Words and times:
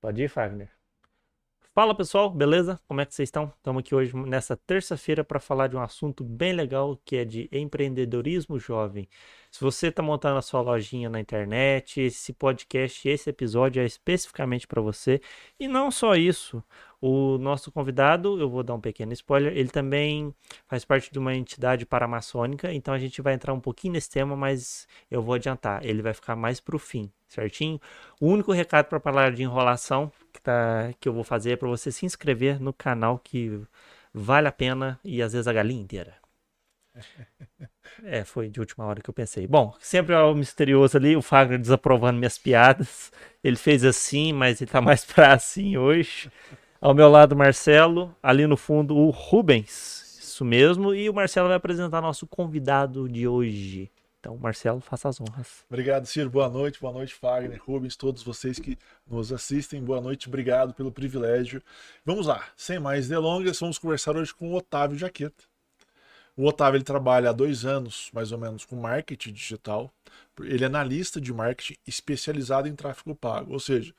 Pode 0.00 0.22
ir, 0.22 0.28
Fagner. 0.28 0.70
Fala 1.74 1.94
pessoal, 1.94 2.30
beleza? 2.30 2.80
Como 2.88 3.00
é 3.00 3.06
que 3.06 3.14
vocês 3.14 3.28
estão? 3.28 3.52
Estamos 3.56 3.80
aqui 3.80 3.94
hoje 3.94 4.16
nessa 4.16 4.56
terça-feira 4.56 5.22
para 5.22 5.38
falar 5.38 5.68
de 5.68 5.76
um 5.76 5.80
assunto 5.80 6.24
bem 6.24 6.52
legal 6.52 7.00
que 7.04 7.16
é 7.16 7.24
de 7.24 7.48
empreendedorismo 7.52 8.58
jovem. 8.58 9.08
Se 9.50 9.60
você 9.60 9.88
está 9.88 10.02
montando 10.02 10.38
a 10.38 10.42
sua 10.42 10.62
lojinha 10.62 11.08
na 11.08 11.20
internet, 11.20 12.00
esse 12.00 12.32
podcast, 12.32 13.08
esse 13.08 13.30
episódio 13.30 13.82
é 13.82 13.86
especificamente 13.86 14.66
para 14.66 14.80
você. 14.80 15.20
E 15.60 15.68
não 15.68 15.90
só 15.90 16.16
isso, 16.16 16.62
o 17.00 17.38
nosso 17.38 17.72
convidado, 17.72 18.38
eu 18.40 18.48
vou 18.48 18.62
dar 18.62 18.74
um 18.74 18.80
pequeno 18.80 19.12
spoiler, 19.12 19.56
ele 19.56 19.70
também 19.70 20.34
faz 20.66 20.84
parte 20.84 21.10
de 21.12 21.18
uma 21.18 21.34
entidade 21.34 21.86
paramaçônica, 21.86 22.72
então 22.72 22.92
a 22.92 22.98
gente 22.98 23.22
vai 23.22 23.34
entrar 23.34 23.52
um 23.54 23.60
pouquinho 23.60 23.94
nesse 23.94 24.10
tema, 24.10 24.36
mas 24.36 24.86
eu 25.10 25.22
vou 25.22 25.34
adiantar, 25.34 25.84
ele 25.84 26.02
vai 26.02 26.12
ficar 26.14 26.36
mais 26.36 26.60
para 26.60 26.76
o 26.76 26.78
fim, 26.78 27.10
certinho? 27.28 27.80
O 28.20 28.26
único 28.28 28.52
recado 28.52 28.86
para 28.86 29.00
falar 29.00 29.32
de 29.32 29.42
enrolação 29.42 30.12
que, 30.32 30.40
tá, 30.40 30.92
que 31.00 31.08
eu 31.08 31.12
vou 31.12 31.24
fazer 31.24 31.52
é 31.52 31.56
para 31.56 31.68
você 31.68 31.90
se 31.90 32.04
inscrever 32.04 32.60
no 32.60 32.72
canal 32.72 33.18
que 33.18 33.60
vale 34.12 34.48
a 34.48 34.52
pena 34.52 34.98
e 35.04 35.22
às 35.22 35.32
vezes 35.32 35.46
a 35.48 35.52
galinha 35.52 35.82
inteira. 35.82 36.14
É, 38.04 38.24
foi 38.24 38.48
de 38.48 38.60
última 38.60 38.84
hora 38.84 39.00
que 39.00 39.10
eu 39.10 39.14
pensei. 39.14 39.46
Bom, 39.46 39.74
sempre 39.80 40.14
é 40.14 40.18
o 40.20 40.34
misterioso 40.34 40.96
ali, 40.96 41.16
o 41.16 41.22
Fagner 41.22 41.58
desaprovando 41.58 42.18
minhas 42.18 42.38
piadas. 42.38 43.12
Ele 43.42 43.56
fez 43.56 43.84
assim, 43.84 44.32
mas 44.32 44.60
ele 44.60 44.70
tá 44.70 44.80
mais 44.80 45.04
pra 45.04 45.34
assim 45.34 45.76
hoje. 45.76 46.30
Ao 46.80 46.94
meu 46.94 47.10
lado, 47.10 47.36
Marcelo. 47.36 48.16
Ali 48.22 48.46
no 48.46 48.56
fundo, 48.56 48.96
o 48.96 49.10
Rubens. 49.10 50.18
Isso 50.18 50.44
mesmo. 50.46 50.94
E 50.94 51.10
o 51.10 51.14
Marcelo 51.14 51.48
vai 51.48 51.58
apresentar 51.58 52.00
nosso 52.00 52.26
convidado 52.26 53.06
de 53.06 53.28
hoje. 53.28 53.90
Então, 54.18 54.34
Marcelo, 54.38 54.80
faça 54.80 55.08
as 55.10 55.20
honras. 55.20 55.62
Obrigado, 55.68 56.06
Ciro. 56.06 56.30
Boa 56.30 56.48
noite. 56.48 56.80
Boa 56.80 56.92
noite, 56.92 57.14
Fagner, 57.14 57.60
Rubens, 57.62 57.96
todos 57.96 58.22
vocês 58.22 58.58
que 58.58 58.78
nos 59.06 59.30
assistem. 59.30 59.84
Boa 59.84 60.00
noite. 60.00 60.28
Obrigado 60.28 60.72
pelo 60.72 60.90
privilégio. 60.90 61.62
Vamos 62.02 62.26
lá. 62.26 62.46
Sem 62.56 62.78
mais 62.78 63.08
delongas, 63.08 63.60
vamos 63.60 63.76
conversar 63.76 64.16
hoje 64.16 64.34
com 64.34 64.50
o 64.50 64.54
Otávio 64.54 64.96
Jaqueta. 64.96 65.44
O 66.34 66.46
Otávio 66.46 66.78
ele 66.78 66.84
trabalha 66.84 67.28
há 67.28 67.32
dois 67.32 67.66
anos, 67.66 68.10
mais 68.14 68.32
ou 68.32 68.38
menos, 68.38 68.64
com 68.64 68.76
marketing 68.76 69.34
digital. 69.34 69.92
Ele 70.40 70.64
é 70.64 70.66
analista 70.66 71.20
de 71.20 71.30
marketing 71.30 71.76
especializado 71.86 72.68
em 72.68 72.74
tráfego 72.74 73.14
pago. 73.14 73.52
Ou 73.52 73.60
seja, 73.60 73.92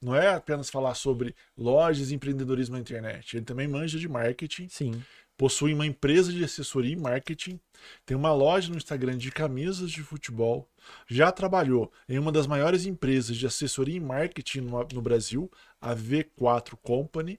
não 0.00 0.14
é 0.14 0.28
apenas 0.28 0.70
falar 0.70 0.94
sobre 0.94 1.34
lojas 1.56 2.10
e 2.10 2.14
empreendedorismo 2.14 2.74
na 2.74 2.80
internet. 2.80 3.36
Ele 3.36 3.44
também 3.44 3.68
manja 3.68 3.98
de 3.98 4.08
marketing. 4.08 4.68
Sim. 4.68 5.02
Possui 5.36 5.72
uma 5.72 5.86
empresa 5.86 6.32
de 6.32 6.44
assessoria 6.44 6.92
e 6.92 6.96
marketing. 6.96 7.58
Tem 8.04 8.16
uma 8.16 8.32
loja 8.32 8.70
no 8.70 8.76
Instagram 8.76 9.16
de 9.16 9.30
camisas 9.30 9.90
de 9.90 10.02
futebol. 10.02 10.68
Já 11.06 11.30
trabalhou 11.32 11.92
em 12.08 12.18
uma 12.18 12.32
das 12.32 12.46
maiores 12.46 12.86
empresas 12.86 13.36
de 13.36 13.46
assessoria 13.46 13.96
e 13.96 14.00
marketing 14.00 14.60
no, 14.60 14.86
no 14.92 15.02
Brasil, 15.02 15.50
a 15.80 15.94
V4 15.94 16.76
Company. 16.82 17.38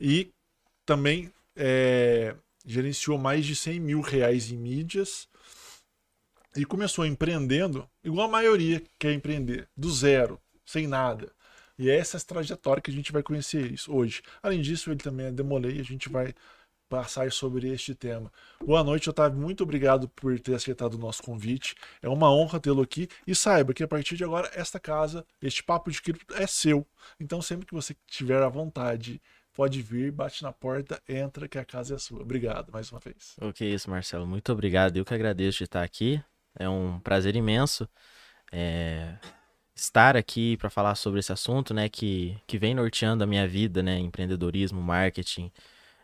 E 0.00 0.32
também 0.84 1.32
é, 1.56 2.34
gerenciou 2.64 3.16
mais 3.16 3.46
de 3.46 3.54
100 3.56 3.80
mil 3.80 4.00
reais 4.00 4.50
em 4.50 4.56
mídias. 4.56 5.28
E 6.56 6.64
começou 6.64 7.04
empreendendo, 7.04 7.88
igual 8.02 8.28
a 8.28 8.30
maioria 8.30 8.82
quer 8.98 9.12
empreender, 9.12 9.68
do 9.76 9.90
zero, 9.90 10.40
sem 10.64 10.86
nada. 10.86 11.30
E 11.78 11.90
é 11.90 11.96
essa 11.96 12.18
trajetória 12.20 12.82
que 12.82 12.90
a 12.90 12.94
gente 12.94 13.12
vai 13.12 13.22
conhecer 13.22 13.70
isso 13.70 13.92
hoje. 13.92 14.22
Além 14.42 14.62
disso, 14.62 14.90
ele 14.90 14.98
também 14.98 15.26
é 15.26 15.30
demolei 15.30 15.76
e 15.76 15.80
a 15.80 15.84
gente 15.84 16.08
vai 16.08 16.34
passar 16.88 17.30
sobre 17.32 17.68
este 17.68 17.94
tema. 17.94 18.32
Boa 18.64 18.82
noite, 18.82 19.10
Otávio. 19.10 19.38
Muito 19.38 19.62
obrigado 19.62 20.08
por 20.08 20.38
ter 20.40 20.54
aceitado 20.54 20.94
o 20.94 20.98
nosso 20.98 21.22
convite. 21.22 21.74
É 22.00 22.08
uma 22.08 22.32
honra 22.32 22.60
tê-lo 22.60 22.80
aqui. 22.80 23.08
E 23.26 23.34
saiba 23.34 23.74
que 23.74 23.82
a 23.82 23.88
partir 23.88 24.16
de 24.16 24.24
agora, 24.24 24.50
esta 24.54 24.80
casa, 24.80 25.26
este 25.42 25.62
papo 25.62 25.90
de 25.90 26.00
cripto 26.00 26.34
é 26.34 26.46
seu. 26.46 26.86
Então, 27.20 27.42
sempre 27.42 27.66
que 27.66 27.74
você 27.74 27.94
tiver 28.06 28.42
à 28.42 28.48
vontade, 28.48 29.20
pode 29.52 29.82
vir, 29.82 30.12
bate 30.12 30.42
na 30.42 30.52
porta, 30.52 31.02
entra, 31.08 31.48
que 31.48 31.58
a 31.58 31.64
casa 31.64 31.96
é 31.96 31.98
sua. 31.98 32.22
Obrigado 32.22 32.72
mais 32.72 32.90
uma 32.90 33.00
vez. 33.00 33.34
O 33.40 33.52
que 33.52 33.64
é 33.64 33.68
isso, 33.68 33.90
Marcelo. 33.90 34.26
Muito 34.26 34.50
obrigado. 34.52 34.96
Eu 34.96 35.04
que 35.04 35.14
agradeço 35.14 35.58
de 35.58 35.64
estar 35.64 35.82
aqui. 35.82 36.22
É 36.58 36.68
um 36.68 37.00
prazer 37.00 37.36
imenso. 37.36 37.88
É 38.50 39.18
estar 39.76 40.16
aqui 40.16 40.56
para 40.56 40.70
falar 40.70 40.94
sobre 40.94 41.20
esse 41.20 41.30
assunto, 41.30 41.74
né, 41.74 41.88
que, 41.88 42.36
que 42.46 42.58
vem 42.58 42.74
norteando 42.74 43.22
a 43.22 43.26
minha 43.26 43.46
vida, 43.46 43.82
né, 43.82 43.98
empreendedorismo, 43.98 44.80
marketing, 44.80 45.52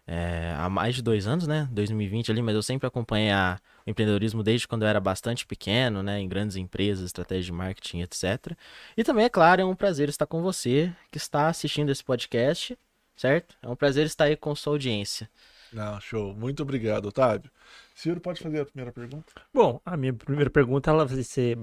é, 0.06 0.55
há 0.59 0.69
mais 0.69 0.94
de 0.94 1.03
dois 1.03 1.27
anos, 1.27 1.47
né, 1.47 1.66
2020 1.72 2.31
ali, 2.31 2.43
mas 2.43 2.55
eu 2.55 2.62
sempre 2.62 2.87
acompanhei 2.87 3.31
a, 3.31 3.59
o 3.87 3.91
empreendedorismo 3.91 4.43
desde 4.43 4.69
quando 4.69 4.83
eu 4.83 4.88
era 4.88 5.00
bastante 5.00 5.47
pequeno, 5.47 6.03
né, 6.03 6.21
em 6.21 6.28
grandes 6.28 6.56
empresas, 6.56 7.06
estratégia 7.06 7.44
de 7.44 7.53
marketing, 7.53 8.03
etc. 8.03 8.55
E 8.94 9.03
também, 9.03 9.25
é 9.25 9.31
claro, 9.31 9.62
é 9.62 9.65
um 9.65 9.75
prazer 9.75 10.10
estar 10.10 10.27
com 10.27 10.43
você 10.43 10.94
que 11.10 11.16
está 11.16 11.49
assistindo 11.49 11.91
esse 11.91 12.04
podcast, 12.04 12.78
certo? 13.16 13.56
É 13.62 13.69
um 13.69 13.77
prazer 13.77 14.04
estar 14.04 14.25
aí 14.25 14.37
com 14.37 14.54
sua 14.54 14.75
audiência. 14.75 15.31
Não, 15.72 15.99
show. 15.99 16.34
Muito 16.34 16.62
obrigado, 16.62 17.06
Otávio. 17.06 17.50
Ciro, 17.94 18.21
pode 18.21 18.43
fazer 18.43 18.60
a 18.60 18.66
primeira 18.66 18.93
pergunta? 18.93 19.33
Bom, 19.54 19.81
a 19.87 19.97
minha 19.97 20.12
primeira 20.12 20.50
pergunta 20.50 20.91
ela 20.91 21.06
vai 21.06 21.22
ser 21.22 21.56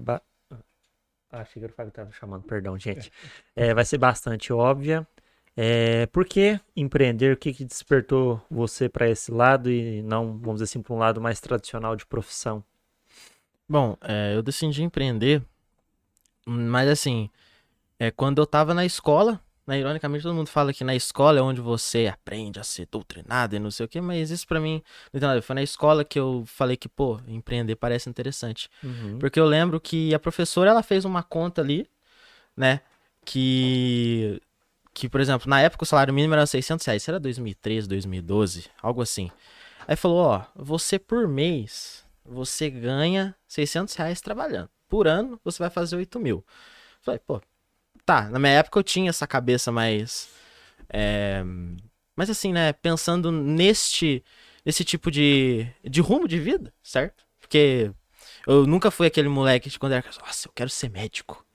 ah, 1.32 1.42
achei 1.42 1.62
que 1.62 1.68
o 1.68 1.74
Fábio 1.74 1.90
estava 1.90 2.12
chamando, 2.12 2.44
perdão, 2.44 2.78
gente. 2.78 3.12
É, 3.56 3.74
vai 3.74 3.86
ser 3.86 3.98
bastante 3.98 4.52
óbvia. 4.52 5.08
É, 5.56 6.06
por 6.08 6.26
que 6.26 6.60
empreender? 6.76 7.34
O 7.34 7.38
que, 7.38 7.54
que 7.54 7.66
despertou 7.66 8.42
você 8.50 8.88
para 8.88 9.10
esse 9.10 9.32
lado 9.32 9.70
e 9.70 10.02
não, 10.02 10.38
vamos 10.38 10.56
dizer 10.56 10.64
assim, 10.66 10.82
para 10.82 10.94
um 10.94 10.98
lado 10.98 11.22
mais 11.22 11.40
tradicional 11.40 11.96
de 11.96 12.06
profissão? 12.06 12.64
Bom, 13.68 13.96
é, 14.02 14.36
eu 14.36 14.42
decidi 14.42 14.82
empreender, 14.82 15.44
mas 16.46 16.90
assim, 16.90 17.30
é, 18.00 18.10
quando 18.10 18.40
eu 18.40 18.46
estava 18.46 18.74
na 18.74 18.86
escola, 18.86 19.40
né, 19.70 19.80
ironicamente, 19.80 20.24
todo 20.24 20.34
mundo 20.34 20.48
fala 20.48 20.74
que 20.74 20.84
na 20.84 20.96
escola 20.96 21.38
é 21.38 21.42
onde 21.44 21.62
você 21.62 22.08
aprende 22.08 22.60
a 22.60 22.64
ser 22.64 22.88
doutrinado 22.92 23.56
e 23.56 23.60
não 23.60 23.70
sei 23.70 23.86
o 23.86 23.88
que, 23.88 24.02
mas 24.02 24.32
isso 24.32 24.48
para 24.48 24.60
mim 24.60 24.82
não. 25.14 25.40
Foi 25.44 25.54
na 25.54 25.62
escola 25.62 26.04
que 26.04 26.20
eu 26.20 26.44
falei 26.48 26.76
que, 26.76 26.90
pô, 26.90 27.20
empreender 27.28 27.76
parece 27.76 28.10
interessante. 28.10 28.68
Uhum. 28.84 29.20
Porque 29.20 29.40
eu 29.40 29.46
lembro 29.46 29.80
que 29.80 30.12
a 30.12 30.18
professora, 30.18 30.72
ela 30.72 30.82
fez 30.82 31.06
uma 31.06 31.22
conta 31.22 31.62
ali, 31.62 31.88
né, 32.58 32.82
que, 33.24 34.42
que, 34.92 35.08
por 35.08 35.22
exemplo, 35.22 35.48
na 35.48 35.62
época 35.62 35.84
o 35.84 35.86
salário 35.86 36.16
mínimo 36.16 36.34
era 36.34 36.48
600 36.48 36.84
reais, 36.88 37.04
isso 37.04 37.12
era 37.12 37.20
2013, 37.20 37.88
2012, 37.88 38.72
algo 38.82 39.04
assim. 39.04 39.30
Aí 39.88 39.96
falou, 39.96 40.18
ó, 40.18 40.46
você 40.56 40.98
por 40.98 41.28
mês, 41.28 42.04
você 42.26 42.72
ganha 42.72 43.36
600 43.48 43.94
reais 43.94 44.20
trabalhando. 44.20 44.72
Por 44.88 45.08
ano, 45.08 45.40
você 45.44 45.60
vai 45.60 45.70
fazer 45.70 45.96
8 45.96 46.20
mil. 46.20 46.44
Falei, 47.02 47.20
pô, 47.20 47.40
tá, 48.10 48.28
na 48.28 48.40
minha 48.40 48.54
época 48.54 48.80
eu 48.80 48.84
tinha 48.84 49.12
essa 49.12 49.28
cabeça 49.28 49.72
mais. 49.72 50.30
É, 50.90 51.44
mas 52.16 52.28
assim, 52.28 52.52
né? 52.52 52.74
Pensando 52.74 53.32
neste, 53.32 54.24
nesse 54.66 54.84
tipo 54.84 55.12
de, 55.12 55.68
de 55.84 56.02
rumo 56.02 56.28
de 56.28 56.40
vida, 56.40 56.74
certo? 56.82 57.24
Porque 57.40 57.92
eu 58.48 58.66
nunca 58.66 58.90
fui 58.90 59.06
aquele 59.06 59.30
moleque 59.30 59.70
de 59.70 59.78
quando 59.78 59.92
era. 59.92 60.04
Nossa, 60.26 60.48
eu 60.48 60.52
quero 60.56 60.72
ser 60.72 60.90
médico. 60.90 61.46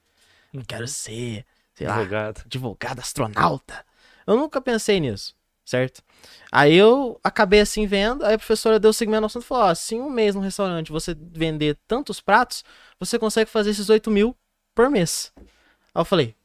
Eu 0.52 0.60
uhum. 0.60 0.64
quero 0.64 0.86
ser, 0.86 1.44
sei 1.74 1.88
advogado. 1.88 2.38
lá, 2.38 2.44
advogado, 2.44 3.00
astronauta. 3.00 3.84
Eu 4.24 4.36
nunca 4.36 4.60
pensei 4.60 5.00
nisso, 5.00 5.34
certo? 5.64 6.04
Aí 6.52 6.74
eu 6.76 7.18
acabei 7.24 7.60
assim 7.60 7.84
vendo, 7.84 8.24
aí 8.24 8.34
a 8.34 8.38
professora 8.38 8.78
deu 8.78 8.90
o 8.90 8.94
segmento 8.94 9.26
assunto 9.26 9.42
e 9.42 9.46
falou: 9.46 9.64
ó, 9.64 9.74
se 9.74 9.96
um 9.96 10.08
mês 10.08 10.36
no 10.36 10.40
restaurante 10.40 10.92
você 10.92 11.16
vender 11.18 11.76
tantos 11.88 12.20
pratos, 12.20 12.64
você 13.00 13.18
consegue 13.18 13.50
fazer 13.50 13.70
esses 13.70 13.90
8 13.90 14.08
mil 14.08 14.36
por 14.72 14.88
mês. 14.88 15.32
Aí 15.36 16.00
eu 16.00 16.04
falei, 16.04 16.36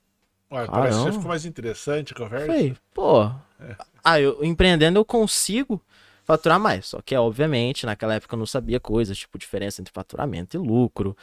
Ué, 0.52 0.66
parece 0.68 1.04
que 1.04 1.12
ficou 1.12 1.28
mais 1.28 1.46
interessante 1.46 2.14
a 2.14 2.16
conversa. 2.16 2.46
Falei, 2.48 2.76
pô. 2.94 3.26
É. 3.60 3.76
Ah, 4.04 4.20
eu 4.20 4.44
empreendendo 4.44 4.98
eu 4.98 5.06
consigo 5.06 5.82
faturar 6.24 6.60
mais. 6.60 6.88
Só 6.88 7.02
que, 7.02 7.16
obviamente, 7.16 7.86
naquela 7.86 8.16
época 8.16 8.36
eu 8.36 8.40
não 8.40 8.46
sabia 8.46 8.80
coisas, 8.80 9.18
tipo 9.18 9.38
diferença 9.38 9.82
entre 9.82 9.94
faturamento 9.94 10.58
e 10.58 10.60
lucro. 10.60 11.16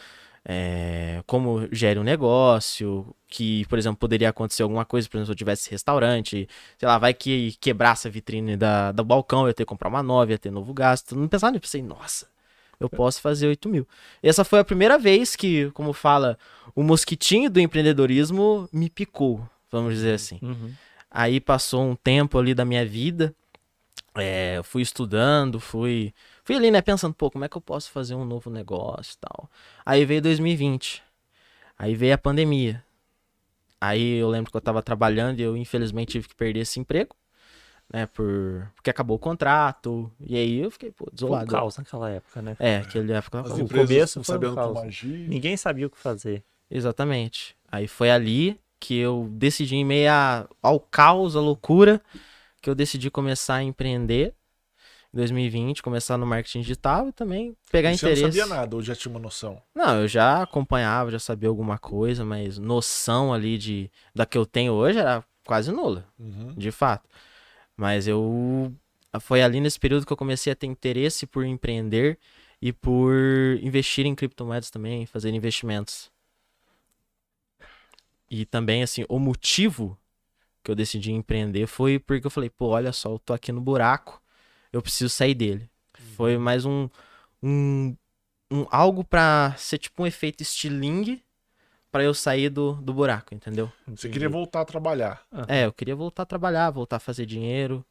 É, 0.49 1.25
como 1.26 1.67
gere 1.73 1.99
um 1.99 2.05
negócio, 2.05 3.12
que, 3.26 3.67
por 3.67 3.78
exemplo, 3.78 3.99
poderia 3.99 4.28
acontecer 4.28 4.62
alguma 4.62 4.84
coisa, 4.84 5.08
por 5.08 5.17
exemplo, 5.17 5.26
se 5.26 5.32
eu 5.32 5.37
tivesse 5.37 5.69
restaurante, 5.73 6.49
sei 6.78 6.88
lá, 6.88 6.99
vai 6.99 7.12
que 7.12 7.56
quebrasse 7.61 8.06
a 8.06 8.11
vitrine 8.12 8.56
da, 8.56 8.93
do 8.93 9.05
balcão, 9.05 9.43
eu 9.43 9.49
ia 9.49 9.55
ter 9.55 9.64
que 9.64 9.69
comprar 9.69 9.88
uma 9.88 10.05
nova, 10.05 10.31
ia 10.31 10.38
ter 10.38 10.52
novo 10.52 10.73
gasto. 10.73 11.17
Não 11.17 11.26
pensava 11.26 11.50
nisso, 11.50 11.62
pensei, 11.62 11.82
nossa, 11.82 12.28
eu 12.78 12.88
posso 12.88 13.20
fazer 13.20 13.46
8 13.46 13.69
mil. 13.69 13.87
Essa 14.23 14.44
foi 14.44 14.58
a 14.58 14.64
primeira 14.64 14.99
vez 14.99 15.34
que, 15.34 15.70
como 15.73 15.93
fala, 15.93 16.38
o 16.75 16.82
mosquitinho 16.82 17.50
do 17.50 17.61
empreendedorismo 17.61 18.69
me 18.73 18.90
picou, 18.90 19.49
vamos 19.70 19.94
dizer 19.94 20.14
assim. 20.14 20.38
Uhum. 20.43 20.73
Aí 21.11 21.40
passou 21.40 21.82
um 21.82 21.94
tempo 21.94 22.38
ali 22.38 22.55
da 22.55 22.64
minha 22.64 22.84
vida, 22.84 23.34
é, 24.14 24.61
fui 24.62 24.82
estudando, 24.82 25.58
fui, 25.58 26.12
fui 26.44 26.56
ali, 26.56 26.70
né, 26.70 26.81
pensando, 26.81 27.14
pô, 27.14 27.31
como 27.31 27.44
é 27.44 27.49
que 27.49 27.56
eu 27.56 27.61
posso 27.61 27.90
fazer 27.90 28.14
um 28.14 28.25
novo 28.25 28.50
negócio 28.50 29.14
e 29.14 29.19
tal. 29.19 29.50
Aí 29.84 30.05
veio 30.05 30.23
2020, 30.23 31.02
aí 31.78 31.94
veio 31.94 32.14
a 32.14 32.19
pandemia. 32.19 32.84
Aí 33.81 34.19
eu 34.19 34.28
lembro 34.28 34.50
que 34.50 34.56
eu 34.56 34.61
tava 34.61 34.82
trabalhando 34.82 35.38
e 35.38 35.43
eu 35.43 35.56
infelizmente 35.56 36.12
tive 36.12 36.28
que 36.28 36.34
perder 36.34 36.61
esse 36.61 36.81
emprego 36.81 37.14
né? 37.93 38.06
Por... 38.06 38.71
Porque 38.75 38.91
acabou 38.91 39.17
o 39.17 39.21
contrato. 39.21 40.11
E 40.21 40.37
aí 40.37 40.59
eu 40.61 40.71
fiquei, 40.71 40.91
pô, 40.91 41.09
desolado. 41.12 41.47
Foi 41.50 41.56
um 41.56 41.61
caos 41.61 41.77
naquela 41.79 42.11
época, 42.11 42.43
né? 42.43 42.56
É, 42.59 42.77
aquele 42.79 43.12
época. 43.12 43.41
o 43.43 43.69
começo 43.69 44.23
foi 44.25 44.37
um 44.49 44.55
caos. 44.55 45.03
Ninguém 45.03 45.56
sabia 45.56 45.87
o 45.87 45.91
que 45.91 45.99
fazer. 45.99 46.43
Exatamente. 46.71 47.56
Aí 47.71 47.87
foi 47.88 48.11
ali 48.11 48.61
que 48.79 48.97
eu 48.97 49.29
decidi 49.33 49.77
em 49.77 49.85
meio 49.85 50.11
ao 50.62 50.79
caos, 50.79 51.35
à 51.37 51.41
loucura, 51.41 52.00
que 52.61 52.69
eu 52.69 52.75
decidi 52.75 53.11
começar 53.11 53.56
a 53.56 53.62
empreender 53.62 54.35
em 55.15 55.17
2020, 55.17 55.83
começar 55.83 56.19
no 56.19 56.27
marketing 56.27 56.61
digital 56.61 57.09
e 57.09 57.12
também 57.12 57.56
pegar 57.71 57.91
Você 57.91 57.94
interesse. 57.97 58.23
não 58.23 58.29
sabia 58.33 58.47
nada, 58.47 58.77
ou 58.77 58.83
já 58.83 58.94
tinha 58.94 59.11
uma 59.11 59.21
noção? 59.21 59.62
Não, 59.75 60.00
eu 60.03 60.09
já 60.09 60.43
acompanhava, 60.43 61.11
já 61.11 61.19
sabia 61.19 61.49
alguma 61.49 61.79
coisa, 61.79 62.25
mas 62.25 62.59
noção 62.59 63.33
ali 63.33 63.56
de 63.56 63.91
da 64.15 64.27
que 64.27 64.37
eu 64.37 64.44
tenho 64.44 64.73
hoje 64.75 64.99
era 64.99 65.25
quase 65.47 65.73
nula, 65.73 66.05
Uhum. 66.19 66.53
de 66.56 66.71
fato. 66.71 67.09
Mas 67.76 68.08
eu 68.08 68.75
foi 69.20 69.43
ali 69.43 69.61
nesse 69.61 69.78
período 69.78 70.06
que 70.06 70.12
eu 70.12 70.17
comecei 70.17 70.52
a 70.52 70.56
ter 70.56 70.67
interesse 70.67 71.26
por 71.26 71.44
empreender 71.44 72.19
e 72.61 72.73
por 72.73 73.14
investir 73.62 74.06
em 74.06 74.14
criptomoedas 74.14 74.70
também, 74.70 75.06
fazer 75.06 75.32
investimentos. 75.32 76.11
E 78.31 78.44
também 78.44 78.82
assim, 78.82 79.05
o 79.08 79.19
motivo 79.19 79.99
que 80.62 80.70
eu 80.70 80.75
decidi 80.75 81.12
empreender 81.12 81.67
foi 81.67 81.99
porque 81.99 82.26
eu 82.26 82.31
falei, 82.31 82.50
pô, 82.50 82.69
olha 82.69 82.93
só, 82.93 83.12
eu 83.12 83.19
tô 83.19 83.32
aqui 83.32 83.52
no 83.52 83.61
buraco, 83.61 84.20
eu 84.73 84.82
preciso 84.82 85.11
sair 85.11 85.34
dele. 85.34 85.70
Foi 86.17 86.37
mais 86.38 86.64
um, 86.64 86.88
um, 87.43 87.96
um 88.50 88.67
algo 88.70 89.05
pra 89.05 89.55
ser 89.56 89.78
tipo 89.78 90.02
um 90.02 90.06
efeito 90.06 90.43
estilingue 90.43 91.23
pra 91.97 92.05
eu 92.05 92.13
sair 92.13 92.51
do, 92.51 92.73
do 92.75 92.93
buraco, 92.93 93.35
entendeu? 93.35 93.73
Você 93.89 94.09
queria 94.09 94.29
voltar 94.29 94.61
a 94.61 94.65
trabalhar. 94.67 95.23
É, 95.49 95.65
eu 95.65 95.73
queria 95.73 95.97
voltar 95.97 96.25
a 96.25 96.27
trabalhar, 96.27 96.71
voltar 96.71 96.97
a 96.97 97.01
fazer 97.01 97.25
dinheiro. 97.25 97.85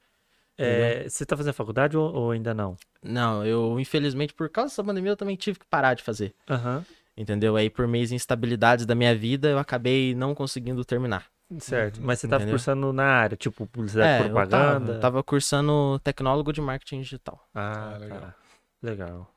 É, 0.57 1.09
você 1.09 1.25
tá 1.25 1.35
fazendo 1.35 1.53
faculdade 1.53 1.97
ou, 1.97 2.13
ou 2.13 2.31
ainda 2.31 2.53
não? 2.53 2.77
Não, 3.01 3.45
eu, 3.45 3.79
infelizmente, 3.79 4.33
por 4.33 4.47
causa 4.49 4.69
dessa 4.69 4.83
pandemia, 4.83 5.11
eu 5.11 5.17
também 5.17 5.35
tive 5.35 5.59
que 5.59 5.65
parar 5.65 5.95
de 5.95 6.03
fazer. 6.03 6.33
Aham. 6.49 6.85
Entendeu? 7.17 7.55
Aí, 7.55 7.69
por 7.69 7.87
meios 7.87 8.09
de 8.09 8.15
instabilidades 8.15 8.85
da 8.85 8.93
minha 8.93 9.15
vida, 9.15 9.49
eu 9.49 9.57
acabei 9.57 10.13
não 10.13 10.35
conseguindo 10.35 10.85
terminar. 10.85 11.25
Certo. 11.59 11.97
Uhum. 11.97 12.05
Mas 12.05 12.19
você 12.19 12.27
tava 12.27 12.43
Entendeu? 12.43 12.53
cursando 12.57 12.93
na 12.93 13.05
área, 13.05 13.35
tipo, 13.35 13.65
publicidade 13.67 14.07
É, 14.07 14.17
e 14.17 14.29
eu 14.29 14.33
tava, 14.33 14.39
propaganda. 14.43 14.93
eu 14.93 14.99
tava 14.99 15.23
cursando 15.23 15.99
tecnólogo 16.03 16.53
de 16.53 16.61
marketing 16.61 17.01
digital. 17.01 17.43
Ah, 17.55 17.93
Ah, 17.95 17.97
legal. 17.97 18.17
legal. 18.19 18.33
Legal. 18.83 19.34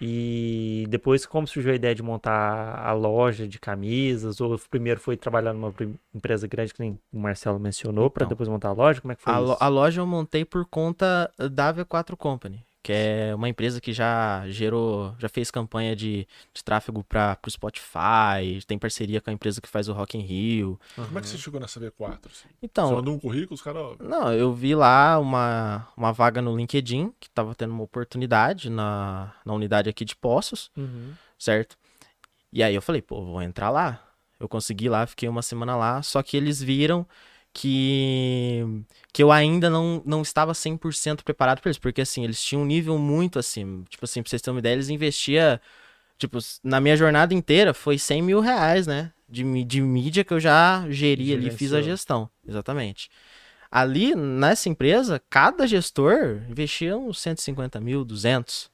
E 0.00 0.86
depois, 0.88 1.26
como 1.26 1.46
surgiu 1.46 1.72
a 1.72 1.74
ideia 1.74 1.94
de 1.94 2.02
montar 2.02 2.78
a 2.78 2.92
loja 2.92 3.48
de 3.48 3.58
camisas? 3.58 4.40
Ou 4.40 4.58
primeiro 4.70 5.00
foi 5.00 5.16
trabalhar 5.16 5.52
numa 5.52 5.74
empresa 6.14 6.46
grande, 6.46 6.72
que 6.72 6.80
nem 6.80 6.98
o 7.12 7.18
Marcelo 7.18 7.58
mencionou, 7.58 8.08
para 8.08 8.22
Então. 8.22 8.28
depois 8.30 8.48
montar 8.48 8.68
a 8.68 8.72
loja? 8.72 9.00
Como 9.00 9.12
é 9.12 9.16
que 9.16 9.22
foi 9.22 9.32
A, 9.32 9.40
isso? 9.42 9.56
a 9.60 9.68
loja 9.68 10.00
eu 10.00 10.06
montei 10.06 10.44
por 10.44 10.64
conta 10.66 11.30
da 11.50 11.72
V4 11.74 12.16
Company, 12.16 12.62
que 12.88 12.92
é 12.94 13.34
uma 13.34 13.50
empresa 13.50 13.82
que 13.82 13.92
já 13.92 14.48
gerou, 14.48 15.14
já 15.18 15.28
fez 15.28 15.50
campanha 15.50 15.94
de, 15.94 16.26
de 16.54 16.64
tráfego 16.64 17.04
para 17.04 17.36
o 17.46 17.50
Spotify, 17.50 18.64
tem 18.66 18.78
parceria 18.78 19.20
com 19.20 19.28
a 19.28 19.32
empresa 19.34 19.60
que 19.60 19.68
faz 19.68 19.90
o 19.90 19.92
Rock 19.92 20.16
in 20.16 20.22
Rio. 20.22 20.80
Como 20.94 21.18
é 21.18 21.20
que 21.20 21.28
você 21.28 21.36
chegou 21.36 21.60
nessa 21.60 21.78
V4? 21.78 22.18
assim? 22.32 22.48
Então, 22.62 22.88
você 22.88 22.94
mandou 22.94 23.14
um 23.14 23.18
currículo, 23.18 23.54
os 23.56 23.60
caras. 23.60 23.98
Não, 24.00 24.32
eu 24.32 24.54
vi 24.54 24.74
lá 24.74 25.18
uma, 25.18 25.86
uma 25.94 26.14
vaga 26.14 26.40
no 26.40 26.56
LinkedIn, 26.56 27.12
que 27.20 27.28
tava 27.28 27.54
tendo 27.54 27.74
uma 27.74 27.82
oportunidade 27.82 28.70
na, 28.70 29.34
na 29.44 29.52
unidade 29.52 29.90
aqui 29.90 30.02
de 30.02 30.16
Poços, 30.16 30.70
Uhum. 30.74 31.12
certo? 31.38 31.76
E 32.50 32.62
aí 32.62 32.74
eu 32.74 32.80
falei, 32.80 33.02
pô, 33.02 33.22
vou 33.22 33.42
entrar 33.42 33.68
lá. 33.68 34.02
Eu 34.40 34.48
consegui 34.48 34.88
lá, 34.88 35.06
fiquei 35.06 35.28
uma 35.28 35.42
semana 35.42 35.76
lá, 35.76 36.00
só 36.02 36.22
que 36.22 36.38
eles 36.38 36.62
viram 36.62 37.06
que, 37.52 38.64
que 39.12 39.22
eu 39.22 39.32
ainda 39.32 39.68
não, 39.68 40.02
não 40.04 40.22
estava 40.22 40.52
100% 40.52 41.22
preparado 41.22 41.60
para 41.60 41.68
eles, 41.68 41.78
porque 41.78 42.00
assim, 42.00 42.24
eles 42.24 42.42
tinham 42.42 42.62
um 42.62 42.66
nível 42.66 42.98
muito 42.98 43.38
acima. 43.38 43.84
Tipo 43.88 44.04
assim, 44.04 44.22
pra 44.22 44.30
vocês 44.30 44.42
terem 44.42 44.54
uma 44.54 44.60
ideia, 44.60 44.74
eles 44.74 44.88
investiam, 44.88 45.58
tipo, 46.18 46.38
na 46.62 46.80
minha 46.80 46.96
jornada 46.96 47.34
inteira 47.34 47.74
foi 47.74 47.98
100 47.98 48.22
mil 48.22 48.40
reais, 48.40 48.86
né? 48.86 49.12
De, 49.28 49.64
de 49.64 49.80
mídia 49.80 50.24
que 50.24 50.32
eu 50.32 50.40
já 50.40 50.86
geri 50.88 51.34
ali, 51.34 51.50
fiz 51.50 51.72
a 51.74 51.82
gestão, 51.82 52.30
exatamente. 52.46 53.10
Ali, 53.70 54.14
nessa 54.14 54.68
empresa, 54.70 55.20
cada 55.28 55.66
gestor 55.66 56.42
investia 56.48 56.96
uns 56.96 57.20
150 57.20 57.78
mil, 57.80 58.04
200, 58.04 58.70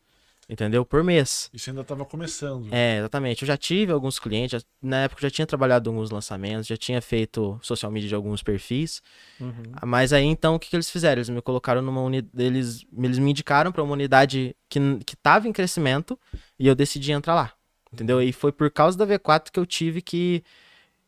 entendeu? 0.48 0.84
Por 0.84 1.02
mês. 1.04 1.50
E 1.52 1.58
você 1.58 1.70
ainda 1.70 1.82
tava 1.84 2.04
começando. 2.04 2.68
É, 2.72 2.98
exatamente. 2.98 3.42
Eu 3.42 3.46
já 3.48 3.56
tive 3.56 3.92
alguns 3.92 4.18
clientes, 4.18 4.60
já- 4.60 4.66
na 4.82 5.04
época 5.04 5.20
eu 5.24 5.28
já 5.28 5.34
tinha 5.34 5.46
trabalhado 5.46 5.88
alguns 5.90 6.10
lançamentos, 6.10 6.66
já 6.66 6.76
tinha 6.76 7.00
feito 7.00 7.58
social 7.62 7.90
media 7.90 8.08
de 8.08 8.14
alguns 8.14 8.42
perfis. 8.42 9.02
Uhum. 9.40 9.52
Mas 9.84 10.12
aí 10.12 10.24
então 10.24 10.54
o 10.54 10.58
que, 10.58 10.68
que 10.70 10.76
eles 10.76 10.90
fizeram? 10.90 11.18
Eles 11.20 11.28
me 11.28 11.40
colocaram 11.42 11.80
numa 11.82 12.00
unidade. 12.02 12.30
Eles, 12.44 12.84
eles 12.96 13.18
me 13.18 13.30
indicaram 13.30 13.72
para 13.72 13.82
uma 13.82 13.92
unidade 13.92 14.54
que, 14.68 14.78
que 15.06 15.16
tava 15.16 15.48
em 15.48 15.52
crescimento 15.52 16.18
e 16.58 16.66
eu 16.66 16.74
decidi 16.74 17.12
entrar 17.12 17.34
lá. 17.34 17.52
Entendeu? 17.92 18.20
E 18.20 18.32
foi 18.32 18.50
por 18.50 18.70
causa 18.70 18.98
da 18.98 19.06
V4 19.06 19.50
que 19.52 19.58
eu 19.60 19.64
tive 19.66 20.02
que. 20.02 20.42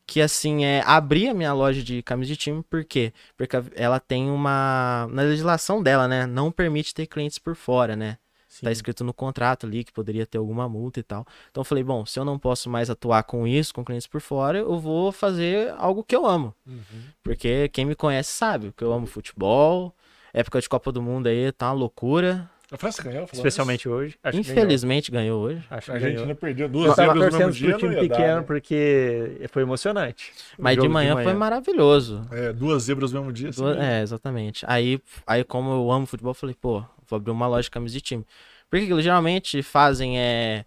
Que 0.08 0.20
assim, 0.20 0.64
é, 0.64 0.84
abrir 0.86 1.28
a 1.30 1.34
minha 1.34 1.52
loja 1.52 1.82
de 1.82 2.00
camisas 2.00 2.28
de 2.28 2.36
time, 2.36 2.62
por 2.62 2.84
quê? 2.84 3.12
Porque 3.36 3.56
ela 3.74 3.98
tem 3.98 4.30
uma. 4.30 5.08
Na 5.10 5.22
legislação 5.22 5.82
dela, 5.82 6.06
né? 6.06 6.26
Não 6.26 6.52
permite 6.52 6.94
ter 6.94 7.08
clientes 7.08 7.40
por 7.40 7.56
fora, 7.56 7.96
né? 7.96 8.16
Tá 8.62 8.68
Sim. 8.68 8.72
escrito 8.72 9.04
no 9.04 9.12
contrato 9.12 9.66
ali 9.66 9.84
que 9.84 9.92
poderia 9.92 10.24
ter 10.26 10.38
alguma 10.38 10.68
multa 10.68 11.00
e 11.00 11.02
tal. 11.02 11.26
Então 11.50 11.60
eu 11.60 11.64
falei, 11.64 11.84
bom, 11.84 12.04
se 12.06 12.18
eu 12.18 12.24
não 12.24 12.38
posso 12.38 12.68
mais 12.70 12.88
atuar 12.90 13.22
com 13.24 13.46
isso, 13.46 13.74
com 13.74 13.84
clientes 13.84 14.06
por 14.06 14.20
fora, 14.20 14.58
eu 14.58 14.78
vou 14.78 15.12
fazer 15.12 15.72
algo 15.78 16.02
que 16.04 16.14
eu 16.16 16.26
amo. 16.26 16.54
Uhum. 16.66 16.82
Porque 17.22 17.68
quem 17.68 17.84
me 17.84 17.94
conhece 17.94 18.32
sabe 18.32 18.72
que 18.76 18.82
eu 18.84 18.92
amo 18.92 19.06
futebol. 19.06 19.94
Época 20.32 20.60
de 20.60 20.68
Copa 20.68 20.92
do 20.92 21.00
Mundo 21.02 21.26
aí 21.28 21.50
tá 21.52 21.66
uma 21.68 21.72
loucura. 21.72 22.48
A 22.70 22.76
França 22.76 23.00
ganhou, 23.00 23.28
Especialmente 23.32 23.88
hoje. 23.88 24.18
Acho 24.24 24.40
que 24.42 24.50
Infelizmente 24.50 25.10
ganhou 25.12 25.40
hoje. 25.40 25.54
ganhou. 25.60 25.66
Acho 25.70 25.78
isso. 25.78 25.90
que 25.92 25.96
A 25.96 26.00
ganhou. 26.00 26.18
gente 26.18 26.28
não 26.28 26.34
perdeu 26.34 26.66
Eu 26.66 26.72
duas 26.72 26.96
zebras 26.96 27.14
no 27.14 27.20
mesmo 27.22 27.38
torcendo 27.38 27.52
dia, 27.54 27.76
time 27.76 27.94
dar, 27.94 28.00
pequeno 28.00 28.36
né? 28.38 28.42
porque 28.42 29.40
foi 29.52 29.62
emocionante. 29.62 30.32
Mas 30.58 30.74
de 30.74 30.82
jogo 30.82 30.92
manhã, 30.92 31.14
foi 31.22 31.32
maravilhoso. 31.32 32.26
É, 32.32 32.52
duas 32.52 32.82
zebras 32.82 33.12
no 33.12 33.20
mesmo 33.20 33.32
dia. 33.32 33.50
assim, 33.50 33.62
Duas- 33.62 33.76
né? 33.76 34.00
É, 34.00 34.02
exatamente. 34.02 34.64
Aí, 34.68 35.00
aí, 35.26 35.44
como 35.44 35.70
eu 35.70 35.92
amo 35.92 36.06
futebol, 36.06 36.30
eu 36.30 36.34
falei, 36.34 36.56
pô, 36.60 36.82
vou 37.08 37.16
abrir 37.16 37.30
uma 37.30 37.46
loja 37.46 37.62
de 37.64 37.70
camisas 37.70 37.94
de 37.94 38.00
time. 38.00 38.26
Porque 38.68 38.92
eles 38.92 39.04
geralmente 39.04 39.62
fazem 39.62 40.18
é, 40.18 40.64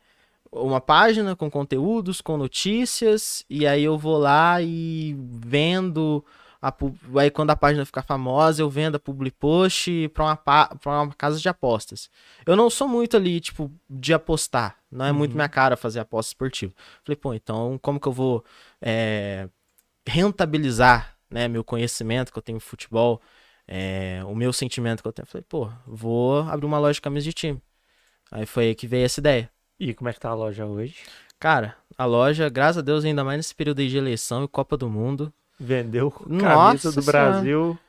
uma 0.52 0.82
página 0.82 1.36
com 1.36 1.50
conteúdos, 1.50 2.22
com 2.22 2.38
notícias, 2.38 3.46
e 3.50 3.68
aí 3.68 3.84
eu 3.84 3.98
vou 3.98 4.18
lá 4.18 4.62
e 4.62 5.16
vendo. 5.20 6.24
A, 6.62 6.74
aí 7.22 7.32
quando 7.32 7.52
a 7.52 7.56
página 7.56 7.86
ficar 7.86 8.02
famosa, 8.02 8.62
eu 8.62 8.70
vendo 8.70 8.96
a 8.96 9.00
public 9.00 9.38
post 9.40 10.10
pra 10.14 10.26
uma, 10.26 10.36
pra 10.36 11.04
uma 11.04 11.14
casa 11.14 11.40
de 11.40 11.48
apostas. 11.48 12.10
Eu 12.46 12.56
não 12.56 12.70
sou 12.70 12.86
muito 12.86 13.16
ali, 13.16 13.40
tipo, 13.40 13.72
de 13.90 14.14
apostar. 14.14 14.76
Não 14.92 15.06
é 15.06 15.12
muito 15.14 15.32
Uhum. 15.32 15.38
minha 15.38 15.48
cara 15.48 15.78
fazer 15.78 16.02
aposta 16.02 16.32
esportiva. 16.32 16.74
Falei, 17.06 17.16
pô, 17.16 17.34
então 17.34 17.80
como 17.82 17.98
que 18.00 18.08
eu 18.08 18.12
vou 18.12 18.44
é, 18.82 19.48
rentabilizar 20.06 21.16
né, 21.30 21.48
meu 21.48 21.64
conhecimento 21.64 22.32
que 22.32 22.38
eu 22.38 22.44
tenho 22.44 22.58
em 22.58 22.60
futebol, 22.62 23.22
é, 23.72 24.22
o 24.26 24.34
meu 24.34 24.52
sentimento 24.52 25.04
que 25.04 25.08
eu 25.08 25.14
tenho? 25.14 25.28
Falei, 25.28 25.46
pô, 25.48 25.70
vou 25.86 26.40
abrir 26.50 26.66
uma 26.66 26.80
loja 26.80 26.94
de 26.96 27.02
camisas 27.02 27.26
de 27.26 27.34
time. 27.34 27.62
Aí 28.32 28.46
foi 28.48 28.66
aí 28.70 28.76
que 28.76 28.88
veio 28.88 29.06
essa 29.06 29.20
ideia. 29.20 29.48
E 29.80 29.94
como 29.94 30.10
é 30.10 30.14
que 30.14 30.20
tá 30.20 30.30
a 30.30 30.34
loja 30.34 30.66
hoje? 30.66 30.96
Cara, 31.40 31.76
a 31.96 32.04
loja, 32.06 32.50
graças 32.50 32.80
a 32.80 32.82
Deus, 32.82 33.06
ainda 33.06 33.24
mais 33.24 33.38
nesse 33.38 33.54
período 33.54 33.80
aí 33.80 33.88
de 33.88 33.98
eleição 33.98 34.44
e 34.44 34.48
Copa 34.48 34.76
do 34.76 34.90
Mundo. 34.90 35.32
Vendeu 35.60 36.10
camisa 36.20 36.44
Nossa 36.50 36.92
do 36.92 37.02
Senhora. 37.02 37.30
Brasil. 37.32 37.80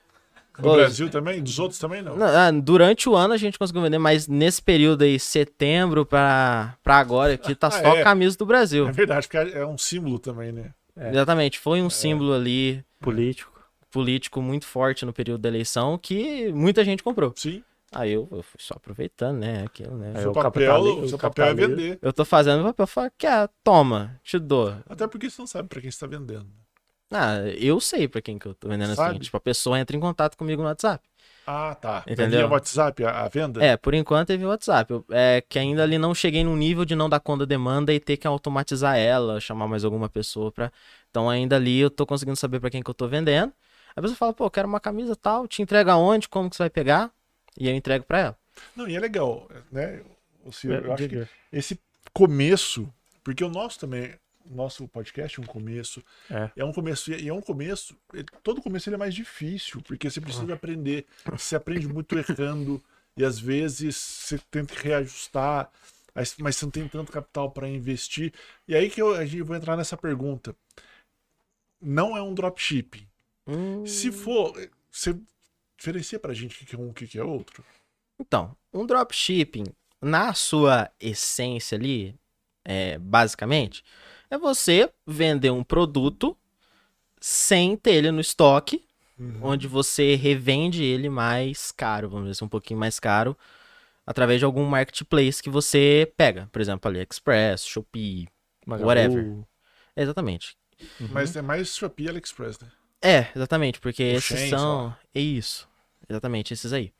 Do 0.58 0.72
Brasil 0.74 1.08
também? 1.08 1.42
Dos 1.42 1.58
outros 1.58 1.78
também 1.80 2.02
não. 2.02 2.16
Não, 2.16 2.26
ah, 2.26 2.50
durante 2.50 3.08
o 3.08 3.16
ano 3.16 3.32
a 3.32 3.36
gente 3.38 3.58
conseguiu 3.58 3.80
vender, 3.80 3.98
mas 3.98 4.28
nesse 4.28 4.60
período 4.60 5.02
aí, 5.02 5.18
setembro 5.18 6.04
pra, 6.04 6.76
pra 6.82 6.98
agora, 6.98 7.32
aqui 7.32 7.54
tá 7.54 7.68
Ah, 7.68 7.70
só 7.70 7.96
é. 7.96 8.02
camisa 8.04 8.36
do 8.36 8.44
Brasil. 8.44 8.86
É 8.86 8.92
verdade, 8.92 9.26
porque 9.26 9.56
é 9.56 9.64
um 9.64 9.78
símbolo 9.78 10.18
também, 10.18 10.52
né? 10.52 10.74
É. 10.94 11.08
Exatamente, 11.10 11.58
foi 11.58 11.80
um 11.80 11.88
símbolo 11.88 12.34
ali 12.34 12.84
Político. 13.00 13.58
Político 13.90 14.40
muito 14.40 14.66
forte 14.66 15.04
no 15.04 15.12
período 15.12 15.40
da 15.42 15.48
eleição 15.48 15.98
que 15.98 16.52
muita 16.52 16.84
gente 16.84 17.02
comprou. 17.02 17.32
Sim. 17.36 17.62
Aí 17.92 18.12
eu, 18.12 18.28
eu 18.30 18.42
fui 18.42 18.60
só 18.60 18.74
aproveitando, 18.76 19.38
né? 19.38 19.64
Aquilo, 19.64 19.96
né? 19.96 20.14
Seu 20.20 20.30
o 20.30 20.34
papel, 20.34 20.80
o 20.80 21.08
seu 21.08 21.18
papel 21.18 21.44
é 21.44 21.48
capitalismo. 21.48 21.76
vender. 21.76 21.98
Eu 22.00 22.12
tô 22.12 22.24
fazendo 22.24 22.60
o 22.60 22.64
papel, 22.64 22.86
falo, 22.86 23.10
que 23.18 23.26
ah, 23.26 23.48
toma, 23.64 24.20
te 24.22 24.38
dou. 24.38 24.76
Até 24.88 25.08
porque 25.08 25.28
você 25.28 25.42
não 25.42 25.46
sabe 25.46 25.68
pra 25.68 25.80
quem 25.80 25.90
você 25.90 25.98
tá 25.98 26.06
vendendo. 26.06 26.46
Ah, 27.12 27.38
eu 27.58 27.80
sei 27.80 28.06
pra 28.06 28.22
quem 28.22 28.38
que 28.38 28.46
eu 28.46 28.54
tô 28.54 28.68
vendendo 28.68 28.92
assim. 28.92 29.02
Sabe? 29.02 29.18
Tipo, 29.18 29.36
a 29.36 29.40
pessoa 29.40 29.78
entra 29.80 29.96
em 29.96 30.00
contato 30.00 30.36
comigo 30.36 30.62
no 30.62 30.68
WhatsApp. 30.68 31.04
Ah, 31.44 31.74
tá. 31.74 32.04
Entendeu? 32.06 32.38
via 32.38 32.46
WhatsApp 32.46 33.04
a, 33.04 33.24
a 33.24 33.28
venda? 33.28 33.64
É, 33.64 33.76
por 33.76 33.92
enquanto 33.94 34.28
teve 34.28 34.44
WhatsApp. 34.46 34.92
Eu- 34.92 35.04
é 35.10 35.40
que 35.48 35.58
ainda 35.58 35.82
ali 35.82 35.98
não 35.98 36.14
cheguei 36.14 36.44
num 36.44 36.54
nível 36.54 36.84
de 36.84 36.94
não 36.94 37.08
dar 37.08 37.18
conta 37.18 37.40
da 37.44 37.46
demanda 37.46 37.92
e 37.92 37.98
ter 37.98 38.16
que 38.16 38.26
automatizar 38.28 38.96
ela, 38.96 39.40
chamar 39.40 39.66
mais 39.66 39.84
alguma 39.84 40.08
pessoa 40.08 40.52
pra. 40.52 40.70
Então 41.10 41.28
ainda 41.28 41.56
ali 41.56 41.80
eu 41.80 41.90
tô 41.90 42.06
conseguindo 42.06 42.36
saber 42.36 42.60
pra 42.60 42.70
quem 42.70 42.80
que 42.80 42.88
eu 42.90 42.94
tô 42.94 43.08
vendendo. 43.08 43.52
A 43.94 44.00
pessoa 44.00 44.16
fala, 44.16 44.32
pô, 44.32 44.44
eu 44.46 44.50
quero 44.50 44.68
uma 44.68 44.80
camisa 44.80 45.14
tal, 45.16 45.46
te 45.48 45.62
entrega 45.62 45.96
onde, 45.96 46.28
como 46.28 46.48
que 46.48 46.56
você 46.56 46.62
vai 46.64 46.70
pegar? 46.70 47.10
E 47.58 47.68
eu 47.68 47.74
entrego 47.74 48.04
pra 48.04 48.18
ela. 48.20 48.38
Não, 48.76 48.88
e 48.88 48.94
é 48.96 49.00
legal, 49.00 49.48
né? 49.70 50.02
O 50.44 50.52
senhor, 50.52 50.84
eu 50.84 50.92
acho 50.92 51.08
que 51.08 51.28
esse 51.52 51.78
começo, 52.12 52.92
porque 53.22 53.44
o 53.44 53.48
nosso 53.48 53.78
também, 53.78 54.14
o 54.50 54.54
nosso 54.54 54.86
podcast 54.88 55.38
é 55.38 55.42
um 55.42 55.46
começo, 55.46 56.02
É. 56.30 56.50
é 56.56 56.64
um 56.64 56.72
começo, 56.72 57.12
e 57.12 57.28
é 57.28 57.32
um 57.32 57.40
começo, 57.40 57.96
ele- 58.14 58.26
todo 58.42 58.62
começo 58.62 58.88
ele 58.88 58.96
é 58.96 58.98
mais 58.98 59.14
difícil, 59.14 59.80
porque 59.82 60.08
você 60.10 60.20
precisa 60.20 60.52
aprender, 60.54 61.06
você 61.26 61.56
aprende 61.56 61.86
muito 61.86 62.16
errando, 62.18 62.82
e 63.16 63.24
às 63.24 63.38
vezes 63.38 63.96
você 63.96 64.38
tenta 64.50 64.74
reajustar, 64.74 65.70
mas 66.38 66.56
você 66.56 66.64
não 66.64 66.70
tem 66.70 66.88
tanto 66.88 67.12
capital 67.12 67.50
para 67.50 67.68
investir, 67.68 68.32
e 68.66 68.74
aí 68.74 68.88
que 68.90 69.00
eu, 69.02 69.14
a 69.14 69.24
gente 69.26 69.42
vai 69.42 69.58
entrar 69.58 69.76
nessa 69.76 69.96
pergunta. 69.96 70.54
não 71.82 72.16
é 72.16 72.22
um 72.22 72.34
dropshipping. 72.34 73.06
Hum, 73.50 73.84
Se 73.84 74.12
for, 74.12 74.52
você 74.90 75.18
diferencia 75.76 76.18
pra 76.18 76.32
gente 76.32 76.62
o 76.62 76.66
que 76.66 76.76
é 76.76 76.78
um 76.78 76.88
e 76.88 76.90
o 76.90 76.94
que 76.94 77.18
é 77.18 77.24
outro? 77.24 77.64
Então, 78.20 78.56
um 78.72 78.86
dropshipping, 78.86 79.64
na 80.00 80.32
sua 80.34 80.90
essência 81.00 81.76
ali, 81.76 82.14
é, 82.64 82.98
basicamente, 82.98 83.82
é 84.30 84.38
você 84.38 84.90
vender 85.06 85.50
um 85.50 85.64
produto 85.64 86.36
sem 87.20 87.76
ter 87.76 87.94
ele 87.94 88.10
no 88.10 88.20
estoque, 88.20 88.84
onde 89.42 89.66
você 89.66 90.14
revende 90.14 90.82
ele 90.82 91.10
mais 91.10 91.70
caro, 91.72 92.08
vamos 92.08 92.24
dizer 92.24 92.38
assim, 92.38 92.44
um 92.46 92.48
pouquinho 92.48 92.80
mais 92.80 92.98
caro, 92.98 93.36
através 94.06 94.38
de 94.38 94.46
algum 94.46 94.64
marketplace 94.64 95.42
que 95.42 95.50
você 95.50 96.10
pega. 96.16 96.48
Por 96.50 96.60
exemplo, 96.60 96.88
AliExpress, 96.88 97.66
Shopee, 97.66 98.28
Magalu. 98.66 98.88
whatever. 98.88 99.44
Exatamente. 99.94 100.56
Uhum. 101.00 101.08
Mas 101.10 101.36
é 101.36 101.42
mais 101.42 101.76
Shopee 101.76 102.04
e 102.04 102.08
AliExpress, 102.08 102.58
né? 102.60 102.68
É, 103.02 103.28
exatamente, 103.34 103.80
porque 103.80 104.02
O 104.02 104.16
esses 104.16 104.50
são. 104.50 104.94
É 105.14 105.20
isso. 105.20 105.68
Exatamente, 106.08 106.52
esses 106.52 106.72
aí. 106.72 106.92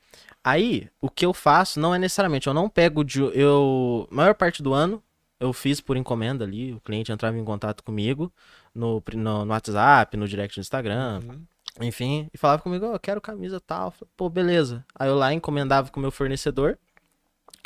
Aí, 0.43 0.89
o 0.99 1.09
que 1.09 1.25
eu 1.25 1.33
faço 1.33 1.79
não 1.79 1.93
é 1.93 1.99
necessariamente, 1.99 2.47
eu 2.47 2.53
não 2.53 2.69
pego 2.69 3.03
de. 3.03 3.21
Eu. 3.37 4.07
Maior 4.09 4.33
parte 4.33 4.63
do 4.63 4.73
ano, 4.73 5.03
eu 5.39 5.53
fiz 5.53 5.79
por 5.79 5.95
encomenda 5.97 6.43
ali. 6.45 6.73
O 6.73 6.79
cliente 6.81 7.11
entrava 7.11 7.37
em 7.37 7.45
contato 7.45 7.83
comigo 7.83 8.31
no, 8.73 9.03
no, 9.13 9.45
no 9.45 9.51
WhatsApp, 9.51 10.17
no 10.17 10.27
direct 10.27 10.57
do 10.57 10.61
Instagram, 10.61 11.21
Uhum. 11.23 11.41
enfim, 11.87 12.29
e 12.33 12.37
falava 12.37 12.61
comigo, 12.61 12.85
ó, 12.85 12.93
eu 12.95 12.99
quero 12.99 13.21
camisa 13.21 13.59
tal. 13.59 13.91
Falei, 13.91 14.09
Pô, 14.17 14.29
beleza. 14.29 14.83
Aí 14.95 15.07
eu 15.07 15.15
lá 15.15 15.33
encomendava 15.33 15.91
com 15.91 15.99
o 15.99 16.01
meu 16.01 16.11
fornecedor, 16.11 16.77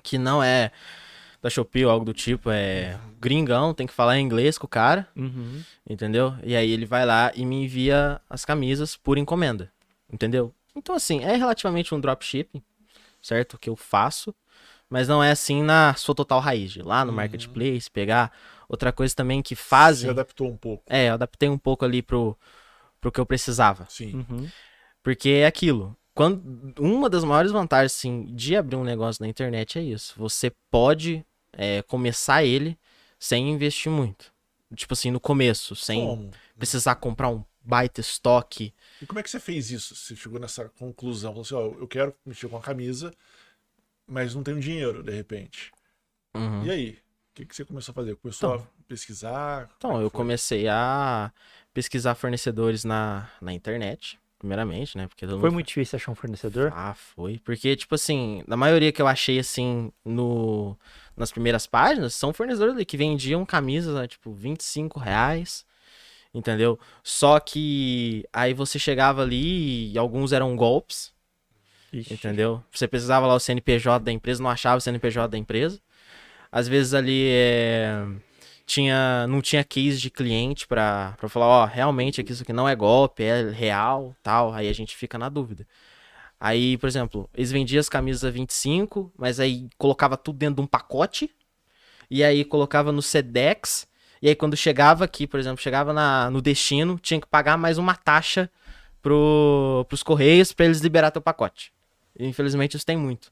que 0.04 0.18
não 0.18 0.44
é 0.44 0.72
da 1.46 1.50
Shopee 1.52 1.86
ou 1.86 1.92
algo 1.92 2.04
do 2.04 2.12
tipo, 2.12 2.50
é 2.50 2.98
gringão, 3.22 3.72
tem 3.72 3.86
que 3.86 3.94
falar 3.94 4.18
inglês 4.20 4.58
com 4.58 4.66
o 4.66 4.68
cara. 4.68 5.08
Uhum. 5.16 5.62
Entendeu? 5.88 6.34
E 6.44 6.56
aí 6.56 6.72
ele 6.72 6.88
vai 6.88 7.06
lá 7.06 7.32
e 7.36 7.46
me 7.46 7.64
envia 7.66 8.20
as 8.28 8.44
camisas 8.44 8.98
por 8.98 9.16
encomenda. 9.16 9.72
Entendeu? 10.12 10.52
Então, 10.76 10.96
assim, 10.96 11.24
é 11.24 11.36
relativamente 11.36 11.94
um 11.94 12.00
dropshipping, 12.00 12.64
certo? 13.22 13.60
Que 13.60 13.70
eu 13.70 13.76
faço. 13.76 14.34
Mas 14.90 15.08
não 15.08 15.24
é 15.24 15.30
assim 15.30 15.62
na 15.62 15.94
sua 15.94 16.16
total 16.16 16.40
raiz. 16.40 16.72
De 16.72 16.80
ir 16.80 16.84
lá 16.84 17.06
no 17.06 17.12
Uhum. 17.12 17.18
marketplace, 17.18 17.92
pegar. 17.92 18.32
Outra 18.68 18.92
coisa 18.92 19.14
também 19.16 19.44
que 19.44 19.56
Se 19.56 19.62
fazem. 19.62 20.10
adaptou 20.10 20.50
um 20.50 20.58
pouco. 20.58 20.84
É, 20.90 21.10
eu 21.10 21.14
adaptei 21.14 21.48
um 21.48 21.60
pouco 21.60 21.86
ali 21.86 22.02
pro, 22.02 22.36
pro 23.00 23.12
que 23.12 23.20
eu 23.20 23.26
precisava. 23.26 23.86
Sim. 23.88 24.26
Uhum. 24.30 24.50
Porque 25.04 25.30
é 25.30 25.46
aquilo. 25.46 25.96
Quando, 26.16 26.74
uma 26.80 27.08
das 27.08 27.24
maiores 27.24 27.52
vantagens, 27.52 27.94
assim, 27.94 28.26
de 28.34 28.56
abrir 28.56 28.78
um 28.78 28.84
negócio 28.84 29.22
na 29.24 29.28
internet 29.30 29.78
é 29.78 29.84
isso. 29.84 30.16
Você 30.18 30.52
pode 30.72 31.24
é, 31.56 31.82
começar 31.84 32.44
ele 32.44 32.78
sem 33.20 33.50
investir 33.50 33.92
muito. 33.92 34.34
Tipo 34.76 34.94
assim, 34.94 35.10
no 35.12 35.20
começo, 35.20 35.76
sem 35.76 36.02
Como? 36.06 36.32
precisar 36.58 36.96
comprar 36.96 37.30
um 37.30 37.44
baita 37.62 38.02
estoque. 38.02 38.74
E 39.02 39.06
como 39.06 39.20
é 39.20 39.24
que 39.24 39.30
você 39.30 39.40
fez 39.40 39.72
isso? 39.72 39.96
Você 39.96 40.16
chegou 40.16 40.40
nessa 40.40 40.70
conclusão? 40.70 41.32
Falou 41.32 41.42
assim, 41.44 41.56
ó, 41.56 41.80
eu 41.82 41.88
quero 41.88 42.14
mexer 42.26 42.48
com 42.48 42.58
a 42.58 42.62
camisa, 42.62 43.14
mas 44.08 44.36
não 44.36 44.44
tenho 44.44 44.60
dinheiro, 44.60 45.02
de 45.02 45.12
repente. 45.12 45.72
Uhum. 46.36 46.64
E 46.66 46.72
aí? 46.72 46.90
O 46.92 47.36
que, 47.36 47.46
que 47.46 47.56
você 47.56 47.66
começou 47.66 47.92
a 47.92 47.96
fazer? 47.96 48.16
Começou 48.18 48.56
Então. 48.56 48.68
a 48.80 48.84
pesquisar? 48.88 49.70
Então, 49.78 49.92
é 50.00 50.04
eu 50.04 50.10
foi? 50.10 50.18
comecei 50.18 50.68
a 50.68 51.32
pesquisar 51.74 52.16
fornecedores 52.16 52.84
na, 52.86 53.30
na 53.42 53.52
internet, 53.54 54.18
primeiramente, 54.46 54.96
né? 54.96 55.08
Porque 55.08 55.26
Foi 55.26 55.36
mundo 55.36 55.54
muito 55.54 55.68
difícil 55.68 55.98
achar 55.98 56.12
um 56.12 56.16
fornecedor? 56.16 56.72
Ah, 56.76 56.94
foi. 56.94 57.40
Porque, 57.44 57.76
tipo 57.76 57.96
assim, 57.96 58.44
na 58.48 58.56
maioria 58.56 58.92
que 58.92 59.02
eu 59.02 59.08
achei, 59.08 59.40
assim, 59.40 59.92
no, 60.06 60.78
nas 61.18 61.32
primeiras 61.32 61.66
páginas, 61.66 62.14
são 62.14 62.32
fornecedores 62.32 62.76
ali 62.76 62.86
que 62.86 62.96
vendiam 62.96 63.44
camisas, 63.44 63.96
né, 63.96 64.08
tipo, 64.08 64.32
25 64.32 65.00
reais, 65.00 65.66
entendeu? 66.32 66.80
Só 67.04 67.40
que 67.40 68.24
aí 68.32 68.54
você 68.54 68.78
chegava 68.78 69.24
ali 69.24 69.92
e 69.92 69.98
alguns 69.98 70.32
eram 70.32 70.56
golpes, 70.56 71.12
Ixi. 71.92 72.14
entendeu? 72.14 72.64
Você 72.72 72.88
precisava 72.88 73.26
lá 73.26 73.34
o 73.34 73.40
CNPJ 73.40 74.06
da 74.06 74.12
empresa, 74.12 74.44
não 74.44 74.50
achava 74.50 74.78
o 74.78 74.82
CNPJ 74.82 75.28
da 75.28 75.40
empresa. 75.40 75.82
Às 76.52 76.68
vezes 76.68 76.94
ali 76.94 77.28
é, 77.30 78.06
tinha, 78.66 79.28
não 79.28 79.42
tinha 79.42 79.64
case 79.64 80.00
de 80.00 80.10
cliente 80.10 80.68
pra, 80.68 81.14
pra 81.18 81.30
falar, 81.30 81.46
ó, 81.46 81.66
realmente 81.66 82.20
aqui 82.20 82.32
isso 82.32 82.44
aqui 82.44 82.52
não 82.52 82.68
é 82.68 82.76
golpe, 82.76 83.24
é 83.24 83.50
real, 83.50 84.16
tal. 84.24 84.54
Aí 84.54 84.68
a 84.68 84.74
gente 84.74 84.96
fica 84.96 85.18
na 85.18 85.30
dúvida. 85.30 85.68
Aí, 86.40 86.78
por 86.78 86.88
exemplo, 86.88 87.30
eles 87.34 87.52
vendiam 87.52 87.80
as 87.80 87.90
camisas 87.90 88.24
a 88.24 88.30
25, 88.30 89.12
mas 89.18 89.40
aí 89.40 89.70
colocava 89.78 90.18
tudo 90.18 90.38
dentro 90.38 90.56
de 90.56 90.62
um 90.62 90.68
pacote. 90.68 91.30
E 92.10 92.24
aí 92.24 92.44
colocava 92.44 92.92
no 92.92 93.02
Sedex. 93.02 93.88
E 94.22 94.30
aí 94.30 94.36
quando 94.36 94.58
chegava 94.58 95.06
aqui, 95.06 95.28
por 95.28 95.40
exemplo, 95.40 95.62
chegava 95.62 95.94
na, 95.94 96.30
no 96.30 96.42
destino, 96.42 97.00
tinha 97.00 97.22
que 97.22 97.28
pagar 97.28 97.58
mais 97.58 97.78
uma 97.78 97.96
taxa 97.96 98.50
pro, 99.02 99.86
pros 99.88 100.02
correios 100.02 100.52
pra 100.52 100.66
eles 100.66 100.82
liberar 100.82 101.12
teu 101.12 101.22
pacote. 101.22 101.72
E, 102.18 102.26
infelizmente 102.26 102.76
isso 102.76 102.86
tem 102.86 102.98
muito. 102.98 103.32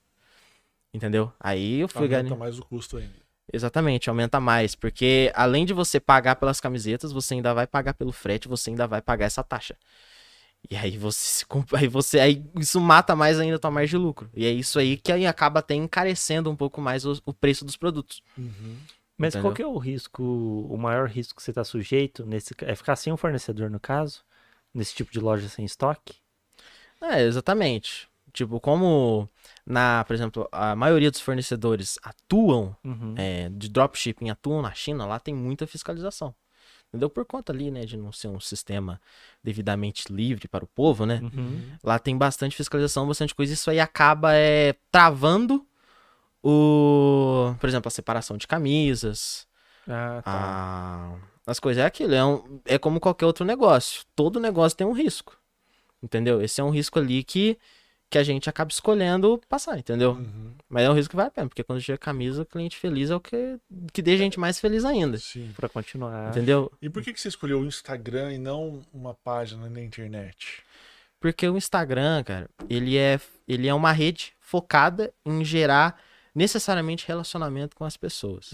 Entendeu? 0.93 1.33
Aí 1.39 1.79
eu 1.79 1.87
fui 1.87 2.07
ganhando. 2.07 2.37
mais 2.37 2.59
o 2.59 2.63
custo 2.63 2.97
ainda. 2.97 3.22
Exatamente, 3.53 4.09
aumenta 4.09 4.39
mais. 4.39 4.73
Porque 4.73 5.31
além 5.35 5.63
de 5.63 5.73
você 5.73 5.99
pagar 5.99 6.35
pelas 6.37 6.59
camisetas, 6.59 7.11
você 7.11 7.35
ainda 7.35 7.53
vai 7.53 7.67
pagar 7.67 7.93
pelo 7.93 8.11
frete, 8.11 8.47
você 8.47 8.71
ainda 8.71 8.87
vai 8.87 8.99
pagar 8.99 9.27
essa 9.27 9.43
taxa. 9.43 9.77
E 10.69 10.75
aí 10.75 10.97
você 10.97 11.45
aí 11.73 11.87
você 11.87 12.19
aí 12.19 12.43
isso 12.57 12.79
mata 12.81 13.15
mais 13.15 13.39
ainda 13.39 13.57
a 13.57 13.59
tua 13.59 13.69
margem 13.69 13.99
de 13.99 14.03
lucro. 14.03 14.29
E 14.33 14.45
é 14.45 14.49
isso 14.49 14.79
aí 14.79 14.97
que 14.97 15.11
aí 15.11 15.27
acaba 15.27 15.59
até 15.59 15.75
encarecendo 15.75 16.49
um 16.49 16.55
pouco 16.55 16.81
mais 16.81 17.05
o, 17.05 17.21
o 17.25 17.33
preço 17.33 17.63
dos 17.63 17.77
produtos. 17.77 18.23
Mas 19.15 19.35
qual 19.35 19.53
que 19.53 19.61
é 19.61 19.67
o 19.67 19.77
risco, 19.77 20.23
o 20.23 20.77
maior 20.77 21.07
risco 21.07 21.35
que 21.35 21.43
você 21.43 21.51
está 21.51 21.63
sujeito 21.63 22.25
nesse, 22.25 22.55
é 22.61 22.75
ficar 22.75 22.95
sem 22.95 23.13
um 23.13 23.17
fornecedor 23.17 23.69
no 23.69 23.79
caso, 23.79 24.23
nesse 24.73 24.95
tipo 24.95 25.11
de 25.11 25.19
loja 25.19 25.47
sem 25.47 25.63
estoque? 25.63 26.15
É, 26.99 27.21
exatamente. 27.21 28.07
Tipo, 28.31 28.59
como 28.59 29.29
na, 29.65 30.03
por 30.05 30.13
exemplo, 30.13 30.47
a 30.51 30.75
maioria 30.75 31.09
dos 31.11 31.21
fornecedores 31.21 31.97
atuam 32.03 32.75
Uhum. 32.83 33.13
é, 33.17 33.49
de 33.49 33.69
dropshipping 33.69 34.29
atuam 34.29 34.61
na 34.61 34.73
China, 34.73 35.05
lá 35.05 35.19
tem 35.19 35.33
muita 35.33 35.65
fiscalização. 35.67 36.33
Entendeu? 36.89 37.09
Por 37.09 37.25
conta 37.25 37.51
ali, 37.51 37.71
né, 37.71 37.85
de 37.85 37.97
não 37.97 38.11
ser 38.11 38.27
um 38.27 38.39
sistema 38.39 39.01
devidamente 39.43 40.13
livre 40.13 40.47
para 40.47 40.63
o 40.63 40.67
povo, 40.67 41.05
né? 41.07 41.21
Uhum. 41.23 41.71
Lá 41.83 41.97
tem 41.97 42.15
bastante 42.15 42.55
fiscalização, 42.55 43.07
bastante 43.07 43.33
coisa. 43.33 43.51
Isso 43.53 43.69
aí 43.71 43.79
acaba 43.79 44.35
é, 44.35 44.75
travando 44.91 45.65
o, 46.43 47.55
por 47.59 47.67
exemplo, 47.67 47.87
a 47.87 47.91
separação 47.91 48.37
de 48.37 48.47
camisas, 48.47 49.47
Ah, 49.87 50.21
tá. 50.23 50.31
a- 50.31 51.15
as 51.47 51.59
coisas. 51.59 51.81
É 51.81 51.85
aquilo, 51.85 52.13
é, 52.13 52.23
um- 52.23 52.59
é 52.65 52.77
como 52.77 52.99
qualquer 52.99 53.25
outro 53.25 53.45
negócio. 53.45 54.03
Todo 54.15 54.39
negócio 54.39 54.77
tem 54.77 54.85
um 54.85 54.93
risco. 54.93 55.37
Entendeu? 56.01 56.41
Esse 56.41 56.59
é 56.61 56.63
um 56.63 56.69
risco 56.69 56.99
ali 56.99 57.23
que, 57.23 57.57
que 58.13 58.17
a 58.19 58.23
gente 58.23 58.47
acaba 58.47 58.69
escolhendo 58.71 59.41
passar, 59.49 59.79
entendeu? 59.79 60.11
Uhum. 60.11 60.53
Mas 60.69 60.83
é 60.83 60.89
um 60.91 60.93
risco 60.93 61.09
que 61.09 61.15
vale 61.15 61.29
a 61.29 61.31
pena, 61.31 61.47
porque 61.47 61.63
quando 61.63 61.81
chega 61.81 61.97
camisa, 61.97 62.43
o 62.43 62.45
cliente 62.45 62.77
feliz 62.77 63.09
é 63.09 63.15
o 63.15 63.19
que, 63.19 63.57
que 63.91 64.03
deixa 64.03 64.21
a 64.21 64.25
gente 64.25 64.39
mais 64.39 64.59
feliz 64.59 64.85
ainda. 64.85 65.17
Sim. 65.17 65.51
Pra 65.55 65.67
continuar. 65.67 66.29
Entendeu? 66.29 66.71
E 66.79 66.91
por 66.91 67.01
que, 67.01 67.11
que 67.11 67.19
você 67.19 67.27
escolheu 67.27 67.59
o 67.59 67.65
Instagram 67.65 68.31
e 68.31 68.37
não 68.37 68.83
uma 68.93 69.15
página 69.15 69.67
na 69.67 69.81
internet? 69.81 70.61
Porque 71.19 71.49
o 71.49 71.57
Instagram, 71.57 72.23
cara, 72.23 72.47
ele 72.69 72.99
é, 72.99 73.19
ele 73.47 73.67
é 73.67 73.73
uma 73.73 73.91
rede 73.91 74.33
focada 74.39 75.11
em 75.25 75.43
gerar 75.43 75.99
necessariamente 76.35 77.07
relacionamento 77.07 77.75
com 77.75 77.83
as 77.83 77.97
pessoas. 77.97 78.51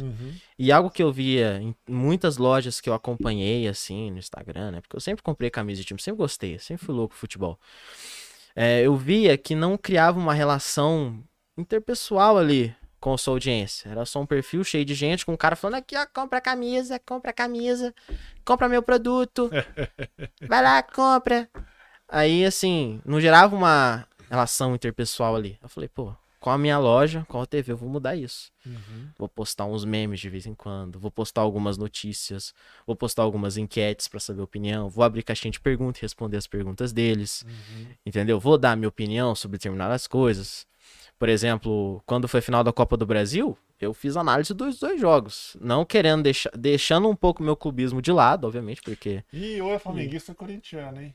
E 0.57 0.71
algo 0.71 0.89
que 0.89 1.03
eu 1.03 1.11
via 1.11 1.61
em 1.61 1.75
muitas 1.85 2.37
lojas 2.37 2.79
que 2.79 2.89
eu 2.89 2.93
acompanhei, 2.93 3.67
assim, 3.67 4.09
no 4.09 4.19
Instagram, 4.19 4.71
né? 4.71 4.81
Porque 4.81 4.95
eu 4.95 5.01
sempre 5.01 5.21
comprei 5.21 5.49
camisa 5.49 5.81
de 5.81 5.87
time, 5.87 6.01
sempre 6.01 6.19
gostei, 6.19 6.57
sempre 6.59 6.85
fui 6.85 6.95
louco 6.95 7.13
com 7.13 7.19
futebol. 7.19 7.59
É, 8.55 8.81
eu 8.81 8.95
via 8.95 9.37
que 9.37 9.55
não 9.55 9.77
criava 9.77 10.19
uma 10.19 10.33
relação 10.33 11.23
interpessoal 11.57 12.37
ali 12.37 12.75
com 12.99 13.13
a 13.13 13.17
sua 13.17 13.33
audiência. 13.33 13.89
Era 13.89 14.05
só 14.05 14.19
um 14.21 14.25
perfil 14.25 14.63
cheio 14.63 14.83
de 14.85 14.93
gente 14.93 15.25
com 15.25 15.33
um 15.33 15.37
cara 15.37 15.55
falando 15.55 15.75
aqui, 15.75 15.95
ó, 15.95 16.05
compra 16.13 16.41
camisa, 16.41 16.99
compra 16.99 17.31
camisa, 17.31 17.93
compra 18.43 18.67
meu 18.67 18.83
produto, 18.83 19.49
vai 20.47 20.61
lá, 20.61 20.83
compra. 20.83 21.49
Aí, 22.07 22.43
assim, 22.45 23.01
não 23.05 23.21
gerava 23.21 23.55
uma 23.55 24.07
relação 24.29 24.75
interpessoal 24.75 25.35
ali. 25.35 25.57
Eu 25.61 25.69
falei, 25.69 25.87
pô, 25.87 26.13
com 26.39 26.49
a 26.49 26.57
minha 26.57 26.77
loja, 26.79 27.25
com 27.27 27.41
a 27.41 27.45
TV, 27.45 27.73
eu 27.73 27.77
vou 27.77 27.89
mudar 27.89 28.15
isso. 28.15 28.51
Vou 29.17 29.27
postar 29.27 29.65
uns 29.65 29.83
memes 29.83 30.19
de 30.19 30.29
vez 30.29 30.45
em 30.45 30.53
quando, 30.55 30.99
vou 30.99 31.11
postar 31.11 31.41
algumas 31.41 31.77
notícias, 31.77 32.53
vou 32.87 32.95
postar 32.95 33.23
algumas 33.23 33.57
enquetes 33.57 34.07
pra 34.07 34.19
saber 34.19 34.41
a 34.41 34.45
opinião, 34.45 34.89
vou 34.89 35.03
abrir 35.03 35.23
caixinha 35.23 35.51
de 35.51 35.59
perguntas 35.59 35.99
e 35.99 36.05
responder 36.05 36.37
as 36.37 36.47
perguntas 36.47 36.93
deles, 36.93 37.43
entendeu? 38.05 38.39
Vou 38.39 38.57
dar 38.57 38.77
minha 38.77 38.87
opinião 38.89 39.35
sobre 39.35 39.57
determinadas 39.57 40.07
coisas. 40.07 40.65
Por 41.17 41.27
exemplo, 41.27 42.01
quando 42.05 42.27
foi 42.27 42.39
final 42.41 42.63
da 42.63 42.71
Copa 42.71 42.95
do 42.95 43.05
Brasil, 43.05 43.57
eu 43.79 43.93
fiz 43.93 44.17
análise 44.17 44.53
dos 44.53 44.79
dois 44.79 44.99
jogos, 44.99 45.55
não 45.59 45.85
querendo 45.85 46.23
deixar, 46.23 46.51
deixando 46.55 47.09
um 47.09 47.15
pouco 47.15 47.43
meu 47.43 47.55
clubismo 47.55 48.01
de 48.01 48.11
lado, 48.11 48.45
obviamente, 48.45 48.81
porque 48.81 49.23
E 49.31 49.61
ou 49.61 49.73
é 49.73 49.79
flamenguista 49.79 50.31
ou 50.31 50.35
corintiano, 50.35 51.01
hein? 51.01 51.13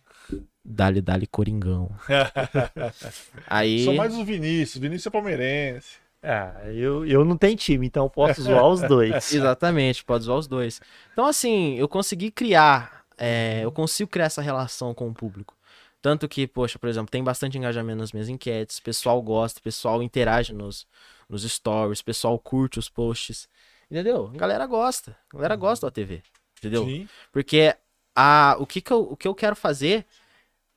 dali 0.64 1.00
dali 1.00 1.26
coringão. 1.26 1.90
Aí 3.47 3.85
Sou 3.85 3.94
mais 3.94 4.14
o 4.14 4.25
Vinícius. 4.25 4.80
Vinícius 4.80 5.06
é 5.06 5.11
palmeirense. 5.11 5.97
Ah, 6.23 6.62
eu, 6.73 7.04
eu 7.04 7.23
não 7.23 7.37
tenho 7.37 7.54
time, 7.54 7.87
então 7.87 8.04
eu 8.06 8.11
posso 8.11 8.40
zoar 8.42 8.66
os 8.66 8.80
dois. 8.80 9.12
Exatamente, 9.35 10.02
pode 10.02 10.25
usar 10.25 10.35
os 10.35 10.47
dois. 10.47 10.80
Então, 11.12 11.26
assim, 11.26 11.75
eu 11.75 11.87
consegui 11.87 12.30
criar 12.30 13.04
é, 13.18 13.61
eu 13.62 13.73
consigo 13.73 14.11
criar 14.11 14.26
essa 14.26 14.42
relação 14.42 14.94
com 14.94 15.09
o 15.09 15.14
público. 15.14 15.56
Tanto 16.02 16.28
que, 16.28 16.47
poxa, 16.47 16.78
por 16.78 16.88
exemplo, 16.88 17.11
tem 17.11 17.25
bastante 17.25 17.56
engajamento 17.56 17.99
nas 17.99 18.12
minhas 18.12 18.28
enquetes, 18.28 18.78
o 18.78 18.83
pessoal 18.83 19.21
gosta, 19.23 19.59
o 19.61 19.62
pessoal 19.62 20.02
interage 20.02 20.52
nos, 20.52 20.87
nos 21.28 21.43
stories, 21.43 22.00
o 22.00 22.04
pessoal 22.04 22.38
curte 22.38 22.78
os 22.78 22.88
posts. 22.88 23.49
Entendeu? 23.90 24.31
A 24.35 24.37
galera 24.37 24.66
gosta. 24.66 25.16
A 25.33 25.37
galera 25.37 25.57
gosta 25.57 25.87
da 25.87 25.90
TV. 25.90 26.23
Entendeu? 26.59 26.85
Sim. 26.85 27.09
Porque 27.33 27.75
a, 28.14 28.57
o, 28.59 28.66
que, 28.66 28.81
que, 28.81 28.93
eu, 28.93 29.00
o 29.02 29.16
que 29.16 29.28
eu 29.28 29.35
quero 29.35 29.54
fazer 29.57 30.07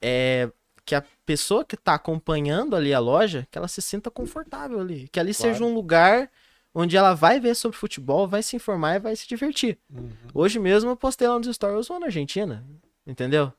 é 0.01 0.49
que 0.85 0.95
a 0.95 1.03
pessoa 1.25 1.65
que 1.65 1.75
tá 1.75 1.93
acompanhando 1.95 2.75
ali 2.75 2.93
a 2.93 2.99
loja, 2.99 3.47
que 3.51 3.57
ela 3.57 3.67
se 3.67 3.81
sinta 3.81 4.09
confortável 4.09 4.79
ali. 4.79 5.07
Que 5.09 5.19
ali 5.19 5.33
Claro. 5.33 5.53
seja 5.53 5.65
um 5.65 5.73
lugar 5.73 6.29
onde 6.73 6.95
ela 6.95 7.13
vai 7.13 7.39
ver 7.39 7.55
sobre 7.55 7.77
futebol, 7.77 8.27
vai 8.27 8.43
se 8.43 8.55
informar 8.55 8.95
e 8.95 8.99
vai 8.99 9.15
se 9.15 9.27
divertir. 9.27 9.77
Uhum. 9.89 10.11
Hoje 10.33 10.59
mesmo 10.59 10.91
eu 10.91 10.95
postei 10.95 11.27
lá 11.27 11.37
nos 11.37 11.53
stories, 11.55 11.77
eu 11.77 11.83
sou 11.83 11.99
na 11.99 12.05
Argentina. 12.05 12.63
Entendeu? 13.05 13.51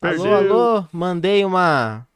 Perdeu. 0.00 0.34
Alô, 0.34 0.54
alô, 0.54 0.88
mandei 0.92 1.44
uma. 1.44 2.06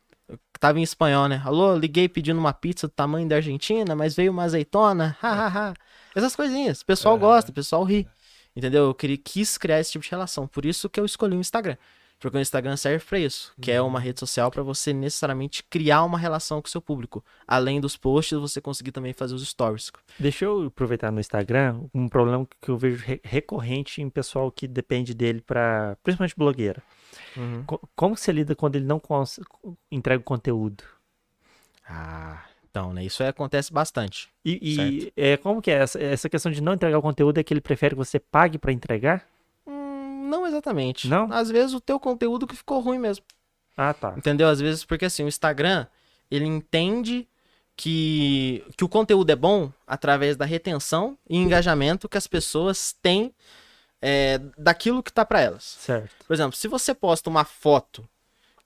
Tava 0.59 0.79
em 0.79 0.83
espanhol, 0.83 1.29
né? 1.29 1.41
Alô, 1.45 1.77
liguei 1.77 2.09
pedindo 2.09 2.39
uma 2.39 2.53
pizza 2.53 2.87
do 2.89 2.93
tamanho 2.93 3.29
da 3.29 3.37
Argentina, 3.37 3.95
mas 3.95 4.15
veio 4.17 4.33
uma 4.33 4.45
azeitona. 4.45 5.17
hahaha. 5.21 5.75
Essas 6.15 6.35
coisinhas. 6.35 6.81
O 6.81 6.87
pessoal 6.87 7.17
É. 7.17 7.19
gosta, 7.19 7.51
o 7.51 7.55
pessoal 7.55 7.85
ri. 7.85 8.09
Entendeu? 8.55 8.87
Eu 8.87 8.95
queria, 8.95 9.19
quis 9.19 9.59
criar 9.59 9.81
esse 9.81 9.93
tipo 9.93 10.05
de 10.05 10.11
relação. 10.11 10.47
Por 10.49 10.65
isso 10.65 10.89
que 10.89 10.99
eu 10.99 11.05
escolhi 11.05 11.37
o 11.37 11.41
Instagram. 11.41 11.77
Porque 12.19 12.39
o 12.39 12.41
Instagram 12.41 12.75
serve 12.79 13.05
pra 13.05 13.19
isso, 13.19 13.53
que 13.61 13.71
é 13.71 13.83
uma 13.83 14.01
rede 14.01 14.19
social 14.19 14.51
pra 14.51 14.63
você 14.63 14.91
necessariamente 14.95 15.63
criar 15.63 16.03
uma 16.03 16.19
relação 16.19 16.63
com 16.63 16.67
o 16.67 16.71
seu 16.71 16.81
público. 16.81 17.23
Além 17.47 17.79
dos 17.79 17.95
posts, 17.95 18.39
você 18.39 18.59
conseguir 18.59 18.91
também 18.93 19.13
fazer 19.13 19.35
os 19.35 19.47
stories. 19.47 19.93
Deixa 20.19 20.47
eu 20.47 20.65
aproveitar 20.69 21.13
no 21.13 21.21
Instagram 21.21 21.83
um 21.93 22.09
problema 22.09 22.49
que 22.63 22.71
eu 22.71 22.79
vejo 22.79 23.05
re- 23.05 23.21
recorrente 23.23 24.01
em 24.01 24.09
pessoal 24.09 24.51
que 24.51 24.67
depende 24.67 25.13
dele 25.13 25.43
para, 25.43 25.99
principalmente 26.03 26.35
blogueira. 26.35 26.83
Co- 27.67 27.81
Como 27.95 28.17
você 28.17 28.33
lida 28.33 28.55
quando 28.55 28.77
ele 28.77 28.85
não 28.87 29.01
entrega 29.91 30.21
o 30.21 30.25
conteúdo? 30.25 30.85
Ah, 31.89 32.43
então, 32.71 32.93
né? 32.93 33.05
Isso 33.05 33.23
aí 33.23 33.29
acontece 33.29 33.73
bastante. 33.73 34.29
E, 34.45 34.59
e, 34.63 35.13
é, 35.17 35.37
como 35.37 35.63
que 35.63 35.71
é 35.71 35.75
essa, 35.75 36.01
essa 36.03 36.29
questão 36.29 36.51
de 36.53 36.61
não 36.61 36.75
entregar 36.75 36.99
o 36.99 37.03
conteúdo 37.03 37.39
é 37.39 37.45
que 37.45 37.53
ele 37.55 37.61
prefere 37.61 37.95
que 37.95 37.99
você 37.99 38.19
pague 38.19 38.59
para 38.59 38.73
entregar? 38.73 39.27
Hum, 39.67 40.29
não 40.29 40.47
exatamente. 40.47 41.09
Não? 41.09 41.33
Às 41.33 41.51
vezes 41.51 41.75
o 41.75 41.81
teu 41.81 41.99
conteúdo 42.01 42.47
que 42.47 42.57
ficou 42.57 42.81
ruim 42.81 42.99
mesmo. 42.99 43.25
Ah, 43.77 43.95
tá. 43.95 44.15
Entendeu? 44.17 44.49
Às 44.49 44.61
vezes, 44.61 44.85
porque 44.85 45.05
assim, 45.05 45.23
o 45.25 45.29
Instagram, 45.29 45.87
ele 46.31 46.45
entende 46.47 47.29
que, 47.77 48.65
que 48.77 48.85
o 48.85 48.89
conteúdo 48.89 49.31
é 49.31 49.37
bom 49.37 49.71
através 49.87 50.37
da 50.37 50.45
retenção 50.45 51.17
e 51.29 51.37
engajamento 51.37 52.09
que 52.09 52.17
as 52.17 52.27
pessoas 52.27 52.95
têm 53.03 53.35
é, 54.01 54.39
daquilo 54.59 55.03
que 55.03 55.13
tá 55.13 55.25
pra 55.25 55.41
elas. 55.41 55.65
Certo. 55.65 56.27
Por 56.27 56.33
exemplo, 56.35 56.57
se 56.57 56.69
você 56.69 56.95
posta 56.95 57.31
uma 57.31 57.45
foto 57.45 58.09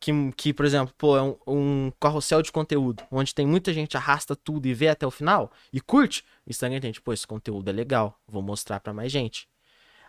que, 0.00 0.12
que 0.36 0.52
por 0.52 0.64
exemplo, 0.64 0.94
pô, 0.96 1.16
é 1.16 1.22
um, 1.22 1.36
um 1.46 1.92
carrossel 2.00 2.40
de 2.42 2.50
conteúdo, 2.50 3.04
onde 3.10 3.34
tem 3.34 3.46
muita 3.46 3.72
gente 3.72 3.96
arrasta 3.96 4.34
tudo 4.34 4.66
e 4.66 4.74
vê 4.74 4.88
até 4.88 5.06
o 5.06 5.10
final 5.10 5.52
e 5.72 5.80
curte, 5.80 6.24
o 6.46 6.50
Instagram 6.50 6.78
entende, 6.78 7.00
pô, 7.00 7.12
esse 7.12 7.26
conteúdo 7.26 7.68
é 7.68 7.72
legal, 7.72 8.18
vou 8.26 8.42
mostrar 8.42 8.80
pra 8.80 8.94
mais 8.94 9.12
gente. 9.12 9.46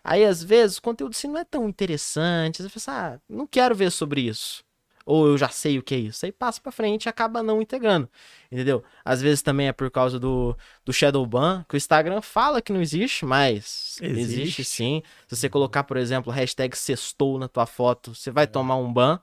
Aí, 0.03 0.25
às 0.25 0.41
vezes, 0.43 0.77
o 0.77 0.81
conteúdo 0.81 1.11
assim 1.11 1.27
não 1.27 1.37
é 1.37 1.43
tão 1.43 1.69
interessante, 1.69 2.63
você 2.63 2.69
pensa, 2.69 2.91
ah, 2.91 3.19
não 3.29 3.45
quero 3.45 3.75
ver 3.75 3.91
sobre 3.91 4.21
isso. 4.21 4.63
Ou 5.11 5.27
eu 5.27 5.37
já 5.37 5.49
sei 5.49 5.77
o 5.77 5.83
que 5.83 5.93
é 5.95 5.97
isso. 5.97 6.25
Aí 6.25 6.31
passa 6.31 6.61
pra 6.61 6.71
frente 6.71 7.05
e 7.05 7.09
acaba 7.09 7.43
não 7.43 7.61
integrando. 7.61 8.07
Entendeu? 8.51 8.83
Às 9.03 9.21
vezes 9.21 9.41
também 9.41 9.67
é 9.67 9.73
por 9.73 9.89
causa 9.91 10.19
do, 10.19 10.55
do 10.85 10.93
Shadow 10.93 11.25
Ban, 11.25 11.65
que 11.67 11.75
o 11.75 11.77
Instagram 11.77 12.21
fala 12.21 12.61
que 12.61 12.71
não 12.71 12.81
existe, 12.81 13.25
mas 13.25 13.97
Existe. 14.01 14.41
existe, 14.41 14.63
sim. 14.63 15.03
Se 15.27 15.35
você 15.35 15.49
colocar, 15.49 15.83
por 15.83 15.97
exemplo, 15.97 16.31
hashtag 16.31 16.77
sextou 16.77 17.37
na 17.39 17.47
tua 17.47 17.65
foto, 17.65 18.13
você 18.15 18.31
vai 18.31 18.47
tomar 18.47 18.75
um 18.77 18.91
ban, 18.93 19.19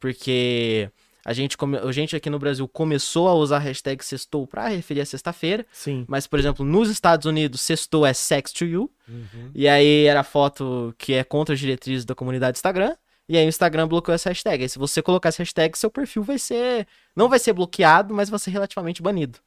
porque 0.00 0.90
a 1.24 1.32
gente, 1.32 1.56
come- 1.56 1.78
a 1.78 1.92
gente 1.92 2.16
aqui 2.16 2.30
no 2.30 2.38
Brasil 2.38 2.66
começou 2.66 3.28
a 3.28 3.34
usar 3.34 3.56
a 3.56 3.60
hashtag 3.60 4.02
sextou 4.04 4.46
pra 4.46 4.68
referir 4.68 5.02
a 5.02 5.06
sexta-feira, 5.06 5.66
Sim. 5.70 6.04
mas, 6.08 6.26
por 6.26 6.38
exemplo, 6.38 6.64
nos 6.64 6.88
Estados 6.90 7.26
Unidos, 7.26 7.60
sextou 7.60 8.06
é 8.06 8.12
sex 8.12 8.52
to 8.52 8.64
you, 8.64 8.90
Uhum. 9.08 9.50
e 9.54 9.68
aí 9.68 10.04
era 10.06 10.22
foto 10.22 10.94
que 10.96 11.12
é 11.12 11.22
contra 11.24 11.52
as 11.54 11.60
diretrizes 11.60 12.04
da 12.04 12.14
comunidade 12.14 12.56
Instagram. 12.58 12.96
E 13.30 13.36
aí 13.38 13.46
o 13.46 13.48
Instagram 13.48 13.86
bloqueou 13.86 14.12
essa 14.12 14.28
hashtag. 14.28 14.64
Aí 14.64 14.68
se 14.68 14.76
você 14.76 15.00
colocar 15.00 15.28
essa 15.28 15.40
hashtag, 15.40 15.78
seu 15.78 15.88
perfil 15.88 16.24
vai 16.24 16.36
ser. 16.36 16.84
Não 17.14 17.28
vai 17.28 17.38
ser 17.38 17.52
bloqueado, 17.52 18.12
mas 18.12 18.28
vai 18.28 18.40
ser 18.40 18.50
relativamente 18.50 19.00
banido. 19.00 19.38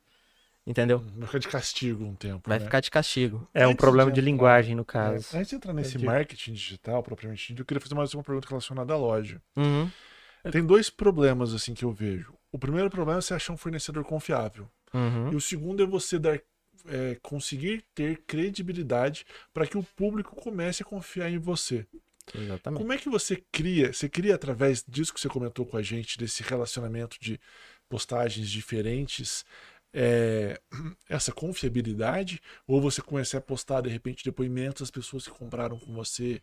Entendeu? 0.66 1.00
Vai 1.18 1.28
ficar 1.28 1.40
de 1.40 1.48
castigo 1.50 2.06
um 2.06 2.16
tempo. 2.16 2.44
Vai 2.50 2.58
né? 2.60 2.64
ficar 2.64 2.80
de 2.80 2.90
castigo. 2.90 3.46
É 3.54 3.68
um 3.68 3.72
Antes 3.72 3.82
problema 3.82 4.10
de 4.10 4.16
de 4.16 4.22
entrar- 4.22 4.32
linguagem, 4.32 4.74
no 4.76 4.84
É, 4.84 4.86
caso. 4.86 5.28
antes 5.36 5.50
de 5.50 5.56
entrar 5.58 5.74
nesse 5.74 5.90
Entendi. 5.98 6.06
marketing 6.06 6.54
digital, 6.54 7.04
propriamente 7.04 7.48
dito, 7.50 7.62
eu 7.62 7.66
queria 7.66 7.82
fazer 7.82 7.96
mais 7.96 8.14
uma 8.14 8.24
pergunta 8.24 8.48
relacionada 8.48 8.94
à 8.94 8.98
loja. 8.98 9.42
Uhum. 9.58 9.92
Tem 10.50 10.66
dois 10.66 10.90
problemas 10.90 11.54
assim 11.54 11.74
que 11.74 11.84
eu 11.84 11.92
vejo. 11.92 12.34
O 12.54 12.58
primeiro 12.58 12.90
problema 12.90 13.20
é 13.20 13.22
você 13.22 13.34
achar 13.34 13.52
um 13.52 13.58
fornecedor 13.58 14.06
confiável. 14.06 14.70
Uhum. 14.94 15.34
E 15.34 15.36
o 15.36 15.42
segundo 15.42 15.84
é 15.84 15.86
você 15.86 16.18
dar, 16.18 16.40
é, 16.88 17.18
conseguir 17.22 17.84
ter 17.94 18.24
credibilidade 18.26 19.26
para 19.54 19.68
que 19.68 19.78
o 19.78 19.84
público 19.84 20.34
comece 20.38 20.84
a 20.84 20.86
confiar 20.86 21.30
em 21.30 21.38
você. 21.38 21.86
Exatamente. 22.34 22.80
Como 22.82 22.94
é 22.94 22.98
que 22.98 23.10
você 23.10 23.44
cria? 23.52 23.92
Você 23.92 24.08
cria 24.08 24.36
através 24.36 24.84
disso 24.88 25.14
que 25.14 25.20
você 25.20 25.30
comentou 25.30 25.66
com 25.66 25.78
a 25.78 25.82
gente, 25.82 26.18
desse 26.18 26.44
relacionamento 26.44 27.18
de 27.20 27.40
postagens 27.90 28.50
diferentes, 28.50 29.46
é, 29.94 30.60
essa 31.10 31.32
confiabilidade? 31.32 32.42
Ou 32.68 32.82
você 32.82 33.02
começa 33.02 33.38
a 33.38 33.42
postar 33.42 33.82
de 33.82 33.90
repente 33.90 34.24
depoimentos 34.24 34.82
das 34.82 34.92
pessoas 34.92 35.26
que 35.26 35.32
compraram 35.32 35.78
com 35.78 35.94
você? 35.94 36.42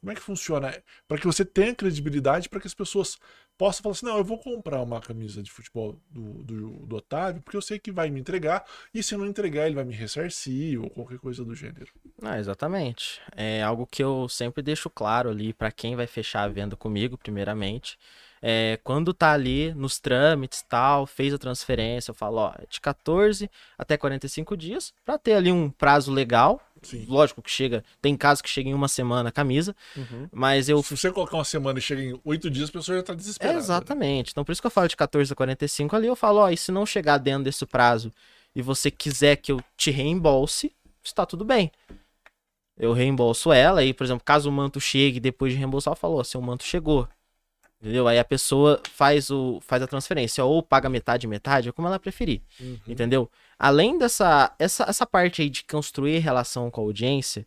Como 0.00 0.10
é 0.10 0.14
que 0.14 0.20
funciona? 0.20 0.82
Para 1.06 1.18
que 1.18 1.26
você 1.26 1.44
tenha 1.44 1.74
credibilidade, 1.74 2.48
para 2.48 2.60
que 2.60 2.66
as 2.66 2.74
pessoas 2.74 3.18
possam 3.58 3.82
falar 3.82 3.92
assim: 3.92 4.06
não, 4.06 4.18
eu 4.18 4.24
vou 4.24 4.38
comprar 4.38 4.82
uma 4.82 5.00
camisa 5.00 5.42
de 5.42 5.50
futebol 5.50 5.96
do, 6.10 6.42
do, 6.42 6.70
do 6.86 6.96
Otávio, 6.96 7.42
porque 7.42 7.56
eu 7.56 7.62
sei 7.62 7.78
que 7.78 7.92
vai 7.92 8.10
me 8.10 8.20
entregar, 8.20 8.64
e 8.92 9.02
se 9.02 9.16
não 9.16 9.26
entregar, 9.26 9.66
ele 9.66 9.74
vai 9.74 9.84
me 9.84 9.94
ressarcir, 9.94 10.80
ou 10.80 10.90
qualquer 10.90 11.18
coisa 11.18 11.44
do 11.44 11.54
gênero. 11.54 11.92
Ah, 12.22 12.38
exatamente. 12.38 13.20
É 13.36 13.62
algo 13.62 13.86
que 13.86 14.02
eu 14.02 14.28
sempre 14.28 14.62
deixo 14.62 14.90
claro 14.90 15.30
ali 15.30 15.52
pra 15.52 15.72
quem 15.72 15.96
vai 15.96 16.06
fechar 16.06 16.42
a 16.42 16.48
venda 16.48 16.76
comigo, 16.76 17.16
primeiramente. 17.18 17.98
É, 18.44 18.76
quando 18.82 19.14
tá 19.14 19.30
ali 19.32 19.72
nos 19.72 20.00
trâmites 20.00 20.64
tal, 20.68 21.06
fez 21.06 21.32
a 21.32 21.38
transferência, 21.38 22.10
eu 22.10 22.14
falo, 22.14 22.38
ó, 22.38 22.52
é 22.58 22.64
de 22.68 22.80
14 22.80 23.48
até 23.78 23.96
45 23.96 24.56
dias, 24.56 24.92
pra 25.04 25.16
ter 25.16 25.34
ali 25.34 25.52
um 25.52 25.70
prazo 25.70 26.10
legal. 26.12 26.60
Sim. 26.82 27.06
Lógico 27.08 27.40
que 27.40 27.48
chega, 27.48 27.84
tem 28.00 28.16
casos 28.16 28.42
que 28.42 28.48
chega 28.48 28.68
em 28.68 28.74
uma 28.74 28.88
semana 28.88 29.28
a 29.28 29.32
camisa, 29.32 29.76
Uhum. 29.96 30.28
mas 30.32 30.68
eu 30.68 30.82
Se 30.82 30.96
você 30.96 31.12
colocar 31.12 31.36
uma 31.36 31.44
semana 31.44 31.78
e 31.78 31.82
chega 31.82 32.02
em 32.02 32.20
oito 32.24 32.50
dias, 32.50 32.68
a 32.68 32.72
pessoa 32.72 32.96
já 32.98 33.04
tá 33.04 33.14
desesperada. 33.14 33.54
né? 33.56 33.62
Exatamente. 33.62 34.32
Então, 34.32 34.44
por 34.44 34.50
isso 34.50 34.60
que 34.60 34.66
eu 34.66 34.70
falo 34.72 34.88
de 34.88 34.96
14 34.96 35.32
a 35.32 35.36
45 35.36 35.94
ali, 35.94 36.08
eu 36.08 36.16
falo, 36.16 36.40
ó, 36.40 36.50
e 36.50 36.56
se 36.56 36.72
não 36.72 36.84
chegar 36.84 37.18
dentro 37.18 37.44
desse 37.44 37.64
prazo 37.64 38.12
e 38.56 38.60
você 38.60 38.90
quiser 38.90 39.36
que 39.36 39.52
eu 39.52 39.60
te 39.76 39.92
reembolse, 39.92 40.72
está 41.04 41.24
tudo 41.24 41.44
bem. 41.44 41.70
Eu 42.76 42.92
reembolso 42.92 43.52
ela, 43.52 43.84
e, 43.84 43.94
por 43.94 44.02
exemplo, 44.02 44.24
caso 44.24 44.48
o 44.48 44.52
manto 44.52 44.80
chegue 44.80 45.20
depois 45.20 45.52
de 45.52 45.58
reembolsar, 45.58 45.92
eu 45.92 45.96
falo, 45.96 46.16
ó, 46.16 46.24
seu 46.24 46.40
manto 46.42 46.64
chegou. 46.64 47.08
Entendeu? 47.82 48.06
Aí 48.06 48.16
a 48.16 48.24
pessoa 48.24 48.80
faz, 48.94 49.28
o, 49.28 49.60
faz 49.60 49.82
a 49.82 49.88
transferência, 49.88 50.44
ou 50.44 50.62
paga 50.62 50.88
metade, 50.88 51.26
metade, 51.26 51.68
ou 51.68 51.72
como 51.72 51.88
ela 51.88 51.98
preferir. 51.98 52.40
Uhum. 52.60 52.78
Entendeu? 52.86 53.28
Além 53.58 53.98
dessa 53.98 54.54
essa, 54.56 54.84
essa 54.88 55.04
parte 55.04 55.42
aí 55.42 55.50
de 55.50 55.64
construir 55.64 56.20
relação 56.20 56.70
com 56.70 56.80
a 56.80 56.84
audiência, 56.84 57.44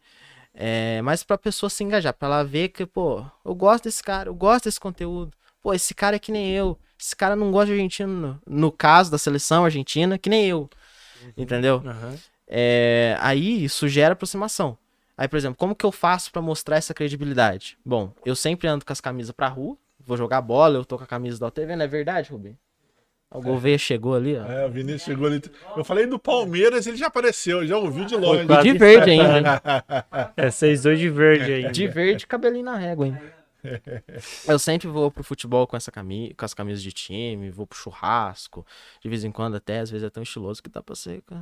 é 0.54 1.02
mais 1.02 1.24
pra 1.24 1.38
pessoa 1.38 1.70
se 1.70 1.86
engajar, 1.86 2.14
pra 2.14 2.28
ela 2.28 2.44
ver 2.44 2.68
que, 2.68 2.86
pô, 2.86 3.26
eu 3.46 3.56
gosto 3.56 3.86
desse 3.86 4.04
cara, 4.04 4.28
eu 4.28 4.36
gosto 4.36 4.66
desse 4.66 4.80
conteúdo. 4.80 5.32
Pô, 5.62 5.74
esse 5.74 5.96
cara 5.96 6.18
é 6.18 6.20
que 6.20 6.34
nem 6.34 6.52
eu. 6.52 6.78
Esse 7.00 7.16
cara 7.16 7.34
não 7.34 7.50
gosta 7.50 7.68
de 7.68 7.72
argentino, 7.74 8.42
no, 8.46 8.72
caso 8.74 9.10
da 9.10 9.18
seleção 9.18 9.64
argentina, 9.64 10.18
que 10.18 10.30
nem 10.30 10.46
eu. 10.48 10.70
Entendeu? 11.38 11.82
Aham. 11.86 12.18
É, 12.46 13.18
aí 13.22 13.64
isso 13.64 13.88
gera 13.88 14.14
aproximação. 14.14 14.78
Aí, 15.18 15.30
por 15.30 15.38
exemplo, 15.38 15.58
como 15.58 15.74
que 15.74 15.86
eu 15.86 15.94
faço 15.94 16.30
pra 16.30 16.42
mostrar 16.42 16.76
essa 16.76 16.94
credibilidade? 16.94 17.78
Bom, 17.86 18.12
eu 18.26 18.36
sempre 18.36 18.68
ando 18.68 18.86
com 18.86 18.92
as 18.92 19.00
camisas 19.00 19.32
pra 19.32 19.48
rua, 19.48 19.78
vou 20.06 20.16
jogar 20.18 20.42
bola, 20.42 20.78
eu 20.78 20.86
tô 20.86 20.98
com 20.98 21.04
a 21.04 21.08
camisa 21.08 21.40
da 21.40 21.52
TV, 21.52 21.76
não 21.76 21.86
é 21.86 21.88
verdade, 21.88 22.32
Rubem? 22.32 22.58
O 23.32 23.42
Gouveia 23.42 23.78
chegou 23.78 24.16
ali, 24.16 24.38
ó. 24.38 24.46
É, 24.46 24.66
o 24.66 24.70
Vinícius 24.70 25.04
chegou 25.04 25.28
ali. 25.28 25.42
Eu 25.76 25.84
falei 25.84 26.06
do 26.06 26.18
Palmeiras, 26.18 26.88
ele 26.88 26.96
já 26.96 27.08
apareceu, 27.08 27.66
já 27.68 27.78
ouviu 27.78 28.06
de 28.06 28.16
longe. 28.16 28.46
quase 28.46 28.72
de 28.72 28.78
verde 28.78 29.10
ainda. 29.12 29.62
É 30.38 30.48
6-2 30.48 30.96
de 30.96 31.10
verde 31.10 31.54
aí. 31.54 31.72
De 31.72 31.88
verde, 31.88 32.26
cabelinho 32.26 32.66
na 32.66 32.78
régua, 32.78 33.08
hein? 33.08 33.18
Eu 34.48 34.60
sempre 34.60 34.88
vou 34.88 35.12
pro 35.12 35.24
futebol 35.24 35.66
com 35.68 35.76
essa 35.76 35.92
camisa, 35.92 36.34
com 36.36 36.46
as 36.46 36.54
camisas 36.54 36.84
de 36.84 36.92
time, 36.92 37.50
vou 37.50 37.66
pro 37.66 37.78
churrasco, 37.78 38.66
de 39.02 39.10
vez 39.10 39.24
em 39.24 39.32
quando 39.32 39.56
até, 39.56 39.80
às 39.80 39.90
vezes 39.90 40.06
é 40.06 40.10
tão 40.10 40.24
estiloso 40.24 40.62
que 40.62 40.70
dá 40.70 40.82
pra 40.82 40.96
ser 40.96 41.22
com, 41.24 41.36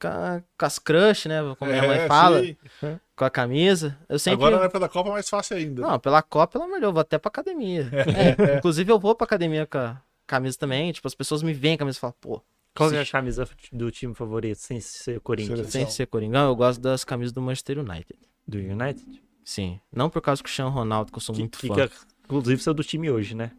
com, 0.00 0.08
a- 0.08 0.42
com 0.58 0.66
as 0.66 0.78
crush, 0.78 1.26
né? 1.28 1.40
Como 1.58 1.70
minha 1.70 1.86
mãe 1.86 1.98
É, 1.98 2.06
fala, 2.06 2.42
sim. 2.42 2.56
com 3.14 3.24
a 3.24 3.30
camisa. 3.30 3.96
Eu 4.08 4.18
sempre. 4.18 4.36
Agora 4.44 4.58
na 4.58 4.64
época 4.64 4.80
da 4.80 4.88
Copa 4.88 5.08
é 5.10 5.12
mais 5.12 5.28
fácil 5.28 5.56
ainda. 5.56 5.82
Não, 5.82 5.98
pela 5.98 6.22
Copa, 6.22 6.52
pelo 6.52 6.64
amor 6.64 6.74
de 6.76 6.80
Deus, 6.80 6.88
eu 6.90 6.92
vou 6.94 7.00
até 7.00 7.18
pra 7.18 7.28
academia. 7.28 7.88
É, 8.52 8.56
inclusive, 8.58 8.90
eu 8.90 8.98
vou 8.98 9.14
pra 9.14 9.24
academia 9.24 9.66
com 9.66 9.78
a 9.78 10.00
camisa 10.26 10.58
também. 10.58 10.92
Tipo, 10.92 11.06
as 11.08 11.14
pessoas 11.14 11.42
me 11.42 11.52
veem 11.52 11.76
com 11.76 11.82
a 11.82 11.86
camisa 11.86 11.98
e 11.98 12.00
falam, 12.00 12.14
pô, 12.20 12.42
Qual 12.74 12.90
que 12.90 12.96
é 12.96 13.00
a 13.00 13.06
camisa 13.06 13.48
do 13.72 13.90
time 13.90 14.14
favorito, 14.14 14.58
sem 14.58 14.80
ser 14.80 15.20
Corinthians? 15.20 15.58
Seleção. 15.60 15.80
sem 15.82 15.90
ser 15.90 16.06
Coringão, 16.06 16.48
eu 16.48 16.56
gosto 16.56 16.80
das 16.80 17.04
camisas 17.04 17.32
do 17.32 17.40
Manchester 17.40 17.78
United. 17.78 18.18
Do 18.46 18.58
United? 18.58 19.22
Sim. 19.44 19.80
Não 19.92 20.10
por 20.10 20.20
causa 20.20 20.40
do 20.42 20.44
Cristiano 20.44 20.70
Ronaldo, 20.70 21.10
que 21.12 21.16
eu 21.18 21.22
sou 21.22 21.34
Que, 21.34 21.40
muito 21.40 21.58
que, 21.58 21.68
fã. 21.68 21.74
que, 21.88 21.94
inclusive, 22.24 22.60
saiu 22.62 22.74
do 22.74 22.82
time 22.84 23.10
hoje, 23.10 23.34
né? 23.34 23.52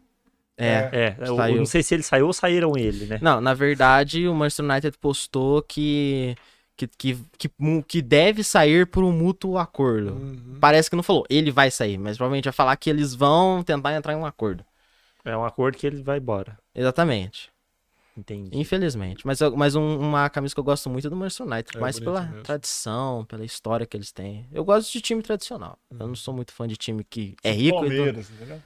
É. 0.58 0.90
É, 0.92 1.16
eu, 1.20 1.36
Saiu. 1.36 1.56
não 1.56 1.66
sei 1.66 1.82
se 1.82 1.94
ele 1.94 2.02
saiu 2.02 2.26
ou 2.26 2.32
saíram 2.32 2.76
ele, 2.76 3.06
né? 3.06 3.18
Não, 3.22 3.40
na 3.40 3.54
verdade, 3.54 4.26
o 4.28 4.34
Manchester 4.34 4.64
United 4.64 4.98
postou 4.98 5.62
que. 5.62 6.34
Que, 6.76 6.86
que, 6.86 7.18
que, 7.36 7.50
que 7.88 8.00
deve 8.02 8.44
sair 8.44 8.86
por 8.86 9.02
um 9.02 9.10
mútuo 9.10 9.58
acordo. 9.58 10.12
Uhum. 10.12 10.58
Parece 10.60 10.88
que 10.88 10.94
não 10.94 11.02
falou, 11.02 11.24
ele 11.28 11.50
vai 11.50 11.72
sair, 11.72 11.98
mas 11.98 12.16
provavelmente 12.16 12.44
vai 12.44 12.52
falar 12.52 12.76
que 12.76 12.88
eles 12.88 13.14
vão 13.16 13.64
tentar 13.64 13.94
entrar 13.96 14.12
em 14.12 14.16
um 14.16 14.24
acordo. 14.24 14.64
É 15.24 15.36
um 15.36 15.44
acordo 15.44 15.76
que 15.76 15.84
ele 15.84 16.00
vai 16.04 16.18
embora. 16.18 16.56
Exatamente. 16.72 17.50
Entendi. 18.16 18.50
Infelizmente. 18.52 19.26
Mas, 19.26 19.40
eu- 19.40 19.56
mas 19.56 19.74
um- 19.74 19.98
uma 19.98 20.28
camisa 20.30 20.54
que 20.54 20.60
eu 20.60 20.64
gosto 20.64 20.88
muito 20.88 21.06
é 21.06 21.10
do 21.10 21.16
Manchester 21.16 21.46
United. 21.46 21.76
É 21.76 21.80
mais 21.80 21.98
pela 21.98 22.22
mesmo. 22.22 22.42
tradição, 22.42 23.24
pela 23.24 23.44
história 23.44 23.84
que 23.84 23.96
eles 23.96 24.12
têm. 24.12 24.46
Eu 24.52 24.64
gosto 24.64 24.92
de 24.92 25.00
time 25.00 25.20
tradicional. 25.20 25.76
Eu 25.90 25.98
Uhum. 26.00 26.06
não 26.08 26.14
sou 26.14 26.32
muito 26.32 26.52
fã 26.52 26.66
de 26.68 26.76
time 26.76 27.02
que 27.02 27.34
é 27.42 27.50
rico. 27.50 27.76
e 27.84 27.88
do- 27.90 27.96
Palmeiras, 27.96 28.30
entendeu? 28.30 28.62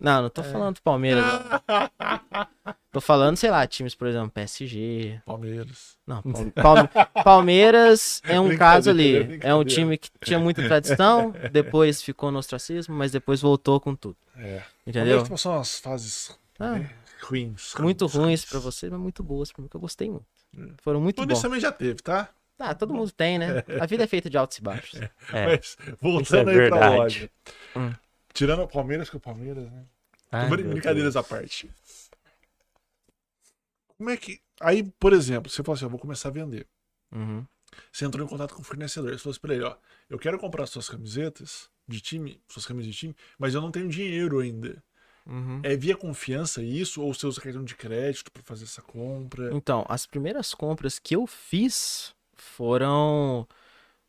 Não, 0.00 0.22
não 0.22 0.30
tô 0.30 0.42
falando 0.42 0.76
do 0.76 0.82
Palmeiras. 0.82 1.22
não. 1.24 2.46
tô 2.90 3.00
falando, 3.00 3.36
sei 3.36 3.50
lá, 3.50 3.66
times, 3.66 3.94
por 3.94 4.08
exemplo, 4.08 4.30
PSG. 4.30 5.20
Palmeiras. 5.26 5.96
Não, 6.06 6.22
Palme- 6.22 6.50
Palme- 6.52 6.88
Palmeiras 7.24 8.20
é 8.24 8.40
um 8.40 8.56
caso 8.56 8.90
ali. 8.90 9.38
É 9.42 9.54
um 9.54 9.64
time 9.64 9.98
que 9.98 10.08
tinha 10.24 10.38
muita 10.38 10.62
tradição, 10.66 11.32
depois 11.52 12.02
ficou 12.02 12.30
no 12.30 12.38
ostracismo, 12.38 12.94
mas 12.94 13.12
depois 13.12 13.40
voltou 13.40 13.78
com 13.80 13.94
tudo. 13.94 14.16
É. 14.36 14.62
Entendeu? 14.86 15.18
Palmeiras 15.18 15.28
passou 15.28 15.52
umas 15.52 15.78
fases 15.78 16.38
Ah. 16.58 16.70
né, 16.78 16.90
ruins. 17.22 17.74
Muito 17.78 18.06
ruins 18.06 18.44
pra 18.44 18.58
você, 18.58 18.88
mas 18.88 18.98
muito 18.98 19.22
boas 19.22 19.52
pra 19.52 19.62
mim, 19.62 19.68
que 19.68 19.76
eu 19.76 19.80
gostei 19.80 20.10
muito. 20.10 20.24
Foram 20.82 21.00
muito 21.00 21.16
Tunis 21.16 21.34
bons. 21.34 21.42
também 21.42 21.60
já 21.60 21.70
teve, 21.70 22.00
tá? 22.02 22.28
Ah, 22.58 22.74
todo 22.74 22.92
mundo 22.92 23.10
tem, 23.12 23.38
né? 23.38 23.62
A 23.80 23.86
vida 23.86 24.04
é 24.04 24.06
feita 24.06 24.28
de 24.28 24.36
altos 24.36 24.58
e 24.58 24.62
baixos. 24.62 25.00
É, 25.32 25.46
Mas 25.46 25.60
isso 25.64 25.76
é 25.80 25.94
voltando 26.02 26.48
aí 26.50 26.56
pra 26.56 26.62
verdade. 26.78 26.96
loja. 26.96 27.30
Hum. 27.76 27.92
Tirando 28.32 28.62
o 28.62 28.68
Palmeiras, 28.68 29.10
que 29.10 29.16
o 29.16 29.20
Palmeiras, 29.20 29.70
né? 29.70 29.84
Ai, 30.30 30.48
Brincadeiras 30.48 31.16
à 31.16 31.22
parte. 31.22 31.70
Como 33.96 34.10
é 34.10 34.16
que. 34.16 34.40
Aí, 34.60 34.82
por 34.98 35.12
exemplo, 35.12 35.50
você 35.50 35.62
falou 35.62 35.74
assim: 35.74 35.84
eu 35.84 35.90
vou 35.90 35.98
começar 35.98 36.28
a 36.28 36.32
vender. 36.32 36.66
Uhum. 37.12 37.44
Você 37.92 38.04
entrou 38.04 38.24
em 38.24 38.28
contato 38.28 38.54
com 38.54 38.62
o 38.62 38.64
fornecedor. 38.64 39.10
Você 39.10 39.18
falou 39.18 39.32
assim 39.32 39.40
pra 39.40 39.54
ele: 39.54 39.64
ó, 39.64 39.76
eu 40.08 40.18
quero 40.18 40.38
comprar 40.38 40.66
suas 40.66 40.88
camisetas 40.88 41.68
de 41.86 42.00
time, 42.00 42.40
suas 42.48 42.64
camisas 42.64 42.92
de 42.92 42.98
time, 42.98 43.16
mas 43.38 43.54
eu 43.54 43.60
não 43.60 43.70
tenho 43.70 43.88
dinheiro 43.88 44.38
ainda. 44.38 44.82
Uhum. 45.26 45.60
É 45.62 45.76
via 45.76 45.96
confiança 45.96 46.62
isso? 46.62 47.02
Ou 47.02 47.12
você 47.12 47.26
usa 47.26 47.40
cartão 47.40 47.64
de 47.64 47.74
crédito 47.74 48.30
pra 48.32 48.42
fazer 48.42 48.64
essa 48.64 48.80
compra? 48.80 49.54
Então, 49.54 49.84
as 49.88 50.06
primeiras 50.06 50.54
compras 50.54 50.98
que 50.98 51.14
eu 51.14 51.26
fiz 51.26 52.14
foram 52.34 53.46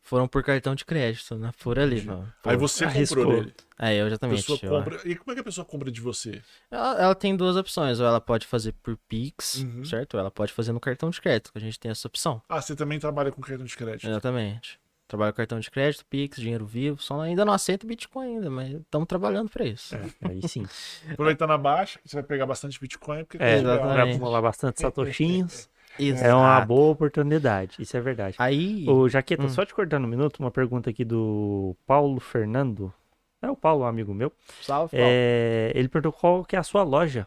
foram 0.02 0.26
por 0.28 0.42
cartão 0.42 0.74
de 0.74 0.84
crédito, 0.84 1.36
né? 1.36 1.50
Por 1.62 1.78
ali. 1.78 1.96
Entendi. 2.00 2.10
ó. 2.44 2.50
Aí 2.50 2.56
você 2.56 2.84
arriscou. 2.84 3.18
comprou 3.24 3.40
nele. 3.42 3.54
É, 3.78 3.96
eu 3.96 4.04
A 4.04 4.08
exatamente. 4.08 4.36
pessoa 4.46 4.58
compra. 4.58 5.00
E 5.08 5.16
como 5.16 5.32
é 5.32 5.34
que 5.34 5.40
a 5.40 5.44
pessoa 5.44 5.64
compra 5.64 5.90
de 5.90 6.00
você? 6.00 6.40
Ela, 6.70 7.02
ela 7.02 7.14
tem 7.14 7.36
duas 7.36 7.56
opções, 7.56 7.98
ou 8.00 8.06
ela 8.06 8.20
pode 8.20 8.46
fazer 8.46 8.72
por 8.82 8.96
Pix, 9.08 9.56
Uhum. 9.56 9.84
certo? 9.84 10.14
Ou 10.14 10.20
ela 10.20 10.30
pode 10.30 10.52
fazer 10.52 10.72
no 10.72 10.80
cartão 10.80 11.10
de 11.10 11.20
crédito, 11.20 11.50
que 11.52 11.58
a 11.58 11.60
gente 11.60 11.78
tem 11.80 11.90
essa 11.90 12.06
opção. 12.06 12.40
Ah, 12.48 12.60
você 12.60 12.76
também 12.76 12.98
trabalha 12.98 13.32
com 13.32 13.40
cartão 13.40 13.64
de 13.66 13.76
crédito. 13.76 14.06
Exatamente. 14.08 14.78
Trabalho 15.08 15.32
com 15.32 15.36
cartão 15.36 15.60
de 15.60 15.70
crédito, 15.70 16.06
Pix, 16.06 16.38
dinheiro 16.40 16.64
vivo, 16.64 17.02
só 17.02 17.20
ainda 17.20 17.44
não 17.44 17.52
aceito 17.52 17.86
Bitcoin 17.86 18.36
ainda, 18.36 18.48
mas 18.48 18.72
estamos 18.72 19.06
trabalhando 19.06 19.50
pra 19.50 19.64
isso. 19.66 19.94
É, 19.94 20.00
aí 20.30 20.48
sim. 20.48 20.64
Aproveitando 21.10 21.50
a 21.52 21.58
baixa, 21.58 21.98
você 22.04 22.16
vai 22.16 22.22
pegar 22.22 22.46
bastante 22.46 22.80
Bitcoin, 22.80 23.24
porque 23.24 23.36
É. 23.42 23.60
Pra 23.62 24.04
acumular 24.04 24.40
bastante 24.40 24.80
satoshinhos. 24.80 25.68
Exato. 25.98 26.26
É 26.26 26.34
uma 26.34 26.60
boa 26.62 26.90
oportunidade. 26.92 27.76
Isso 27.78 27.96
é 27.96 28.00
verdade. 28.00 28.36
Aí, 28.38 28.86
Ô, 28.88 29.08
Jaqueta, 29.08 29.42
Hum. 29.44 29.48
só 29.48 29.64
te 29.64 29.74
cortando 29.74 30.04
um 30.04 30.08
minuto, 30.08 30.38
uma 30.40 30.50
pergunta 30.50 30.88
aqui 30.90 31.04
do 31.04 31.76
Paulo 31.86 32.18
Fernando. 32.20 32.92
É 33.40 33.50
o 33.50 33.56
Paulo, 33.56 33.82
um 33.84 33.86
amigo 33.86 34.14
meu. 34.14 34.32
salve, 34.62 34.92
Paulo. 34.96 35.06
É, 35.10 35.72
ele 35.74 35.88
perguntou 35.88 36.12
qual 36.12 36.44
que 36.44 36.54
é 36.56 36.58
a 36.58 36.62
sua 36.62 36.82
loja. 36.82 37.26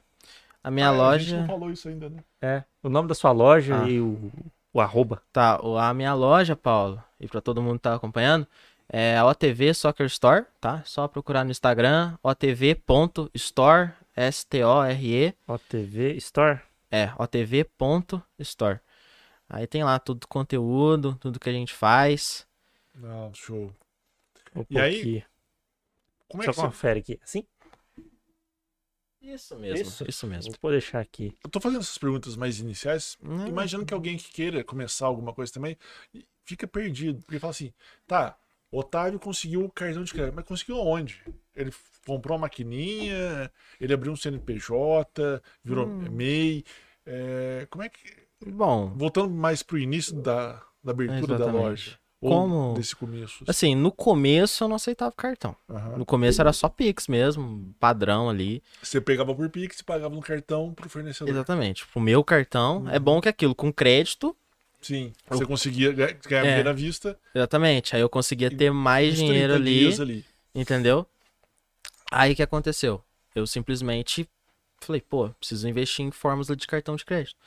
A 0.64 0.72
minha 0.72 0.88
Ah, 0.88 1.10
A 1.12 1.18
gente 1.18 1.32
loja. 1.32 1.40
não 1.42 1.48
falou 1.48 1.70
isso 1.72 1.88
ainda, 1.90 2.10
né? 2.10 2.20
É. 2.42 2.64
O 2.82 2.90
nome 2.90 3.08
da 3.08 3.14
sua 3.14 3.32
loja 3.32 3.84
Ah. 3.84 3.90
e 3.90 4.00
o, 4.00 4.32
o 4.74 4.82
arroba. 4.82 5.22
Tá, 5.32 5.60
o- 5.64 5.78
a 5.78 5.94
minha 5.94 6.14
loja, 6.14 6.56
Paulo, 6.56 7.04
e 7.20 7.28
pra 7.28 7.40
todo 7.42 7.62
mundo 7.62 7.76
que 7.76 7.84
tá 7.84 7.94
acompanhando, 7.94 8.48
é 8.90 9.18
a 9.18 9.26
OTV 9.28 9.74
Soccer 9.74 10.06
Store, 10.08 10.46
tá? 10.60 10.82
Só 10.86 11.08
procurar 11.08 11.44
no 11.44 11.52
Instagram, 11.52 12.16
otv.store, 12.24 13.92
S-T-O-R-E, 14.16 15.34
OTV 15.48 16.14
Store. 16.18 16.60
É, 16.96 17.12
otv.store. 17.20 18.80
Aí 19.50 19.68
tem 19.68 19.84
lá 19.84 20.00
tudo 20.00 20.28
conteúdo, 20.28 21.16
tudo 21.20 21.40
que 21.40 21.50
a 21.50 21.54
gente 21.54 21.74
faz. 21.74 22.48
Não, 22.94 23.34
show. 23.34 23.72
Opa, 24.56 24.66
E 24.70 24.80
aí, 24.80 25.00
aqui. 25.00 25.26
Como 26.30 26.42
é 26.42 26.46
Só 26.46 26.52
que 26.52 26.58
você... 26.58 26.66
confere 26.68 27.00
aqui. 27.02 27.20
Assim? 27.22 27.44
Isso 29.22 29.58
mesmo, 29.58 29.82
Isso? 29.82 30.06
isso, 30.08 30.28
mesmo. 30.28 30.54
Vou 30.62 30.72
deixar 30.72 31.00
aqui. 31.00 31.36
Eu 31.44 31.50
tô 31.50 31.60
fazendo 31.60 31.82
essas 31.82 31.98
perguntas 31.98 32.36
mais 32.36 32.60
iniciais. 32.60 33.18
Não, 33.22 33.48
Imagino 33.48 33.86
que 33.86 33.94
alguém 33.94 34.18
que 34.18 34.32
queira 34.32 34.64
começar 34.64 35.08
alguma 35.08 35.34
coisa 35.34 35.52
também 35.52 35.76
fica 36.44 36.68
perdido. 36.68 37.22
Porque 37.24 37.40
fala 37.40 37.52
assim, 37.52 37.74
tá, 38.06 38.38
Otávio 38.72 39.20
conseguiu 39.20 39.66
o 39.66 39.72
cartão 39.72 40.04
de 40.04 40.14
crédito, 40.14 40.36
mas 40.36 40.46
conseguiu 40.46 40.78
onde? 40.78 41.24
Ele 41.56 41.72
comprou 42.06 42.36
uma 42.38 42.42
maquininha, 42.44 43.52
ele 43.82 43.94
abriu 43.94 44.12
um 44.14 44.16
CNPJ, 44.16 45.42
virou 45.64 45.88
Hum. 45.88 46.10
MEI. 46.12 46.64
É, 47.06 47.68
como 47.70 47.84
é 47.84 47.90
que. 47.90 47.98
Bom, 48.48 48.92
Voltando 48.96 49.30
mais 49.30 49.64
pro 49.64 49.78
início 49.78 50.14
da, 50.16 50.62
da 50.84 50.92
abertura 50.92 51.38
da 51.38 51.46
Exatamente. 51.46 51.64
loja. 51.64 51.98
Ou 52.22 52.32
Como- 52.32 52.74
desse 52.74 52.96
começo. 52.96 53.44
assim, 53.48 53.76
no 53.76 53.92
começo 53.92 54.64
eu 54.64 54.68
não 54.68 54.78
aceitava 54.78 55.12
cartão. 55.12 55.56
Aham. 55.70 55.98
No 55.98 56.06
começo 56.06 56.42
era 56.42 56.52
só 56.54 56.68
Pix 56.68 57.08
mesmo, 57.08 57.74
padrão 57.80 58.30
ali. 58.30 58.64
Você 58.82 59.00
pegava 59.00 59.36
por 59.36 59.48
Pix 59.50 59.80
e 59.80 59.84
pagava 59.84 60.16
no 60.16 60.22
cartão 60.22 60.74
pro 60.74 60.90
fornecedor. 60.90 61.30
Exatamente. 61.32 61.86
O 61.94 62.00
meu 62.00 62.24
cartão 62.24 62.90
é 62.90 62.98
bom 62.98 63.22
que 63.22 63.30
aquilo 63.30 63.54
com 63.54 63.72
crédito 63.72 64.36
Sim. 64.82 65.14
Você 65.30 65.46
conseguia 65.48 65.92
ganhar 65.92 66.14
ganhar 66.14 66.42
a 66.42 66.46
É. 66.46 66.48
primeira 66.50 66.74
vista. 66.74 67.18
Exatamente. 67.34 67.96
Aí 67.96 68.02
eu 68.04 68.10
conseguia 68.10 68.50
ter 68.56 68.72
mais 68.72 69.16
dinheiro 69.16 69.54
30 69.56 69.56
ali, 69.56 70.02
ali. 70.02 70.26
entendeu? 70.54 71.08
Aí 72.12 72.34
o 72.34 72.36
que 72.36 72.44
aconteceu? 72.44 73.02
Eu 73.34 73.48
simplesmente 73.48 74.30
falei, 74.86 75.02
pô, 75.02 75.30
preciso 75.40 75.68
investir 75.68 76.06
em 76.06 76.12
fórmula 76.12 76.56
de 76.56 76.68
cartão 76.68 76.96
de 76.96 77.06
crédito. 77.06 77.38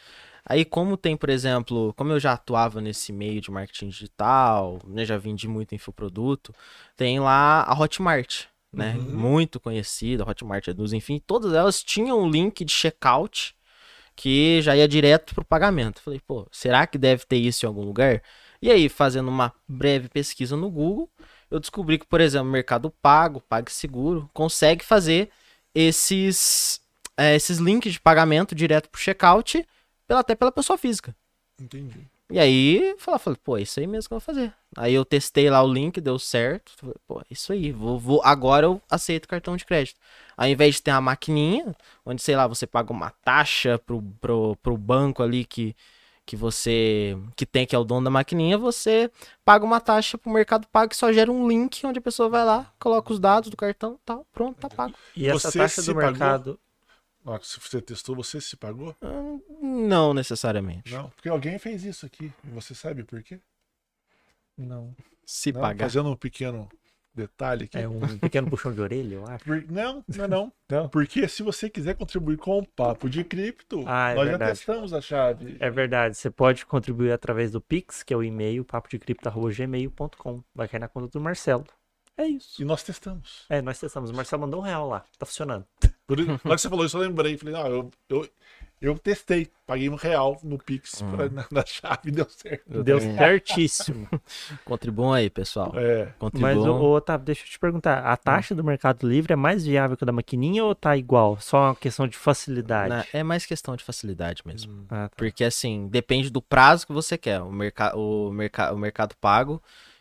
Aí, 0.44 0.64
como 0.64 0.96
tem, 0.96 1.16
por 1.16 1.29
exemplo, 1.29 1.92
como 1.94 2.12
eu 2.12 2.20
já 2.20 2.33
atuava 2.33 2.81
nesse 2.81 3.12
meio 3.12 3.40
de 3.40 3.51
marketing 3.51 3.88
digital, 3.88 4.81
né, 4.87 5.05
já 5.05 5.18
vendi 5.18 5.46
muito 5.46 5.74
infoproduto, 5.74 6.55
tem 6.96 7.20
lá 7.20 7.62
a 7.64 7.79
Hotmart, 7.79 8.46
né? 8.72 8.94
Uhum. 8.96 9.18
Muito 9.18 9.61
conhecida, 9.61 10.24
a 10.24 10.31
Hotmart 10.31 10.66
Eduz, 10.68 10.92
enfim, 10.92 11.22
todas 11.27 11.53
elas 11.53 11.83
tinham 11.83 12.20
um 12.20 12.31
link 12.31 12.64
de 12.64 12.72
checkout 12.72 13.55
que 14.16 14.61
já 14.62 14.77
ia 14.77 14.88
direto 14.88 15.35
pro 15.35 15.44
pagamento. 15.44 16.01
Falei, 16.01 16.20
pô, 16.27 16.46
será 16.51 16.87
que 16.87 16.98
deve 16.98 17.24
ter 17.24 17.37
isso 17.37 17.64
em 17.64 17.68
algum 17.68 17.85
lugar? 17.85 18.20
E 18.61 18.70
aí, 18.70 18.88
fazendo 18.88 19.29
uma 19.29 19.53
breve 19.68 20.09
pesquisa 20.09 20.57
no 20.57 20.68
Google, 20.68 21.09
eu 21.51 21.61
descobri 21.61 21.98
que, 21.98 22.07
por 22.07 22.20
exemplo, 22.20 22.48
o 22.48 22.53
Mercado 22.53 22.90
Pago, 22.90 23.40
PagSeguro, 23.40 24.29
consegue 24.35 24.85
fazer 24.85 25.31
esses, 25.72 26.81
é, 27.18 27.35
esses 27.35 27.59
links 27.59 27.94
de 27.94 28.00
pagamento 28.00 28.54
direto 28.54 28.88
pro 28.88 29.00
checkout, 29.00 29.66
pela, 30.07 30.20
até 30.20 30.37
pela 30.37 30.52
pessoa 30.52 30.78
física. 30.78 31.14
Entendi. 31.61 32.07
E 32.31 32.38
aí, 32.38 32.94
falei, 32.98 33.18
falei, 33.18 33.38
pô, 33.42 33.57
é 33.57 33.62
isso 33.62 33.81
aí 33.81 33.87
mesmo 33.87 34.09
que 34.09 34.14
eu 34.14 34.18
vou 34.18 34.24
fazer. 34.24 34.52
Aí 34.76 34.92
eu 34.92 35.04
testei 35.04 35.48
lá 35.50 35.62
o 35.62 35.72
link, 35.72 35.98
deu 36.00 36.18
certo. 36.18 36.72
Falei, 36.76 36.94
pô, 37.07 37.20
é 37.20 37.24
isso 37.31 37.52
aí, 37.52 37.72
vou, 37.72 37.98
vou, 37.98 38.20
agora 38.22 38.66
eu 38.66 38.81
aceito 38.88 39.26
cartão 39.26 39.57
de 39.57 39.64
crédito. 39.64 39.98
Ao 40.37 40.46
invés 40.46 40.76
de 40.76 40.83
ter 40.83 40.90
uma 40.92 41.00
maquininha, 41.00 41.74
onde, 42.04 42.22
sei 42.22 42.37
lá, 42.37 42.46
você 42.46 42.66
paga 42.66 42.92
uma 42.92 43.11
taxa 43.11 43.78
pro, 43.78 44.02
pro, 44.20 44.57
pro 44.62 44.76
banco 44.76 45.22
ali 45.22 45.44
que, 45.44 45.74
que 46.26 46.37
você, 46.37 47.16
que 47.35 47.46
tem, 47.46 47.66
que 47.66 47.74
é 47.74 47.78
o 47.78 47.85
dono 47.85 48.04
da 48.04 48.11
maquininha, 48.11 48.59
você 48.59 49.11
paga 49.42 49.64
uma 49.64 49.81
taxa 49.81 50.18
pro 50.18 50.31
Mercado 50.31 50.68
Pago 50.68 50.90
que 50.90 50.96
só 50.96 51.11
gera 51.11 51.33
um 51.33 51.48
link 51.48 51.85
onde 51.87 51.98
a 51.98 52.02
pessoa 52.02 52.28
vai 52.28 52.44
lá, 52.44 52.70
coloca 52.78 53.11
os 53.11 53.18
dados 53.18 53.48
do 53.48 53.57
cartão 53.57 53.94
e 53.94 54.04
tal, 54.04 54.26
pronto, 54.33 54.59
tá 54.59 54.68
pago. 54.68 54.94
E 55.16 55.26
essa 55.26 55.50
Você 55.50 55.59
taxa 55.59 55.83
do 55.83 55.94
pagou? 55.94 56.11
mercado. 56.11 56.61
Ó, 57.31 57.38
se 57.41 57.61
você 57.61 57.81
testou, 57.83 58.17
você 58.17 58.41
se 58.41 58.57
pagou? 58.57 58.97
Hum, 59.03 59.41
Não 59.87 60.14
necessariamente. 60.14 60.93
Não, 60.93 61.11
porque 61.11 61.29
alguém 61.29 61.59
fez 61.59 61.85
isso 61.85 62.07
aqui. 62.07 62.33
Você 62.45 62.75
sabe 62.75 63.05
por 63.05 63.23
quê? 63.23 63.38
Não. 64.57 64.95
Se 65.27 65.53
Não, 65.53 65.61
pagar. 65.61 65.85
Fazendo 65.85 66.09
um 66.11 66.17
pequeno 66.17 66.69
detalhe 67.14 67.64
aqui. 67.64 67.77
É 67.77 67.87
um 67.88 68.01
pequeno 68.19 68.49
puxão 68.49 68.73
de 68.73 68.81
orelha, 68.81 69.17
eu 69.17 69.27
acho. 69.27 69.45
Por- 69.45 69.62
Não, 69.71 70.03
não 70.09 70.25
é 70.25 70.29
não. 70.29 70.53
Não? 70.71 70.88
Porque 70.88 71.27
se 71.29 71.43
você 71.43 71.69
quiser 71.71 71.95
contribuir 71.97 72.37
com 72.38 72.59
o 72.59 72.67
papo 72.67 73.09
de 73.11 73.25
cripto, 73.25 73.83
Ah, 73.87 74.11
é 74.11 74.14
nós 74.14 74.29
verdade. 74.29 74.51
já 74.51 74.55
testamos 74.57 74.93
a 74.93 75.01
chave. 75.01 75.57
É 75.61 75.71
verdade, 75.71 76.17
você 76.17 76.31
pode 76.31 76.64
contribuir 76.67 77.11
através 77.12 77.51
do 77.51 77.61
Pix, 77.61 78.03
que 78.03 78.12
é 78.12 78.17
o 78.17 78.23
e-mail 78.23 78.64
papodecripto.gmail.com. 78.64 80.43
Vai 80.55 80.69
cair 80.69 80.81
na 80.81 80.88
conta 80.88 81.09
do 81.09 81.21
Marcelo. 81.21 81.64
É 82.18 82.26
isso. 82.26 82.61
E 82.61 82.64
nós 82.64 82.83
testamos. 82.83 83.46
É, 83.48 83.62
nós 83.62 83.78
testamos. 83.78 84.11
O 84.11 84.14
Marcelo 84.14 84.42
mandou 84.42 84.61
um 84.61 84.64
real 84.64 84.88
lá. 84.88 85.04
Tá 85.18 85.24
funcionando. 85.24 85.64
Por 86.07 86.18
isso, 86.18 86.28
na 86.28 86.35
hora 86.44 86.57
que 86.57 86.59
você 86.61 86.68
falou 86.68 86.85
isso, 86.85 86.96
eu 86.96 87.02
lembrei. 87.02 87.38
Falei, 87.38 87.54
não, 87.54 87.66
eu, 87.66 87.90
eu, 88.09 88.28
Eu 88.81 88.96
testei, 88.98 89.50
paguei 89.66 89.88
um 89.88 89.96
real 89.96 90.38
no 90.42 90.57
Pix 90.57 91.02
Hum. 91.02 91.11
pra- 91.11 91.28
na, 91.28 91.44
na 91.50 91.64
chave 91.66 92.00
e 92.07 92.11
deu 92.12 92.26
certo. 92.28 92.62
Eu 92.70 92.85
Deu 92.85 92.98
também. 93.00 93.16
certíssimo. 93.18 94.09
Contribuam 94.64 95.12
aí, 95.12 95.28
pessoal. 95.28 95.72
É. 95.76 96.07
Contribuam. 96.18 96.54
Mas, 96.54 96.64
ô, 96.64 96.74
ô, 96.76 96.94
Otávio, 96.94 97.24
deixa 97.26 97.42
eu 97.42 97.46
te 97.48 97.59
perguntar. 97.59 98.04
A 98.07 98.16
taxa 98.16 98.54
do 98.54 98.62
Mercado 98.64 99.07
Livre 99.09 99.33
é 99.33 99.37
mais 99.37 99.66
viável 99.66 99.96
que 99.96 100.04
a 100.04 100.07
da 100.07 100.12
maquininha 100.12 100.64
ou 100.64 100.74
tá 100.76 100.96
igual? 100.96 101.38
Só 101.40 101.66
uma 101.70 101.74
questão 101.76 102.07
de 102.07 102.16
facilidade? 102.16 102.88
Na- 102.88 103.04
é 103.12 103.22
mais 103.24 103.44
questão 103.44 103.74
de 103.76 103.83
facilidade 103.85 104.42
mesmo. 104.46 104.72
Hum. 104.72 104.87
Ah, 104.88 105.09
tá. 105.09 105.14
Porque 105.16 105.42
assim, 105.44 105.88
depende 105.88 106.31
do 106.31 106.40
prazo 106.40 106.87
que 106.87 106.92
você 106.92 107.18
quer. 107.18 107.40
O, 107.42 107.50
merca 107.50 107.96
o, 107.96 108.31
merca 108.31 108.72
o 108.72 108.78
mercado 108.78 109.14
pago, 109.20 109.61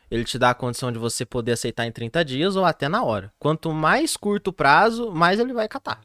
ele 0.09 0.23
te 0.23 0.37
dá 0.37 0.49
a 0.51 0.53
condição 0.53 0.91
de 0.91 0.97
você 0.99 1.25
poder 1.25 1.53
aceitar 1.53 1.85
em 1.85 1.91
30 1.91 2.23
dias 2.25 2.55
ou 2.55 2.65
até 2.65 2.87
na 2.87 3.03
hora. 3.03 3.31
Quanto 3.39 3.71
mais 3.71 4.15
curto 4.17 4.49
o 4.49 4.53
prazo, 4.53 5.11
mais 5.11 5.39
ele 5.39 5.53
vai 5.53 5.67
catar. 5.67 6.01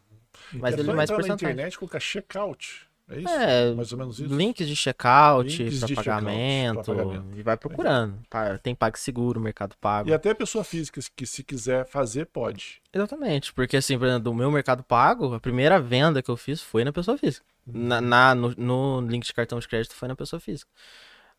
Mais 0.53 0.77
é 0.77 0.81
ele 0.81 0.93
mais 0.93 1.09
entrar 1.11 1.17
na 1.19 1.23
porcentagem. 1.29 1.53
internet 1.55 1.79
colocar 1.79 2.01
checkout. 2.01 2.87
É 3.09 3.19
isso? 3.19 3.29
É, 3.29 3.75
Mais 3.75 3.93
ou 3.93 3.99
menos 3.99 4.19
isso? 4.21 4.35
links 4.35 4.67
de 4.67 4.77
checkout 4.77 5.57
para 5.81 5.95
pagamento, 5.95 6.85
pagamento. 6.85 7.25
e 7.37 7.43
vai 7.43 7.57
procurando. 7.57 8.19
Pa- 8.31 8.57
Tem 8.59 8.75
PagSeguro, 8.75 9.41
Mercado 9.41 9.77
Pago. 9.81 10.09
E 10.09 10.15
até 10.15 10.31
a 10.31 10.35
pessoa 10.35 10.63
física, 10.65 11.01
que 11.15 11.27
se 11.27 11.43
quiser 11.43 11.85
fazer, 11.87 12.27
pode. 12.27 12.81
Exatamente, 12.93 13.53
porque 13.53 13.77
assim, 13.77 13.99
por 13.99 14.07
exemplo, 14.07 14.25
do 14.25 14.35
meu 14.35 14.51
Mercado 14.51 14.83
Pago, 14.83 15.35
a 15.35 15.41
primeira 15.41 15.81
venda 15.81 16.23
que 16.23 16.31
eu 16.31 16.37
fiz 16.37 16.63
foi 16.63 16.85
na 16.85 16.93
pessoa 16.93 17.19
física. 17.19 17.45
Na, 17.67 18.01
na- 18.01 18.35
no, 18.35 18.55
no 18.57 19.01
link 19.07 19.27
de 19.27 19.33
cartão 19.35 19.59
de 19.59 19.69
crédito 19.69 19.95
foi 19.95 20.09
na 20.09 20.17
pessoa 20.17 20.39
física. 20.41 20.71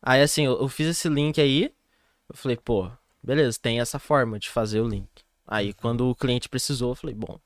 Aí 0.02 0.20
assim, 0.20 0.44
eu, 0.44 0.60
eu 0.60 0.68
fiz 0.68 0.86
esse 0.86 1.08
link 1.08 1.40
aí, 1.40 1.72
eu 2.28 2.36
falei, 2.36 2.56
pô, 2.56 2.90
beleza, 3.22 3.58
tem 3.60 3.80
essa 3.80 3.98
forma 3.98 4.38
de 4.38 4.48
fazer 4.50 4.80
o 4.80 4.88
link. 4.88 5.08
Aí 5.46 5.72
quando 5.74 6.08
o 6.08 6.14
cliente 6.14 6.48
precisou, 6.48 6.92
eu 6.92 6.94
falei, 6.94 7.14
bom, 7.14 7.38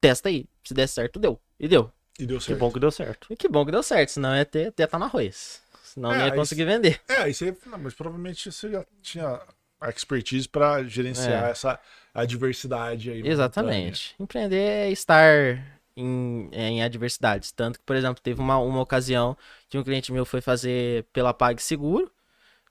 testa 0.00 0.28
aí, 0.28 0.46
se 0.64 0.74
der 0.74 0.86
certo, 0.86 1.18
deu. 1.18 1.40
E 1.58 1.68
deu. 1.68 1.90
E 2.18 2.26
deu 2.26 2.38
Que 2.38 2.44
certo. 2.46 2.58
bom 2.58 2.72
que 2.72 2.80
deu 2.80 2.90
certo. 2.90 3.26
E 3.30 3.36
que 3.36 3.48
bom 3.48 3.64
que 3.64 3.70
deu 3.72 3.82
certo, 3.82 4.10
senão 4.10 4.34
ia 4.36 4.44
ter, 4.44 4.72
ter 4.72 4.86
tá 4.86 4.98
no 4.98 5.04
arroz. 5.04 5.62
Senão 5.84 6.10
É, 6.12 6.18
não 6.18 6.26
ia 6.26 6.32
aí 6.32 6.38
conseguir 6.38 6.64
vender. 6.64 7.00
É, 7.08 7.16
aí 7.22 7.34
você. 7.34 7.56
Não, 7.66 7.78
mas 7.78 7.94
provavelmente 7.94 8.50
você 8.50 8.70
já 8.70 8.84
tinha 9.00 9.40
a 9.80 9.88
expertise 9.90 10.48
pra 10.48 10.82
gerenciar 10.84 11.46
É. 11.46 11.50
essa 11.50 11.78
adversidade 12.12 13.10
aí. 13.10 13.22
Exatamente. 13.26 14.14
Empreender 14.18 14.56
é 14.56 14.90
estar 14.90 15.64
em, 15.96 16.48
em 16.52 16.82
adversidades. 16.82 17.52
Tanto 17.52 17.78
que, 17.78 17.84
por 17.84 17.96
exemplo, 17.96 18.20
teve 18.22 18.40
uma, 18.40 18.58
uma 18.58 18.80
ocasião 18.80 19.36
que 19.68 19.78
um 19.78 19.84
cliente 19.84 20.12
meu 20.12 20.24
foi 20.26 20.40
fazer 20.40 21.04
pela 21.12 21.32
PagSeguro. 21.32 22.10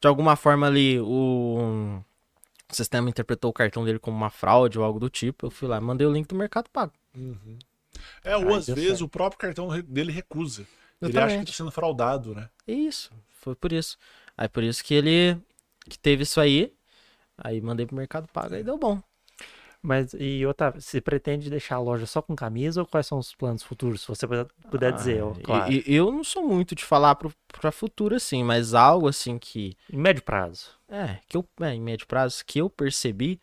De 0.01 0.07
alguma 0.07 0.36
forma 0.36 0.67
ali, 0.67 0.99
o, 0.99 2.03
o 2.71 2.75
sistema 2.75 3.10
interpretou 3.10 3.49
o 3.49 3.53
cartão 3.53 3.83
dele 3.83 3.99
como 3.99 4.15
uma 4.15 4.29
fraude 4.29 4.77
ou 4.77 4.86
algo 4.86 4.99
do 4.99 5.10
tipo. 5.10 5.47
Eu 5.47 5.51
fui 5.51 5.67
lá, 5.67 5.79
mandei 5.81 6.05
o 6.05 6.12
link 6.12 6.27
do 6.27 6.36
Mercado 6.36 6.69
Pago. 6.69 6.93
Uhum. 7.15 7.57
É, 8.23 8.36
ou 8.36 8.55
às 8.55 8.67
vezes 8.67 8.89
certo. 8.89 9.05
o 9.05 9.10
próprio 9.10 9.39
cartão 9.39 9.67
dele 9.81 10.12
recusa. 10.12 10.67
Ele 11.01 11.12
acha 11.12 11.12
que 11.12 11.17
Exatamente. 11.17 11.51
tá 11.51 11.57
sendo 11.57 11.71
fraudado, 11.71 12.33
né? 12.33 12.49
É 12.67 12.73
isso. 12.73 13.12
Foi 13.29 13.55
por 13.55 13.71
isso. 13.71 13.97
Aí 14.38 14.47
por 14.47 14.63
isso 14.63 14.83
que 14.83 14.93
ele 14.93 15.38
que 15.89 15.97
teve 15.97 16.23
isso 16.23 16.39
aí. 16.39 16.73
Aí 17.38 17.62
mandei 17.62 17.86
pro 17.86 17.95
Mercado 17.95 18.27
Pago 18.27 18.55
aí 18.55 18.63
deu 18.63 18.77
bom. 18.77 19.01
Mas, 19.82 20.13
e 20.20 20.46
Otávio, 20.46 20.82
você 20.82 21.00
pretende 21.00 21.50
deixar 21.50 21.76
a 21.76 21.80
loja 21.80 22.06
só 22.06 22.22
com 22.22 22.36
camisa 22.36 22.82
ou 22.82 22.88
quais 22.88 23.06
são 23.08 23.20
os 23.20 23.34
planos 23.34 23.63
futuros? 23.63 24.02
Se 24.02 24.08
você 24.08 24.28
puder- 24.28 24.48
puder 24.70 24.92
dizer, 24.92 25.22
Ah, 25.24 25.34
claro. 25.44 25.72
e- 25.72 25.84
eu 25.88 26.12
não 26.12 26.24
sou 26.24 26.46
muito 26.48 26.76
de 26.76 26.84
falar 26.84 27.16
pro, 27.16 27.32
pra 27.48 27.72
futuro 27.72 28.16
assim, 28.16 28.44
mas 28.44 28.74
algo 28.74 29.08
assim 29.08 29.38
que 29.40 29.78
Em 29.92 29.98
médio 29.98 30.24
prazo. 30.24 30.72
É, 30.90 31.20
que 31.30 31.38
eu, 31.38 31.48
é, 31.62 31.74
em 31.74 31.82
médio 31.82 32.08
prazo, 32.08 32.44
que 32.46 32.60
eu 32.60 32.70
percebi 32.70 33.40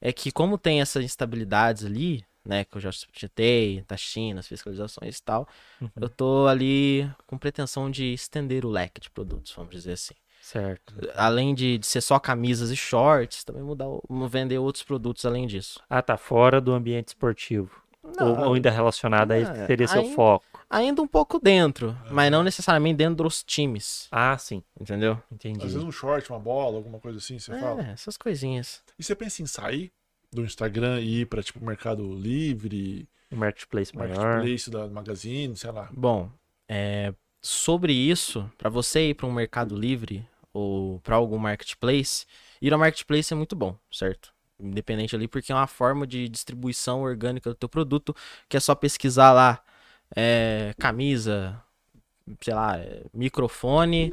é 0.00 0.12
que 0.12 0.30
como 0.30 0.56
tem 0.58 0.80
essas 0.80 1.02
instabilidades 1.04 1.84
ali, 1.84 2.24
né, 2.44 2.64
que 2.64 2.76
eu 2.76 2.80
já 2.80 2.90
citei, 2.92 3.82
da 3.88 3.96
China, 3.96 4.40
as 4.40 4.46
fiscalizações 4.46 5.18
e 5.18 5.22
tal, 5.22 5.48
Uhum. 5.80 5.90
eu 6.00 6.08
tô 6.08 6.46
ali 6.46 7.10
com 7.26 7.36
pretensão 7.36 7.90
de 7.90 8.12
estender 8.12 8.64
o 8.64 8.68
leque 8.70 9.00
de 9.00 9.10
produtos, 9.10 9.52
vamos 9.52 9.72
dizer 9.72 9.92
assim. 9.92 10.14
Certo. 10.50 10.94
Além 11.14 11.54
de, 11.54 11.76
de 11.76 11.86
ser 11.86 12.00
só 12.00 12.18
camisas 12.18 12.70
e 12.70 12.76
shorts, 12.76 13.44
também 13.44 13.62
mudar, 13.62 13.86
o- 13.86 14.02
vender 14.28 14.56
outros 14.58 14.82
produtos 14.82 15.26
além 15.26 15.46
disso. 15.46 15.78
Ah, 15.90 16.00
tá 16.00 16.16
fora 16.16 16.58
do 16.60 16.72
ambiente 16.72 17.08
esportivo. 17.08 17.70
ou, 18.18 18.46
ou 18.46 18.54
ainda 18.54 18.70
relacionado 18.70 19.32
a 19.32 19.38
isso 19.38 19.52
que 19.52 19.58
é, 19.58 19.66
seria 19.66 19.86
seu 19.86 20.00
ainda- 20.00 20.14
foco. 20.14 20.46
Ainda 20.70 21.02
um 21.02 21.06
pouco 21.06 21.38
dentro, 21.38 21.94
mas 22.10 22.30
não 22.30 22.42
necessariamente 22.42 22.96
dentro 22.96 23.24
dos 23.24 23.42
times, 23.42 24.08
Ah, 24.10 24.36
sim. 24.38 24.62
entendeu? 24.80 25.20
Entendi. 25.30 25.58
Às 25.58 25.72
vezes 25.74 25.82
um 25.86 25.92
short, 25.92 26.30
uma 26.30 26.38
bola, 26.38 26.76
alguma 26.78 26.98
coisa 26.98 27.18
assim, 27.18 27.38
você 27.38 27.58
fala. 27.58 27.82
É, 27.82 27.90
essas 27.92 28.16
coisinhas. 28.16 28.82
E 28.98 29.02
você 29.04 29.14
pensa 29.14 29.42
em 29.42 29.46
sair 29.46 29.92
do 30.32 30.42
Instagram 30.42 31.00
e 31.00 31.20
ir 31.20 31.26
pra, 31.26 31.42
tipo, 31.42 31.62
Mercado 31.62 32.10
Livre, 32.14 33.06
Um 33.30 33.36
marketplace 33.36 33.94
maior. 33.94 34.16
Marketplace 34.16 34.70
da 34.70 34.86
Magazine, 34.88 35.54
sei 35.56 35.70
lá. 35.70 35.88
Bom, 35.92 36.30
é, 36.66 37.12
sobre 37.42 37.92
isso, 37.92 38.50
para 38.56 38.70
você 38.70 39.10
ir 39.10 39.14
para 39.14 39.26
um 39.26 39.32
Mercado 39.32 39.76
Livre 39.76 40.26
ou 40.58 40.98
para 41.00 41.16
algum 41.16 41.38
marketplace, 41.38 42.26
ir 42.60 42.72
ao 42.72 42.78
marketplace 42.78 43.32
é 43.32 43.36
muito 43.36 43.54
bom, 43.54 43.76
certo? 43.90 44.32
Independente 44.58 45.14
ali, 45.14 45.28
porque 45.28 45.52
é 45.52 45.54
uma 45.54 45.66
forma 45.68 46.06
de 46.06 46.28
distribuição 46.28 47.02
orgânica 47.02 47.50
do 47.50 47.54
teu 47.54 47.68
produto, 47.68 48.14
que 48.48 48.56
é 48.56 48.60
só 48.60 48.74
pesquisar 48.74 49.32
lá 49.32 49.62
é, 50.16 50.74
camisa, 50.78 51.62
sei 52.40 52.54
lá, 52.54 52.76
é, 52.78 53.04
microfone 53.14 54.12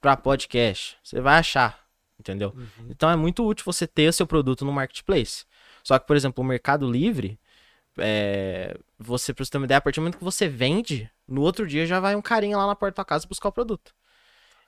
para 0.00 0.16
podcast. 0.16 0.98
Você 1.02 1.20
vai 1.20 1.38
achar, 1.38 1.82
entendeu? 2.20 2.54
Então 2.90 3.08
é 3.10 3.16
muito 3.16 3.46
útil 3.46 3.64
você 3.64 3.86
ter 3.86 4.12
seu 4.12 4.26
produto 4.26 4.64
no 4.64 4.72
marketplace. 4.72 5.46
Só 5.82 5.98
que, 5.98 6.06
por 6.06 6.16
exemplo, 6.16 6.44
o 6.44 6.46
Mercado 6.46 6.90
Livre, 6.90 7.40
é, 7.98 8.76
você, 8.98 9.32
pra 9.32 9.42
você 9.42 9.50
ter 9.50 9.58
uma 9.58 9.64
ideia, 9.64 9.78
a 9.78 9.80
partir 9.80 10.00
do 10.00 10.02
momento 10.02 10.18
que 10.18 10.24
você 10.24 10.48
vende, 10.48 11.10
no 11.26 11.40
outro 11.40 11.66
dia 11.66 11.86
já 11.86 11.98
vai 11.98 12.14
um 12.14 12.22
carinha 12.22 12.58
lá 12.58 12.66
na 12.66 12.76
porta 12.76 12.92
da 12.92 12.96
tua 12.96 13.04
casa 13.06 13.26
buscar 13.26 13.48
o 13.48 13.52
produto. 13.52 13.94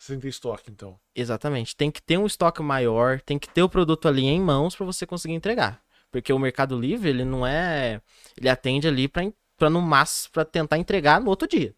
Você 0.01 0.17
tem 0.17 0.31
estoque, 0.31 0.71
então. 0.71 0.99
Exatamente. 1.15 1.77
Tem 1.77 1.91
que 1.91 2.01
ter 2.01 2.17
um 2.17 2.25
estoque 2.25 2.63
maior, 2.63 3.21
tem 3.21 3.39
que 3.39 3.47
ter 3.47 3.63
o 3.63 3.69
produto 3.69 4.09
ali 4.09 4.25
em 4.25 4.41
mãos 4.41 4.75
para 4.75 4.87
você 4.87 5.07
conseguir 5.07 5.35
entregar. 5.35 5.83
Porque 6.11 6.33
o 6.33 6.39
Mercado 6.39 6.79
Livre, 6.79 7.11
ele 7.11 7.23
não 7.23 7.47
é. 7.47 8.01
Ele 8.35 8.49
atende 8.49 8.89
ali 8.89 9.07
pra 9.07 9.69
no 9.69 9.83
máximo, 9.83 10.33
pra 10.33 10.45
tentar 10.45 10.79
entregar 10.79 11.21
no 11.21 11.29
outro 11.29 11.47
dia. 11.47 11.75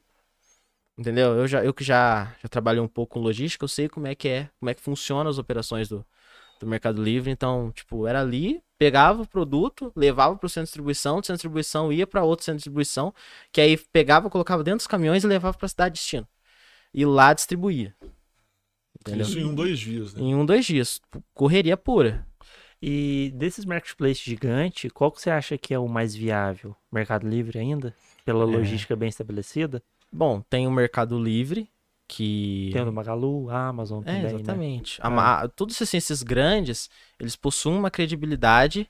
Entendeu? 0.96 1.36
Eu, 1.36 1.48
já, 1.48 1.64
eu 1.64 1.74
que 1.74 1.82
já, 1.82 2.32
já 2.40 2.48
trabalhei 2.48 2.80
um 2.80 2.86
pouco 2.86 3.14
com 3.14 3.20
logística, 3.20 3.64
eu 3.64 3.68
sei 3.68 3.88
como 3.88 4.06
é 4.06 4.14
que 4.14 4.28
é, 4.28 4.48
como 4.60 4.70
é 4.70 4.74
que 4.74 4.80
funciona 4.80 5.28
as 5.28 5.38
operações 5.38 5.88
do, 5.88 6.06
do 6.60 6.66
Mercado 6.66 7.02
Livre. 7.02 7.28
Então, 7.28 7.72
tipo, 7.72 8.06
era 8.06 8.20
ali, 8.20 8.62
pegava 8.78 9.22
o 9.22 9.26
produto, 9.26 9.92
levava 9.96 10.36
pro 10.36 10.48
centro 10.48 10.66
de 10.66 10.68
distribuição, 10.68 11.20
do 11.20 11.26
centro 11.26 11.32
de 11.32 11.38
distribuição 11.38 11.92
ia 11.92 12.06
para 12.06 12.22
outro 12.22 12.44
centro 12.44 12.58
de 12.58 12.60
distribuição, 12.60 13.12
que 13.50 13.60
aí 13.60 13.76
pegava, 13.76 14.30
colocava 14.30 14.62
dentro 14.62 14.78
dos 14.78 14.86
caminhões 14.86 15.24
e 15.24 15.26
levava 15.26 15.58
pra 15.58 15.66
cidade 15.66 15.94
de 15.94 16.00
destino. 16.00 16.28
E 16.94 17.04
lá 17.04 17.32
distribuía. 17.32 17.94
Entendeu? 19.00 19.26
Isso 19.26 19.38
em 19.38 19.44
um, 19.44 19.54
dois 19.54 19.78
dias, 19.78 20.14
né? 20.14 20.22
Em 20.22 20.34
um, 20.34 20.44
dois 20.46 20.64
dias. 20.64 21.00
Correria 21.34 21.76
pura. 21.76 22.26
E 22.80 23.32
desses 23.36 23.64
marketplaces 23.64 24.22
gigante, 24.22 24.90
qual 24.90 25.10
que 25.10 25.20
você 25.20 25.30
acha 25.30 25.56
que 25.56 25.72
é 25.72 25.78
o 25.78 25.88
mais 25.88 26.14
viável? 26.14 26.76
Mercado 26.90 27.28
Livre 27.28 27.58
ainda? 27.58 27.94
Pela 28.24 28.42
É. 28.44 28.46
logística 28.46 28.94
bem 28.96 29.08
estabelecida? 29.08 29.82
Bom, 30.12 30.40
tem 30.42 30.66
o 30.66 30.70
Mercado 30.70 31.18
Livre, 31.18 31.70
que. 32.06 32.70
Tem 32.72 32.82
o 32.82 32.84
do 32.86 32.92
Magalu, 32.92 33.48
a 33.50 33.68
Amazon 33.68 34.02
É, 34.02 34.04
também, 34.04 34.22
né? 34.22 34.28
exatamente. 34.28 35.00
A 35.00 35.08
ma- 35.08 35.48
Todos 35.48 35.80
assim, 35.80 35.96
esses 35.96 36.22
grandes, 36.22 36.90
eles 37.18 37.34
possuem 37.36 37.78
uma 37.78 37.90
credibilidade 37.90 38.88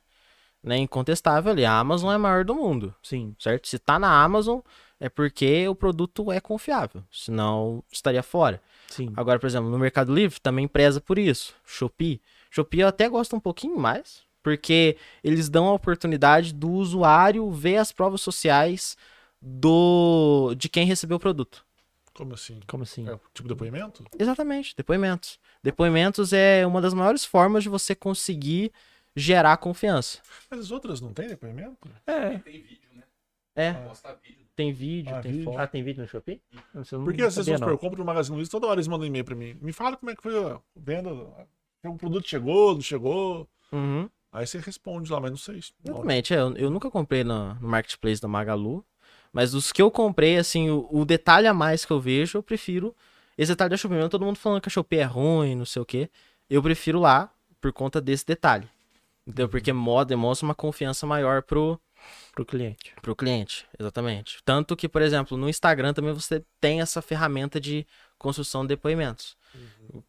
né, 0.62 0.78
incontestável 0.78 1.52
ali. 1.52 1.64
A 1.64 1.78
Amazon 1.78 2.10
é 2.10 2.14
a 2.14 2.18
maior 2.18 2.44
do 2.44 2.54
mundo, 2.54 2.94
Sim. 3.02 3.34
certo? 3.38 3.68
Se 3.68 3.78
tá 3.78 3.98
na 3.98 4.22
Amazon, 4.22 4.60
é 5.02 5.08
porque 5.08 5.66
o 5.66 5.74
produto 5.74 6.30
é 6.30 6.40
confiável. 6.40 7.02
Senão, 7.10 7.82
estaria 7.90 8.22
fora. 8.22 8.62
Sim. 8.88 9.12
Agora, 9.16 9.36
por 9.36 9.48
exemplo, 9.48 9.68
no 9.68 9.76
Mercado 9.76 10.14
Livre 10.14 10.40
também 10.40 10.68
preza 10.68 11.00
por 11.00 11.18
isso. 11.18 11.56
Shopee. 11.66 12.20
Shopee 12.52 12.82
eu 12.82 12.86
até 12.86 13.08
gosto 13.08 13.34
um 13.34 13.40
pouquinho 13.40 13.76
mais, 13.76 14.22
porque 14.44 14.96
eles 15.24 15.48
dão 15.48 15.66
a 15.66 15.72
oportunidade 15.72 16.54
do 16.54 16.70
usuário 16.70 17.50
ver 17.50 17.78
as 17.78 17.90
provas 17.90 18.20
sociais 18.20 18.96
do 19.40 20.54
de 20.56 20.68
quem 20.68 20.86
recebeu 20.86 21.16
o 21.16 21.20
produto. 21.20 21.66
Como 22.14 22.34
assim? 22.34 22.60
Como 22.68 22.84
assim? 22.84 23.08
É, 23.08 23.18
tipo 23.34 23.48
depoimento? 23.48 24.04
Exatamente, 24.16 24.72
depoimentos. 24.76 25.40
Depoimentos 25.64 26.32
é 26.32 26.64
uma 26.64 26.80
das 26.80 26.94
maiores 26.94 27.24
formas 27.24 27.64
de 27.64 27.68
você 27.68 27.92
conseguir 27.92 28.70
gerar 29.16 29.56
confiança. 29.56 30.20
Mas 30.48 30.60
as 30.60 30.70
outras 30.70 31.00
não 31.00 31.12
tem 31.12 31.26
depoimento? 31.26 31.90
É. 32.06 32.38
Tem 32.38 32.62
vídeo, 32.62 32.88
né? 32.94 33.02
É, 33.56 33.72
Postar 33.72 34.14
vídeo. 34.22 34.41
Tem 34.56 34.72
vídeo, 34.72 35.14
Ah, 35.14 35.20
tem 35.20 35.32
vídeo. 35.32 35.44
foto. 35.44 35.58
Ah, 35.58 35.66
tem 35.66 35.82
vídeo 35.82 36.02
no 36.02 36.08
Shopee? 36.08 36.40
Não, 36.74 36.84
você 36.84 36.96
não 36.96 37.04
Porque 37.04 37.30
supor, 37.30 37.58
não. 37.60 37.68
eu 37.70 37.78
compro 37.78 37.98
no 37.98 38.04
Magazine 38.04 38.36
Luiza, 38.36 38.50
toda 38.50 38.66
hora 38.66 38.76
eles 38.76 38.88
mandam 38.88 39.06
e-mail 39.06 39.24
pra 39.24 39.34
mim. 39.34 39.56
Me 39.60 39.72
fala 39.72 39.96
como 39.96 40.10
é 40.10 40.16
que 40.16 40.22
foi 40.22 40.36
a 40.38 40.60
venda. 40.76 41.10
O 41.84 41.96
produto 41.96 42.28
chegou, 42.28 42.74
não 42.74 42.80
chegou. 42.80 43.48
Uhum. 43.72 44.08
Aí 44.32 44.46
você 44.46 44.58
responde 44.58 45.10
lá, 45.10 45.20
mas 45.20 45.30
não 45.30 45.38
sei. 45.38 45.60
Exatamente, 45.84 46.32
é, 46.34 46.38
eu, 46.38 46.54
eu 46.56 46.70
nunca 46.70 46.90
comprei 46.90 47.22
no, 47.24 47.54
no 47.54 47.68
Marketplace 47.68 48.20
da 48.20 48.28
Magalu, 48.28 48.84
mas 49.32 49.52
dos 49.52 49.72
que 49.72 49.82
eu 49.82 49.90
comprei, 49.90 50.36
assim, 50.38 50.70
o, 50.70 50.88
o 50.90 51.04
detalhe 51.04 51.46
a 51.46 51.52
mais 51.54 51.84
que 51.84 51.92
eu 51.92 52.00
vejo, 52.00 52.38
eu 52.38 52.42
prefiro 52.42 52.94
esse 53.36 53.50
detalhe 53.52 53.70
da 53.70 53.76
Shopee. 53.76 53.96
Mesmo 53.96 54.08
todo 54.10 54.24
mundo 54.24 54.36
falando 54.38 54.60
que 54.60 54.68
a 54.68 54.70
Shopee 54.70 54.98
é 54.98 55.04
ruim, 55.04 55.54
não 55.54 55.64
sei 55.66 55.82
o 55.82 55.84
quê, 55.86 56.08
eu 56.48 56.62
prefiro 56.62 57.00
lá 57.00 57.30
por 57.60 57.72
conta 57.72 58.00
desse 58.00 58.26
detalhe. 58.26 58.68
Entendeu? 59.26 59.48
Porque 59.48 59.72
mo- 59.72 60.04
demonstra 60.04 60.46
uma 60.46 60.54
confiança 60.54 61.06
maior 61.06 61.42
pro, 61.42 61.78
Pro 62.32 62.44
cliente. 62.44 62.94
Pro 63.02 63.16
cliente, 63.16 63.66
exatamente. 63.78 64.38
Tanto 64.44 64.76
que, 64.76 64.88
por 64.88 65.02
exemplo, 65.02 65.36
no 65.36 65.48
Instagram 65.48 65.92
também 65.92 66.12
você 66.12 66.44
tem 66.60 66.80
essa 66.80 67.02
ferramenta 67.02 67.60
de 67.60 67.86
construção 68.18 68.62
de 68.62 68.68
depoimentos. 68.68 69.36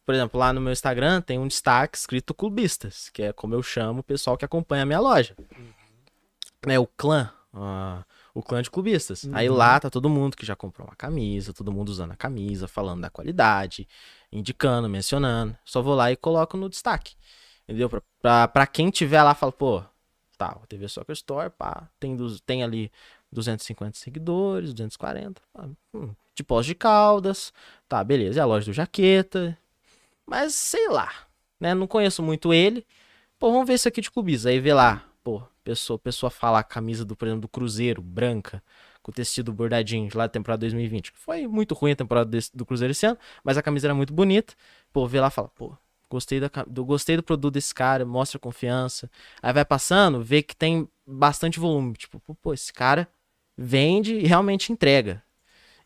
Por 0.06 0.14
exemplo, 0.14 0.40
lá 0.40 0.52
no 0.52 0.60
meu 0.60 0.72
Instagram 0.72 1.20
tem 1.20 1.38
um 1.38 1.46
destaque 1.46 1.98
escrito 1.98 2.32
clubistas, 2.32 3.10
que 3.10 3.22
é 3.22 3.32
como 3.32 3.54
eu 3.54 3.62
chamo 3.62 4.00
o 4.00 4.04
pessoal 4.04 4.36
que 4.36 4.44
acompanha 4.44 4.84
a 4.84 4.86
minha 4.86 5.00
loja. 5.00 5.36
É 6.66 6.78
o 6.78 6.86
clã, 6.86 7.30
ah, 7.52 8.04
o 8.32 8.42
clã 8.42 8.62
de 8.62 8.70
clubistas. 8.70 9.28
Aí 9.32 9.48
lá 9.48 9.78
tá 9.78 9.90
todo 9.90 10.08
mundo 10.08 10.36
que 10.36 10.46
já 10.46 10.56
comprou 10.56 10.86
uma 10.86 10.96
camisa, 10.96 11.52
todo 11.52 11.70
mundo 11.70 11.90
usando 11.90 12.12
a 12.12 12.16
camisa, 12.16 12.66
falando 12.66 13.02
da 13.02 13.10
qualidade, 13.10 13.86
indicando, 14.32 14.88
mencionando. 14.88 15.56
Só 15.64 15.82
vou 15.82 15.94
lá 15.94 16.10
e 16.10 16.16
coloco 16.16 16.56
no 16.56 16.70
destaque. 16.70 17.14
Entendeu? 17.64 17.88
Pra, 17.90 18.02
pra, 18.20 18.48
pra 18.48 18.66
quem 18.66 18.90
tiver 18.90 19.22
lá, 19.22 19.34
fala, 19.34 19.52
pô, 19.52 19.82
tá, 20.36 20.58
o 20.62 20.66
TV 20.66 20.88
Soccer 20.88 21.12
Store, 21.14 21.50
pá, 21.50 21.88
tem, 21.98 22.16
dos, 22.16 22.40
tem 22.40 22.62
ali 22.62 22.90
250 23.32 23.98
seguidores, 23.98 24.72
240, 24.72 25.40
pá, 25.52 25.68
hum, 25.94 26.10
de 26.34 26.42
pós 26.44 26.66
de 26.66 26.74
caldas, 26.74 27.52
tá, 27.88 28.02
beleza, 28.02 28.40
é 28.40 28.42
a 28.42 28.46
loja 28.46 28.66
do 28.66 28.72
Jaqueta, 28.72 29.56
mas 30.26 30.54
sei 30.54 30.88
lá, 30.88 31.12
né, 31.60 31.74
não 31.74 31.86
conheço 31.86 32.22
muito 32.22 32.52
ele, 32.52 32.86
pô, 33.38 33.50
vamos 33.50 33.66
ver 33.66 33.74
isso 33.74 33.88
aqui 33.88 34.00
de 34.00 34.10
clubismo, 34.10 34.50
aí 34.50 34.60
vê 34.60 34.72
lá, 34.74 35.04
pô, 35.22 35.42
pessoa, 35.62 35.98
pessoa 35.98 36.30
fala 36.30 36.58
a 36.58 36.64
camisa 36.64 37.04
do, 37.04 37.16
por 37.16 37.26
exemplo, 37.26 37.42
do 37.42 37.48
Cruzeiro, 37.48 38.02
branca, 38.02 38.62
com 39.02 39.12
tecido 39.12 39.52
bordadinho, 39.52 40.08
lá 40.14 40.26
da 40.26 40.30
temporada 40.30 40.60
2020, 40.60 41.12
foi 41.14 41.46
muito 41.46 41.74
ruim 41.74 41.92
a 41.92 41.96
temporada 41.96 42.30
desse, 42.30 42.50
do 42.56 42.64
Cruzeiro 42.64 42.92
esse 42.92 43.06
ano, 43.06 43.18
mas 43.42 43.58
a 43.58 43.62
camisa 43.62 43.86
era 43.86 43.94
muito 43.94 44.12
bonita, 44.12 44.54
pô, 44.92 45.06
vê 45.06 45.20
lá 45.20 45.30
fala, 45.30 45.48
pô, 45.48 45.76
Gostei, 46.10 46.38
da, 46.40 46.50
do, 46.66 46.84
gostei 46.84 47.16
do 47.16 47.22
produto 47.22 47.54
desse 47.54 47.74
cara, 47.74 48.04
mostra 48.04 48.38
confiança. 48.38 49.10
Aí 49.42 49.52
vai 49.52 49.64
passando, 49.64 50.22
vê 50.22 50.42
que 50.42 50.54
tem 50.54 50.88
bastante 51.06 51.58
volume. 51.58 51.94
Tipo, 51.94 52.20
pô, 52.42 52.52
esse 52.54 52.72
cara 52.72 53.08
vende 53.56 54.14
e 54.14 54.26
realmente 54.26 54.72
entrega. 54.72 55.22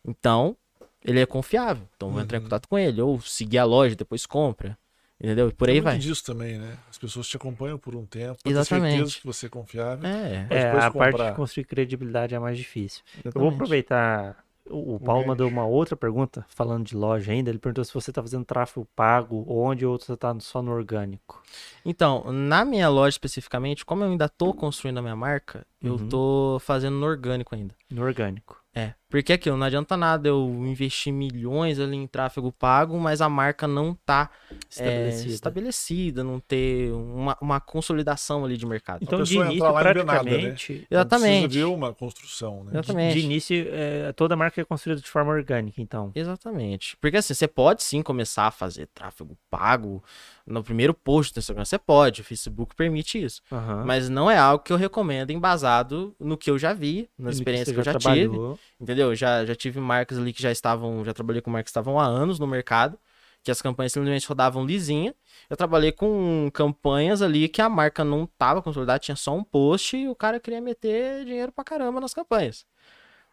Então, 0.04 0.56
ele 1.04 1.20
é 1.20 1.26
confiável. 1.26 1.88
Então, 1.96 2.10
vou 2.10 2.20
entrar 2.20 2.36
em 2.38 2.40
Uhum. 2.40 2.44
contato 2.46 2.68
com 2.68 2.78
ele. 2.78 3.00
Ou 3.00 3.20
seguir 3.20 3.58
a 3.58 3.64
loja, 3.64 3.94
depois 3.96 4.26
compra. 4.26 4.76
Entendeu? 5.20 5.48
E 5.48 5.52
por 5.52 5.68
aí 5.68 5.76
Tem 5.76 5.82
vai. 5.82 5.94
muito 5.94 6.02
disso 6.04 6.24
também, 6.24 6.58
né? 6.58 6.78
As 6.88 6.96
pessoas 6.96 7.26
te 7.26 7.36
acompanham 7.36 7.76
por 7.78 7.96
um 7.96 8.06
tempo, 8.06 8.34
pra 8.36 8.42
ter 8.44 8.50
Exatamente. 8.50 8.96
certeza 8.96 9.20
que 9.20 9.26
você 9.26 9.46
é 9.46 9.48
confiável. 9.48 10.06
É, 10.06 10.46
É, 10.50 10.70
a 10.70 10.90
parte 10.90 10.92
comprar. 10.92 11.30
de 11.30 11.36
construir 11.36 11.64
credibilidade 11.64 12.34
é 12.34 12.38
mais 12.38 12.56
difícil. 12.56 13.02
Eu 13.16 13.22
vou 13.22 13.30
exatamente. 13.30 13.54
aproveitar. 13.54 14.44
O 14.70 14.98
Paulo 15.00 15.22
gancho. 15.22 15.28
mandou 15.28 15.48
uma 15.50 15.66
outra 15.66 15.96
pergunta, 15.96 16.44
falando 16.48 16.84
de 16.86 16.96
loja 16.96 17.32
ainda. 17.32 17.50
Ele 17.50 17.58
perguntou 17.58 17.84
se 17.84 17.92
você 17.94 18.12
tá 18.12 18.22
fazendo 18.22 18.44
tráfego 18.44 18.86
pago 18.94 19.44
ou 19.46 19.58
onde 19.62 19.84
ou 19.86 19.98
você 19.98 20.16
tá 20.16 20.34
só 20.40 20.60
no 20.62 20.72
orgânico. 20.72 21.42
Então, 21.84 22.30
na 22.32 22.64
minha 22.64 22.88
loja 22.88 23.10
especificamente, 23.14 23.84
como 23.84 24.04
eu 24.04 24.10
ainda 24.10 24.28
tô 24.28 24.52
construindo 24.52 24.98
a 24.98 25.02
minha 25.02 25.16
marca, 25.16 25.66
eu 25.82 25.94
Uhum. 25.94 26.08
tô 26.08 26.58
fazendo 26.60 26.96
no 26.96 27.06
orgânico 27.06 27.54
ainda. 27.54 27.74
No 27.90 28.02
orgânico. 28.02 28.62
É, 28.74 28.94
porque 29.08 29.32
aquilo, 29.32 29.56
não 29.56 29.66
adianta 29.66 29.96
nada 29.96 30.28
eu 30.28 30.46
investir 30.66 31.12
milhões 31.12 31.80
ali 31.80 31.96
em 31.96 32.06
tráfego 32.06 32.52
pago, 32.52 32.98
mas 32.98 33.20
a 33.20 33.28
marca 33.28 33.66
não 33.66 33.94
tá 33.94 34.30
é, 34.50 34.54
Estabelecida. 34.68 35.30
estabelecida, 35.34 36.24
não 36.24 36.38
ter 36.40 36.92
uma, 36.92 37.36
uma 37.40 37.60
consolidação 37.60 38.44
ali 38.44 38.56
de 38.56 38.66
mercado. 38.66 39.02
Então, 39.02 39.20
a 39.20 39.22
de 39.22 39.34
início, 39.36 39.56
e 39.56 39.60
vê 39.60 39.64
nada, 39.64 39.72
né? 39.82 40.04
praticamente, 40.04 40.86
Exatamente. 40.90 41.42
Precisa 41.48 41.66
ver 41.66 41.74
uma 41.74 41.94
construção, 41.94 42.64
né? 42.64 42.70
Exatamente. 42.74 43.14
de 43.18 43.24
início, 43.24 43.66
é, 43.70 44.12
toda 44.12 44.36
marca 44.36 44.60
é 44.60 44.64
construída 44.64 45.00
de 45.00 45.08
forma 45.08 45.32
orgânica, 45.32 45.80
então. 45.80 46.12
Exatamente. 46.14 46.96
Porque 47.00 47.16
assim, 47.16 47.34
você 47.34 47.48
pode 47.48 47.82
sim 47.82 48.02
começar 48.02 48.46
a 48.46 48.50
fazer 48.50 48.88
tráfego 48.94 49.36
pago 49.50 50.02
no 50.46 50.62
primeiro 50.62 50.92
post 50.94 51.32
do 51.34 51.38
Instagram. 51.38 51.64
Você 51.64 51.78
pode, 51.78 52.20
o 52.22 52.24
Facebook 52.24 52.74
permite 52.74 53.22
isso. 53.22 53.42
Aham. 53.52 53.84
Mas 53.84 54.08
não 54.08 54.30
é 54.30 54.36
algo 54.38 54.62
que 54.64 54.72
eu 54.72 54.76
recomendo 54.76 55.30
embasado 55.30 56.14
no 56.18 56.36
que 56.36 56.50
eu 56.50 56.58
já 56.58 56.72
vi, 56.72 57.08
E 57.18 57.22
no 57.22 57.26
nas 57.26 57.38
que 57.38 57.44
que 57.44 57.70
eu 57.70 57.82
já 57.82 57.92
trabalhou. 57.94 58.54
tive. 58.56 58.60
Entendeu? 58.80 58.97
Já, 59.14 59.44
já 59.44 59.54
tive 59.54 59.80
marcas 59.80 60.18
ali 60.18 60.32
que 60.32 60.42
já 60.42 60.50
estavam, 60.50 61.04
já 61.04 61.12
trabalhei 61.12 61.40
com 61.42 61.50
marcas 61.50 61.66
que 61.66 61.70
estavam 61.70 61.98
há 61.98 62.04
anos 62.04 62.38
no 62.38 62.46
mercado, 62.46 62.98
que 63.42 63.50
as 63.50 63.62
campanhas 63.62 63.92
simplesmente 63.92 64.26
rodavam 64.26 64.64
lisinha. 64.64 65.14
Eu 65.48 65.56
trabalhei 65.56 65.92
com 65.92 66.50
campanhas 66.52 67.22
ali 67.22 67.48
que 67.48 67.62
a 67.62 67.68
marca 67.68 68.04
não 68.04 68.26
tava 68.26 68.62
consolidada, 68.62 68.98
tinha 68.98 69.16
só 69.16 69.34
um 69.34 69.44
post 69.44 69.96
e 69.96 70.08
o 70.08 70.14
cara 70.14 70.40
queria 70.40 70.60
meter 70.60 71.24
dinheiro 71.24 71.52
pra 71.52 71.64
caramba 71.64 72.00
nas 72.00 72.14
campanhas. 72.14 72.66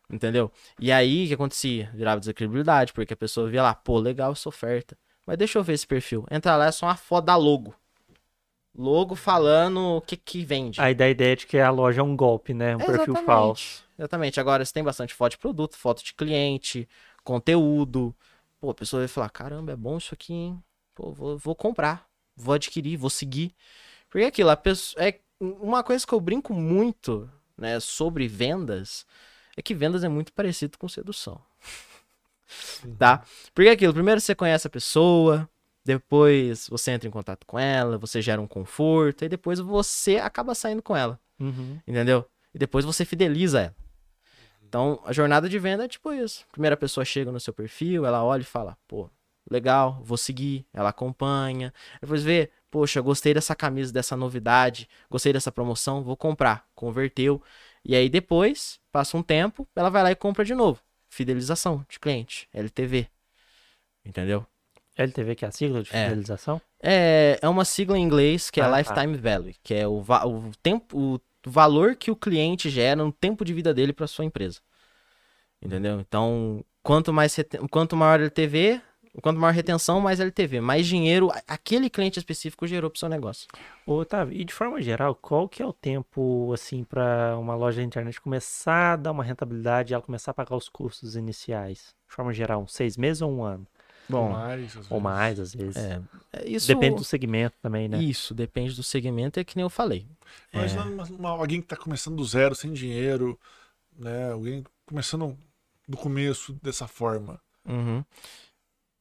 Entendeu? 0.10 0.52
E 0.80 0.92
aí 0.92 1.26
o 1.26 1.28
que 1.28 1.34
acontecia? 1.34 1.90
Virava 1.94 2.20
desacredibilidade, 2.20 2.94
porque 2.94 3.14
a 3.14 3.18
pessoa 3.18 3.50
via 3.50 3.64
lá, 3.64 3.74
pô, 3.74 3.98
legal 3.98 4.32
essa 4.32 4.48
oferta. 4.48 4.98
Mas 5.26 5.38
deixa 5.38 5.58
eu 5.58 5.64
ver 5.64 5.74
esse 5.74 5.88
perfil. 5.88 6.26
Entra 6.30 6.56
lá, 6.56 6.68
é 6.68 6.72
só 6.72 6.86
uma 6.86 6.96
foto 6.96 7.26
da 7.26 7.36
logo. 7.36 7.74
Logo 8.78 9.16
falando 9.16 9.80
o 9.80 10.02
que 10.02 10.18
que 10.18 10.44
vende. 10.44 10.80
Aí 10.82 10.94
dá 10.94 11.06
a 11.06 11.10
ideia 11.10 11.36
de 11.36 11.48
que 11.48 11.58
a 11.58 11.72
loja 11.72 12.02
é 12.02 12.04
um 12.04 12.16
golpe, 12.16 12.54
né? 12.54 12.76
Um 12.76 12.80
perfil 12.80 13.16
falso. 13.16 13.85
Exatamente. 13.98 14.40
Agora, 14.40 14.64
você 14.64 14.74
tem 14.74 14.84
bastante 14.84 15.14
foto 15.14 15.32
de 15.32 15.38
produto, 15.38 15.78
foto 15.78 16.04
de 16.04 16.14
cliente, 16.14 16.88
conteúdo. 17.24 18.16
Pô, 18.60 18.70
a 18.70 18.74
pessoa 18.74 19.02
vai 19.02 19.08
falar: 19.08 19.30
caramba, 19.30 19.72
é 19.72 19.76
bom 19.76 19.98
isso 19.98 20.14
aqui, 20.14 20.34
hein? 20.34 20.64
Pô, 20.94 21.12
vou, 21.12 21.38
vou 21.38 21.56
comprar, 21.56 22.08
vou 22.36 22.56
adquirir, 22.56 22.98
vou 22.98 23.10
seguir. 23.10 23.54
Porque 24.10 24.26
aquilo, 24.26 24.50
a 24.50 24.58
pessoa. 24.58 25.04
É 25.04 25.20
uma 25.40 25.84
coisa 25.84 26.06
que 26.06 26.14
eu 26.14 26.20
brinco 26.20 26.54
muito, 26.54 27.30
né, 27.58 27.80
sobre 27.80 28.28
vendas, 28.28 29.06
é 29.58 29.62
que 29.62 29.74
vendas 29.74 30.04
é 30.04 30.10
muito 30.10 30.32
parecido 30.34 30.78
com 30.78 30.88
sedução. 30.88 31.42
Tá? 32.98 33.24
Porque 33.54 33.70
aquilo, 33.70 33.94
primeiro 33.94 34.22
você 34.22 34.36
conhece 34.36 34.68
a 34.68 34.70
pessoa, 34.70 35.50
depois 35.84 36.68
você 36.70 36.92
entra 36.92 37.08
em 37.08 37.12
contato 37.12 37.46
com 37.46 37.60
ela, 37.60 37.98
você 37.98 38.22
gera 38.22 38.42
um 38.42 38.48
conforto, 38.48 39.26
e 39.26 39.30
depois 39.30 39.60
você 39.60 40.18
acaba 40.18 40.56
saindo 40.56 40.82
com 40.82 40.96
ela. 40.96 41.20
Uhum. 41.40 41.80
Entendeu? 41.86 42.26
E 42.54 42.58
depois 42.58 42.86
você 42.86 43.04
fideliza 43.04 43.62
ela. 43.62 43.85
Então, 44.68 45.00
a 45.06 45.14
jornada 45.14 45.48
de 45.48 45.58
venda 45.60 45.86
é 45.86 45.88
tipo 45.88 46.12
isso. 46.12 46.46
Primeira 46.52 46.76
pessoa 46.76 47.06
chega 47.06 47.32
no 47.32 47.40
seu 47.40 47.54
perfil, 47.54 48.06
ela 48.06 48.24
olha 48.24 48.42
e 48.42 48.46
fala, 48.46 48.78
pô, 48.88 49.10
legal, 49.50 50.00
vou 50.04 50.18
seguir. 50.18 50.66
Ela 50.74 50.90
acompanha. 50.90 51.74
Depois 52.02 52.24
vê, 52.24 52.50
poxa, 52.70 53.00
gostei 53.02 53.34
dessa 53.34 53.56
camisa, 53.56 53.94
dessa 53.94 54.18
novidade, 54.18 54.90
gostei 55.10 55.32
dessa 55.32 55.52
promoção, 55.52 56.04
vou 56.04 56.18
comprar. 56.18 56.66
Converteu. 56.76 57.42
E 57.84 57.96
aí 57.96 58.10
depois, 58.10 58.80
passa 58.92 59.16
um 59.16 59.22
tempo, 59.24 59.68
ela 59.76 59.90
vai 59.90 60.04
lá 60.04 60.12
e 60.12 60.16
compra 60.16 60.44
de 60.44 60.56
novo. 60.56 60.80
Fidelização 61.08 61.86
de 61.88 62.00
cliente, 62.00 62.50
LTV. 62.54 63.08
Entendeu? 64.04 64.46
LTV, 64.98 65.36
que 65.36 65.46
é 65.46 65.48
a 65.48 65.52
sigla 65.52 65.84
de 65.84 65.90
É. 65.96 66.06
fidelização? 66.10 66.62
É, 66.82 67.38
é 67.42 67.50
uma 67.50 67.66
sigla 67.66 67.98
em 67.98 68.02
inglês 68.02 68.50
que 68.50 68.60
é 68.60 68.64
Ah, 68.64 68.70
tá. 68.72 68.78
Lifetime 68.78 69.18
Value, 69.18 69.56
que 69.64 69.74
é 69.74 69.88
o, 69.88 70.00
o 70.02 70.52
tempo, 70.62 70.98
o 70.98 71.20
valor 71.46 71.96
que 71.96 72.12
o 72.12 72.16
cliente 72.16 72.70
gera 72.70 73.04
no 73.04 73.12
tempo 73.12 73.46
de 73.46 73.54
vida 73.54 73.74
dele 73.74 73.94
para 73.94 74.08
sua 74.08 74.26
empresa. 74.26 74.60
Entendeu? 75.62 76.00
Então, 76.00 76.64
quanto 76.84 77.12
mais 77.12 77.36
quanto 77.70 77.96
maior 77.96 78.20
LTV, 78.20 78.82
quanto 79.22 79.40
maior 79.40 79.54
retenção, 79.54 80.02
mais 80.02 80.20
LTV, 80.20 80.62
mais 80.62 80.86
dinheiro 80.86 81.32
aquele 81.48 81.90
cliente 81.90 82.20
específico 82.20 82.68
gerou 82.68 82.90
para 82.90 83.00
seu 83.00 83.10
negócio. 83.10 83.48
Ô, 83.86 83.94
Otávio, 83.94 84.40
e 84.40 84.44
de 84.44 84.54
forma 84.54 84.82
geral, 84.82 85.16
qual 85.16 85.48
que 85.48 85.62
é 85.62 85.66
o 85.66 85.74
tempo, 85.74 86.52
assim, 86.54 86.84
para 86.84 87.38
uma 87.38 87.56
loja 87.56 87.78
da 87.78 87.84
internet 87.84 88.20
começar 88.20 88.94
a 88.94 88.96
dar 88.96 89.12
uma 89.12 89.24
rentabilidade 89.24 89.94
ela 89.94 90.04
começar 90.04 90.32
a 90.32 90.34
pagar 90.34 90.56
os 90.56 90.70
custos 90.70 91.16
iniciais? 91.16 91.96
De 92.08 92.16
forma 92.16 92.34
geral, 92.34 92.68
seis 92.68 92.98
meses 92.98 93.22
ou 93.22 93.32
um 93.32 93.44
ano? 93.44 93.68
Ou 94.10 94.30
mais, 94.30 94.66
às 94.66 94.76
Ou 94.76 94.82
vezes. 94.84 95.04
mais, 95.04 95.40
às 95.40 95.54
vezes. 95.54 95.76
É, 95.78 96.02
é 96.34 96.48
isso, 96.50 96.68
Depende 96.68 96.96
do 96.98 97.04
segmento 97.04 97.56
também, 97.62 97.88
né? 97.88 98.02
Isso, 98.02 98.34
depende 98.34 98.76
do 98.76 98.84
segmento, 98.84 99.40
é 99.40 99.44
que 99.44 99.56
nem 99.56 99.64
eu 99.64 99.70
falei. 99.70 100.06
Uma- 100.54 101.04
uma- 101.06 101.30
alguém 101.30 101.60
que 101.60 101.66
está 101.66 101.76
começando 101.76 102.16
do 102.16 102.26
zero, 102.26 102.54
sem 102.56 102.72
dinheiro, 102.74 103.40
né? 103.98 104.32
Alguém 104.32 104.64
começando 104.86 105.38
do 105.88 105.98
começo 105.98 106.54
dessa 106.62 106.88
forma. 106.88 107.40
Uhum. 107.68 108.04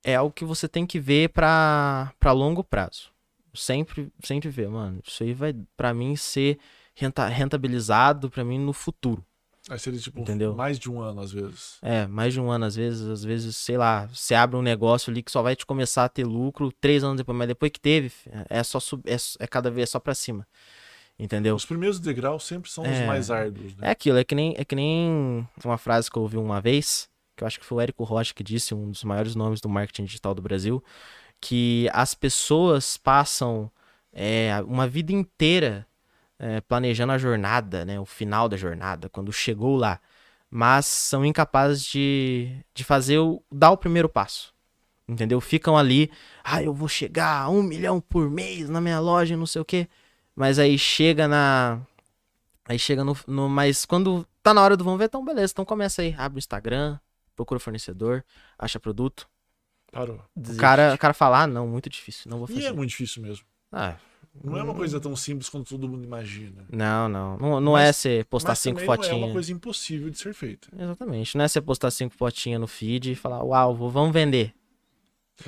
É 0.03 0.17
algo 0.17 0.33
que 0.33 0.45
você 0.45 0.69
tem 0.69 0.87
que 0.87 0.99
ver 1.01 1.31
pra, 1.31 2.13
pra 2.21 2.33
longo 2.33 2.63
prazo. 2.63 3.11
Sempre, 3.55 4.13
sempre 4.23 4.49
ver, 4.49 4.69
mano. 4.69 5.01
Isso 5.07 5.23
aí 5.23 5.33
vai, 5.33 5.55
pra 5.77 5.95
mim, 5.95 6.17
ser 6.17 6.59
renta- 6.95 7.27
rentabilizado 7.29 8.29
pra 8.31 8.45
mim 8.45 8.59
no 8.59 8.73
futuro. 8.73 9.25
Aí 9.71 9.79
seria 9.79 9.99
tipo 9.99 10.21
Entendeu? 10.21 10.55
mais 10.55 10.79
de 10.79 10.91
um 10.91 11.01
ano, 11.01 11.21
às 11.23 11.33
vezes. 11.33 11.79
É, 11.81 12.07
mais 12.07 12.35
de 12.35 12.41
um 12.41 12.51
ano, 12.51 12.67
às 12.67 12.77
vezes, 12.77 13.09
às 13.09 13.25
vezes, 13.25 13.57
sei 13.57 13.79
lá, 13.79 14.07
você 14.07 14.35
abre 14.35 14.57
um 14.57 14.63
negócio 14.63 15.11
ali 15.11 15.23
que 15.23 15.31
só 15.33 15.43
vai 15.43 15.57
te 15.57 15.65
começar 15.65 16.05
a 16.05 16.09
ter 16.09 16.25
lucro 16.25 16.71
três 16.81 17.03
anos 17.03 17.17
depois, 17.17 17.37
mas 17.37 17.49
depois 17.49 17.71
que 17.73 17.81
teve, 17.81 18.13
é 18.51 18.63
só 18.63 18.79
sub, 18.79 19.03
é, 19.07 19.17
é 19.39 19.47
cada 19.47 19.71
vez 19.71 19.89
só 19.89 19.99
pra 19.99 20.15
cima. 20.15 20.47
Entendeu? 21.19 21.55
Os 21.55 21.65
primeiros 21.65 21.99
degraus 22.01 22.45
sempre 22.45 22.71
são 22.71 22.85
os 22.85 22.91
É. 22.91 23.07
mais 23.07 23.31
árduos, 23.31 23.75
né? 23.77 23.89
É 23.89 23.91
aquilo, 23.93 24.19
é 24.19 24.25
que 24.25 24.35
nem, 24.35 24.55
é 24.59 24.65
que 24.65 24.75
nem 24.75 25.49
uma 25.65 25.79
frase 25.79 26.11
que 26.11 26.19
eu 26.19 26.23
ouvi 26.23 26.37
uma 26.37 26.61
vez, 26.61 27.09
que 27.37 27.43
eu 27.45 27.47
acho 27.47 27.59
que 27.59 27.65
foi 27.65 27.79
o 27.79 27.81
Érico 27.81 28.05
Rocha 28.05 28.35
que 28.35 28.43
disse, 28.43 28.75
um 28.75 28.91
dos 28.91 29.03
maiores 29.05 29.35
nomes 29.35 29.61
do 29.61 29.69
marketing 29.69 30.05
digital 30.05 30.35
do 30.35 30.43
Brasil, 30.43 30.83
que 31.41 31.89
as 31.93 32.15
pessoas 32.15 32.97
passam 32.97 33.71
é, 34.13 34.51
uma 34.67 34.87
vida 34.89 35.13
inteira 35.13 35.87
é, 36.45 36.61
planejando 36.61 37.13
a 37.13 37.17
jornada, 37.17 37.87
né, 37.87 37.99
o 37.99 38.05
final 38.05 38.51
da 38.51 38.57
jornada, 38.57 39.09
quando 39.09 39.33
chegou 39.33 39.77
lá, 39.77 39.99
mas 40.51 40.85
são 40.85 41.25
incapazes 41.25 41.83
de, 41.83 42.55
de 42.75 42.85
fazer 42.85 43.19
o, 43.19 43.43
dar 43.51 43.71
o 43.71 43.79
primeiro 43.79 44.11
passo. 44.11 44.53
Entendeu? 45.09 45.41
Ficam 45.41 45.75
ali, 45.77 46.11
ah, 46.43 46.63
eu 46.63 46.75
vou 46.75 46.87
chegar 46.89 47.43
a 47.43 47.49
um 47.49 47.63
milhão 47.63 47.99
por 47.99 48.31
mês 48.31 48.69
na 48.69 48.79
minha 48.79 49.01
loja, 49.01 49.37
não 49.39 49.47
sei 49.47 49.63
o 49.63 49.65
quê. 49.65 49.89
Mas 50.37 50.59
aí 50.59 50.79
chega 50.79 51.27
na, 51.27 51.81
Aí 52.67 52.79
chega 52.79 53.05
no, 53.05 53.17
no. 53.27 53.49
Mas 53.49 53.85
quando 53.85 54.27
tá 54.43 54.55
na 54.55 54.63
hora 54.63 54.77
do 54.77 54.85
vamos 54.85 54.99
ver, 54.99 55.07
então 55.07 55.25
beleza. 55.25 55.53
Então 55.53 55.65
começa 55.65 56.03
aí. 56.03 56.15
Abre 56.17 56.39
o 56.39 56.41
Instagram, 56.41 56.99
procura 57.37 57.61
fornecedor, 57.61 58.25
acha 58.59 58.81
produto. 58.81 59.29
Parou. 59.93 60.21
O 60.37 60.57
cara, 60.57 60.95
o 60.95 60.99
cara 60.99 61.15
fala, 61.15 61.43
ah, 61.43 61.47
não, 61.47 61.69
muito 61.69 61.89
difícil, 61.89 62.31
não 62.31 62.39
vou 62.39 62.49
E 62.51 62.55
fazer. 62.55 62.67
é 62.67 62.73
muito 62.73 62.91
difícil 62.91 63.23
mesmo. 63.23 63.45
Ah, 63.71 63.97
Não 64.43 64.59
é 64.59 64.63
uma 64.63 64.75
coisa 64.75 65.01
tão 65.01 65.15
simples 65.15 65.49
quanto 65.49 65.69
todo 65.69 65.89
mundo 65.89 66.05
imagina. 66.05 66.67
não, 66.71 67.09
não. 67.09 67.37
Não, 67.39 67.61
não 67.61 67.73
Mas- 67.73 67.89
é 67.89 67.93
você 67.93 68.25
postar 68.29 68.55
cinco 68.55 68.77
também 68.81 68.87
não 68.89 68.95
é 68.95 68.97
fotinhas. 68.97 69.25
uma 69.25 69.33
coisa 69.33 69.53
impossível 69.53 70.11
de 70.11 70.19
ser 70.19 70.35
feita. 70.35 70.69
Exatamente. 70.77 71.37
Não 71.37 71.45
é 71.45 71.49
você 71.49 71.61
postar 71.61 71.91
cinco 71.91 72.15
fotinhas 72.15 72.61
no 72.61 72.67
feed 72.67 73.13
e 73.13 73.15
falar, 73.15 73.43
uau, 73.45 73.75
vou- 73.75 73.91
vamos 73.91 74.13
vender. 74.13 74.53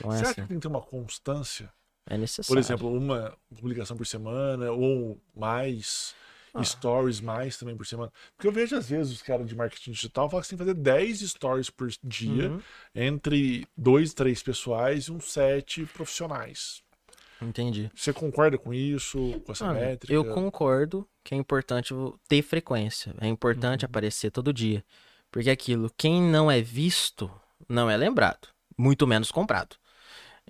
Não 0.02 0.12
é 0.12 0.16
Será 0.18 0.30
assim. 0.30 0.42
que 0.42 0.48
tem 0.48 0.56
que 0.58 0.62
ter 0.62 0.68
uma 0.68 0.80
constância? 0.80 1.72
É 2.08 2.16
necessário. 2.16 2.48
Por 2.48 2.58
exemplo, 2.58 2.92
uma 2.96 3.36
publicação 3.56 3.96
por 3.96 4.06
semana 4.06 4.70
ou 4.70 5.20
mais, 5.34 6.14
Ah. 6.54 6.62
stories 6.62 7.20
mais 7.20 7.56
também 7.58 7.76
por 7.76 7.84
semana. 7.84 8.12
Porque 8.36 8.46
eu 8.46 8.52
vejo 8.52 8.76
às 8.76 8.88
vezes 8.88 9.12
os 9.12 9.22
caras 9.22 9.46
de 9.48 9.54
marketing 9.56 9.90
digital 9.90 10.30
falam 10.30 10.40
que 10.42 10.46
você 10.46 10.56
tem 10.56 10.58
que 10.64 10.72
fazer 10.72 10.80
10 10.80 11.20
stories 11.20 11.68
por 11.70 11.88
dia 12.04 12.50
Uhum. 12.50 12.60
entre 12.94 13.66
dois, 13.76 14.14
três 14.14 14.42
pessoais 14.42 15.04
e 15.06 15.12
uns 15.12 15.32
sete 15.32 15.84
profissionais. 15.86 16.82
Entendi. 17.40 17.90
Você 17.94 18.12
concorda 18.12 18.56
com 18.56 18.72
isso, 18.72 19.40
com 19.44 19.52
essa 19.52 19.66
Mano, 19.66 19.80
métrica? 19.80 20.12
eu 20.12 20.24
concordo 20.24 21.06
que 21.22 21.34
é 21.34 21.38
importante 21.38 21.92
ter 22.28 22.42
frequência. 22.42 23.14
É 23.20 23.26
importante 23.26 23.84
Uhum. 23.84 23.86
aparecer 23.90 24.30
todo 24.30 24.52
dia. 24.52 24.84
Porque 25.30 25.50
aquilo, 25.50 25.90
quem 25.98 26.22
não 26.22 26.50
é 26.50 26.62
visto, 26.62 27.30
não 27.68 27.90
é 27.90 27.96
lembrado. 27.96 28.48
Muito 28.78 29.06
menos 29.06 29.30
comprado. 29.30 29.76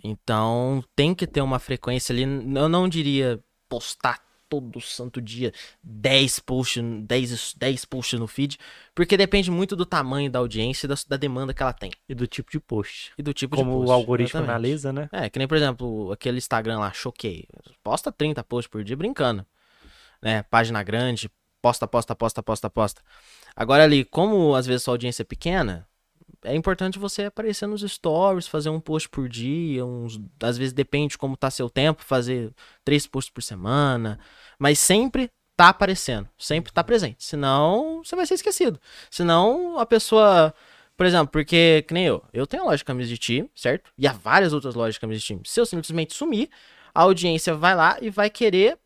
Então, 0.05 0.85
tem 0.95 1.15
que 1.15 1.27
ter 1.27 1.41
uma 1.41 1.59
frequência 1.59 2.13
ali. 2.13 2.23
Eu 2.23 2.69
não 2.69 2.89
diria 2.89 3.41
postar 3.69 4.21
todo 4.49 4.81
santo 4.81 5.21
dia 5.21 5.53
10 5.83 6.41
posts, 6.41 6.83
10, 7.03 7.55
10 7.55 7.85
posts 7.85 8.19
no 8.19 8.27
feed, 8.27 8.59
porque 8.95 9.17
depende 9.17 9.51
muito 9.51 9.75
do 9.77 9.87
tamanho 9.87 10.31
da 10.31 10.39
audiência 10.39 10.87
e 10.87 10.89
da, 10.89 10.95
da 11.09 11.17
demanda 11.17 11.53
que 11.53 11.63
ela 11.63 11.73
tem. 11.73 11.91
E 12.09 12.15
do 12.15 12.27
tipo 12.27 12.51
de 12.51 12.61
post. 12.61 13.13
E 13.19 13.23
do 13.23 13.33
tipo 13.33 13.57
Como 13.57 13.71
de 13.71 13.77
post. 13.79 13.91
o 13.91 13.93
algoritmo 13.93 14.39
exatamente. 14.41 14.51
analisa, 14.51 14.93
né? 14.93 15.09
É, 15.13 15.29
que 15.29 15.39
nem, 15.39 15.49
por 15.49 15.57
exemplo, 15.57 16.13
aquele 16.13 16.39
Instagram 16.39 16.79
lá, 16.79 16.93
Choquei. 16.93 17.47
Posta 17.83 18.11
30 18.13 18.43
posts 18.45 18.71
por 18.71 18.83
dia 18.83 18.97
brincando. 18.97 19.45
Né? 20.23 20.43
Página 20.45 20.83
grande, 20.83 21.31
posta, 21.61 21.87
posta, 21.87 22.15
posta, 22.15 22.43
posta, 22.43 22.71
posta. 22.71 23.03
Agora 23.55 23.85
ali, 23.85 24.05
como 24.05 24.55
às 24.55 24.67
vezes 24.67 24.83
sua 24.83 24.95
audiência 24.95 25.23
é 25.23 25.25
pequena, 25.25 25.87
é 26.47 26.55
importante 26.55 26.99
você 26.99 27.25
aparecer 27.25 27.67
nos 27.67 27.83
stories, 27.83 28.47
fazer 28.47 28.71
um 28.71 28.81
post 28.81 29.09
por 29.09 29.29
dia, 29.29 29.85
uns, 29.85 30.21
às 30.43 30.57
vezes 30.57 30.73
depende 30.73 31.13
de 31.13 31.19
como 31.19 31.37
tá 31.37 31.51
seu 31.51 31.69
tempo, 31.69 32.03
fazer 32.03 32.53
três 32.85 33.07
posts 33.07 33.33
por 33.33 33.43
semana, 33.43 34.19
mas 34.59 34.79
sempre 34.79 35.31
tá 35.57 35.69
aparecendo, 35.69 36.29
sempre 36.39 36.73
tá 36.73 36.85
presente. 36.85 37.25
Senão, 37.25 38.03
você 38.05 38.15
vai 38.15 38.27
ser 38.27 38.35
esquecido. 38.35 38.81
Senão, 39.11 39.79
a 39.79 39.87
pessoa 39.87 40.55
por 40.97 41.05
exemplo, 41.05 41.29
porque, 41.29 41.85
que 41.87 41.93
nem 41.93 42.07
eu, 42.07 42.25
eu 42.33 42.47
tenho 42.47 42.63
a 42.63 42.67
loja 42.67 42.79
de 42.79 42.85
camisas 42.85 43.11
de 43.11 43.19
time, 43.19 43.51
certo? 43.55 43.93
E 43.99 44.07
há 44.07 44.13
várias 44.13 44.53
outras 44.55 44.75
lojas 44.75 44.95
de 44.95 45.01
camisas 45.01 45.21
de 45.23 45.27
time. 45.27 45.43
Se 45.45 45.61
eu 45.61 45.67
simplesmente 45.67 46.15
sumir, 46.15 46.49
a 46.95 47.03
audiência 47.03 47.55
vai 47.55 47.75
lá 47.75 47.99
e 48.01 48.09
vai 48.09 48.31
querer 48.31 48.79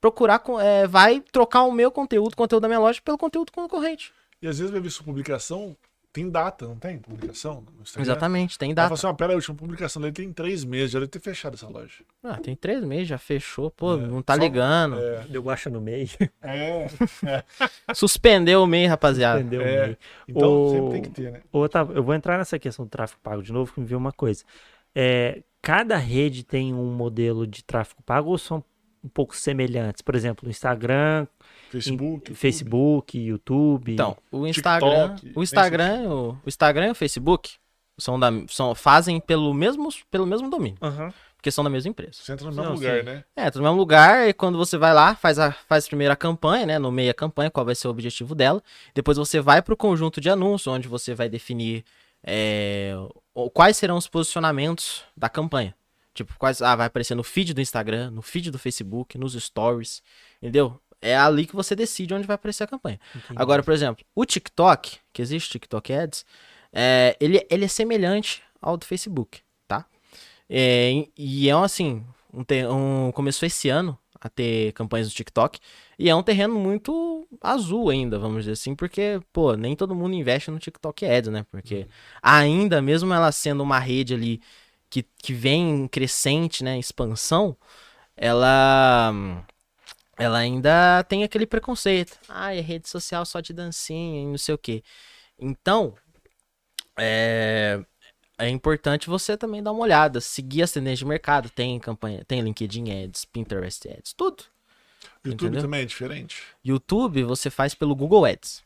procurar, 0.00 0.42
é, 0.62 0.86
vai 0.86 1.20
trocar 1.20 1.64
o 1.64 1.72
meu 1.72 1.90
conteúdo, 1.90 2.32
o 2.32 2.36
conteúdo 2.36 2.62
da 2.62 2.68
minha 2.68 2.80
loja, 2.80 3.02
pelo 3.04 3.18
conteúdo 3.18 3.52
concorrente. 3.52 4.14
E 4.40 4.48
às 4.48 4.58
vezes 4.58 4.72
vai 4.72 4.80
ver 4.80 4.88
sua 4.88 5.04
publicação, 5.04 5.76
tem 6.12 6.28
data, 6.28 6.66
não 6.66 6.76
tem? 6.76 6.98
Publicação? 6.98 7.64
Exatamente, 7.98 8.58
tem 8.58 8.70
Aí 8.70 8.74
data. 8.74 8.88
fala 8.88 8.98
assim, 8.98 9.06
ah, 9.06 9.14
pera 9.14 9.30
aí, 9.30 9.34
a 9.34 9.36
última 9.36 9.56
publicação 9.56 10.02
dele 10.02 10.12
tem 10.14 10.32
três 10.32 10.64
meses, 10.64 10.90
já 10.90 10.98
deve 10.98 11.10
ter 11.10 11.20
fechado 11.20 11.54
essa 11.54 11.68
loja. 11.68 12.02
Ah, 12.22 12.36
tem 12.36 12.56
três 12.56 12.82
meses, 12.84 13.08
já 13.08 13.18
fechou, 13.18 13.70
pô, 13.70 13.94
É, 13.94 13.96
não 13.98 14.20
tá 14.22 14.34
só- 14.34 14.40
ligando. 14.40 14.98
É, 14.98 15.20
Deu 15.28 15.42
guacha 15.42 15.70
no 15.70 15.80
meio. 15.80 16.08
é, 16.42 16.86
Suspendeu 17.94 18.62
o 18.62 18.66
MEI, 18.66 18.86
rapaziada. 18.86 19.40
Entendeu? 19.40 19.62
é. 19.62 19.84
meio. 19.86 19.98
Então 20.28 20.62
O- 20.64 20.70
sempre 20.70 20.90
tem 20.92 21.02
que 21.02 21.10
ter, 21.10 21.32
né? 21.32 21.40
Ô, 21.52 21.60
Otávio, 21.60 21.96
eu 21.96 22.02
vou 22.02 22.14
entrar 22.14 22.38
nessa 22.38 22.58
questão 22.58 22.84
do 22.84 22.88
tráfego 22.88 23.20
pago 23.22 23.42
de 23.42 23.52
novo, 23.52 23.72
que 23.72 23.80
me 23.80 23.86
viu 23.86 23.98
uma 23.98 24.12
coisa. 24.12 24.44
É, 24.94 25.42
cada 25.62 25.96
rede 25.96 26.42
tem 26.44 26.74
um 26.74 26.92
modelo 26.92 27.46
de 27.46 27.62
tráfego 27.64 28.02
pago 28.02 28.30
ou 28.30 28.38
são 28.38 28.62
um 29.04 29.08
pouco 29.08 29.36
semelhantes? 29.36 30.02
Por 30.02 30.14
exemplo, 30.14 30.46
o 30.46 30.50
Instagram, 30.50 31.26
Facebook, 31.70 32.12
YouTube. 32.30 32.34
Facebook, 32.36 33.18
YouTube. 33.18 33.92
Então, 33.92 34.16
o 34.30 34.46
Instagram, 34.46 35.14
TikTok, 35.14 35.38
o 35.38 35.42
Instagram, 35.42 36.08
o, 36.08 36.30
o 36.32 36.48
Instagram 36.48 36.86
e 36.88 36.90
o 36.90 36.94
Facebook 36.94 37.52
são 37.98 38.18
da, 38.18 38.28
são, 38.48 38.74
fazem 38.74 39.20
pelo 39.20 39.52
mesmo, 39.54 39.88
pelo 40.10 40.26
mesmo 40.26 40.48
domínio, 40.50 40.78
Aham. 40.82 41.12
porque 41.36 41.50
são 41.50 41.62
da 41.62 41.68
mesma 41.70 41.90
empresa. 41.90 42.14
Você 42.14 42.32
entra 42.32 42.46
no 42.46 42.50
mesmo 42.52 42.64
Não, 42.64 42.74
lugar, 42.74 42.98
sim. 43.00 43.04
né? 43.04 43.24
É, 43.36 43.50
tá 43.50 43.58
no 43.58 43.64
mesmo 43.64 43.76
lugar, 43.78 44.28
e 44.28 44.32
quando 44.32 44.56
você 44.56 44.78
vai 44.78 44.94
lá, 44.94 45.14
faz, 45.14 45.38
a, 45.38 45.52
faz 45.52 45.86
primeiro 45.86 46.12
a 46.12 46.16
campanha, 46.16 46.64
né? 46.66 46.78
Nomeia 46.78 47.10
a 47.10 47.14
campanha, 47.14 47.50
qual 47.50 47.64
vai 47.66 47.74
ser 47.74 47.88
o 47.88 47.90
objetivo 47.90 48.34
dela. 48.34 48.62
Depois 48.94 49.18
você 49.18 49.38
vai 49.40 49.60
para 49.62 49.74
o 49.74 49.76
conjunto 49.76 50.20
de 50.20 50.30
anúncios, 50.30 50.66
onde 50.72 50.88
você 50.88 51.14
vai 51.14 51.28
definir 51.28 51.84
é, 52.24 52.94
o- 53.34 53.50
quais 53.50 53.76
serão 53.76 53.96
os 53.96 54.06
posicionamentos 54.08 55.02
da 55.16 55.28
campanha. 55.28 55.74
Tipo, 56.12 56.34
quais. 56.38 56.60
Ah, 56.60 56.74
vai 56.74 56.86
aparecer 56.86 57.14
no 57.14 57.22
feed 57.22 57.54
do 57.54 57.60
Instagram, 57.60 58.10
no 58.10 58.20
feed 58.20 58.50
do 58.50 58.58
Facebook, 58.58 59.16
nos 59.16 59.32
stories. 59.34 60.02
Entendeu? 60.42 60.78
É 61.02 61.16
ali 61.16 61.46
que 61.46 61.56
você 61.56 61.74
decide 61.74 62.12
onde 62.14 62.26
vai 62.26 62.34
aparecer 62.34 62.64
a 62.64 62.66
campanha. 62.66 63.00
entendi. 63.14 63.40
Agora, 63.40 63.62
por 63.62 63.72
exemplo, 63.72 64.04
o 64.14 64.24
TikTok, 64.24 64.98
que 65.12 65.22
existe 65.22 65.50
TikTok 65.50 65.92
Ads, 65.92 66.24
é, 66.72 67.16
ele, 67.20 67.46
ele 67.50 67.64
é 67.64 67.68
semelhante 67.68 68.42
ao 68.60 68.76
do 68.76 68.84
Facebook, 68.84 69.40
tá? 69.66 69.86
É, 70.48 71.06
e- 71.16 71.48
é 71.48 71.56
um, 71.56 71.62
assim, 71.62 72.04
um, 72.32 73.06
um- 73.08 73.12
começou 73.12 73.46
esse 73.46 73.68
ano 73.68 73.98
a 74.20 74.28
ter 74.28 74.72
campanhas 74.74 75.08
do 75.08 75.14
TikTok, 75.14 75.58
e 75.98 76.10
é 76.10 76.14
um 76.14 76.22
terreno 76.22 76.54
muito 76.54 77.26
azul 77.40 77.88
ainda, 77.88 78.18
vamos 78.18 78.40
dizer 78.40 78.52
assim, 78.52 78.74
porque, 78.74 79.18
pô, 79.32 79.54
nem 79.56 79.74
todo 79.74 79.94
mundo 79.94 80.14
investe 80.14 80.50
no 80.50 80.58
TikTok 80.58 81.06
Ads, 81.06 81.30
né? 81.32 81.46
Porque 81.50 81.86
ainda, 82.22 82.82
mesmo 82.82 83.14
ela 83.14 83.32
sendo 83.32 83.62
uma 83.62 83.78
rede 83.78 84.12
ali 84.12 84.42
que, 84.90 85.02
que 85.22 85.32
vem 85.32 85.70
em 85.84 85.88
crescente, 85.88 86.62
né, 86.62 86.78
expansão, 86.78 87.56
ela 88.16 89.44
ela 90.20 90.38
ainda 90.38 91.02
tem 91.04 91.24
aquele 91.24 91.46
preconceito. 91.46 92.18
Ah, 92.28 92.54
é 92.54 92.60
rede 92.60 92.88
social 92.88 93.24
só 93.24 93.40
de 93.40 93.54
dancinha 93.54 94.22
e 94.22 94.26
não 94.26 94.36
sei 94.36 94.54
o 94.54 94.58
quê. 94.58 94.82
Então, 95.38 95.94
é, 96.98 97.82
é 98.38 98.48
importante 98.50 99.08
você 99.08 99.34
também 99.34 99.62
dar 99.62 99.72
uma 99.72 99.80
olhada, 99.80 100.20
seguir 100.20 100.62
as 100.62 100.72
tendências 100.72 100.98
de 100.98 101.06
mercado. 101.06 101.48
Tem 101.48 101.78
campanha, 101.80 102.22
tem 102.26 102.42
LinkedIn 102.42 103.04
Ads, 103.04 103.24
Pinterest 103.24 103.88
Ads, 103.88 104.12
tudo. 104.12 104.44
YouTube 105.24 105.46
Entendeu? 105.46 105.62
também 105.62 105.80
é 105.80 105.84
diferente. 105.86 106.42
YouTube 106.62 107.22
você 107.22 107.48
faz 107.48 107.74
pelo 107.74 107.96
Google 107.96 108.26
Ads. 108.26 108.62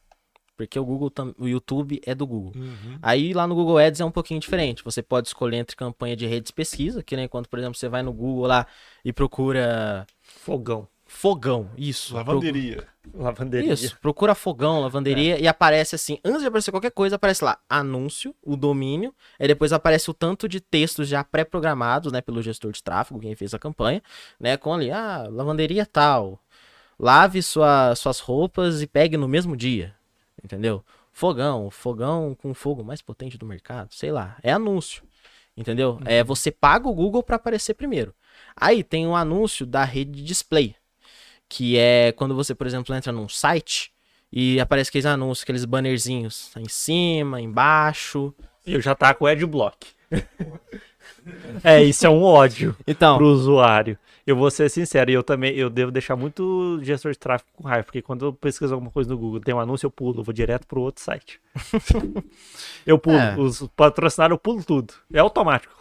Porque 0.56 0.78
o 0.78 0.84
Google 0.84 1.12
o 1.38 1.48
YouTube 1.48 2.00
é 2.04 2.14
do 2.14 2.26
Google. 2.26 2.52
Uhum. 2.54 2.98
Aí 3.02 3.32
lá 3.32 3.46
no 3.46 3.54
Google 3.54 3.78
Ads 3.78 4.00
é 4.00 4.04
um 4.04 4.10
pouquinho 4.10 4.38
diferente. 4.38 4.84
Você 4.84 5.02
pode 5.02 5.28
escolher 5.28 5.58
entre 5.58 5.76
campanha 5.76 6.16
de 6.16 6.26
redes 6.26 6.48
de 6.48 6.52
pesquisa, 6.52 7.02
que 7.02 7.16
nem 7.16 7.26
quando, 7.26 7.48
por 7.48 7.58
exemplo, 7.58 7.76
você 7.76 7.88
vai 7.88 8.02
no 8.02 8.12
Google 8.12 8.46
lá 8.46 8.66
e 9.04 9.12
procura 9.12 10.06
Fogão. 10.20 10.88
Fogão, 11.14 11.70
isso. 11.78 12.14
Lavanderia. 12.14 12.86
Lavanderia. 13.14 13.72
Isso, 13.72 13.98
procura 14.00 14.34
fogão, 14.34 14.80
lavanderia 14.80 15.38
e 15.38 15.46
aparece 15.46 15.94
assim, 15.94 16.18
antes 16.24 16.40
de 16.40 16.48
aparecer 16.48 16.70
qualquer 16.70 16.90
coisa, 16.90 17.16
aparece 17.16 17.44
lá 17.44 17.58
anúncio, 17.68 18.34
o 18.42 18.56
domínio, 18.56 19.14
aí 19.38 19.46
depois 19.46 19.72
aparece 19.72 20.10
o 20.10 20.14
tanto 20.14 20.48
de 20.48 20.60
textos 20.60 21.08
já 21.08 21.22
pré-programados, 21.22 22.12
né, 22.12 22.20
pelo 22.20 22.42
gestor 22.42 22.72
de 22.72 22.82
tráfego, 22.82 23.20
quem 23.20 23.34
fez 23.34 23.54
a 23.54 23.58
campanha, 23.58 24.02
né, 24.40 24.56
com 24.56 24.74
ali, 24.74 24.90
ah, 24.90 25.26
lavanderia 25.30 25.86
tal, 25.86 26.40
lave 26.98 27.42
sua, 27.42 27.94
suas 27.94 28.18
roupas 28.18 28.82
e 28.82 28.86
pegue 28.86 29.16
no 29.16 29.28
mesmo 29.28 29.56
dia, 29.56 29.94
entendeu? 30.42 30.84
Fogão, 31.12 31.70
fogão 31.70 32.34
com 32.34 32.52
fogo 32.52 32.82
mais 32.82 33.00
potente 33.00 33.38
do 33.38 33.46
mercado, 33.46 33.94
sei 33.94 34.10
lá, 34.10 34.36
é 34.42 34.52
anúncio, 34.52 35.04
entendeu? 35.56 36.00
É, 36.04 36.24
você 36.24 36.50
paga 36.50 36.88
o 36.88 36.94
Google 36.94 37.22
para 37.22 37.36
aparecer 37.36 37.74
primeiro. 37.74 38.14
Aí 38.56 38.82
tem 38.82 39.06
um 39.06 39.14
anúncio 39.14 39.64
da 39.64 39.84
rede 39.84 40.10
de 40.10 40.24
display, 40.24 40.74
que 41.56 41.78
é 41.78 42.10
quando 42.10 42.34
você, 42.34 42.52
por 42.52 42.66
exemplo, 42.66 42.92
entra 42.96 43.12
num 43.12 43.28
site 43.28 43.92
e 44.32 44.58
aparece 44.58 44.88
aqueles 44.88 45.06
anúncios, 45.06 45.44
aqueles 45.44 45.64
bannerzinhos 45.64 46.50
em 46.56 46.68
cima, 46.68 47.40
embaixo. 47.40 48.34
Eu 48.66 48.80
já 48.80 48.92
tá 48.92 49.14
com 49.14 49.24
o 49.24 49.28
Adblock. 49.28 49.86
é, 51.62 51.82
isso 51.84 52.04
é 52.06 52.10
um 52.10 52.24
ódio 52.24 52.76
Então, 52.84 53.16
pro 53.18 53.26
usuário. 53.28 53.96
Eu 54.26 54.34
vou 54.34 54.50
ser 54.50 54.68
sincero, 54.68 55.10
e 55.10 55.14
eu 55.14 55.22
também 55.22 55.54
eu 55.54 55.70
devo 55.70 55.92
deixar 55.92 56.16
muito 56.16 56.80
gestor 56.82 57.12
de 57.12 57.18
tráfego 57.18 57.50
com 57.54 57.68
raiva, 57.68 57.84
porque 57.84 58.02
quando 58.02 58.24
eu 58.26 58.32
pesquiso 58.32 58.72
alguma 58.74 58.90
coisa 58.90 59.08
no 59.10 59.16
Google, 59.18 59.38
tem 59.40 59.54
um 59.54 59.60
anúncio, 59.60 59.86
eu 59.86 59.90
pulo, 59.92 60.20
eu 60.20 60.24
vou 60.24 60.32
direto 60.34 60.66
pro 60.66 60.80
outro 60.80 61.04
site. 61.04 61.38
eu 62.84 62.98
pulo, 62.98 63.16
É. 63.18 63.38
os 63.38 63.60
patrocinados 63.76 64.34
eu 64.34 64.38
pulo 64.38 64.64
tudo. 64.64 64.92
É 65.12 65.20
automático. 65.20 65.72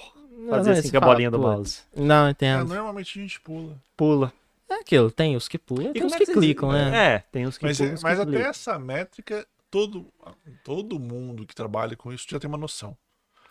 Fazer 0.50 0.72
não, 0.74 0.78
assim 0.80 0.92
com 0.92 0.98
a 0.98 1.00
fala, 1.00 1.14
bolinha 1.14 1.32
do 1.32 1.40
mouse. 1.40 1.82
Não, 1.96 2.28
É, 2.28 2.32
entendo. 2.32 2.68
normalmente 2.68 3.18
a 3.18 3.22
gente 3.24 3.40
pula. 3.42 3.76
Pula. 3.96 4.34
É 4.70 4.76
aquilo, 4.76 5.12
tem 5.12 5.36
os 5.36 5.48
que 5.48 5.58
pulam 5.58 5.92
e 5.92 5.94
tem 5.94 6.06
os 6.06 6.14
é 6.14 6.18
que 6.18 6.26
clicam, 6.26 6.72
né? 6.72 7.16
É, 7.16 7.20
tem 7.32 7.46
os 7.46 7.58
que 7.58 7.66
Mas, 7.66 7.78
pulam, 7.78 7.94
os 7.94 8.04
que 8.04 8.04
mas 8.04 8.20
até 8.20 8.32
clicam. 8.32 8.50
essa 8.50 8.80
métrica, 8.80 9.48
todo, 9.70 10.12
todo 10.64 11.00
mundo 11.00 11.46
que 11.46 11.54
trabalha 11.56 11.96
com 11.96 12.12
isso 12.12 12.26
já 12.30 12.40
tem 12.40 12.48
uma 12.48 12.58
noção. 12.58 12.98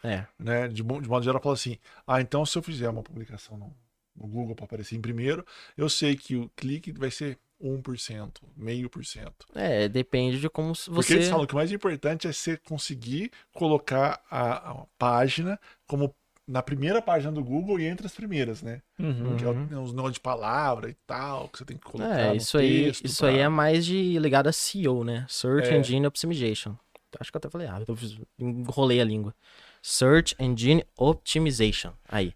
É. 0.02 0.26
Né? 0.38 0.68
De, 0.68 0.82
de 0.82 0.82
modo 0.82 1.22
geral, 1.22 1.40
fala 1.40 1.54
assim: 1.54 1.78
ah, 2.06 2.20
então 2.20 2.44
se 2.44 2.56
eu 2.58 2.62
fizer 2.62 2.88
uma 2.88 3.02
publicação 3.02 3.56
no, 3.56 3.76
no 4.16 4.26
Google 4.26 4.54
para 4.54 4.64
aparecer 4.64 4.96
em 4.96 5.00
primeiro, 5.00 5.44
eu 5.76 5.88
sei 5.88 6.16
que 6.16 6.36
o 6.36 6.48
clique 6.56 6.92
vai 6.92 7.10
ser 7.10 7.38
1%, 7.62 8.42
meio 8.56 8.90
por 8.90 9.04
cento. 9.04 9.46
É, 9.54 9.88
depende 9.88 10.40
de 10.40 10.50
como 10.50 10.72
Porque 10.72 10.90
você. 10.90 11.14
eles 11.14 11.28
falam 11.28 11.46
que 11.46 11.54
o 11.54 11.56
mais 11.56 11.70
importante 11.70 12.26
é 12.26 12.32
você 12.32 12.56
conseguir 12.56 13.30
colocar 13.54 14.20
a, 14.28 14.72
a 14.72 14.86
página 14.98 15.60
como 15.86 16.12
na 16.47 16.62
primeira 16.62 17.01
página 17.01 17.30
do 17.32 17.43
Google 17.43 17.78
e 17.78 17.84
entre 17.86 18.07
as 18.07 18.12
primeiras, 18.14 18.62
né? 18.62 18.82
Uhum. 18.99 19.36
Que 19.36 19.45
é 19.45 19.49
Uhum. 19.49 19.82
uns 19.82 19.93
nomes 19.93 20.14
de 20.14 20.20
palavra 20.20 20.90
e 20.90 20.95
tal, 21.07 21.49
que 21.49 21.59
você 21.59 21.64
tem 21.64 21.76
que 21.76 21.84
colocar 21.84 22.18
É, 22.18 22.36
isso 22.36 22.59
aí, 22.59 22.90
isso 22.90 23.18
pra- 23.18 23.28
aí 23.28 23.38
é 23.38 23.49
mais 23.49 23.86
de 23.86 24.18
ligado 24.18 24.49
a 24.49 24.53
SEO, 24.53 25.05
né? 25.05 25.24
Search 25.28 25.68
É. 25.70 25.76
Engine 25.76 26.07
Optimization. 26.07 26.76
Acho 27.20 27.30
que 27.30 27.36
eu 27.36 27.38
até 27.40 27.49
falei 27.51 27.66
errado, 27.66 27.84
eu 27.88 27.97
enrolei 28.38 29.01
a 29.01 29.05
língua. 29.05 29.34
Search 29.82 30.34
Engine 30.38 30.84
Optimization. 30.97 31.93
Aí. 32.09 32.34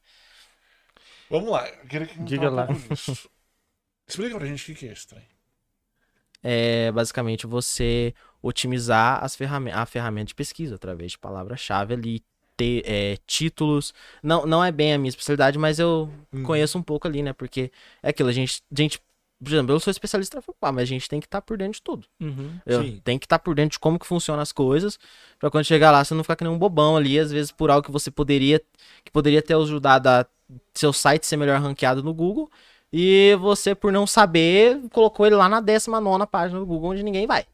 Vamos 1.31 1.51
lá, 1.51 1.69
eu 1.69 1.87
queria 1.89 2.07
que 2.07 2.23
Diga 2.23 2.49
lá. 2.51 2.69
Isso. 2.91 3.29
Explica 4.07 4.37
pra 4.39 4.47
gente 4.47 4.71
o 4.71 4.75
que 4.75 4.87
é 4.87 4.93
esse 4.93 5.07
trem. 5.09 5.25
É 6.43 6.93
basicamente 6.93 7.47
você 7.47 8.15
otimizar 8.41 9.25
as 9.25 9.35
ferramen 9.35 9.73
a 9.73 9.85
ferramenta 9.85 10.27
de 10.29 10.35
pesquisa 10.35 10.77
através 10.77 11.13
de 11.13 11.19
palavra-chave 11.19 11.95
ali, 11.95 12.23
ter 12.57 12.83
é, 12.87 13.17
títulos. 13.27 13.93
Não, 14.23 14.47
não 14.47 14.65
é 14.65 14.73
bem 14.73 14.95
a 14.95 14.99
minha 14.99 15.09
especialidade, 15.09 15.59
mas 15.59 15.79
eu 15.79 16.11
Uhum. 16.33 16.43
conheço 16.43 16.79
um 16.79 16.83
pouco 16.83 17.07
ali, 17.07 17.23
né? 17.23 17.33
Porque 17.33 17.71
é 18.03 18.11
aquilo, 18.11 18.29
a 18.29 18.33
gente, 18.33 18.63
gente 18.73 19.01
por 19.43 19.49
exemplo, 19.53 19.75
eu 19.75 19.81
sou 19.81 19.91
especialista 19.91 20.39
em 20.39 20.43
pago, 20.59 20.77
mas 20.77 20.85
a 20.85 20.87
gente 20.87 21.09
tem 21.09 21.21
que 21.21 21.27
estar 21.27 21.43
por 21.43 21.59
dentro 21.59 21.75
de 21.75 21.83
tudo. 21.83 22.07
Uhum. 22.21 22.59
Eu 22.65 23.01
tem 23.03 23.19
que 23.19 23.27
estar 23.27 23.39
por 23.39 23.55
dentro 23.55 23.73
de 23.73 23.79
como 23.79 23.99
que 23.99 24.07
funcionam 24.07 24.43
as 24.43 24.51
coisas, 24.51 24.99
pra 25.39 25.51
quando 25.51 25.65
chegar 25.65 25.91
lá 25.91 26.03
você 26.03 26.15
não 26.15 26.25
ficar 26.25 26.37
que 26.37 26.45
nem 26.45 26.53
um 26.53 26.59
bobão 26.59 26.97
ali, 26.97 27.19
às 27.19 27.31
vezes 27.31 27.53
por 27.53 27.71
algo 27.71 27.85
que 27.85 27.93
você 27.93 28.11
poderia 28.11 28.61
que 29.05 29.11
poderia 29.13 29.43
ter 29.43 29.55
ajudado 29.55 30.09
a 30.09 30.27
seu 30.73 30.93
site 30.93 31.27
ser 31.27 31.37
melhor 31.37 31.61
ranqueado 31.61 32.03
no 32.03 32.15
Google, 32.15 32.51
e 32.91 33.37
você 33.39 33.75
por 33.75 33.93
não 33.93 34.07
saber, 34.07 34.81
colocou 34.91 35.27
ele 35.27 35.35
lá 35.35 35.49
na 35.51 35.61
19ª 35.61 36.27
página 36.27 36.59
do 36.59 36.65
Google 36.65 36.91
onde 36.93 37.03
ninguém 37.03 37.27
vai. 37.27 37.45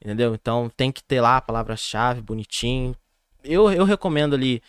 Entendeu? 0.00 0.34
Então 0.34 0.70
tem 0.76 0.90
que 0.92 1.02
ter 1.02 1.20
lá 1.20 1.36
a 1.36 1.40
palavra-chave 1.42 2.20
bonitinho. 2.22 2.94
Eu, 3.44 3.70
eu 3.70 3.84
recomendo 3.84 4.34
ali 4.34 4.62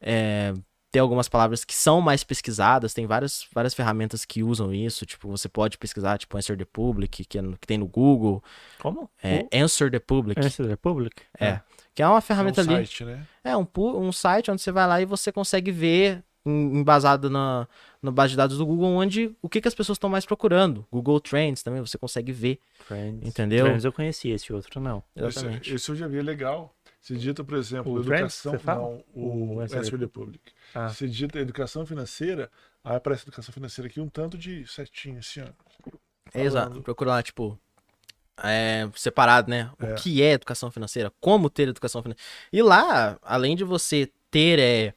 é, 0.00 0.52
ter 0.90 0.98
algumas 0.98 1.28
palavras 1.28 1.64
que 1.64 1.74
são 1.74 2.00
mais 2.00 2.22
pesquisadas. 2.22 2.92
Tem 2.92 3.06
várias, 3.06 3.46
várias 3.52 3.74
ferramentas 3.74 4.24
que 4.24 4.42
usam 4.42 4.72
isso. 4.74 5.06
Tipo, 5.06 5.28
você 5.28 5.48
pode 5.48 5.78
pesquisar, 5.78 6.18
tipo, 6.18 6.36
Answer 6.36 6.56
the 6.56 6.64
Public, 6.64 7.24
que, 7.24 7.38
é 7.38 7.42
no- 7.42 7.56
que 7.56 7.66
tem 7.66 7.78
no 7.78 7.86
Google. 7.86 8.42
Como? 8.78 9.10
É, 9.22 9.46
Answer 9.52 9.90
the 9.90 9.98
Public. 9.98 10.40
Answer 10.40 10.66
Republic? 10.66 11.16
É. 11.38 11.60
Que 11.94 12.02
é 12.02 12.06
uma 12.06 12.16
É 12.16 12.18
um 12.18 12.22
ferramenta 12.22 12.60
ali. 12.60 12.70
site, 12.86 13.04
né? 13.04 13.26
É 13.44 13.56
um, 13.56 13.66
um 13.76 14.12
site 14.12 14.50
onde 14.50 14.62
você 14.62 14.72
vai 14.72 14.86
lá 14.86 15.00
e 15.00 15.04
você 15.04 15.30
consegue 15.30 15.70
ver, 15.70 16.22
em- 16.44 16.78
embasado 16.78 17.28
na, 17.30 17.68
na 18.02 18.10
base 18.10 18.30
de 18.32 18.36
dados 18.36 18.58
do 18.58 18.66
Google, 18.66 18.88
onde 18.90 19.30
o 19.42 19.48
que, 19.48 19.60
que 19.60 19.68
as 19.68 19.74
pessoas 19.74 19.96
estão 19.96 20.08
mais 20.10 20.24
procurando. 20.26 20.86
Google 20.90 21.20
Trends 21.20 21.62
também, 21.62 21.80
você 21.80 21.96
consegue 21.98 22.32
ver. 22.32 22.58
Friends. 22.86 23.26
Entendeu? 23.28 23.66
Friends 23.66 23.84
eu 23.84 23.92
conheci, 23.92 24.30
esse 24.30 24.52
outro 24.52 24.80
não. 24.80 25.02
Exatamente. 25.14 25.68
Esse, 25.68 25.76
esse 25.76 25.88
eu 25.90 25.96
já 25.96 26.06
vi, 26.08 26.18
é 26.18 26.22
legal. 26.22 26.74
Você 27.02 27.14
digita, 27.14 27.42
por 27.42 27.58
exemplo, 27.58 27.92
O 27.92 28.00
educação. 28.00 28.52
Não, 28.64 29.04
o, 29.12 29.56
O 29.56 29.60
Answer 29.60 29.98
the 29.98 30.06
Public. 30.06 30.40
Ah. 30.72 30.86
Digita 30.86 31.40
educação 31.40 31.84
financeira, 31.84 32.48
aí 32.84 32.94
aparece 32.94 33.24
educação 33.24 33.52
financeira 33.52 33.88
aqui, 33.90 34.00
um 34.00 34.08
tanto 34.08 34.38
de 34.38 34.64
setinho 34.68 35.18
assim, 35.18 35.40
ó. 35.40 35.48
É, 36.32 36.42
exato. 36.44 36.80
Procura 36.80 37.10
lá, 37.10 37.22
tipo, 37.22 37.58
é, 38.40 38.88
separado, 38.94 39.50
né? 39.50 39.68
O 39.80 39.84
É. 39.84 39.94
que 39.94 40.22
é 40.22 40.32
educação 40.34 40.70
financeira, 40.70 41.12
como 41.20 41.50
ter 41.50 41.66
educação 41.68 42.00
financeira. 42.04 42.24
E 42.52 42.62
lá, 42.62 43.18
além 43.20 43.56
de 43.56 43.64
você 43.64 44.08
ter 44.30 44.60
é, 44.60 44.94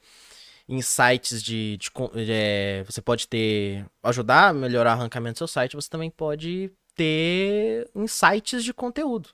insights 0.68 1.42
de. 1.42 1.76
de, 1.76 1.90
é, 2.30 2.84
você 2.84 3.02
pode 3.02 3.26
ter. 3.26 3.84
ajudar 4.04 4.50
a 4.50 4.52
melhorar 4.52 4.90
o 4.90 5.00
arrancamento 5.00 5.34
do 5.34 5.38
seu 5.38 5.48
site, 5.48 5.74
você 5.74 5.90
também 5.90 6.08
pode 6.10 6.70
ter 6.94 7.90
insights 7.96 8.62
de 8.62 8.72
conteúdo. 8.72 9.30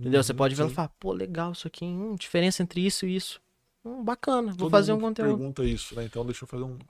Entendeu? 0.00 0.22
Você 0.22 0.32
Uhum, 0.32 0.38
pode 0.38 0.54
ver 0.54 0.66
e 0.66 0.70
falar, 0.70 0.88
pô, 0.98 1.12
legal 1.12 1.52
isso 1.52 1.66
aqui, 1.68 1.84
hum, 1.84 2.14
diferença 2.16 2.62
entre 2.62 2.80
isso 2.84 3.04
e 3.06 3.14
isso. 3.14 3.40
Hum, 3.84 4.02
bacana, 4.02 4.48
vou 4.48 4.56
Todo 4.56 4.70
fazer 4.70 4.92
um 4.92 5.00
conteúdo. 5.00 5.36
pergunta 5.36 5.62
isso, 5.64 5.94
né? 5.94 6.04
Então 6.04 6.24
deixa 6.24 6.44
eu 6.44 6.48
fazer 6.48 6.64
um 6.64 6.74
episódio 6.74 6.88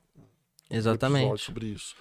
Exatamente. 0.71 1.43
sobre 1.43 1.67
isso. 1.67 1.97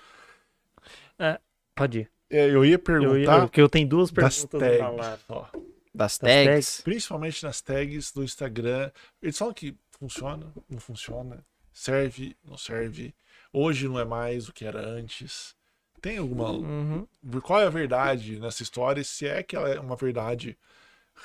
Pode 1.75 1.99
ir. 1.99 2.11
É, 2.29 2.47
eu 2.49 2.63
ia 2.63 2.73
Eu, 2.73 2.79
perguntar 2.79 3.37
eu, 3.37 3.41
porque 3.47 3.61
eu 3.61 3.69
tenho 3.69 3.87
duas 3.87 4.11
das 4.11 4.45
perguntas 4.45 4.59
tags, 4.59 4.77
pra 4.77 4.87
falar. 4.87 5.19
ó. 5.29 5.45
Das 5.93 6.17
tags. 6.17 6.45
tags. 6.45 6.81
Principalmente 6.81 7.43
nas 7.43 7.61
tags 7.61 8.11
do 8.11 8.23
Instagram. 8.23 8.91
Eles 9.21 9.37
falam 9.37 9.53
que 9.53 9.75
funciona, 9.99 10.45
não 10.69 10.79
funciona, 10.79 11.43
serve, 11.73 12.37
não 12.43 12.57
serve. 12.57 13.15
Hoje 13.51 13.87
não 13.87 13.99
é 13.99 14.05
mais 14.05 14.47
o 14.47 14.53
que 14.53 14.63
era 14.65 14.79
antes. 14.87 15.55
Tem 16.01 16.17
alguma. 16.19 16.51
Uhum. 16.51 17.07
Qual 17.41 17.59
é 17.59 17.65
a 17.65 17.69
verdade 17.69 18.39
nessa 18.39 18.61
história? 18.61 19.03
Se 19.03 19.25
é 19.27 19.41
que 19.41 19.55
ela 19.55 19.69
é 19.69 19.79
uma 19.79 19.95
verdade 19.95 20.57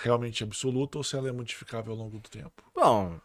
realmente 0.03 0.43
absoluta 0.43 0.99
ou 0.99 1.05
se 1.05 1.17
ela 1.17 1.29
é 1.29 1.33
modificável 1.33 1.93
ao 1.93 1.99
longo 1.99 2.19
do 2.19 2.29
tempo? 2.29 2.63
Bom, 2.75 3.19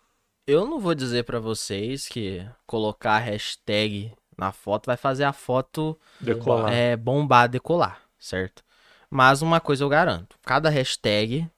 eu 0.45 0.65
não 0.65 0.79
vou 0.79 0.95
dizer 0.95 1.23
pra 1.23 1.39
vocês 1.39 2.07
que 2.07 2.45
colocar 2.65 3.17
a 3.17 3.19
hashtag 3.19 4.11
na 4.37 4.51
foto 4.51 4.87
vai 4.87 4.97
fazer 4.97 5.23
a 5.23 5.33
foto 5.33 5.99
Decolar. 6.19 6.71
é, 6.71 6.95
bombar, 6.95 7.49
decolar, 7.49 8.01
certo? 8.17 8.63
Mas 9.09 9.41
uma 9.41 9.59
coisa 9.59 9.83
eu 9.83 9.89
garanto, 9.89 10.37
cada 10.43 10.69
hashtag 10.69 11.49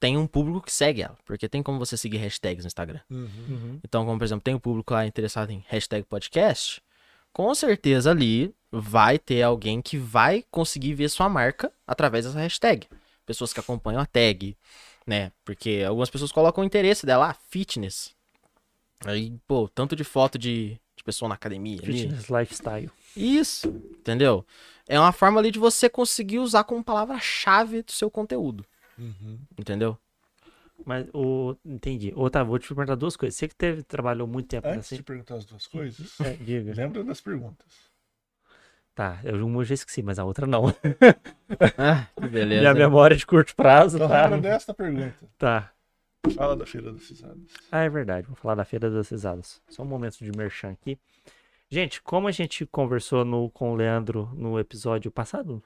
tem 0.00 0.18
um 0.18 0.26
público 0.26 0.60
que 0.62 0.72
segue 0.72 1.02
ela, 1.02 1.16
porque 1.24 1.48
tem 1.48 1.62
como 1.62 1.78
você 1.78 1.96
seguir 1.96 2.18
hashtags 2.18 2.64
no 2.64 2.68
Instagram. 2.68 3.00
Uhum. 3.10 3.28
Uhum. 3.48 3.80
Então, 3.82 4.04
como 4.04 4.18
por 4.18 4.24
exemplo, 4.24 4.42
tem 4.42 4.54
um 4.54 4.58
público 4.58 4.92
lá 4.92 5.06
interessado 5.06 5.50
em 5.50 5.64
hashtag 5.68 6.04
podcast, 6.04 6.82
com 7.32 7.54
certeza 7.54 8.10
ali 8.10 8.54
vai 8.70 9.18
ter 9.18 9.42
alguém 9.42 9.80
que 9.80 9.96
vai 9.96 10.44
conseguir 10.50 10.94
ver 10.94 11.08
sua 11.08 11.28
marca 11.28 11.72
através 11.86 12.26
dessa 12.26 12.38
hashtag. 12.38 12.88
Pessoas 13.26 13.52
que 13.52 13.60
acompanham 13.60 14.00
a 14.00 14.06
tag, 14.06 14.56
né? 15.06 15.32
Porque 15.44 15.84
algumas 15.86 16.10
pessoas 16.10 16.30
colocam 16.32 16.62
o 16.62 16.66
interesse 16.66 17.06
dela, 17.06 17.30
ah, 17.30 17.34
fitness. 17.48 18.14
Aí, 19.04 19.32
pô, 19.46 19.68
tanto 19.68 19.94
de 19.96 20.04
foto 20.04 20.38
de, 20.38 20.78
de 20.96 21.04
pessoa 21.04 21.28
na 21.28 21.34
academia 21.34 21.78
ali. 21.82 21.98
Fitness 22.02 22.28
lifestyle. 22.28 22.90
Isso, 23.16 23.68
entendeu? 23.98 24.44
É 24.88 24.98
uma 24.98 25.12
forma 25.12 25.40
ali 25.40 25.50
de 25.50 25.58
você 25.58 25.88
conseguir 25.88 26.38
usar 26.38 26.64
como 26.64 26.82
palavra-chave 26.84 27.82
do 27.82 27.92
seu 27.92 28.10
conteúdo, 28.10 28.64
Uhum. 28.98 29.38
entendeu? 29.58 29.98
Mas 30.84 31.06
o. 31.14 31.56
Entendi. 31.64 32.12
Otávio, 32.14 32.48
vou 32.50 32.58
te 32.58 32.68
perguntar 32.68 32.94
duas 32.94 33.16
coisas. 33.16 33.36
Você 33.38 33.48
que 33.48 33.54
teve, 33.54 33.82
trabalhou 33.82 34.26
muito 34.26 34.48
tempo 34.48 34.68
Antes 34.68 34.80
assim. 34.80 34.96
de 34.96 35.02
perguntar 35.02 35.36
as 35.36 35.44
duas 35.46 35.66
coisas, 35.66 36.20
É, 36.20 36.34
diga. 36.34 36.74
lembra 36.74 37.02
das 37.02 37.20
perguntas. 37.20 37.66
Tá, 38.94 39.18
eu 39.24 39.44
uma 39.44 39.60
eu 39.60 39.64
já 39.64 39.74
esqueci, 39.74 40.02
mas 40.02 40.20
a 40.20 40.24
outra 40.24 40.46
não. 40.46 40.68
Ah, 41.76 42.06
que 42.16 42.28
beleza. 42.28 42.60
Minha 42.60 42.74
memória 42.74 43.14
é 43.14 43.18
de 43.18 43.26
curto 43.26 43.54
prazo, 43.56 43.96
Então 43.96 44.08
tá? 44.08 44.22
lembra 44.22 44.40
desta 44.40 44.72
pergunta. 44.72 45.16
Tá. 45.36 45.70
Fala 46.36 46.56
da 46.56 46.64
Feira 46.64 46.92
das 46.92 47.02
Cisadas. 47.02 47.42
Ah, 47.72 47.82
é 47.82 47.88
verdade. 47.88 48.26
Vou 48.26 48.36
falar 48.36 48.54
da 48.54 48.64
Feira 48.64 48.88
das 48.88 49.08
Risadas. 49.10 49.60
Só 49.68 49.82
um 49.82 49.86
momento 49.86 50.18
de 50.18 50.30
merchan 50.36 50.70
aqui. 50.70 50.96
Gente, 51.68 52.00
como 52.00 52.28
a 52.28 52.30
gente 52.30 52.64
conversou 52.66 53.24
no, 53.24 53.50
com 53.50 53.72
o 53.72 53.74
Leandro 53.74 54.30
no 54.34 54.58
episódio 54.60 55.10
passado? 55.10 55.62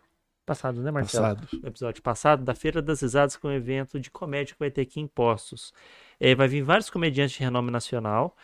Passado, 0.47 0.81
né, 0.81 0.91
Marcelo? 0.91 1.37
Passado. 1.37 1.49
no 1.63 1.69
episódio 1.69 2.03
passado, 2.03 2.43
da 2.45 2.55
Feira 2.55 2.81
das 2.81 3.03
Risadas, 3.03 3.37
que 3.37 3.47
é 3.47 3.51
um 3.51 3.53
evento 3.53 4.01
de 4.01 4.11
comédia 4.11 4.55
que 4.55 4.59
vai 4.59 4.71
ter 4.71 4.81
aqui 4.81 5.01
em 5.01 5.07
Postos. 5.07 5.73
É, 6.19 6.35
vai 6.35 6.49
vir 6.49 6.63
vários 6.63 6.89
comediantes 6.89 7.37
de 7.37 7.43
renome 7.43 7.71
nacional. 7.71 8.35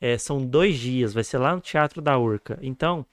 É, 0.00 0.18
são 0.18 0.44
dois 0.44 0.76
dias, 0.76 1.14
vai 1.14 1.22
ser 1.22 1.38
lá 1.38 1.54
no 1.54 1.60
Teatro 1.60 2.02
da 2.02 2.18
Urca. 2.18 2.58
Então, 2.60 3.06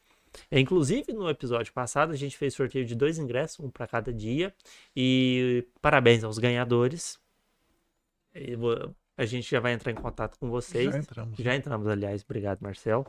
inclusive 0.52 1.14
no 1.14 1.30
episódio 1.30 1.72
passado, 1.74 2.12
a 2.12 2.16
gente 2.16 2.38
fez 2.38 2.54
sorteio 2.54 2.86
de 2.86 2.96
dois 2.96 3.18
ingressos, 3.18 3.60
um 3.60 3.70
para 3.70 3.88
cada 3.88 4.14
dia. 4.14 4.54
E 4.96 5.66
parabéns 5.82 6.24
aos 6.24 6.38
ganhadores. 6.38 7.20
E 8.34 8.56
a 9.18 9.26
gente 9.26 9.50
já 9.50 9.60
vai 9.60 9.74
entrar 9.74 9.92
em 9.92 9.96
contato 9.96 10.38
com 10.40 10.50
vocês. 10.50 10.92
Já 10.92 11.00
entramos. 11.00 11.38
Já 11.38 11.56
entramos, 11.56 11.88
aliás. 11.88 12.24
Obrigado, 12.24 12.60
Marcelo. 12.62 13.06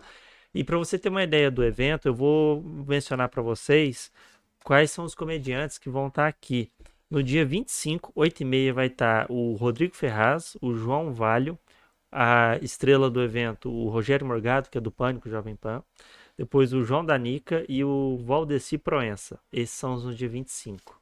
E 0.53 0.65
para 0.65 0.77
você 0.77 0.99
ter 0.99 1.09
uma 1.09 1.23
ideia 1.23 1.51
do 1.51 1.65
evento, 1.65 2.09
eu 2.09 2.15
vou 2.15 2.63
mencionar 2.63 3.29
para 3.29 3.43
vocês 3.43 4.11
quais 4.65 4.91
são 4.91 5.05
os 5.05 5.15
comediantes 5.15 5.79
que 5.79 5.89
vão 5.89 6.09
estar 6.09 6.27
aqui. 6.27 6.71
No 7.09 7.23
dia 7.23 7.45
25, 7.45 8.13
8h30, 8.13 8.73
vai 8.73 8.87
estar 8.87 9.27
o 9.31 9.55
Rodrigo 9.55 9.95
Ferraz, 9.95 10.57
o 10.61 10.75
João 10.75 11.13
Valho, 11.13 11.59
a 12.11 12.59
estrela 12.63 13.11
do 13.11 13.23
evento, 13.23 13.71
o 13.71 13.89
Rogério 13.89 14.27
Morgado, 14.27 14.69
que 14.69 14.79
é 14.79 14.81
do 14.81 14.91
Pânico 14.91 15.29
Jovem 15.29 15.55
Pan. 15.55 15.83
Depois 16.41 16.73
o 16.73 16.83
João 16.83 17.05
Danica 17.05 17.67
e 17.69 17.85
o 17.85 18.17
Valdeci 18.25 18.79
Proença. 18.79 19.39
Esses 19.53 19.75
são 19.75 19.93
os 19.93 20.07
no 20.07 20.15
dia 20.15 20.27
25. 20.27 20.99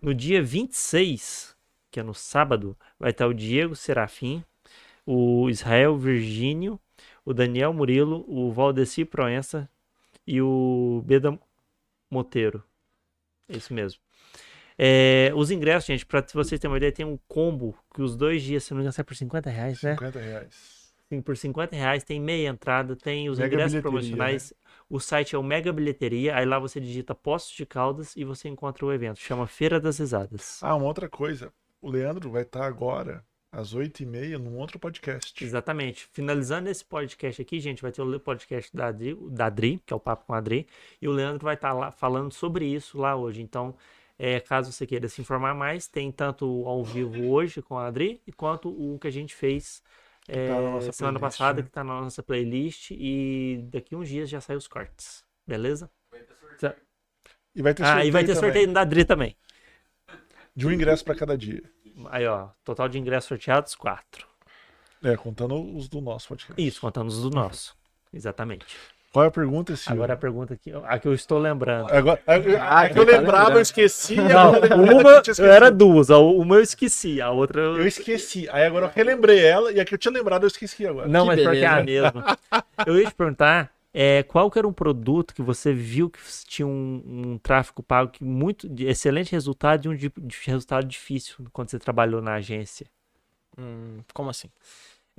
No 0.00 0.14
dia 0.14 0.42
26, 0.42 1.54
que 1.90 2.00
é 2.00 2.02
no 2.02 2.14
sábado, 2.14 2.74
vai 2.98 3.10
estar 3.10 3.26
o 3.26 3.34
Diego 3.34 3.76
Serafim, 3.76 4.42
o 5.04 5.50
Israel 5.50 5.98
Virgínio, 5.98 6.80
o 7.26 7.34
Daniel 7.34 7.74
Murilo, 7.74 8.24
o 8.26 8.50
Valdeci 8.50 9.04
Proença 9.04 9.68
e 10.26 10.40
o 10.40 11.02
Beda 11.04 11.38
Moteiro. 12.10 12.64
É 13.50 13.58
isso 13.58 13.74
mesmo. 13.74 14.00
É, 14.78 15.30
os 15.36 15.50
ingressos, 15.50 15.88
gente, 15.88 16.06
pra 16.06 16.24
vocês 16.32 16.58
terem 16.58 16.72
uma 16.72 16.78
ideia, 16.78 16.90
tem 16.90 17.04
um 17.04 17.18
combo 17.28 17.76
que 17.94 18.00
os 18.00 18.16
dois 18.16 18.42
dias, 18.42 18.64
se 18.64 18.70
não 18.70 18.78
me 18.78 18.84
engano, 18.84 18.94
sai 18.94 19.04
por 19.04 19.14
50 19.14 19.50
reais, 19.50 19.82
né? 19.82 19.92
50 19.92 20.18
reais. 20.18 20.79
Sim, 21.10 21.20
por 21.20 21.36
50 21.36 21.74
reais 21.74 22.04
tem 22.04 22.20
meia 22.20 22.48
entrada, 22.48 22.94
tem 22.94 23.28
os 23.28 23.40
Mega 23.40 23.52
ingressos 23.52 23.72
bilheteria, 23.72 23.90
promocionais. 23.90 24.54
O 24.88 25.00
site 25.00 25.34
é 25.34 25.38
o 25.38 25.42
Mega 25.42 25.72
Bilheteria, 25.72 26.36
aí 26.36 26.46
lá 26.46 26.56
você 26.56 26.80
digita 26.80 27.16
Postos 27.16 27.56
de 27.56 27.66
Caldas 27.66 28.14
e 28.14 28.22
você 28.22 28.48
encontra 28.48 28.86
o 28.86 28.92
evento. 28.92 29.18
Chama 29.18 29.48
Feira 29.48 29.80
das 29.80 29.98
Risadas. 29.98 30.62
Ah, 30.62 30.76
uma 30.76 30.86
outra 30.86 31.08
coisa. 31.08 31.52
O 31.82 31.90
Leandro 31.90 32.30
vai 32.30 32.42
estar 32.42 32.64
agora, 32.64 33.24
às 33.50 33.74
8h30, 33.74 34.38
num 34.38 34.56
outro 34.56 34.78
podcast. 34.78 35.42
Exatamente. 35.42 36.08
Finalizando 36.12 36.68
esse 36.68 36.84
podcast 36.84 37.42
aqui, 37.42 37.58
gente, 37.58 37.82
vai 37.82 37.90
ter 37.90 38.02
o 38.02 38.20
podcast 38.20 38.76
da 38.76 38.86
Adri, 38.86 39.18
da 39.32 39.46
Adri, 39.46 39.82
que 39.84 39.92
é 39.92 39.96
o 39.96 40.00
Papo 40.00 40.26
com 40.26 40.34
a 40.34 40.38
Adri, 40.38 40.64
e 41.02 41.08
o 41.08 41.12
Leandro 41.12 41.44
vai 41.44 41.54
estar 41.54 41.72
lá 41.72 41.90
falando 41.90 42.32
sobre 42.32 42.66
isso 42.66 42.96
lá 42.96 43.16
hoje. 43.16 43.42
Então, 43.42 43.74
é, 44.16 44.38
caso 44.38 44.70
você 44.70 44.86
queira 44.86 45.08
se 45.08 45.20
informar 45.20 45.54
mais, 45.56 45.88
tem 45.88 46.12
tanto 46.12 46.44
ao 46.66 46.84
vivo 46.84 47.30
hoje 47.30 47.60
com 47.60 47.76
a 47.76 47.88
Adri, 47.88 48.22
quanto 48.36 48.68
o 48.68 48.96
que 48.96 49.08
a 49.08 49.10
gente 49.10 49.34
fez 49.34 49.82
é, 50.30 50.48
tá 50.48 50.54
na 50.54 50.70
nossa 50.70 50.92
semana 50.92 51.18
playlist, 51.18 51.38
passada, 51.38 51.56
né? 51.56 51.62
que 51.62 51.68
está 51.68 51.84
na 51.84 52.00
nossa 52.00 52.22
playlist, 52.22 52.90
e 52.92 53.60
daqui 53.70 53.96
uns 53.96 54.08
dias 54.08 54.28
já 54.28 54.40
sai 54.40 54.56
os 54.56 54.68
cortes. 54.68 55.24
Beleza? 55.46 55.90
E 57.54 57.62
vai 57.62 57.74
ter 57.74 57.84
Ah, 57.84 58.04
e 58.04 58.10
vai 58.10 58.22
ter 58.22 58.34
também, 58.34 58.40
sorteio 58.40 58.72
da 58.72 58.82
Adri 58.82 59.04
também. 59.04 59.36
De 60.54 60.66
um 60.66 60.70
ingresso 60.70 61.04
pra 61.04 61.14
cada 61.16 61.36
dia. 61.36 61.62
Aí, 62.08 62.26
ó, 62.26 62.50
total 62.64 62.88
de 62.88 62.98
ingressos 62.98 63.28
sorteados, 63.28 63.74
quatro. 63.74 64.26
É, 65.02 65.16
contando 65.16 65.54
os 65.76 65.88
do 65.88 66.00
nosso 66.00 66.28
podcast. 66.28 66.62
Isso, 66.62 66.80
contando 66.80 67.08
os 67.08 67.22
do 67.22 67.30
nosso. 67.30 67.76
Exatamente. 68.12 68.76
Qual 69.12 69.24
é 69.24 69.28
a 69.28 69.30
pergunta, 69.30 69.74
Silvio? 69.74 69.94
Agora 70.02 70.14
a 70.14 70.16
pergunta 70.16 70.54
aqui, 70.54 70.72
a 70.84 70.98
que 70.98 71.08
eu 71.08 71.12
estou 71.14 71.38
lembrando. 71.38 71.92
Agora, 71.92 72.20
a, 72.26 72.34
a, 72.34 72.80
Ah, 72.82 72.88
que 72.88 72.98
eu 72.98 73.04
tá 73.04 73.12
lembrava, 73.12 73.38
lembrando. 73.38 73.56
eu 73.58 73.60
esqueci. 73.62 74.14
Não, 74.14 74.50
uma 74.52 75.20
que 75.22 75.30
eu 75.40 75.50
era 75.50 75.68
duas, 75.70 76.10
a- 76.12 76.18
uma 76.18 76.54
eu 76.56 76.60
esqueci, 76.62 77.20
a 77.20 77.30
outra 77.30 77.60
eu... 77.60 77.76
Eu 77.78 77.86
esqueci. 77.88 78.48
Aí 78.50 78.64
agora 78.64 78.86
eu 78.86 78.90
relembrei 78.94 79.44
ela 79.44 79.72
e 79.72 79.80
a 79.80 79.84
que 79.84 79.94
eu 79.94 79.98
tinha 79.98 80.12
lembrado 80.12 80.44
eu 80.44 80.48
esqueci 80.48 80.86
agora. 80.86 81.08
Não, 81.08 81.22
Que 81.22 81.26
mas 81.28 81.40
pior 81.40 81.52
que 81.54 81.58
é 81.58 81.66
a 81.66 81.82
mesma. 81.82 82.38
Eu 82.86 82.98
ia 83.00 83.06
te 83.08 83.14
perguntar 83.14 83.72
é, 83.92 84.22
qual 84.22 84.48
que 84.48 84.58
era 84.60 84.68
um 84.68 84.72
produto 84.72 85.34
que 85.34 85.42
você 85.42 85.72
viu 85.72 86.08
que 86.08 86.20
tinha 86.46 86.66
um, 86.66 87.02
um 87.32 87.38
tráfego 87.38 87.82
pago 87.82 88.12
que 88.12 88.22
muito 88.22 88.68
de 88.68 88.86
excelente 88.86 89.32
resultado 89.32 89.86
e 89.86 89.88
um 89.88 89.96
de, 89.96 90.12
de 90.16 90.36
resultado 90.44 90.86
difícil 90.86 91.34
quando 91.52 91.68
você 91.70 91.80
trabalhou 91.80 92.22
na 92.22 92.34
agência. 92.34 92.86
Hum, 93.58 93.98
como 94.14 94.30
assim? 94.30 94.48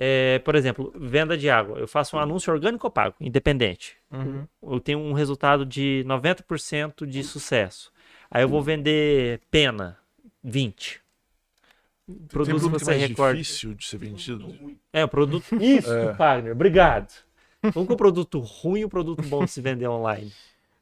É, 0.04 0.40
por 0.40 0.56
exemplo, 0.56 0.92
venda 0.96 1.38
de 1.38 1.48
água. 1.48 1.78
Eu 1.78 1.88
faço 1.88 2.16
um 2.16 2.20
anúncio 2.20 2.52
orgânico 2.52 2.88
ou 2.88 2.92
pago, 2.92 3.14
independente. 3.22 3.96
Uhum. 4.12 4.48
Eu 4.64 4.80
tenho 4.80 4.98
um 4.98 5.14
resultado 5.14 5.64
de 5.64 6.04
90% 6.08 7.06
de 7.06 7.24
sucesso. 7.24 7.92
Aí 8.32 8.42
eu 8.42 8.50
vou 8.50 8.64
vender 8.64 9.42
pena, 9.52 10.00
20. 10.44 11.00
Tem 12.08 12.16
Produtos 12.28 12.64
que 12.64 12.70
produto 12.70 12.80
que 12.80 12.86
você 12.86 12.92
é 12.94 12.98
recorda. 13.08 13.38
difícil 13.38 13.74
de 13.76 13.86
ser 13.86 13.98
vendido. 13.98 14.56
É, 14.92 15.04
o 15.04 15.08
produto. 15.08 15.46
Isso, 15.62 15.94
É. 15.94 16.14
Wagner, 16.14 16.52
obrigado. 16.54 17.14
Vamos 17.62 17.88
com 17.88 17.94
o 17.94 17.98
produto 17.98 18.40
ruim 18.40 18.80
e 18.80 18.86
o 18.86 18.90
produto 18.90 19.22
bom 19.22 19.46
de 19.46 19.52
se 19.52 19.62
vender 19.62 19.88
online. 19.88 20.34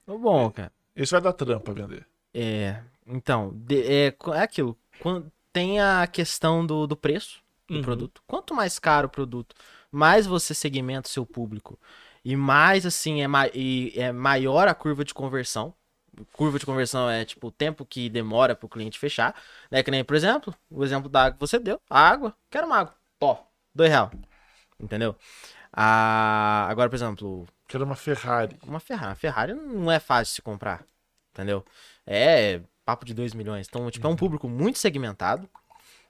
Tá 0.06 0.16
Bom, 0.18 0.50
cara. 0.50 0.72
Esse 0.96 1.12
vai 1.12 1.20
dar 1.22 1.34
trampa 1.34 1.74
vender. 1.74 2.06
É, 2.34 2.80
então, 3.06 3.52
de- 3.54 3.84
é, 3.84 4.16
é 4.34 4.40
aquilo. 4.42 4.78
Quando, 5.02 5.30
tem 5.52 5.82
a 5.82 6.08
questão 6.08 6.66
do, 6.66 6.88
do 6.88 6.96
preço 6.96 7.42
do 7.70 7.76
Uhum. 7.76 7.82
produto. 7.82 8.22
Quanto 8.28 8.54
mais 8.54 8.80
caro 8.80 9.08
o 9.08 9.10
produto, 9.10 9.56
mais 9.92 10.26
você 10.26 10.54
segmenta 10.54 11.08
o 11.08 11.12
seu 11.12 11.26
público. 11.26 11.80
E 12.26 12.36
mais, 12.36 12.86
assim, 12.86 13.22
é, 13.22 13.28
ma 13.28 13.46
é 13.48 14.12
maior 14.12 14.68
a 14.68 14.74
curva 14.74 15.06
de 15.06 15.14
conversão. 15.14 15.74
Curva 16.34 16.60
de 16.60 16.66
conversão 16.66 17.10
é, 17.10 17.24
tipo, 17.24 17.48
o 17.48 17.52
tempo 17.52 17.86
que 17.86 18.10
demora 18.10 18.54
para 18.56 18.66
o 18.66 18.70
cliente 18.70 19.00
fechar. 19.00 19.34
Né? 19.72 19.82
Que 19.84 19.90
nem, 19.92 20.04
por 20.04 20.16
exemplo, 20.16 20.54
o 20.70 20.84
exemplo 20.84 21.08
da 21.10 21.22
água 21.26 21.34
que 21.34 21.40
você 21.40 21.58
deu. 21.60 21.80
A 21.90 22.00
água, 22.10 22.36
quero 22.50 22.68
uma 22.68 22.78
água. 22.78 22.96
Tó, 23.18 23.48
dois 23.74 23.90
real. 23.90 24.12
Entendeu? 24.80 25.16
Ah, 25.72 26.68
agora, 26.70 26.90
por 26.90 26.96
exemplo, 26.96 27.48
Que 27.68 27.78
era 27.78 27.86
uma 27.86 27.96
Ferrari. 27.96 28.58
uma 28.66 28.80
Ferrari. 28.80 29.16
Ferrari 29.18 29.54
não 29.54 29.92
é 29.92 30.00
fácil 30.00 30.32
de 30.32 30.36
se 30.36 30.42
comprar. 30.42 30.84
Entendeu? 31.34 31.64
É 32.06 32.60
papo 32.84 33.06
de 33.06 33.14
2 33.14 33.34
milhões. 33.34 33.68
Então, 33.70 33.90
tipo, 33.92 34.06
é 34.06 34.10
um 34.10 34.16
público 34.16 34.50
muito 34.50 34.80
segmentado. 34.80 35.48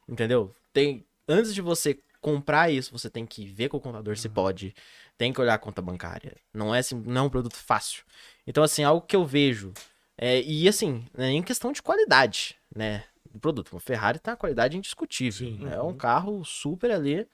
Entendeu? 0.07 0.55
Tem. 0.73 1.05
Antes 1.31 1.53
de 1.53 1.61
você 1.61 1.99
comprar 2.19 2.71
isso, 2.71 2.91
você 2.91 3.07
tem 3.07 3.23
que 3.23 3.45
ver 3.45 3.69
com 3.69 3.77
o 3.77 3.79
contador 3.79 4.17
se 4.17 4.27
pode. 4.27 4.73
Tem 5.15 5.31
que 5.31 5.39
olhar 5.39 5.53
a 5.53 5.59
conta 5.59 5.79
bancária. 5.79 6.35
Não 6.51 6.73
é, 6.73 6.79
assim, 6.79 6.95
não 7.05 7.21
é 7.21 7.25
um 7.25 7.29
produto 7.29 7.55
fácil. 7.55 8.03
Então, 8.47 8.63
assim, 8.63 8.83
algo 8.83 9.05
que 9.05 9.15
eu 9.15 9.23
vejo. 9.23 9.71
É, 10.17 10.41
e 10.41 10.67
assim, 10.67 11.05
não 11.15 11.23
é 11.23 11.27
nem 11.27 11.43
questão 11.43 11.71
de 11.71 11.83
qualidade, 11.83 12.57
né? 12.75 13.03
Do 13.31 13.39
produto. 13.39 13.71
Uma 13.73 13.79
Ferrari 13.79 14.17
tá 14.17 14.31
uma 14.31 14.37
qualidade 14.37 14.75
indiscutível. 14.75 15.47
Sim. 15.47 15.69
É 15.69 15.79
um 15.79 15.95
carro 15.95 16.43
super 16.43 16.89
ali. 16.89 17.27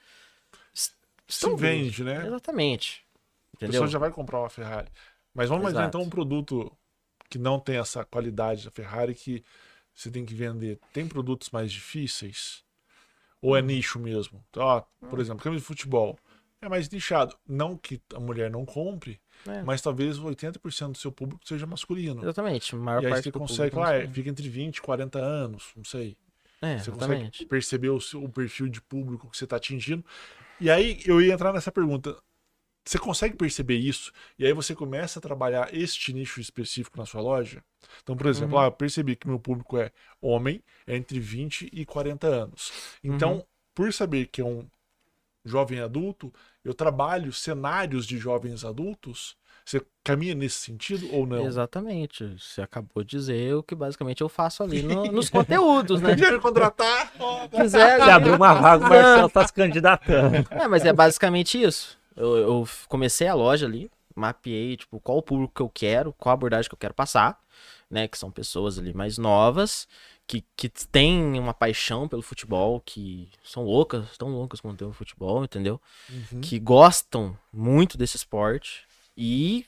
Se 0.73 1.55
vende, 1.55 2.03
né? 2.03 2.27
Exatamente. 2.27 3.03
A 3.07 3.55
Entendeu? 3.55 3.71
pessoa 3.71 3.87
já 3.87 3.97
vai 3.97 4.11
comprar 4.11 4.39
uma 4.39 4.49
Ferrari. 4.49 4.91
Mas 5.33 5.47
vamos 5.47 5.63
imaginar 5.63 5.87
então 5.87 6.01
um 6.01 6.09
produto 6.09 6.71
que 7.29 7.37
não 7.37 7.59
tem 7.59 7.77
essa 7.77 8.03
qualidade 8.03 8.65
da 8.65 8.71
Ferrari 8.71 9.15
que 9.15 9.41
você 9.93 10.11
tem 10.11 10.25
que 10.25 10.35
vender. 10.35 10.79
Tem 10.91 11.07
produtos 11.07 11.49
mais 11.49 11.71
difíceis? 11.71 12.64
Ou 13.45 13.55
é 13.55 13.61
nicho 13.61 13.99
mesmo? 13.99 14.43
Então, 14.49 14.63
ó, 14.63 14.81
por 15.09 15.19
exemplo, 15.19 15.43
camisa 15.43 15.61
de 15.61 15.67
futebol. 15.67 16.17
É 16.61 16.67
mais 16.67 16.89
nichado. 16.89 17.35
Não 17.47 17.77
que 17.77 18.01
a 18.13 18.19
mulher 18.19 18.49
não 18.49 18.65
compre, 18.65 19.19
É. 19.47 19.61
mas 19.61 19.81
talvez 19.81 20.17
80% 20.17 20.93
do 20.93 20.97
seu 20.97 21.11
público 21.11 21.47
seja 21.47 21.67
masculino. 21.67 22.23
Exatamente. 22.23 22.75
Maior 22.75 23.03
E 23.03 23.05
aí 23.05 23.11
parte 23.11 23.23
você 23.25 23.31
do 23.31 23.39
consegue, 23.39 23.75
lá, 23.75 23.93
é, 23.93 24.07
fica 24.07 24.29
entre 24.29 24.49
20 24.49 24.77
e 24.77 24.81
40 24.81 25.19
anos, 25.19 25.71
não 25.75 25.83
sei. 25.83 26.17
É, 26.61 26.79
Você 26.79 26.89
exatamente. 26.89 27.31
consegue 27.31 27.45
perceber 27.49 27.89
o, 27.89 27.99
seu, 28.01 28.23
o 28.23 28.29
perfil 28.29 28.67
de 28.67 28.81
público 28.81 29.29
que 29.29 29.37
você 29.37 29.43
está 29.43 29.57
atingindo. 29.57 30.03
E 30.59 30.69
aí 30.71 30.99
eu 31.05 31.21
ia 31.21 31.33
entrar 31.33 31.53
nessa 31.53 31.71
pergunta. 31.71 32.17
Você 32.87 32.99
consegue 32.99 33.35
perceber 33.35 33.77
isso? 33.77 34.11
E 34.37 34.45
aí 34.45 34.53
você 34.53 34.75
começa 34.75 35.17
a 35.17 35.21
trabalhar 35.21 35.73
este 35.73 36.13
nicho 36.13 36.39
específico 36.39 36.97
na 36.99 37.05
sua 37.05 37.19
loja? 37.21 37.63
Então, 38.03 38.15
por 38.15 38.27
exemplo, 38.27 38.55
Uhum. 38.57 38.61
ah, 38.63 38.67
eu 38.67 38.71
percebi 38.71 39.15
que 39.15 39.27
meu 39.27 39.39
público 39.39 39.77
é 39.77 39.91
homem, 40.21 40.61
é 40.85 40.95
entre 40.95 41.19
20 41.19 41.67
e 41.73 41.83
40 41.85 42.27
anos. 42.27 42.71
Então, 43.03 43.35
Uhum. 43.37 43.43
por 43.73 43.91
saber 43.91 44.27
que 44.27 44.39
é 44.39 44.45
um 44.45 44.67
jovem 45.43 45.79
adulto, 45.79 46.31
eu 46.63 46.73
trabalho 46.73 47.31
cenários 47.33 48.05
de 48.05 48.17
jovens 48.17 48.63
adultos. 48.63 49.35
Você 49.63 49.81
caminha 50.03 50.35
nesse 50.35 50.57
sentido 50.59 51.11
ou 51.11 51.25
não? 51.25 51.43
Exatamente. 51.45 52.37
Você 52.39 52.61
acabou 52.61 53.03
de 53.03 53.09
dizer 53.17 53.55
o 53.55 53.63
que 53.63 53.73
basicamente 53.73 54.21
eu 54.21 54.29
faço 54.29 54.61
ali 54.61 54.83
no- 54.83 55.05
nos 55.11 55.29
conteúdos, 55.29 56.01
né? 56.01 56.15
Quer 56.15 56.33
me 56.33 56.39
contratar? 56.39 57.11
Quiser, 57.49 58.03
Se 58.03 58.09
abrir 58.11 58.31
uma 58.35 58.53
vaga, 58.53 58.85
o 58.85 58.89
Marcelo 58.89 59.29
tá 59.29 59.45
se 59.47 59.53
candidatando. 59.53 60.47
É, 60.51 60.67
mas 60.67 60.85
é 60.85 60.93
basicamente 60.93 61.59
isso. 61.61 61.97
Eu, 62.15 62.37
eu 62.37 62.69
comecei 62.87 63.27
a 63.27 63.33
loja 63.33 63.65
ali, 63.65 63.91
mapeei, 64.15 64.77
tipo, 64.77 64.99
qual 64.99 65.17
o 65.17 65.23
público 65.23 65.53
que 65.53 65.61
eu 65.61 65.69
quero, 65.69 66.13
qual 66.13 66.31
a 66.31 66.33
abordagem 66.33 66.69
que 66.69 66.73
eu 66.73 66.79
quero 66.79 66.93
passar, 66.93 67.39
né? 67.89 68.07
Que 68.07 68.17
são 68.17 68.31
pessoas 68.31 68.79
ali 68.79 68.93
mais 68.93 69.17
novas, 69.17 69.87
que, 70.27 70.43
que 70.55 70.69
têm 70.69 71.39
uma 71.39 71.53
paixão 71.53 72.07
pelo 72.07 72.21
futebol, 72.21 72.81
que 72.81 73.29
são 73.43 73.63
loucas, 73.63 74.17
tão 74.17 74.29
loucas 74.29 74.59
quanto 74.59 74.81
eu 74.81 74.87
no 74.87 74.93
futebol, 74.93 75.43
entendeu? 75.43 75.79
Uhum. 76.09 76.41
Que 76.41 76.59
gostam 76.59 77.37
muito 77.51 77.97
desse 77.97 78.17
esporte 78.17 78.85
e 79.15 79.65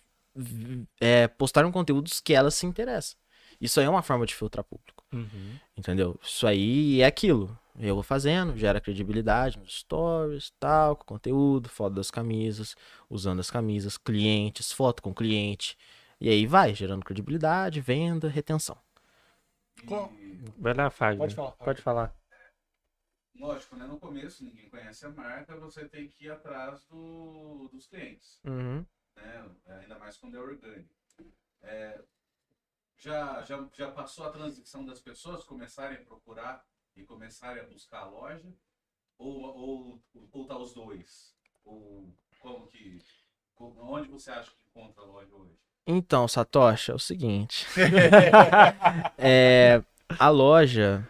é, 1.00 1.28
postaram 1.28 1.72
conteúdos 1.72 2.20
que 2.20 2.34
elas 2.34 2.56
se 2.56 2.66
interessam. 2.66 3.18
Isso 3.60 3.80
aí 3.80 3.86
é 3.86 3.90
uma 3.90 4.04
forma 4.04 4.26
de 4.26 4.36
filtrar 4.36 4.64
público. 4.64 5.04
Entendeu? 5.76 6.20
Isso 6.22 6.46
aí 6.46 7.02
é 7.02 7.06
aquilo. 7.06 7.58
Eu 7.80 7.94
vou 7.94 8.04
fazendo, 8.04 8.58
gera 8.58 8.82
credibilidade 8.82 9.58
nos 9.60 9.80
stories, 9.80 10.52
tal, 10.60 10.96
com 10.96 11.06
conteúdo, 11.06 11.70
foto 11.70 11.94
das 11.96 12.10
camisas, 12.10 12.76
usando 13.10 13.40
as 13.40 13.52
camisas, 13.52 13.98
clientes, 13.98 14.72
foto 14.72 15.02
com 15.04 15.14
cliente. 15.14 15.78
E 16.20 16.28
aí 16.30 16.48
vai, 16.48 16.74
gerando 16.74 17.06
credibilidade, 17.06 17.80
venda, 17.80 18.28
retenção. 18.28 18.78
Qual- 19.86 20.12
Vai 20.58 20.74
lá, 20.74 20.90
Fagner. 20.90 21.20
Pode 21.20 21.36
falar. 21.36 21.52
Pode 21.52 21.82
falar. 21.82 22.16
Lógico, 23.36 23.76
né? 23.76 23.86
No 23.86 24.00
começo 24.00 24.44
ninguém 24.44 24.68
conhece 24.70 25.06
a 25.06 25.10
marca, 25.10 25.56
você 25.58 25.88
tem 25.88 26.08
que 26.08 26.26
ir 26.26 26.32
atrás 26.32 26.84
do, 26.86 27.70
dos 27.72 27.86
clientes, 27.88 28.40
Uhum. 28.44 28.84
né? 29.16 29.50
Ainda 29.82 30.00
mais 30.00 30.18
quando 30.18 30.36
é 30.36 30.40
orgânico. 30.40 30.96
É, 31.62 32.02
já, 32.98 33.44
já, 33.44 33.68
já 33.74 33.92
passou 33.92 34.26
a 34.26 34.32
transição 34.32 34.84
das 34.84 35.00
pessoas 35.00 35.44
começarem 35.44 36.00
a 36.00 36.02
procurar 36.02 36.66
e 36.98 37.04
começarem 37.04 37.62
a 37.62 37.66
buscar 37.66 38.00
a 38.00 38.10
loja? 38.10 38.54
Ou, 39.18 39.42
ou, 39.42 40.04
ou 40.32 40.46
tá 40.46 40.58
os 40.58 40.74
dois? 40.74 41.34
Ou 41.64 42.10
como 42.40 42.68
que. 42.68 43.00
Onde 43.60 44.10
você 44.10 44.32
acha 44.32 44.52
que 44.52 44.58
encontra 44.70 45.04
a 45.04 45.08
loja 45.08 45.34
hoje? 45.34 45.58
Então, 45.86 46.28
Satoshi, 46.28 46.92
é 46.92 46.94
o 46.94 47.00
seguinte. 47.00 47.66
É, 49.18 49.82
a 50.20 50.30
loja, 50.30 51.08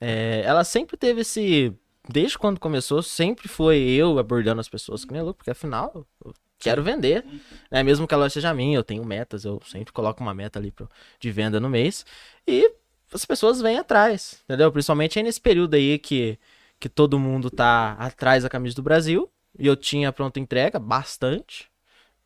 é, 0.00 0.42
ela 0.44 0.64
sempre 0.64 0.96
teve 0.96 1.22
esse. 1.22 1.74
Desde 2.08 2.38
quando 2.38 2.58
começou, 2.58 3.02
sempre 3.02 3.48
foi 3.48 3.78
eu 3.78 4.18
abordando 4.18 4.60
as 4.60 4.68
pessoas 4.68 5.04
que 5.04 5.12
nem 5.12 5.22
louco, 5.22 5.38
porque 5.38 5.50
afinal 5.50 6.06
eu 6.24 6.34
quero 6.58 6.82
vender. 6.82 7.24
Né? 7.70 7.82
Mesmo 7.82 8.06
que 8.06 8.14
a 8.14 8.16
loja 8.16 8.30
seja 8.30 8.54
minha, 8.54 8.76
eu 8.76 8.84
tenho 8.84 9.04
metas, 9.04 9.44
eu 9.44 9.60
sempre 9.66 9.92
coloco 9.92 10.22
uma 10.22 10.34
meta 10.34 10.58
ali 10.58 10.70
pro, 10.70 10.88
de 11.18 11.30
venda 11.30 11.60
no 11.60 11.68
mês. 11.68 12.04
E 12.46 12.72
as 13.12 13.24
pessoas 13.24 13.60
vêm 13.60 13.78
atrás, 13.78 14.40
entendeu? 14.44 14.70
Principalmente 14.70 15.18
aí 15.18 15.22
nesse 15.22 15.40
período 15.40 15.74
aí 15.74 15.98
que, 15.98 16.38
que 16.78 16.88
todo 16.88 17.18
mundo 17.18 17.50
tá 17.50 17.92
atrás 17.98 18.42
da 18.42 18.48
camisa 18.48 18.74
do 18.76 18.82
Brasil. 18.82 19.30
e 19.58 19.66
eu 19.66 19.76
tinha 19.76 20.12
pronta 20.12 20.38
entrega, 20.40 20.78
bastante. 20.78 21.68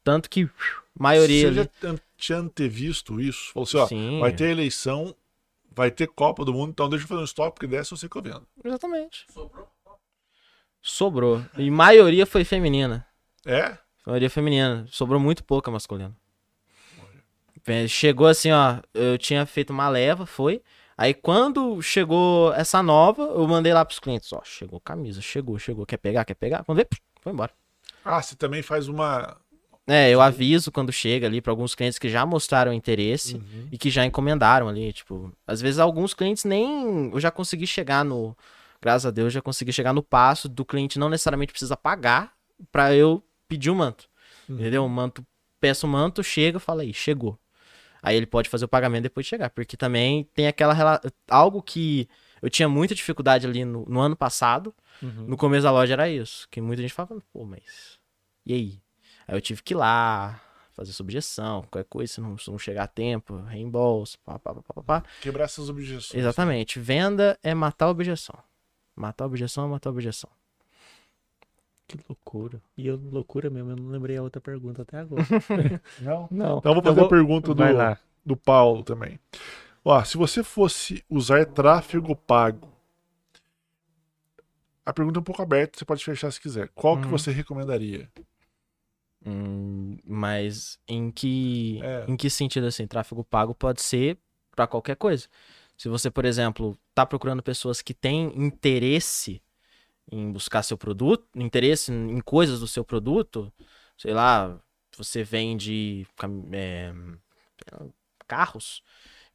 Tanto 0.03 0.29
que 0.29 0.49
maioria 0.99 1.49
Você 1.49 1.55
já 1.55 1.99
tinha 2.17 2.39
antevisto 2.39 3.21
isso? 3.21 3.53
Falou 3.53 3.67
assim, 3.67 3.79
ó, 3.79 3.87
Sim, 3.87 4.21
vai 4.21 4.33
ter 4.33 4.51
eleição, 4.51 5.15
vai 5.75 5.91
ter 5.91 6.07
Copa 6.07 6.45
do 6.45 6.53
Mundo, 6.53 6.71
então 6.71 6.89
deixa 6.89 7.05
eu 7.05 7.09
fazer 7.09 7.23
um 7.23 7.25
stop, 7.25 7.55
porque 7.55 7.67
dessa 7.67 7.95
eu 7.95 7.99
sei 7.99 8.09
que 8.09 8.17
eu 8.17 8.23
vendo. 8.23 8.47
exatamente. 8.63 9.27
Sobrou? 9.33 9.69
Sobrou. 10.83 11.45
E 11.57 11.71
maioria 11.71 12.27
foi 12.27 12.45
feminina. 12.45 13.07
É? 13.47 13.79
Maioria 14.07 14.29
feminina. 14.29 14.87
Sobrou 14.91 15.19
muito 15.19 15.43
pouca 15.43 15.71
masculina. 15.71 16.15
É, 17.67 17.87
Chegou 17.89 18.27
assim, 18.27 18.51
ó. 18.53 18.79
Eu 18.93 19.17
tinha 19.19 19.45
feito 19.47 19.71
uma 19.71 19.89
leva, 19.89 20.27
foi. 20.27 20.63
Aí 20.97 21.13
quando 21.13 21.81
chegou 21.83 22.53
essa 22.55 22.83
nova, 22.83 23.23
eu 23.23 23.47
mandei 23.49 23.73
lá 23.73 23.85
pros 23.85 23.99
clientes, 23.99 24.33
ó. 24.33 24.41
Chegou 24.45 24.79
camisa, 24.81 25.21
chegou, 25.21 25.59
chegou. 25.59 25.85
Quer 25.85 25.97
pegar, 25.97 26.25
quer 26.25 26.35
pegar? 26.35 26.63
Quando 26.65 26.79
vê, 26.79 26.85
pff, 26.85 27.01
foi 27.21 27.33
embora. 27.33 27.51
Ah, 28.05 28.23
você 28.23 28.37
também 28.37 28.63
faz 28.63 28.87
uma... 28.87 29.37
É, 29.87 30.09
eu 30.11 30.21
aviso 30.23 30.73
quando 30.73 30.91
chega 30.93 31.27
ali 31.27 31.43
pra 31.43 31.53
alguns 31.53 31.75
clientes 31.75 31.99
que 31.99 32.09
já 32.09 32.25
mostraram 32.25 32.73
interesse 32.73 33.35
Uhum. 33.37 33.69
e 33.71 33.77
que 33.77 33.91
já 33.91 34.03
encomendaram 34.05 34.67
ali, 34.67 34.93
tipo, 34.95 35.31
às 35.47 35.61
vezes 35.61 35.79
alguns 35.79 36.15
clientes 36.15 36.45
nem 36.45 37.11
eu 37.13 37.21
já 37.21 37.31
consegui 37.31 37.67
chegar 37.67 38.03
no, 38.03 38.35
graças 38.81 39.05
a 39.05 39.11
Deus, 39.11 39.31
já 39.31 39.43
consegui 39.43 39.75
chegar 39.75 39.93
no 39.93 40.03
passo 40.03 40.49
do 40.49 40.65
cliente 40.65 40.99
não 40.99 41.11
necessariamente 41.11 41.53
precisa 41.53 41.77
pagar 41.77 42.33
pra 42.73 42.95
eu 42.95 43.23
pedir 43.47 43.69
o 43.69 43.75
manto. 43.75 44.09
Uhum. 44.49 44.55
Entendeu? 44.55 44.85
O 44.87 44.89
manto, 44.89 45.23
peço 45.61 45.87
o 45.87 45.91
manto, 45.91 46.23
chega, 46.25 46.59
fala 46.59 46.81
aí, 46.81 46.95
chegou. 46.95 47.39
Aí 48.05 48.17
ele 48.17 48.27
pode 48.27 48.49
fazer 48.51 48.67
o 48.67 48.69
pagamento 48.69 49.05
depois 49.05 49.25
de 49.25 49.31
chegar, 49.31 49.49
porque 49.51 49.77
também 49.77 50.25
tem 50.35 50.47
aquela 50.47 51.01
algo 51.29 51.63
que 51.63 52.07
eu 52.43 52.51
tinha 52.51 52.69
muita 52.69 52.95
dificuldade 52.95 53.47
ali 53.47 53.65
no, 53.65 53.85
no 53.87 53.99
ano 54.01 54.15
passado, 54.15 54.75
Uhum. 55.03 55.25
no 55.27 55.37
começo 55.37 55.65
da 55.65 55.73
loja 55.73 55.95
era 55.95 56.09
isso, 56.09 56.47
que 56.51 56.61
muita 56.61 56.81
gente 56.83 56.93
falava, 56.95 57.21
pô, 57.33 57.45
mas 57.45 57.99
e 58.47 58.53
aí? 58.55 58.83
Aí 59.27 59.35
eu 59.37 59.41
tive 59.41 59.63
que 59.63 59.75
ir 59.75 59.77
lá, 59.77 60.41
fazer 60.73 60.93
subjeção, 60.93 61.63
qualquer 61.63 61.85
coisa, 61.89 62.13
se 62.13 62.21
não, 62.21 62.37
se 62.39 62.51
não 62.51 62.59
chegar 62.59 62.85
a 62.85 62.87
tempo, 62.87 63.37
reembolso, 63.43 64.19
pá, 64.21 64.39
pá, 64.39 64.55
pá, 64.55 64.63
pá, 64.75 64.83
pá. 64.83 65.05
Quebrar 65.21 65.45
essas 65.45 65.69
objeções. 65.69 66.15
Exatamente. 66.15 66.79
Venda 66.79 67.39
é 67.43 67.55
matar 67.55 67.87
a 67.87 67.91
objeção. 67.91 68.39
Matar 68.95 69.25
a 69.25 69.27
objeção 69.27 69.65
é 69.65 69.69
matar 69.69 69.89
a 69.91 69.93
objeção. 69.93 70.31
Que 71.87 71.99
loucura. 72.09 72.63
E 72.77 72.87
eu, 72.87 72.97
loucura 72.97 73.51
mesmo, 73.51 73.71
eu 73.71 73.77
não 73.77 73.91
lembrei 73.91 74.17
a 74.17 74.23
outra 74.23 74.41
pergunta 74.41 74.83
até 74.83 74.99
agora. 74.99 75.23
Não? 76.01 76.29
Não. 76.31 76.59
Então 76.59 76.73
eu 76.73 76.75
vou 76.75 76.83
fazer 76.83 77.01
a 77.03 77.09
pergunta 77.09 77.55
do, 77.55 77.65
do 78.25 78.37
Paulo 78.37 78.83
também. 78.83 79.19
Ó, 79.85 80.03
se 80.03 80.17
você 80.17 80.43
fosse 80.43 81.05
usar 81.11 81.45
tráfego 81.45 82.17
pago, 82.17 82.73
a 84.87 84.93
pergunta 84.93 85.19
é 85.19 85.21
um 85.21 85.25
pouco 85.25 85.43
aberta, 85.43 85.79
você 85.79 85.85
pode 85.85 86.03
fechar 86.05 86.31
se 86.31 86.41
quiser. 86.41 86.69
Qual 86.75 86.97
que 86.99 87.05
Uhum. 87.05 87.11
você 87.11 87.31
recomendaria? 87.31 88.09
Hum, 89.27 89.97
mas 90.05 90.79
em 90.89 91.11
que, 91.11 91.81
É. 91.83 92.05
em 92.09 92.17
que 92.17 92.29
sentido 92.29 92.67
assim? 92.67 92.87
Tráfego 92.87 93.25
pago 93.25 93.55
pode 93.55 93.81
ser 93.83 94.19
pra 94.55 94.67
qualquer 94.67 94.97
coisa. 94.97 95.27
Se 95.77 95.89
você, 95.89 96.11
por 96.11 96.25
exemplo, 96.25 96.79
tá 96.95 97.05
procurando 97.05 97.43
pessoas 97.43 97.83
que 97.83 97.93
têm 97.95 98.27
interesse 98.37 99.43
em 100.11 100.31
buscar 100.31 100.63
seu 100.63 100.77
produto, 100.77 101.27
interesse 101.35 101.91
em 101.93 102.21
coisas 102.21 102.61
do 102.61 102.67
seu 102.69 102.85
produto, 102.85 103.53
sei 103.97 104.13
lá, 104.13 104.59
você 104.97 105.23
vende 105.25 106.07
é, 106.53 106.93
carros, 108.27 108.83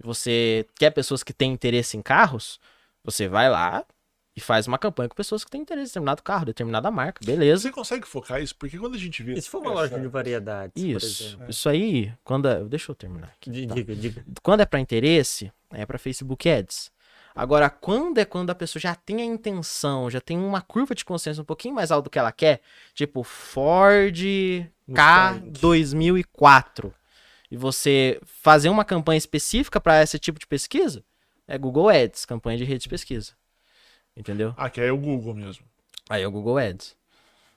e 0.01 0.05
você 0.05 0.65
quer 0.77 0.91
pessoas 0.91 1.23
que 1.23 1.33
têm 1.33 1.51
interesse 1.51 1.97
em 1.97 2.01
carros, 2.01 2.59
você 3.03 3.27
vai 3.27 3.49
lá 3.49 3.85
e 4.35 4.39
faz 4.41 4.67
uma 4.67 4.77
campanha 4.77 5.09
com 5.09 5.15
pessoas 5.15 5.43
que 5.43 5.51
têm 5.51 5.61
interesse 5.61 5.83
em 5.83 5.87
determinado 5.89 6.23
carro, 6.23 6.45
determinada 6.45 6.89
marca, 6.89 7.19
beleza. 7.25 7.63
Você 7.63 7.71
consegue 7.71 8.07
focar 8.07 8.41
isso? 8.41 8.55
Porque 8.55 8.77
quando 8.77 8.95
a 8.95 8.97
gente 8.97 9.21
vê. 9.21 9.33
E 9.33 9.41
se 9.41 9.49
for 9.49 9.57
uma 9.59 9.71
essa- 9.71 9.81
loja 9.81 9.99
de 9.99 10.07
variedades, 10.07 10.81
Isso, 10.81 11.37
isso 11.49 11.67
aí, 11.67 12.13
quando 12.23 12.47
é, 12.47 12.63
deixa 12.63 12.91
eu 12.91 12.95
terminar 12.95 13.27
aqui. 13.27 13.65
Tá? 13.67 13.73
Diga, 13.75 13.95
diga. 13.95 14.25
Quando 14.41 14.61
é 14.61 14.65
pra 14.65 14.79
interesse, 14.79 15.51
é 15.71 15.85
pra 15.85 15.97
Facebook 15.97 16.49
Ads. 16.49 16.91
Agora, 17.39 17.69
quando 17.69 18.17
é 18.17 18.25
quando 18.25 18.49
a 18.49 18.55
pessoa 18.55 18.81
já 18.81 18.93
tem 18.93 19.21
a 19.21 19.23
intenção, 19.23 20.09
já 20.09 20.19
tem 20.19 20.37
uma 20.37 20.61
curva 20.61 20.93
de 20.93 21.05
consciência 21.05 21.41
um 21.41 21.45
pouquinho 21.45 21.73
mais 21.73 21.89
alta 21.89 22.03
do 22.03 22.09
que 22.09 22.19
ela 22.19 22.33
quer, 22.33 22.59
tipo 22.93 23.23
Ford 23.23 24.17
K 24.93 25.33
Mustang. 25.33 25.51
2004, 25.61 26.93
e 27.49 27.55
você 27.55 28.19
fazer 28.25 28.67
uma 28.67 28.83
campanha 28.83 29.17
específica 29.17 29.79
pra 29.79 30.03
esse 30.03 30.19
tipo 30.19 30.37
de 30.37 30.45
pesquisa, 30.45 31.01
é 31.47 31.57
Google 31.57 31.87
Ads, 31.87 32.25
campanha 32.25 32.57
de 32.57 32.65
rede 32.65 32.83
de 32.83 32.89
pesquisa. 32.89 33.31
Entendeu? 34.17 34.53
Ah, 34.57 34.69
que 34.69 34.81
é 34.81 34.91
o 34.91 34.97
Google 34.97 35.33
mesmo. 35.33 35.63
Aí 36.09 36.21
é 36.21 36.27
o 36.27 36.31
Google 36.31 36.57
Ads. 36.57 36.93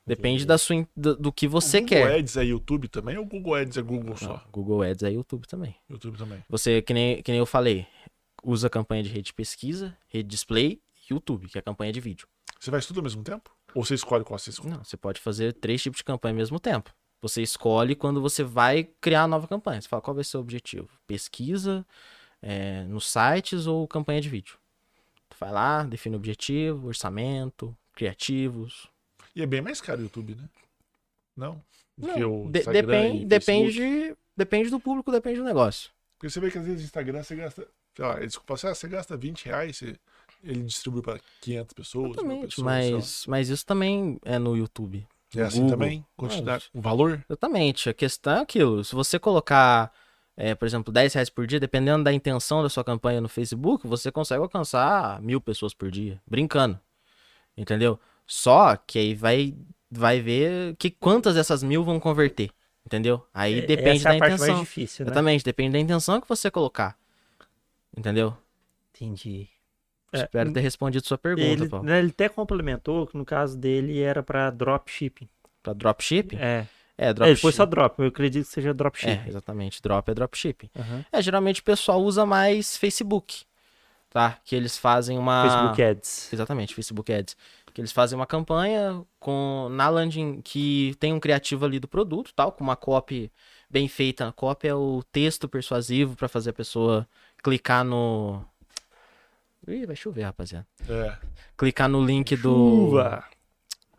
Depende 0.07 0.45
da 0.45 0.59
sua, 0.59 0.87
do, 0.97 1.16
do 1.16 1.33
que 1.33 1.47
você 1.47 1.80
Google 1.80 1.89
quer. 1.97 2.18
Ads 2.18 2.37
é 2.37 2.45
YouTube 2.45 2.89
também 2.89 3.16
ou 3.16 3.24
o 3.24 3.26
Google 3.26 3.55
Ads 3.55 3.76
é 3.76 3.83
Google 3.83 4.11
Não, 4.11 4.16
só? 4.16 4.45
Google 4.53 4.83
Ads 4.83 5.03
é 5.03 5.11
YouTube 5.11 5.47
também. 5.47 5.74
YouTube 5.89 6.18
também. 6.18 6.39
Você, 6.49 6.83
que 6.83 6.93
nem, 6.93 7.22
que 7.22 7.30
nem 7.30 7.39
eu 7.39 7.47
falei, 7.47 7.87
usa 8.43 8.68
campanha 8.68 9.03
de 9.03 9.09
rede 9.09 9.26
de 9.26 9.34
pesquisa, 9.34 9.97
rede 10.09 10.28
display 10.28 10.80
e 11.09 11.12
YouTube, 11.12 11.49
que 11.49 11.59
é 11.59 11.61
a 11.61 11.62
campanha 11.62 11.93
de 11.93 12.01
vídeo. 12.01 12.26
Você 12.59 12.70
faz 12.70 12.86
tudo 12.86 12.99
ao 12.99 13.05
mesmo 13.05 13.22
tempo? 13.22 13.51
Ou 13.74 13.84
você 13.84 13.95
escolhe 13.95 14.24
qual 14.24 14.38
você 14.38 14.51
escolhe? 14.51 14.70
Não, 14.74 14.84
você 14.84 14.97
pode 14.97 15.20
fazer 15.20 15.53
três 15.55 15.82
tipos 15.82 15.99
de 15.99 16.05
campanha 16.05 16.32
ao 16.32 16.38
mesmo 16.38 16.61
tempo. 16.61 16.93
Você 17.20 17.40
escolhe 17.40 17.95
quando 17.95 18.20
você 18.20 18.43
vai 18.43 18.84
criar 19.01 19.22
a 19.22 19.28
nova 19.28 19.47
campanha. 19.47 19.80
Você 19.80 19.88
fala 19.88 20.03
qual 20.03 20.14
vai 20.14 20.24
ser 20.24 20.36
o 20.36 20.40
objetivo. 20.40 20.88
Pesquisa 21.07 21.86
é, 22.40 22.82
nos 22.84 23.07
sites 23.07 23.66
ou 23.66 23.86
campanha 23.86 24.20
de 24.20 24.28
vídeo. 24.28 24.59
Tu 25.28 25.36
vai 25.38 25.51
lá, 25.53 25.84
define 25.84 26.16
o 26.16 26.18
objetivo, 26.18 26.88
orçamento, 26.88 27.76
criativos. 27.95 28.88
E 29.34 29.43
é 29.43 29.47
bem 29.47 29.61
mais 29.62 29.80
caro 29.80 30.01
o 30.01 30.03
YouTube, 30.05 30.34
né? 30.34 30.49
Não? 31.36 31.62
Não, 31.97 32.45
o 32.45 32.51
de- 32.51 32.59
Instagram 32.59 32.86
depende, 32.86 33.24
depende, 33.26 34.16
depende 34.36 34.70
do 34.70 34.80
público, 34.80 35.11
depende 35.12 35.38
do 35.38 35.45
negócio. 35.45 35.90
Porque 36.18 36.28
você 36.30 36.40
vê 36.40 36.51
que 36.51 36.59
às 36.59 36.64
vezes 36.64 36.80
no 36.80 36.84
Instagram 36.86 37.22
você 37.22 37.36
gasta. 37.36 37.66
Sei 37.95 38.05
lá, 38.05 38.18
eles 38.20 38.34
falam 38.34 38.55
assim, 38.55 38.66
ah, 38.68 38.74
você 38.74 38.88
gasta 38.88 39.16
20 39.16 39.45
reais, 39.47 39.76
você- 39.76 39.97
ele 40.43 40.62
distribui 40.62 41.03
para 41.03 41.20
500 41.40 41.72
pessoas, 41.74 42.16
pessoas. 42.16 42.59
mas, 42.59 43.24
mas 43.28 43.49
isso 43.49 43.64
também 43.66 44.18
é 44.24 44.38
no 44.38 44.57
YouTube. 44.57 45.07
É 45.36 45.43
assim 45.43 45.61
Google. 45.62 45.70
também? 45.78 46.07
Quantidade, 46.16 46.64
Ah, 46.74 46.78
o 46.78 46.80
valor? 46.82 47.24
Exatamente. 47.28 47.88
A 47.88 47.95
questão 47.95 48.34
é 48.36 48.40
aquilo. 48.40 48.84
Se 48.84 48.95
você 48.95 49.18
colocar, 49.18 49.90
é, 50.36 50.55
por 50.55 50.66
exemplo, 50.66 50.93
10 50.93 51.14
reais 51.14 51.30
por 51.30 51.47
dia, 51.47 51.59
dependendo 51.61 52.05
da 52.05 52.12
intenção 52.12 52.62
da 52.62 52.68
sua 52.68 52.84
campanha 52.84 53.20
no 53.20 53.28
Facebook, 53.30 53.86
você 53.86 54.11
consegue 54.12 54.43
alcançar 54.43 55.22
mil 55.22 55.40
pessoas 55.40 55.72
por 55.72 55.90
dia. 55.90 56.20
Brincando. 56.26 56.78
Entendeu? 57.57 57.99
Só 58.26 58.76
que 58.76 58.99
aí 58.99 59.14
vai, 59.14 59.55
vai 59.90 60.20
ver 60.20 60.74
que 60.76 60.90
quantas 60.90 61.34
dessas 61.34 61.62
mil 61.62 61.84
vão 61.84 61.99
converter. 62.01 62.51
Entendeu? 62.84 63.24
Aí 63.32 63.61
É- 63.61 63.66
depende 63.66 63.99
Essa 64.01 64.09
é 64.09 64.12
da 64.12 64.16
a 64.16 64.18
parte 64.18 64.32
intenção. 64.34 64.55
mais 64.57 64.61
difícil, 64.68 65.05
né? 65.05 65.11
Exatamente, 65.11 65.45
depende 65.45 65.72
da 65.72 65.78
intenção 65.78 66.20
que 66.20 66.28
você 66.28 66.51
colocar. 66.51 66.99
Entendeu? 67.97 68.36
Entendi. 68.95 69.49
É, 70.12 70.18
Espero 70.18 70.53
ter 70.53 70.61
respondido 70.61 71.07
sua 71.07 71.16
pergunta, 71.16 71.47
Ele, 71.47 71.68
Paulo. 71.68 71.86
né, 71.86 71.99
ele 71.99 72.11
até 72.11 72.28
complementou 72.28 73.07
que 73.07 73.16
no 73.16 73.24
caso 73.24 73.57
dele 73.57 74.01
era 74.01 74.22
pra 74.22 74.51
dropshipping. 74.51 75.28
Pra 75.62 75.72
dropshipping? 75.72 76.36
É. 76.36 76.66
É, 76.99 77.09
É, 77.09 77.12
dropshipping. 77.14 77.40
foi 77.40 77.53
só 77.53 77.64
drop, 77.64 77.99
eu 78.01 78.09
acredito 78.09 78.45
que 78.47 78.53
seja 78.53 78.70
É, 78.70 78.74
dropshipping. 78.74 79.28
exatamente. 79.28 79.80
Drop 79.82 80.11
é 80.11 80.14
dropshipping. 80.14 80.70
Aham. 80.78 81.05
É, 81.11 81.22
geralmente 81.22 81.61
o 81.61 81.64
pessoal 81.64 82.03
usa 82.03 82.26
mais 82.26 82.76
Facebook, 82.76 83.45
tá? 84.11 84.38
Que 84.45 84.55
eles 84.55 84.76
fazem 84.76 85.18
uma... 85.18 85.43
Facebook 85.49 85.82
Ads. 85.82 86.32
Exatamente, 86.32 86.74
Facebook 86.74 87.11
Ads. 87.12 87.36
Que 87.72 87.80
eles 87.80 87.90
fazem 87.93 88.18
uma 88.18 88.26
campanha 88.26 89.03
com 89.18 89.68
na 89.70 89.88
landing 89.88 90.43
que 90.43 90.95
tem 91.01 91.14
um 91.14 91.18
criativo 91.18 91.64
ali 91.64 91.80
do 91.80 91.88
produto, 91.88 92.30
tal, 92.36 92.53
com 92.53 92.62
uma 92.62 92.76
copy 92.76 93.32
bem 93.72 93.88
feita. 93.88 94.28
A 94.28 94.32
copy 94.32 94.68
é 94.68 94.74
o 94.74 95.02
texto 95.10 95.48
persuasivo 95.48 96.14
pra 96.14 96.28
fazer 96.28 96.50
a 96.50 96.52
pessoa 96.52 97.08
clicar 97.42 97.84
no... 97.84 98.44
Ih, 99.66 99.86
vai 99.86 99.96
chover, 99.96 100.24
rapaziada. 100.24 100.66
É. 100.88 101.16
Clicar 101.56 101.88
no 101.88 102.04
link 102.04 102.36
do... 102.36 102.90
Chuva. 102.90 103.24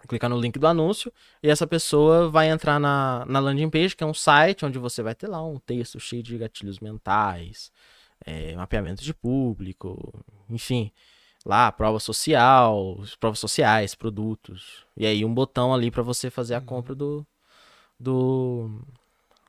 clicar 0.07 0.29
no 0.29 0.39
link 0.39 0.59
do 0.59 0.67
anúncio 0.67 1.11
e 1.41 1.49
essa 1.49 1.65
pessoa 1.65 2.29
vai 2.29 2.49
entrar 2.49 2.79
na, 2.79 3.25
na 3.25 3.39
landing 3.39 3.69
page, 3.69 3.95
que 3.95 4.03
é 4.03 4.07
um 4.07 4.13
site 4.13 4.65
onde 4.65 4.77
você 4.77 5.01
vai 5.01 5.15
ter 5.15 5.27
lá 5.27 5.43
um 5.43 5.57
texto 5.57 5.99
cheio 5.99 6.21
de 6.21 6.37
gatilhos 6.37 6.79
mentais, 6.79 7.71
é, 8.25 8.55
mapeamento 8.55 9.01
de 9.03 9.13
público, 9.13 10.13
enfim, 10.49 10.91
lá 11.45 11.71
prova 11.71 11.99
social, 11.99 12.97
provas 13.19 13.39
sociais, 13.39 13.95
produtos 13.95 14.85
e 14.97 15.05
aí 15.05 15.23
um 15.23 15.33
botão 15.33 15.73
ali 15.73 15.89
para 15.89 16.03
você 16.03 16.29
fazer 16.29 16.55
a 16.55 16.61
compra 16.61 16.93
do, 16.93 17.25
do 17.97 18.81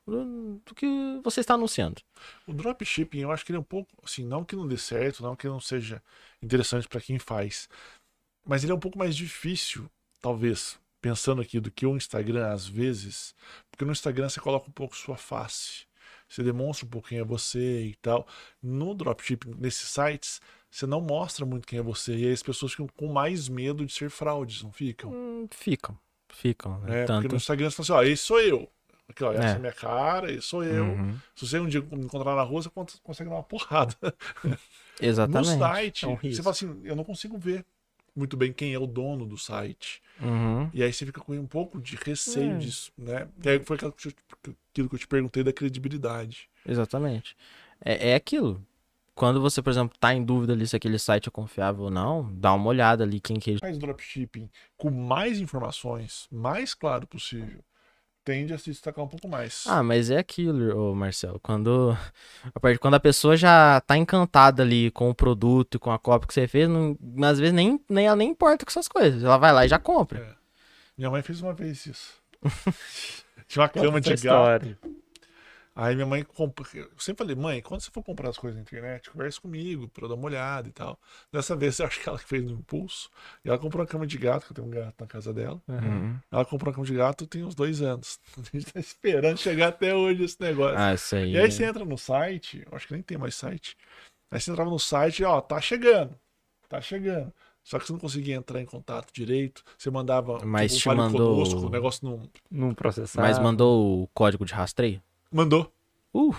do 0.07 0.75
que 0.75 0.87
você 1.23 1.41
está 1.41 1.55
anunciando. 1.55 2.03
O 2.47 2.53
dropshipping, 2.53 3.21
eu 3.21 3.31
acho 3.33 3.45
que 3.45 3.53
ele 3.53 3.57
é 3.57 3.61
um 3.61 3.65
pouco, 3.65 3.91
assim, 4.05 4.25
não 4.25 4.45
que 4.45 4.55
não 4.55 4.67
dê 4.67 4.77
certo, 4.77 5.23
não 5.23 5.35
que 5.35 5.47
não 5.47 5.61
seja 5.61 6.03
interessante 6.43 6.87
para 6.87 7.01
quem 7.01 7.19
faz, 7.19 7.69
mas 8.45 8.63
ele 8.63 8.73
é 8.73 8.75
um 8.75 8.81
pouco 8.81 8.99
mais 8.99 9.17
difícil, 9.17 9.91
talvez, 10.21 10.79
pensando 11.01 11.41
aqui, 11.41 11.59
do 11.59 11.71
que 11.71 11.87
o 11.87 11.97
Instagram 11.97 12.53
às 12.53 12.67
vezes, 12.67 13.35
porque 13.71 13.85
no 13.85 13.93
Instagram 13.93 14.29
você 14.29 14.41
coloca 14.41 14.69
um 14.69 14.73
pouco 14.73 14.97
sua 14.97 15.17
face, 15.17 15.87
você 16.29 16.43
demonstra 16.43 16.87
um 16.87 16.91
pouco 16.91 17.09
quem 17.09 17.19
é 17.19 17.25
você 17.25 17.85
e 17.87 17.95
tal. 17.97 18.27
No 18.63 18.95
dropshipping, 18.95 19.55
nesses 19.59 19.89
sites, 19.89 20.41
você 20.71 20.87
não 20.87 21.01
mostra 21.01 21.47
muito 21.47 21.67
quem 21.67 21.79
é 21.79 21.83
você, 21.83 22.15
e 22.17 22.27
aí 22.27 22.33
as 22.33 22.43
pessoas 22.43 22.73
ficam 22.73 22.89
com 22.89 23.13
mais 23.13 23.49
medo 23.49 23.87
de 23.87 23.93
ser 23.93 24.11
fraudes, 24.11 24.63
não 24.63 24.73
ficam? 24.73 25.13
Hum, 25.13 25.49
ficam, 25.51 25.99
Ficam, 26.29 26.79
né? 26.81 27.07
Porque 27.07 27.07
Tanto. 27.07 27.29
no 27.29 27.37
Instagram 27.37 27.71
você 27.71 27.77
fala 27.77 28.01
assim, 28.01 28.09
ó, 28.09 28.13
esse 28.13 28.23
sou 28.25 28.41
eu. 28.41 28.69
Aqui, 29.09 29.23
ó, 29.23 29.33
essa 29.33 29.43
é 29.45 29.51
É. 29.57 29.59
minha 29.59 29.73
cara, 29.73 30.33
esse 30.33 30.43
sou 30.43 30.65
eu. 30.65 30.85
Uhum. 30.85 31.15
Se 31.37 31.47
você 31.47 31.59
um 31.59 31.69
dia 31.69 31.81
me 31.83 32.05
encontrar 32.05 32.35
na 32.35 32.43
rua, 32.43 32.63
você 32.63 32.71
con- 32.71 32.87
consegue 33.03 33.29
dar 33.29 33.37
uma 33.37 33.43
porrada. 33.43 33.95
Exatamente. 35.01 35.51
No 35.53 35.59
site, 35.59 36.05
É 36.05 36.09
um 36.09 36.17
você 36.17 36.37
fala 36.43 36.51
assim, 36.51 36.81
eu 36.85 36.97
não 36.97 37.05
consigo 37.05 37.37
ver 37.37 37.65
muito 38.17 38.37
bem 38.37 38.53
quem 38.53 38.73
é 38.73 38.79
o 38.79 38.87
dono 38.87 39.27
do 39.27 39.37
site. 39.37 40.01
Uhum. 40.21 40.71
E 40.73 40.83
aí 40.83 40.93
você 40.93 41.05
fica 41.05 41.21
com 41.21 41.33
um 41.35 41.47
pouco 41.47 41.81
de 41.81 41.97
receio 41.97 42.53
É. 42.53 42.59
disso, 42.59 42.93
né? 42.97 43.27
Que 43.43 43.49
aí 43.51 43.59
foi 43.65 43.77
aquilo 43.77 43.93
que 43.93 44.09
eu 44.09 44.13
te- 44.13 44.57
aquilo 44.73 44.89
que 44.89 44.95
eu 44.95 44.99
te 45.01 45.07
perguntei 45.09 45.43
da 45.43 45.53
credibilidade. 45.53 46.49
Exatamente. 46.67 47.37
É, 47.85 48.11
é 48.11 48.15
aquilo. 48.15 48.65
Quando 49.15 49.41
você, 49.41 49.61
por 49.63 49.71
exemplo, 49.71 49.97
tá 49.99 50.13
em 50.15 50.25
dúvida 50.25 50.53
ali 50.55 50.67
se 50.67 50.75
aquele 50.75 50.99
site 50.99 51.29
é 51.29 51.31
confiável 51.31 51.85
ou 51.85 51.91
não, 51.91 52.33
dá 52.35 52.53
uma 52.53 52.67
olhada 52.67 53.05
ali 53.05 53.21
quem 53.21 53.39
que 53.39 53.59
Faz 53.59 53.79
dropshipping 53.79 54.49
com 54.77 54.91
mais 54.91 55.39
informações, 55.41 56.27
mais 56.33 56.75
claro 56.75 57.07
possível, 57.07 57.63
tende 58.25 58.55
a 58.55 58.59
se 58.59 58.71
destacar 58.71 59.05
um 59.05 59.09
pouco 59.09 59.29
mais. 59.29 59.65
Ah, 59.67 59.83
mas 59.83 60.11
é 60.11 60.19
aquilo, 60.19 60.91
ô 60.91 60.95
Marcelo. 60.95 61.39
Quando 61.41 61.97
a, 62.55 62.79
quando 62.79 62.95
a 62.95 63.01
pessoa 63.01 63.37
já 63.37 63.81
tá 63.83 63.97
encantada 63.97 64.63
ali 64.63 64.91
com 64.91 65.11
o 65.11 65.15
produto 65.15 65.75
e 65.75 65.79
com 65.79 65.91
a 65.91 65.99
cópia 65.99 66.27
que 66.27 66.35
você 66.35 66.49
fez, 66.49 66.69
não, 66.69 66.97
às 67.23 67.39
vezes 67.39 67.55
nem, 67.55 67.79
nem 67.89 68.07
ela 68.07 68.17
nem 68.17 68.31
importa 68.31 68.65
com 68.65 68.71
essas 68.71 68.89
coisas. 68.89 69.23
Ela 69.23 69.37
vai 69.37 69.53
lá 69.53 69.67
e 69.67 69.69
já 69.69 69.79
compra. 69.79 70.21
É. 70.21 70.35
Minha 70.97 71.11
mãe 71.11 71.23
fez 71.23 71.41
uma 71.43 71.53
vez 71.53 71.87
isso. 71.87 72.15
Tinha 73.47 73.63
uma 73.63 73.69
cama 73.69 74.01
de 74.01 74.15
gato. 74.17 74.77
Aí 75.77 75.95
minha 75.97 76.07
mãe 76.07 76.23
comprou. 76.23 76.69
Eu 76.73 76.89
sempre 76.99 77.25
falei, 77.25 77.35
mãe, 77.35 77.61
quando 77.61 77.81
você 77.81 77.91
for 77.91 78.03
comprar 78.03 78.29
as 78.31 78.39
coisas 78.39 78.57
na 78.57 78.63
internet, 78.63 79.11
converse 79.11 79.41
comigo 79.41 79.89
pra 79.89 80.05
eu 80.05 80.09
dar 80.09 80.15
uma 80.15 80.27
olhada 80.27 80.69
e 80.69 80.73
tal. 80.73 80.97
Dessa 81.33 81.57
vez 81.57 81.79
eu 81.81 81.87
acho 81.87 82.01
que 82.01 82.09
ela 82.09 82.19
que 82.19 82.25
fez 82.25 82.45
no 82.45 82.53
impulso. 82.53 83.11
E 83.45 83.49
ela 83.49 83.59
comprou 83.59 83.81
uma 83.83 83.89
cama 83.89 84.07
de 84.07 84.17
gato, 84.17 84.47
que 84.47 84.53
eu 84.53 84.55
tenho 84.55 84.69
um 84.69 84.71
gato 84.71 84.95
na 85.01 85.07
casa 85.07 85.33
dela. 85.33 85.61
Uhum. 85.67 86.17
Ela 86.31 86.45
comprou 86.45 86.71
uma 86.71 86.75
cama 86.75 86.87
de 86.87 86.95
gato 86.95 87.27
tem 87.27 87.43
uns 87.43 87.57
dois 87.57 87.83
anos. 87.83 88.21
A 88.39 88.57
gente 88.57 88.73
tá 88.73 88.79
esperando 88.79 89.37
chegar 89.37 89.69
até 89.69 89.95
hoje 89.95 90.23
esse 90.23 90.41
negócio. 90.41 90.79
Ah, 90.79 90.95
isso 90.95 91.17
aí. 91.17 91.33
E 91.33 91.39
aí 91.39 91.51
você 91.51 91.65
entra 91.65 91.85
no 91.85 91.99
site, 91.99 92.65
acho 92.71 92.87
que 92.87 92.93
nem 92.93 93.03
tem 93.03 93.19
mais 93.19 93.35
site. 93.35 93.77
Aí 94.31 94.41
você 94.41 94.53
entrava 94.53 94.71
no 94.71 94.79
site 94.79 95.21
e, 95.21 95.25
ó, 95.25 95.41
tá 95.41 95.61
chegando. 95.61 96.15
Tá 96.69 96.81
chegando. 96.81 97.33
Só 97.65 97.79
que 97.79 97.87
você 97.87 97.93
não 97.93 97.99
conseguia 97.99 98.37
entrar 98.37 98.61
em 98.61 98.67
contato 98.67 99.13
direito. 99.13 99.65
Você 99.77 99.91
mandava 99.91 100.45
Mas 100.45 100.77
tipo, 100.77 100.91
te 100.91 100.97
mandou- 100.97 101.35
conosco, 101.35 101.67
o 101.67 101.71
negócio 101.71 102.07
não. 102.07 102.31
Não 102.51 102.75
processar. 102.75 103.23
Mas 103.23 103.39
mandou 103.39 104.03
o 104.03 104.09
código 104.09 104.45
de 104.45 104.53
rastreio? 104.53 105.03
Mandou. 105.35 105.75
Uh, 106.15 106.33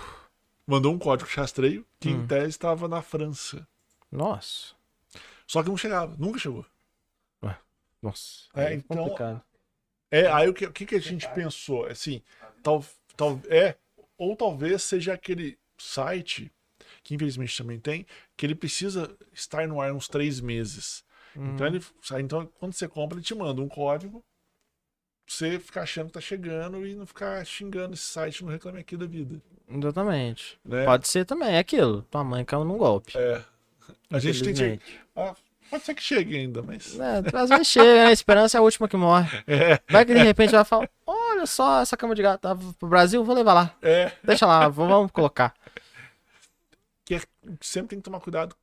Mandou 0.66 0.90
um 0.94 0.98
código 0.98 1.28
de 1.28 1.36
rastreio 1.36 1.86
que 2.00 2.08
Hum. 2.08 2.22
em 2.22 2.26
tese 2.26 2.48
estava 2.48 2.88
na 2.88 3.02
França. 3.02 3.68
nossa. 4.10 4.74
Só 5.46 5.62
que 5.62 5.68
não 5.68 5.76
chegava, 5.76 6.16
nunca 6.18 6.38
chegou. 6.38 6.64
Nossa. 8.00 8.48
É, 8.54 8.68
aí 8.68 8.76
então- 8.76 8.96
complicado. 8.96 9.42
É, 10.10 10.26
aí 10.32 10.48
o 10.48 10.54
que, 10.54 10.64
o 10.64 10.72
que, 10.72 10.94
a 10.94 10.98
gente 11.00 11.28
pensou? 11.34 11.86
Assim, 11.86 12.22
tal, 12.62 12.84
tal, 13.16 13.38
é, 13.48 13.76
ou 14.16 14.34
talvez 14.34 14.82
seja 14.82 15.12
aquele 15.12 15.58
site, 15.76 16.50
que 17.02 17.14
infelizmente 17.14 17.56
também 17.56 17.78
tem, 17.78 18.06
que 18.36 18.46
ele 18.46 18.54
precisa 18.54 19.14
estar 19.32 19.68
no 19.68 19.80
ar 19.80 19.92
uns 19.92 20.08
três 20.08 20.40
meses. 20.40 21.04
Então, 21.34 21.66
ele, 21.66 21.84
então, 22.18 22.46
quando 22.58 22.72
você 22.72 22.88
compra, 22.88 23.18
ele 23.18 23.24
te 23.24 23.34
manda 23.34 23.60
um 23.60 23.68
código, 23.68 24.24
você 25.26 25.58
ficar 25.58 25.82
achando 25.82 26.06
que 26.06 26.12
tá 26.12 26.20
chegando 26.20 26.86
e 26.86 26.94
não 26.94 27.06
ficar 27.06 27.44
xingando 27.44 27.94
esse 27.94 28.04
site 28.04 28.44
no 28.44 28.50
Reclame 28.50 28.80
Aqui 28.80 28.96
da 28.96 29.06
vida. 29.06 29.40
Exatamente. 29.68 30.58
Né? 30.64 30.84
Pode 30.84 31.08
ser 31.08 31.24
também, 31.24 31.54
é 31.56 31.58
aquilo. 31.58 32.02
Tua 32.02 32.22
mãe 32.22 32.44
caiu 32.44 32.64
num 32.64 32.78
golpe. 32.78 33.16
É. 33.18 33.42
A 34.10 34.18
gente 34.18 34.42
tem 34.42 34.54
que. 34.54 34.80
Ah, 35.16 35.34
pode 35.70 35.84
ser 35.84 35.94
que 35.94 36.02
chegue 36.02 36.36
ainda, 36.36 36.62
mas. 36.62 36.98
É, 36.98 37.22
às 37.36 37.48
vezes 37.50 37.66
chega, 37.66 37.94
né? 37.94 38.06
A 38.06 38.12
esperança 38.12 38.56
é 38.56 38.60
a 38.60 38.62
última 38.62 38.88
que 38.88 38.96
morre. 38.96 39.28
É, 39.48 39.80
Vai 39.90 40.04
que 40.04 40.14
de 40.14 40.22
repente 40.22 40.54
ela 40.54 40.64
fala: 40.64 40.88
Olha 41.04 41.46
só, 41.46 41.80
essa 41.80 41.96
cama 41.96 42.14
de 42.14 42.22
gato 42.22 42.40
tava 42.42 42.72
pro 42.74 42.88
Brasil, 42.88 43.24
vou 43.24 43.34
levar 43.34 43.54
lá. 43.54 43.76
é. 43.82 44.12
Deixa 44.22 44.46
lá, 44.46 44.68
vamos 44.68 44.90
vamos 44.92 45.10
colocar. 45.12 45.52
Que 47.04 47.16
é- 47.16 47.20
sempre 47.60 47.90
tem 47.90 47.98
que 47.98 48.04
tomar 48.04 48.20
cuidado. 48.20 48.54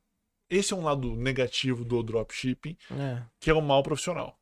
Esse 0.50 0.72
é 0.72 0.76
um 0.76 0.82
lado 0.84 1.14
negativo 1.16 1.84
do 1.84 2.02
dropshipping, 2.02 2.76
É, 2.98 3.22
que 3.40 3.50
é 3.50 3.54
o 3.54 3.60
mal 3.62 3.82
profissional. 3.82 4.38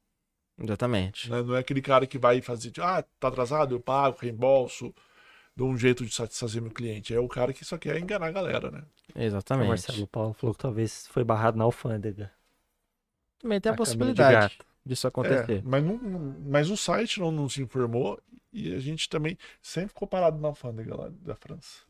Exatamente. 0.58 1.30
né? 1.30 1.42
Não 1.42 1.56
é 1.56 1.60
aquele 1.60 1.82
cara 1.82 2.06
que 2.06 2.18
vai 2.18 2.40
fazer, 2.40 2.70
tipo, 2.70 2.86
ah, 2.86 3.02
tá 3.20 3.28
atrasado, 3.28 3.74
eu 3.74 3.80
pago, 3.80 4.16
reembolso, 4.20 4.94
dou 5.56 5.68
um 5.68 5.76
jeito 5.76 6.04
de 6.04 6.14
satisfazer 6.14 6.60
meu 6.62 6.70
cliente. 6.70 7.14
É 7.14 7.20
o 7.20 7.28
cara 7.28 7.52
que 7.52 7.64
só 7.64 7.76
quer 7.78 7.98
enganar 7.98 8.26
a 8.26 8.32
galera, 8.32 8.70
né? 8.70 8.82
O 9.14 9.20
Exatamente. 9.20 9.68
Marcelo 9.68 10.06
Paulo 10.06 10.32
falou 10.34 10.54
que 10.54 10.60
talvez 10.62 11.06
foi 11.08 11.24
barrado 11.24 11.58
na 11.58 11.64
alfândega. 11.64 12.32
Também 13.38 13.60
tem 13.60 13.70
a, 13.70 13.74
A 13.74 13.76
possibilidade 13.76 14.58
disso 14.84 15.06
É, 15.06 15.08
acontecer. 15.08 15.62
mas, 15.64 15.84
não, 15.84 15.98
mas 16.46 16.70
o 16.70 16.76
site 16.76 17.20
não 17.20 17.30
nos 17.30 17.58
informou 17.58 18.20
e 18.52 18.74
a 18.74 18.78
gente 18.78 19.08
também 19.08 19.36
sempre 19.60 19.88
ficou 19.88 20.06
parado 20.06 20.38
na 20.38 20.48
alfândega 20.48 20.94
lá 20.96 21.08
da 21.10 21.34
França. 21.34 21.80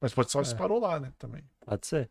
Mas 0.00 0.12
pode 0.14 0.30
só 0.30 0.42
se 0.42 0.54
É. 0.54 0.56
parou 0.56 0.80
lá, 0.80 0.98
né, 0.98 1.12
também. 1.18 1.42
Pode 1.60 1.86
ser. 1.86 2.10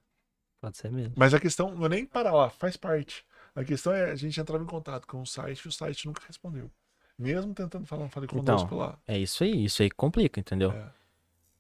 Pode 0.61 0.77
ser 0.77 0.91
mesmo. 0.91 1.13
Mas 1.17 1.33
a 1.33 1.39
questão 1.39 1.73
não 1.73 1.85
é 1.85 1.89
nem 1.89 2.05
parar 2.05 2.33
lá, 2.33 2.49
faz 2.49 2.77
parte. 2.77 3.25
A 3.59 3.63
questão 3.65 3.91
é 3.91 4.11
a 4.11 4.15
gente 4.15 4.39
entrava 4.39 4.63
em 4.63 4.67
contato 4.67 5.05
com 5.05 5.21
o 5.21 5.25
site 5.25 5.59
e 5.59 5.67
o 5.67 5.71
site 5.71 6.05
nunca 6.05 6.21
respondeu. 6.25 6.71
Mesmo 7.17 7.53
tentando 7.53 7.85
falar, 7.85 8.07
falei 8.07 8.29
conosco 8.29 8.67
Então, 8.67 8.77
lá. 8.77 8.97
É 9.05 9.17
isso 9.17 9.43
aí, 9.43 9.65
isso 9.65 9.83
aí 9.83 9.91
complica, 9.91 10.39
entendeu? 10.39 10.71
É. 10.71 10.87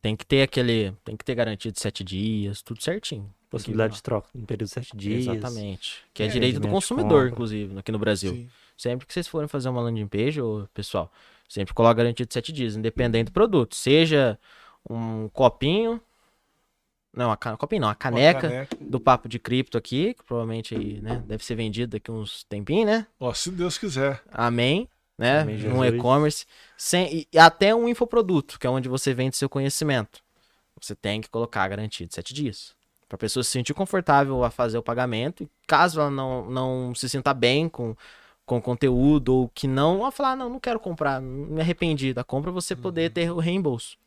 Tem 0.01 0.15
que 0.15 0.25
ter 0.25 0.41
aquele. 0.41 0.93
Tem 1.03 1.17
que 1.17 1.25
ter 1.25 1.35
garantia 1.35 1.69
de 1.69 1.77
sete 1.77 2.01
dias, 2.01 2.61
tudo 2.61 2.81
certinho. 2.81 3.29
Possibilidade 3.49 3.95
de 3.95 4.01
troca 4.01 4.29
em 4.33 4.45
período 4.45 4.69
de 4.69 4.73
sete 4.73 4.95
dias. 4.95 5.27
Exatamente. 5.27 5.97
Que 6.13 6.23
é, 6.23 6.27
É, 6.27 6.29
direito 6.29 6.61
do 6.61 6.69
consumidor, 6.69 7.27
inclusive, 7.27 7.77
aqui 7.77 7.91
no 7.91 7.99
Brasil. 7.99 8.31
Sim. 8.31 8.49
Sempre 8.77 9.05
que 9.05 9.13
vocês 9.13 9.27
forem 9.27 9.49
fazer 9.49 9.67
uma 9.67 9.81
landing 9.81 10.07
page, 10.07 10.39
pessoal, 10.73 11.11
sempre 11.49 11.73
coloca 11.73 11.95
garantia 11.95 12.25
de 12.25 12.33
7 12.33 12.53
dias, 12.53 12.77
independente 12.77 13.25
do 13.25 13.33
produto. 13.33 13.75
Seja 13.75 14.39
um 14.89 15.27
copinho. 15.27 15.99
Não, 17.13 17.31
a 17.31 17.37
copinho 17.37 17.81
não, 17.81 17.87
a 17.87 17.91
Uma 17.91 17.95
caneca, 17.95 18.67
do 18.79 18.99
papo 18.99 19.27
de 19.27 19.39
cripto 19.39 19.77
aqui, 19.77 20.13
que 20.13 20.23
provavelmente 20.23 20.75
aí, 20.75 21.01
né, 21.01 21.23
deve 21.25 21.43
ser 21.43 21.55
vendido 21.55 21.91
daqui 21.91 22.11
uns 22.11 22.43
tempinhos, 22.43 22.85
né? 22.85 23.07
Ó, 23.19 23.33
se 23.33 23.49
Deus 23.51 23.77
quiser. 23.77 24.21
Amém. 24.31 24.87
Né? 25.17 25.41
Amém, 25.41 25.67
um 25.67 25.83
e-commerce. 25.83 26.45
sem- 26.77 27.13
E, 27.13 27.27
e 27.33 27.37
até 27.39 27.75
um 27.75 27.89
infoproduto, 27.89 28.57
que 28.57 28.65
é 28.65 28.69
onde 28.69 28.87
você 28.87 29.13
vende 29.13 29.35
seu 29.35 29.49
conhecimento. 29.49 30.21
Você 30.79 30.95
tem 30.95 31.19
que 31.19 31.29
colocar 31.29 31.63
a 31.63 31.67
garantia 31.67 32.07
de 32.07 32.13
7 32.15 32.33
dias. 32.33 32.73
Para 33.07 33.15
a 33.15 33.19
pessoa 33.19 33.43
se 33.43 33.49
sentir 33.51 33.73
confortável 33.73 34.43
a 34.45 34.49
fazer 34.49 34.77
o 34.77 34.83
pagamento. 34.83 35.43
E 35.43 35.49
caso 35.67 35.99
ela 35.99 36.09
não, 36.11 36.49
não 36.49 36.95
se 36.95 37.09
sinta 37.09 37.33
bem 37.33 37.67
com, 37.67 37.97
com 38.45 38.57
o 38.59 38.61
conteúdo 38.61 39.33
ou 39.35 39.49
que 39.49 39.67
não, 39.67 39.99
ela 39.99 40.11
falar, 40.11 40.31
"Ah, 40.31 40.35
não, 40.37 40.49
não 40.49 40.59
quero 40.59 40.79
comprar, 40.79 41.19
me 41.21 41.59
arrependi 41.59 42.13
da 42.13 42.23
compra, 42.23 42.49
você 42.49 42.73
Uhum. 42.75 42.81
poder 42.81 43.11
ter 43.11 43.29
o 43.29 43.39
reembolso. 43.39 43.97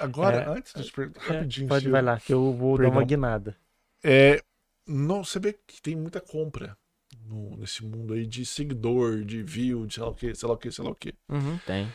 Agora, 0.00 0.36
É, 0.42 0.48
antes 0.48 0.72
de 0.74 0.84
te 0.84 0.92
perguntar, 0.92 1.20
É, 1.26 1.36
rapidinho. 1.38 1.68
pode, 1.68 1.80
Silvio. 1.82 1.92
vai 1.92 2.02
lá, 2.02 2.20
que 2.20 2.32
eu 2.32 2.52
vou 2.52 2.76
dar 2.76 2.84
Perdão. 2.84 2.98
uma 3.00 3.04
guinada. 3.06 3.56
É, 4.02 4.42
não, 4.86 5.24
você 5.24 5.38
vê 5.38 5.52
que 5.66 5.80
tem 5.80 5.96
muita 5.96 6.20
compra 6.20 6.76
no- 7.26 7.56
nesse 7.56 7.84
mundo 7.84 8.12
aí 8.14 8.26
de 8.26 8.44
seguidor, 8.44 9.24
de 9.24 9.42
view, 9.42 9.86
de 9.86 9.94
sei 9.94 10.02
lá 10.02 10.08
o 10.10 10.14
que, 10.14 10.34
sei 10.34 10.48
lá 10.48 10.54
o 10.54 10.58
que, 10.58 10.70
sei 10.70 10.84
lá 10.84 10.90
o 10.90 10.94
que. 10.94 11.14
Uhum, 11.28 11.58
tem. 11.66 11.90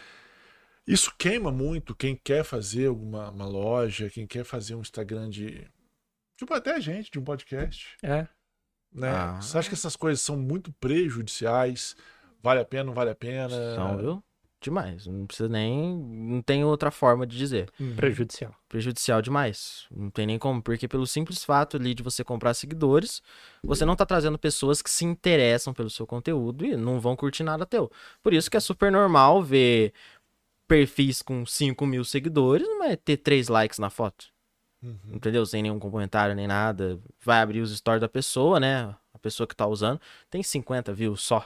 Isso 0.87 1.13
queima 1.17 1.51
muito 1.51 1.95
quem 1.95 2.15
quer 2.15 2.43
fazer 2.43 2.87
alguma 2.87 3.29
uma 3.29 3.45
loja, 3.45 4.09
quem 4.09 4.25
quer 4.25 4.43
fazer 4.43 4.73
um 4.75 4.81
Instagram 4.81 5.29
de. 5.29 5.67
Tipo, 6.37 6.53
até 6.53 6.73
a 6.75 6.79
gente, 6.79 7.11
de 7.11 7.19
um 7.19 7.23
podcast. 7.23 7.95
É. 8.01 8.27
Né? 8.91 9.07
Ah. 9.09 9.39
Você 9.39 9.55
acha 9.57 9.69
que 9.69 9.75
essas 9.75 9.95
coisas 9.95 10.19
são 10.21 10.35
muito 10.35 10.71
prejudiciais? 10.79 11.95
Vale 12.41 12.61
a 12.61 12.65
pena, 12.65 12.85
não 12.85 12.93
vale 12.93 13.11
a 13.11 13.15
pena? 13.15 13.49
São, 13.75 13.97
viu? 13.97 14.23
Demais. 14.61 15.07
Não 15.07 15.25
precisa 15.25 15.47
nem. 15.47 15.95
Não 15.97 16.41
tem 16.41 16.65
outra 16.65 16.91
forma 16.91 17.25
de 17.25 17.37
dizer. 17.37 17.69
Uhum. 17.79 17.95
Prejudicial. 17.95 18.53
prejudicial 18.67 19.21
demais. 19.21 19.85
Não 19.89 20.09
tem 20.09 20.25
nem 20.27 20.37
como, 20.37 20.61
porque 20.61 20.87
pelo 20.87 21.07
simples 21.07 21.45
fato 21.45 21.77
ali 21.77 21.93
de 21.93 22.03
você 22.03 22.23
comprar 22.23 22.53
seguidores, 22.53 23.21
você 23.63 23.85
não 23.85 23.95
tá 23.95 24.05
trazendo 24.05 24.37
pessoas 24.37 24.81
que 24.81 24.89
se 24.89 25.05
interessam 25.05 25.73
pelo 25.73 25.89
seu 25.89 26.05
conteúdo 26.05 26.65
e 26.65 26.75
não 26.75 26.99
vão 26.99 27.15
curtir 27.15 27.43
nada 27.43 27.65
teu. 27.65 27.89
Por 28.21 28.33
isso 28.33 28.51
que 28.51 28.57
é 28.57 28.59
super 28.59 28.91
normal 28.91 29.41
ver 29.41 29.93
perfis 30.67 31.21
com 31.21 31.45
5 31.45 31.85
mil 31.85 32.03
seguidores, 32.03 32.67
mas 32.77 32.97
ter 33.03 33.17
3 33.17 33.47
likes 33.47 33.79
na 33.79 33.89
foto. 33.89 34.25
Uhum. 34.83 34.97
Entendeu? 35.13 35.45
Sem 35.45 35.63
nenhum 35.63 35.79
comentário 35.79 36.35
nem 36.35 36.47
nada. 36.47 36.99
Vai 37.23 37.41
abrir 37.41 37.61
os 37.61 37.75
stories 37.75 38.01
da 38.01 38.09
pessoa, 38.09 38.59
né? 38.59 38.93
A 39.13 39.19
pessoa 39.19 39.47
que 39.47 39.55
tá 39.55 39.65
usando. 39.65 40.01
Tem 40.29 40.43
50 40.43 40.93
views 40.93 41.21
só. 41.21 41.45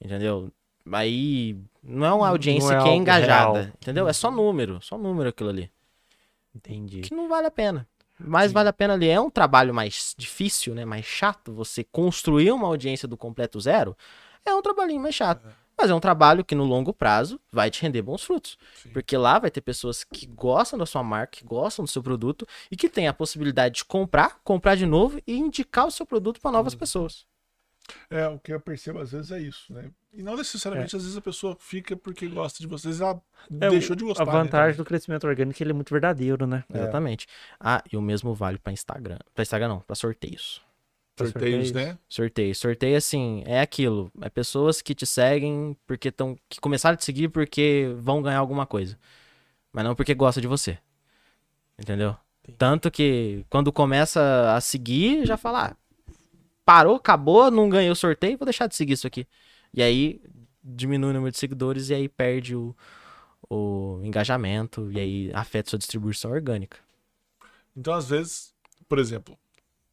Entendeu? 0.00 0.50
Aí 0.92 1.56
não 1.82 2.06
é 2.06 2.12
uma 2.12 2.28
audiência 2.28 2.74
é 2.74 2.82
que 2.82 2.88
é 2.88 2.94
engajada. 2.94 3.60
real. 3.60 3.72
Entendeu? 3.80 4.08
É 4.08 4.12
só 4.12 4.30
número. 4.30 4.80
Só 4.82 4.98
número 4.98 5.28
aquilo 5.28 5.50
ali 5.50 5.70
Entendi. 6.54 7.00
que 7.02 7.14
não 7.14 7.28
vale 7.28 7.46
a 7.46 7.50
pena. 7.50 7.86
Mas 8.18 8.48
Sim. 8.48 8.54
vale 8.54 8.68
a 8.68 8.72
pena 8.72 8.94
ali. 8.94 9.08
É 9.08 9.20
um 9.20 9.30
trabalho 9.30 9.72
mais 9.72 10.14
difícil, 10.16 10.74
né? 10.74 10.84
Mais 10.84 11.04
chato. 11.06 11.52
Você 11.54 11.84
construir 11.84 12.52
uma 12.52 12.66
audiência 12.66 13.08
do 13.08 13.16
completo 13.16 13.58
zero 13.60 13.96
é 14.44 14.54
um 14.54 14.60
trabalhinho 14.60 15.00
mais 15.00 15.14
chato. 15.14 15.46
Mas 15.78 15.88
é 15.88 15.94
um 15.94 16.00
trabalho 16.00 16.44
que 16.44 16.54
no 16.54 16.64
longo 16.64 16.92
prazo 16.92 17.40
vai 17.50 17.70
te 17.70 17.80
render 17.80 18.02
bons 18.02 18.22
frutos. 18.22 18.58
Sim. 18.74 18.90
Porque 18.90 19.16
lá 19.16 19.38
vai 19.38 19.50
ter 19.50 19.62
pessoas 19.62 20.04
que 20.04 20.26
gostam 20.26 20.78
da 20.78 20.84
sua 20.84 21.02
marca, 21.02 21.38
que 21.38 21.44
gostam 21.44 21.86
do 21.86 21.90
seu 21.90 22.02
produto 22.02 22.46
e 22.70 22.76
que 22.76 22.86
têm 22.86 23.08
a 23.08 23.14
possibilidade 23.14 23.76
de 23.76 23.84
comprar, 23.86 24.40
comprar 24.44 24.74
de 24.74 24.84
novo 24.84 25.18
e 25.26 25.38
indicar 25.38 25.86
o 25.86 25.90
seu 25.90 26.04
produto 26.04 26.38
para 26.38 26.52
novas 26.52 26.74
pessoas. 26.74 27.24
É, 28.08 28.26
o 28.28 28.38
que 28.38 28.52
eu 28.52 28.60
percebo 28.60 28.98
às 28.98 29.12
vezes 29.12 29.30
é 29.30 29.40
isso, 29.40 29.72
né? 29.72 29.90
E 30.12 30.22
não 30.22 30.36
necessariamente, 30.36 30.96
às 30.96 31.02
vezes 31.02 31.16
a 31.16 31.20
pessoa 31.20 31.56
fica 31.60 31.96
porque 31.96 32.26
gosta 32.26 32.58
de 32.60 32.66
vocês, 32.66 33.00
ela 33.00 33.20
É, 33.60 33.68
deixou 33.70 33.94
de 33.94 34.04
gostar. 34.04 34.24
A 34.24 34.26
né, 34.26 34.32
vantagem 34.32 34.72
também. 34.72 34.76
do 34.76 34.84
crescimento 34.84 35.26
orgânico 35.26 35.54
é 35.54 35.56
que 35.56 35.62
ele 35.62 35.70
é 35.70 35.74
muito 35.74 35.90
verdadeiro, 35.92 36.46
né? 36.46 36.64
É. 36.72 36.78
Exatamente. 36.78 37.26
Ah, 37.60 37.82
e 37.92 37.96
o 37.96 38.02
mesmo 38.02 38.34
vale 38.34 38.58
pra 38.58 38.72
Instagram. 38.72 39.18
Pra 39.34 39.42
Instagram 39.42 39.68
não, 39.68 39.80
pra 39.80 39.94
sorteios. 39.94 40.60
sorteios, 41.16 41.68
sorteios. 41.68 41.72
né? 41.72 41.98
Sorteio. 42.08 42.54
Sorteio, 42.54 42.96
assim, 42.96 43.42
é 43.46 43.60
aquilo. 43.60 44.10
É 44.20 44.28
pessoas 44.28 44.82
que 44.82 44.94
te 44.94 45.06
seguem 45.06 45.76
porque 45.86 46.08
estão. 46.08 46.36
que 46.48 46.60
começaram 46.60 46.94
a 46.94 46.96
te 46.96 47.04
seguir 47.04 47.28
porque 47.28 47.92
vão 47.98 48.20
ganhar 48.22 48.38
alguma 48.38 48.66
coisa. 48.66 48.98
Mas 49.72 49.84
não 49.84 49.94
porque 49.94 50.14
gosta 50.14 50.40
de 50.40 50.46
você. 50.48 50.78
Entendeu? 51.78 52.16
Entendi. 52.42 52.58
Tanto 52.58 52.90
que 52.90 53.44
quando 53.48 53.72
começa 53.72 54.54
a 54.54 54.60
seguir, 54.60 55.24
já 55.24 55.36
fala. 55.36 55.68
Ah, 55.70 55.76
parou, 56.70 56.94
acabou, 56.94 57.50
não 57.50 57.68
ganhei 57.68 57.90
o 57.90 57.96
sorteio, 57.96 58.38
vou 58.38 58.44
deixar 58.46 58.68
de 58.68 58.76
seguir 58.76 58.92
isso 58.92 59.04
aqui. 59.06 59.26
E 59.74 59.82
aí 59.82 60.20
diminui 60.62 61.10
o 61.10 61.12
número 61.14 61.32
de 61.32 61.38
seguidores 61.38 61.88
e 61.88 61.94
aí 61.94 62.08
perde 62.08 62.54
o, 62.54 62.76
o 63.48 64.00
engajamento 64.04 64.88
e 64.92 65.00
aí 65.00 65.30
afeta 65.34 65.70
sua 65.70 65.78
distribuição 65.80 66.30
orgânica. 66.30 66.78
Então, 67.76 67.92
às 67.92 68.08
vezes, 68.08 68.54
por 68.88 69.00
exemplo, 69.00 69.36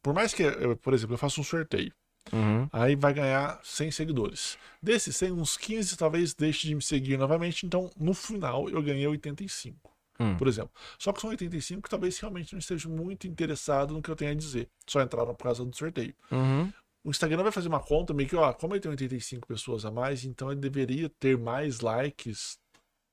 por 0.00 0.14
mais 0.14 0.32
que, 0.32 0.44
eu, 0.44 0.76
por 0.76 0.94
exemplo, 0.94 1.14
eu 1.14 1.18
faça 1.18 1.40
um 1.40 1.44
sorteio, 1.44 1.92
Uhum. 2.32 2.68
aí 2.70 2.94
vai 2.94 3.12
ganhar 3.12 3.58
100 3.64 3.90
seguidores. 3.90 4.56
Desses 4.80 5.16
100, 5.16 5.32
uns 5.32 5.56
15 5.56 5.96
talvez 5.96 6.32
deixe 6.32 6.68
de 6.68 6.76
me 6.76 6.82
seguir 6.82 7.16
novamente, 7.16 7.66
então 7.66 7.90
no 7.98 8.14
final 8.14 8.68
eu 8.68 8.80
ganhei 8.82 9.06
85. 9.08 9.90
Hum. 10.20 10.36
Por 10.36 10.48
exemplo. 10.48 10.70
Só 10.98 11.12
que 11.12 11.20
são 11.20 11.30
85 11.30 11.82
que 11.82 11.90
talvez 11.90 12.18
realmente 12.18 12.52
não 12.52 12.58
esteja 12.58 12.88
muito 12.88 13.26
interessado 13.26 13.94
no 13.94 14.02
que 14.02 14.10
eu 14.10 14.16
tenho 14.16 14.32
a 14.32 14.34
dizer. 14.34 14.68
Só 14.86 15.00
entraram 15.00 15.34
por 15.34 15.44
causa 15.44 15.64
do 15.64 15.76
sorteio. 15.76 16.14
Uhum. 16.30 16.72
O 17.04 17.10
Instagram 17.10 17.42
vai 17.44 17.52
fazer 17.52 17.68
uma 17.68 17.80
conta 17.80 18.12
meio 18.12 18.28
que, 18.28 18.36
ó, 18.36 18.52
como 18.52 18.74
ele 18.74 18.80
tem 18.80 18.90
85 18.90 19.46
pessoas 19.46 19.84
a 19.84 19.90
mais, 19.90 20.24
então 20.24 20.50
ele 20.50 20.60
deveria 20.60 21.08
ter 21.08 21.38
mais 21.38 21.80
likes. 21.80 22.58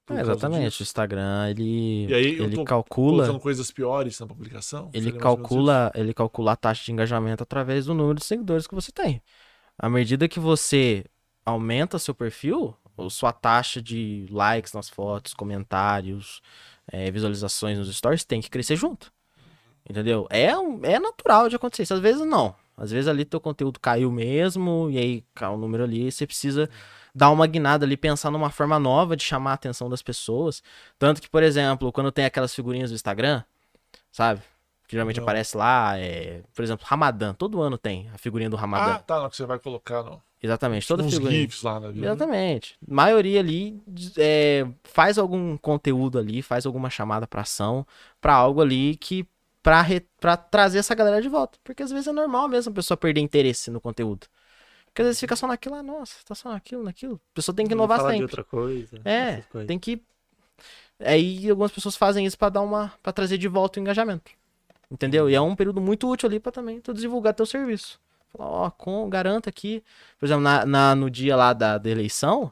É, 0.10 0.22
exatamente. 0.22 0.82
O. 0.82 0.84
Instagram, 0.84 1.50
ele, 1.50 2.08
E 2.08 2.14
aí 2.14 2.38
eu 2.38 2.46
ele 2.46 2.64
calcula. 2.64 3.40
Coisas 3.40 3.72
piores 3.72 4.20
na 4.20 4.28
publicação. 4.28 4.90
Ele 4.94 5.12
calcula, 5.12 5.92
ele 5.96 6.14
calcula 6.14 6.54
a 6.54 6.56
taxa 6.56 6.84
de 6.86 6.92
engajamento 6.92 7.44
através 7.44 7.86
do 7.86 7.94
número 7.94 8.20
de 8.20 8.26
seguidores 8.26 8.68
que 8.68 8.76
você 8.76 8.92
tem. 8.92 9.22
À 9.78 9.90
medida 9.90 10.28
que 10.28 10.40
você 10.40 11.06
aumenta 11.46 12.00
seu 12.00 12.14
perfil, 12.14 12.76
sua 13.10 13.32
taxa 13.32 13.82
de 13.82 14.26
likes 14.30 14.74
nas 14.74 14.90
fotos, 14.90 15.34
comentários, 15.34 16.42
eh, 16.92 17.10
visualizações 17.12 17.78
nos 17.78 17.94
stories 17.96 18.24
tem 18.24 18.42
que 18.42 18.50
crescer 18.50 18.76
junto. 18.76 19.12
Entendeu? 19.88 20.28
É, 20.30 20.58
um- 20.58 20.84
é 20.84 21.00
natural 21.00 21.48
de 21.50 21.56
acontecer. 21.56 21.84
Isso 21.84 21.94
às 21.94 22.00
vezes 22.00 22.26
não. 22.26 22.56
Às 22.78 22.92
vezes 22.92 23.08
ali 23.08 23.24
teu 23.24 23.40
conteúdo 23.40 23.80
caiu 23.80 24.12
mesmo, 24.12 24.90
e 24.92 24.98
aí 24.98 25.24
cai 25.34 25.50
o 25.50 25.58
número 25.58 25.84
ali, 25.84 26.12
você 26.12 26.26
precisa 26.28 26.70
dar 27.14 27.30
uma 27.30 27.48
guinada 27.48 27.86
ali, 27.86 27.96
pensar 27.96 28.30
numa 28.32 28.50
forma 28.50 28.78
nova 28.78 29.16
de 29.16 29.24
chamar 29.24 29.52
a 29.52 29.54
atenção 29.54 29.90
das 29.90 30.02
pessoas. 30.02 30.62
Tanto 31.00 31.22
que, 31.22 31.30
por 31.30 31.42
exemplo, 31.44 31.92
quando 31.94 32.12
tem 32.12 32.26
aquelas 32.26 32.54
figurinhas 32.54 32.90
do 32.90 32.96
Instagram, 32.96 33.44
sabe? 34.12 34.42
Que 34.88 34.92
geralmente 34.96 35.18
Não. 35.18 35.24
aparece 35.24 35.56
lá, 35.56 35.98
é, 35.98 36.42
por 36.54 36.64
exemplo, 36.64 36.86
Ramadã. 36.86 37.34
Todo 37.34 37.62
ano 37.62 37.78
tem 37.78 38.10
a 38.14 38.18
figurinha 38.18 38.50
do 38.50 38.56
Ramadã. 38.58 38.96
Ah, 38.96 39.00
tá, 39.00 39.20
não, 39.22 39.30
que 39.30 39.36
você 39.38 39.46
vai 39.46 39.58
colocar 39.58 40.04
no, 40.04 40.22
Exatamente, 40.46 40.88
toda 40.88 41.04
uns 41.04 41.14
figurinha. 41.14 41.42
GIFs 41.42 41.64
lá 41.64 41.80
na 41.80 41.88
vida. 41.88 42.00
né? 42.02 42.08
Exatamente. 42.08 42.78
A 42.90 42.94
maioria 42.94 43.40
ali 43.40 43.82
é, 44.18 44.66
faz 44.84 45.18
algum 45.18 45.58
conteúdo 45.58 46.18
ali, 46.20 46.42
faz 46.42 46.66
alguma 46.66 46.90
chamada 46.90 47.28
pra 47.28 47.42
ação, 47.42 47.86
pra 48.22 48.34
algo 48.34 48.62
ali 48.62 48.96
que 48.96 49.28
pra, 49.62 49.82
re- 49.82 50.06
pra 50.20 50.38
trazer 50.38 50.78
essa 50.80 50.94
galera 50.96 51.22
de 51.22 51.28
volta. 51.28 51.58
Porque 51.64 51.82
às 51.84 51.92
vezes 51.92 52.08
é 52.08 52.12
normal 52.12 52.48
mesmo 52.48 52.72
a 52.72 52.76
pessoa 52.76 52.96
perder 52.96 53.22
interesse 53.22 53.70
no 53.72 53.82
conteúdo. 53.82 54.28
Porque 54.86 55.02
às 55.02 55.08
vezes 55.08 55.20
fica 55.20 55.36
só 55.36 55.46
naquilo, 55.48 55.76
ah, 55.76 55.84
nossa, 55.84 56.16
tá 56.26 56.34
só 56.34 56.50
naquilo, 56.50 56.84
naquilo. 56.84 57.20
A 57.32 57.36
pessoa 57.36 57.54
tem 57.56 57.68
que 57.68 57.74
inovar 57.74 57.98
falar 57.98 58.12
de 58.12 58.18
sempre. 58.20 58.32
outra 58.32 58.44
coisa. 58.44 59.02
É, 59.04 59.44
tem 59.68 59.78
que. 59.78 60.02
Aí 61.00 61.50
algumas 61.50 61.72
pessoas 61.72 61.96
fazem 61.98 62.26
isso 62.26 62.38
pra 62.38 62.50
dar 62.50 62.62
uma. 62.62 62.94
para 63.04 63.12
trazer 63.12 63.38
de 63.38 63.48
volta 63.48 63.80
o 63.80 63.82
engajamento. 63.82 64.32
Entendeu? 64.90 65.30
E 65.30 65.36
é 65.36 65.42
um 65.42 65.56
período 65.56 65.82
muito 65.82 66.08
útil 66.10 66.28
ali 66.30 66.40
pra 66.40 66.52
também 66.52 66.80
tu 66.80 66.94
divulgar 66.94 67.34
teu 67.34 67.46
serviço. 67.46 68.00
Ó, 68.38 68.70
com, 68.72 69.10
garanta 69.10 69.50
aqui. 69.50 69.84
Por 70.20 70.26
exemplo, 70.26 70.44
na, 70.44 70.66
na- 70.66 70.96
no 70.96 71.10
dia 71.10 71.36
lá 71.36 71.54
da, 71.54 71.78
da 71.78 71.90
eleição, 71.90 72.52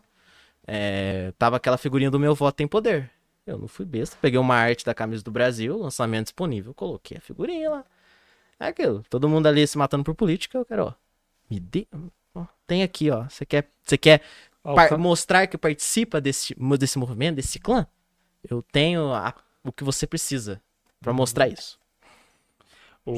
é, 0.67 1.33
tava 1.37 1.57
aquela 1.57 1.77
figurinha 1.77 2.11
do 2.11 2.19
meu 2.19 2.35
voto 2.35 2.55
tem 2.55 2.67
poder. 2.67 3.09
Eu 3.45 3.57
não 3.57 3.67
fui 3.67 3.85
besta, 3.85 4.17
peguei 4.21 4.39
uma 4.39 4.55
arte 4.55 4.85
da 4.85 4.93
camisa 4.93 5.23
do 5.23 5.31
Brasil, 5.31 5.77
lançamento 5.77 6.25
disponível, 6.25 6.73
coloquei 6.73 7.17
a 7.17 7.21
figurinha 7.21 7.69
lá. 7.69 7.85
É 8.59 8.67
aquilo. 8.67 9.03
Todo 9.09 9.27
mundo 9.27 9.47
ali 9.47 9.67
se 9.67 9.77
matando 9.77 10.03
por 10.03 10.15
política, 10.15 10.57
eu 10.57 10.65
quero, 10.65 10.85
ó. 10.85 10.93
Me 11.49 11.59
dê. 11.59 11.87
ó, 12.33 12.45
tem 12.65 12.83
aqui, 12.83 13.09
ó. 13.11 13.25
Você 13.29 13.45
quer, 13.45 13.67
você 13.83 13.97
quer 13.97 14.21
par- 14.75 14.97
mostrar 14.97 15.47
que 15.47 15.57
participa 15.57 16.21
desse, 16.21 16.55
desse 16.79 16.97
movimento, 16.97 17.35
desse 17.35 17.59
clã, 17.59 17.85
eu 18.49 18.61
tenho 18.61 19.13
a- 19.13 19.33
o 19.63 19.71
que 19.73 19.83
você 19.83 20.07
precisa 20.07 20.61
pra 21.01 21.11
mostrar 21.13 21.47
isso. 21.49 21.77
O, 23.05 23.11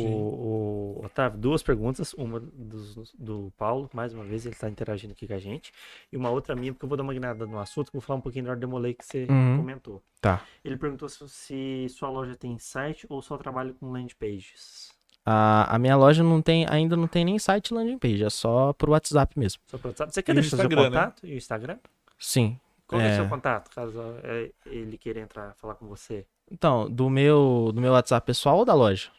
o 0.99 1.05
Otávio, 1.05 1.39
duas 1.39 1.61
perguntas. 1.61 2.13
Uma 2.13 2.39
dos- 2.39 3.13
do 3.17 3.53
Paulo, 3.57 3.89
mais 3.93 4.13
uma 4.13 4.23
vez, 4.23 4.45
ele 4.45 4.55
está 4.55 4.69
interagindo 4.69 5.11
aqui 5.13 5.27
com 5.27 5.33
a 5.33 5.37
gente. 5.39 5.71
E 6.11 6.17
uma 6.17 6.29
outra 6.29 6.55
minha, 6.55 6.73
porque 6.73 6.85
eu 6.85 6.89
vou 6.89 6.97
dar 6.97 7.03
uma 7.03 7.13
guinada 7.13 7.45
no 7.45 7.59
assunto, 7.59 7.91
que 7.91 7.97
eu 7.97 8.01
vou 8.01 8.05
falar 8.05 8.17
um 8.17 8.21
pouquinho 8.21 8.45
da 8.45 8.51
Ordem 8.51 8.67
Demolei 8.67 8.93
que 8.93 9.05
você 9.05 9.27
Uhum. 9.29 9.57
comentou. 9.57 10.01
Tá. 10.19 10.41
Ele 10.63 10.75
perguntou 10.77 11.07
se, 11.07 11.27
se 11.29 11.87
sua 11.89 12.09
loja 12.09 12.35
tem 12.35 12.57
site 12.57 13.05
ou 13.09 13.21
só 13.21 13.37
trabalha 13.37 13.73
com 13.73 13.91
landing 13.91 14.15
pages. 14.19 14.91
A, 15.23 15.75
a 15.75 15.79
minha 15.79 15.95
loja 15.95 16.23
não 16.23 16.41
tem, 16.41 16.65
ainda 16.69 16.95
não 16.95 17.07
tem 17.07 17.25
nem 17.25 17.37
site 17.39 17.73
landing 17.73 17.97
page, 17.97 18.23
é 18.23 18.29
só 18.29 18.73
pro 18.73 18.91
WhatsApp 18.91 19.37
mesmo. 19.37 19.61
Só 19.67 19.77
pro 19.77 19.89
WhatsApp. 19.89 20.13
Você 20.13 20.21
quer 20.23 20.31
E 20.31 20.39
o 20.39 20.41
deixar 20.41 20.57
seu 20.57 20.65
Instagram, 20.65 20.89
né? 20.89 20.97
contato 20.99 21.25
e 21.27 21.33
o 21.33 21.37
Instagram? 21.37 21.77
Sim. 22.17 22.59
Qual 22.87 23.01
é 23.01 23.05
o 23.05 23.07
É. 23.07 23.15
seu 23.15 23.27
contato, 23.27 23.69
caso 23.73 23.99
é, 24.23 24.51
ele 24.67 24.97
queira 24.97 25.19
entrar 25.19 25.53
falar 25.55 25.73
com 25.75 25.87
você? 25.87 26.25
Então, 26.51 26.87
do 26.89 27.09
meu, 27.09 27.71
do 27.73 27.81
meu 27.81 27.93
WhatsApp 27.93 28.25
pessoal 28.25 28.57
ou 28.59 28.65
da 28.65 28.75
loja? 28.75 29.09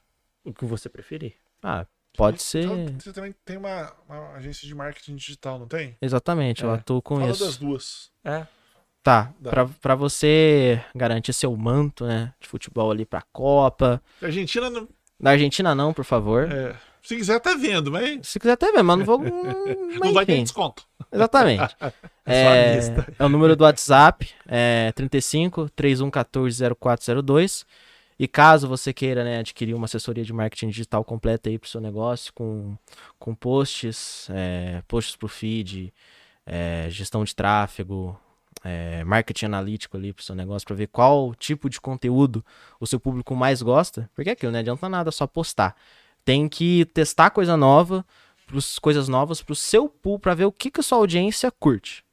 O 0.46 0.52
que 0.54 0.64
você 0.64 0.88
preferir. 0.88 1.34
Ah, 1.62 1.84
pode 2.16 2.40
ser. 2.42 2.64
Então, 2.64 2.94
Você 3.00 3.12
também 3.12 3.34
tem 3.44 3.56
uma, 3.56 3.92
uma 4.08 4.32
agência 4.34 4.66
de 4.66 4.74
marketing 4.74 5.16
digital, 5.16 5.58
não 5.58 5.66
tem? 5.66 5.96
Exatamente, 6.00 6.62
eu 6.64 6.70
É. 6.70 6.74
atuo 6.76 7.02
com 7.02 7.16
Fala 7.18 7.30
isso. 7.32 7.44
das 7.44 7.56
duas. 7.56 8.10
É. 8.24 8.46
Tá, 9.02 9.32
Dá. 9.38 9.50
pra, 9.50 9.66
pra 9.66 9.94
você 9.94 10.80
garantir 10.94 11.32
seu 11.32 11.56
manto, 11.56 12.04
né, 12.06 12.32
de 12.40 12.48
futebol 12.48 12.90
ali 12.90 13.04
pra 13.06 13.22
Copa. 13.32 14.02
A 14.22 14.26
Argentina 14.26 14.68
não. 14.70 14.88
Da 15.20 15.30
Argentina 15.30 15.74
não, 15.74 15.92
por 15.94 16.04
favor. 16.04 16.50
é, 16.50 16.74
se 17.02 17.16
quiser, 17.16 17.38
tá 17.40 17.54
vendo, 17.54 17.90
mas 17.90 18.26
Se 18.26 18.38
quiser 18.40 18.52
até 18.54 18.70
ver, 18.72 18.82
mas 18.82 18.98
não 18.98 19.04
vou. 19.04 19.18
não 19.22 19.98
mas 20.00 20.12
vai 20.12 20.26
ter 20.26 20.42
desconto. 20.42 20.84
Exatamente. 21.12 21.76
É 22.28 22.42
só 22.42 22.48
a 22.50 22.56
É, 22.56 22.74
lista. 22.74 23.14
é 23.20 23.24
o 23.24 23.28
número 23.28 23.54
do 23.54 23.62
WhatsApp, 23.62 24.28
é 24.48 24.90
35 24.96 25.70
3114 25.70 26.60
0402. 26.80 27.64
E 28.18 28.26
caso 28.26 28.66
você 28.66 28.92
queira 28.92 29.22
né, 29.22 29.38
adquirir 29.38 29.74
uma 29.74 29.84
assessoria 29.84 30.24
de 30.24 30.32
marketing 30.32 30.68
digital 30.68 31.04
completa 31.04 31.50
aí 31.50 31.58
pro 31.58 31.68
seu 31.68 31.80
negócio, 31.80 32.32
com, 32.32 32.76
com 33.18 33.34
posts, 33.34 34.28
é, 34.30 34.82
posts 34.88 35.16
pro 35.16 35.28
feed, 35.28 35.92
é, 36.46 36.86
gestão 36.88 37.22
de 37.24 37.34
tráfego, 37.34 38.18
é, 38.64 39.04
marketing 39.04 39.46
analítico 39.46 39.98
ali 39.98 40.12
pro 40.14 40.24
seu 40.24 40.34
negócio, 40.34 40.66
para 40.66 40.76
ver 40.76 40.86
qual 40.86 41.34
tipo 41.34 41.68
de 41.68 41.78
conteúdo 41.78 42.44
o 42.80 42.86
seu 42.86 42.98
público 42.98 43.36
mais 43.36 43.60
gosta. 43.60 44.08
Porque 44.14 44.30
é 44.30 44.32
aquilo, 44.32 44.52
não 44.52 44.60
adianta 44.60 44.88
nada 44.88 45.10
só 45.10 45.26
postar. 45.26 45.76
Tem 46.24 46.48
que 46.48 46.86
testar 46.86 47.30
coisa 47.30 47.56
nova, 47.56 48.04
pros, 48.46 48.78
coisas 48.78 49.08
novas 49.08 49.42
pro 49.42 49.54
seu 49.54 49.88
público, 49.88 50.22
para 50.22 50.34
ver 50.34 50.46
o 50.46 50.52
que, 50.52 50.70
que 50.70 50.80
a 50.80 50.82
sua 50.82 50.98
audiência 50.98 51.50
curte. 51.50 52.05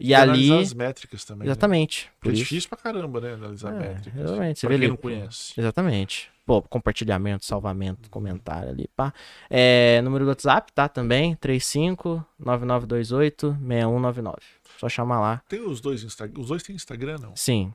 E, 0.00 0.14
ali. 0.14 0.30
analisar 0.50 0.58
as 0.60 0.74
métricas 0.74 1.24
também. 1.24 1.46
né? 1.46 1.52
Exatamente. 1.52 2.04
Porque 2.20 2.20
Por 2.20 2.28
é 2.30 2.32
isso. 2.34 2.42
difícil 2.44 2.68
pra 2.68 2.78
caramba, 2.78 3.20
né? 3.20 3.32
Analisar 3.34 3.74
É, 3.74 3.78
métricas. 3.78 4.20
exatamente. 4.20 4.58
Você 4.60 4.66
Pra 4.66 4.76
vê 4.76 4.80
quem 4.80 4.84
ali- 4.84 4.88
não 4.90 4.96
conhece. 4.96 5.54
Exatamente. 5.60 6.30
Pô, 6.46 6.62
compartilhamento, 6.62 7.44
salvamento, 7.44 8.08
comentário 8.08 8.70
ali, 8.70 8.88
pá. 8.96 9.12
É, 9.50 10.00
número 10.02 10.24
do 10.24 10.28
WhatsApp, 10.28 10.72
tá? 10.72 10.88
Também, 10.88 11.34
35 11.34 12.24
9928 12.38 13.56
6199. 13.60 14.38
Só 14.78 14.88
chamar 14.88 15.20
lá. 15.20 15.42
Tem 15.48 15.60
os 15.60 15.80
dois 15.80 16.02
Instagram. 16.04 16.40
Os 16.40 16.48
dois 16.48 16.62
têm 16.62 16.76
Instagram, 16.76 17.18
não? 17.20 17.34
Sim. 17.34 17.72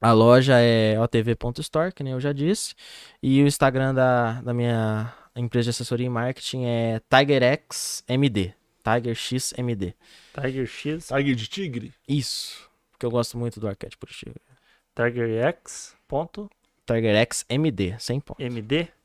A 0.00 0.12
loja 0.12 0.54
é 0.58 0.98
otv.store, 0.98 1.92
que 1.92 2.02
nem 2.02 2.12
eu 2.14 2.20
já 2.20 2.32
disse. 2.32 2.74
E 3.22 3.42
o 3.42 3.46
Instagram 3.46 3.92
da, 3.92 4.40
da 4.40 4.54
minha 4.54 5.12
empresa 5.36 5.64
de 5.64 5.70
assessoria 5.70 6.06
e 6.06 6.08
marketing 6.08 6.64
é 6.64 7.00
TigerXMD. 7.10 8.54
TigerXMD. 8.82 9.94
Tiger 10.34 10.66
X, 10.66 11.08
Tiger 11.08 11.34
de 11.34 11.46
Tigre? 11.48 11.94
Isso. 12.08 12.68
Porque 12.90 13.06
eu 13.06 13.10
gosto 13.10 13.38
muito 13.38 13.60
do 13.60 13.68
arquétipo 13.68 14.06
do 14.06 14.12
Tigre. 14.12 14.40
TigerX.md. 14.94 16.50
TigerXMD. 16.86 17.96
100 17.98 18.20
pontos. 18.20 18.44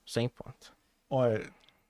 100 0.06 0.30
pontos. 0.30 0.72
Ó, 1.10 1.26
é 1.26 1.44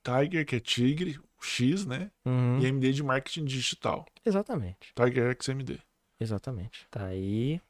Tiger, 0.04 0.46
que 0.46 0.58
é 0.58 0.60
Tigre, 0.60 1.20
X, 1.42 1.86
né? 1.86 2.12
Uhum. 2.24 2.60
E 2.60 2.66
MD 2.68 2.92
de 2.92 3.04
marketing 3.04 3.46
digital. 3.46 4.06
Exatamente. 4.26 4.94
Tiger 4.96 5.36
XMD. 5.40 5.80
Exatamente. 6.20 6.88
Tá 6.92 7.06
aí. 7.06 7.62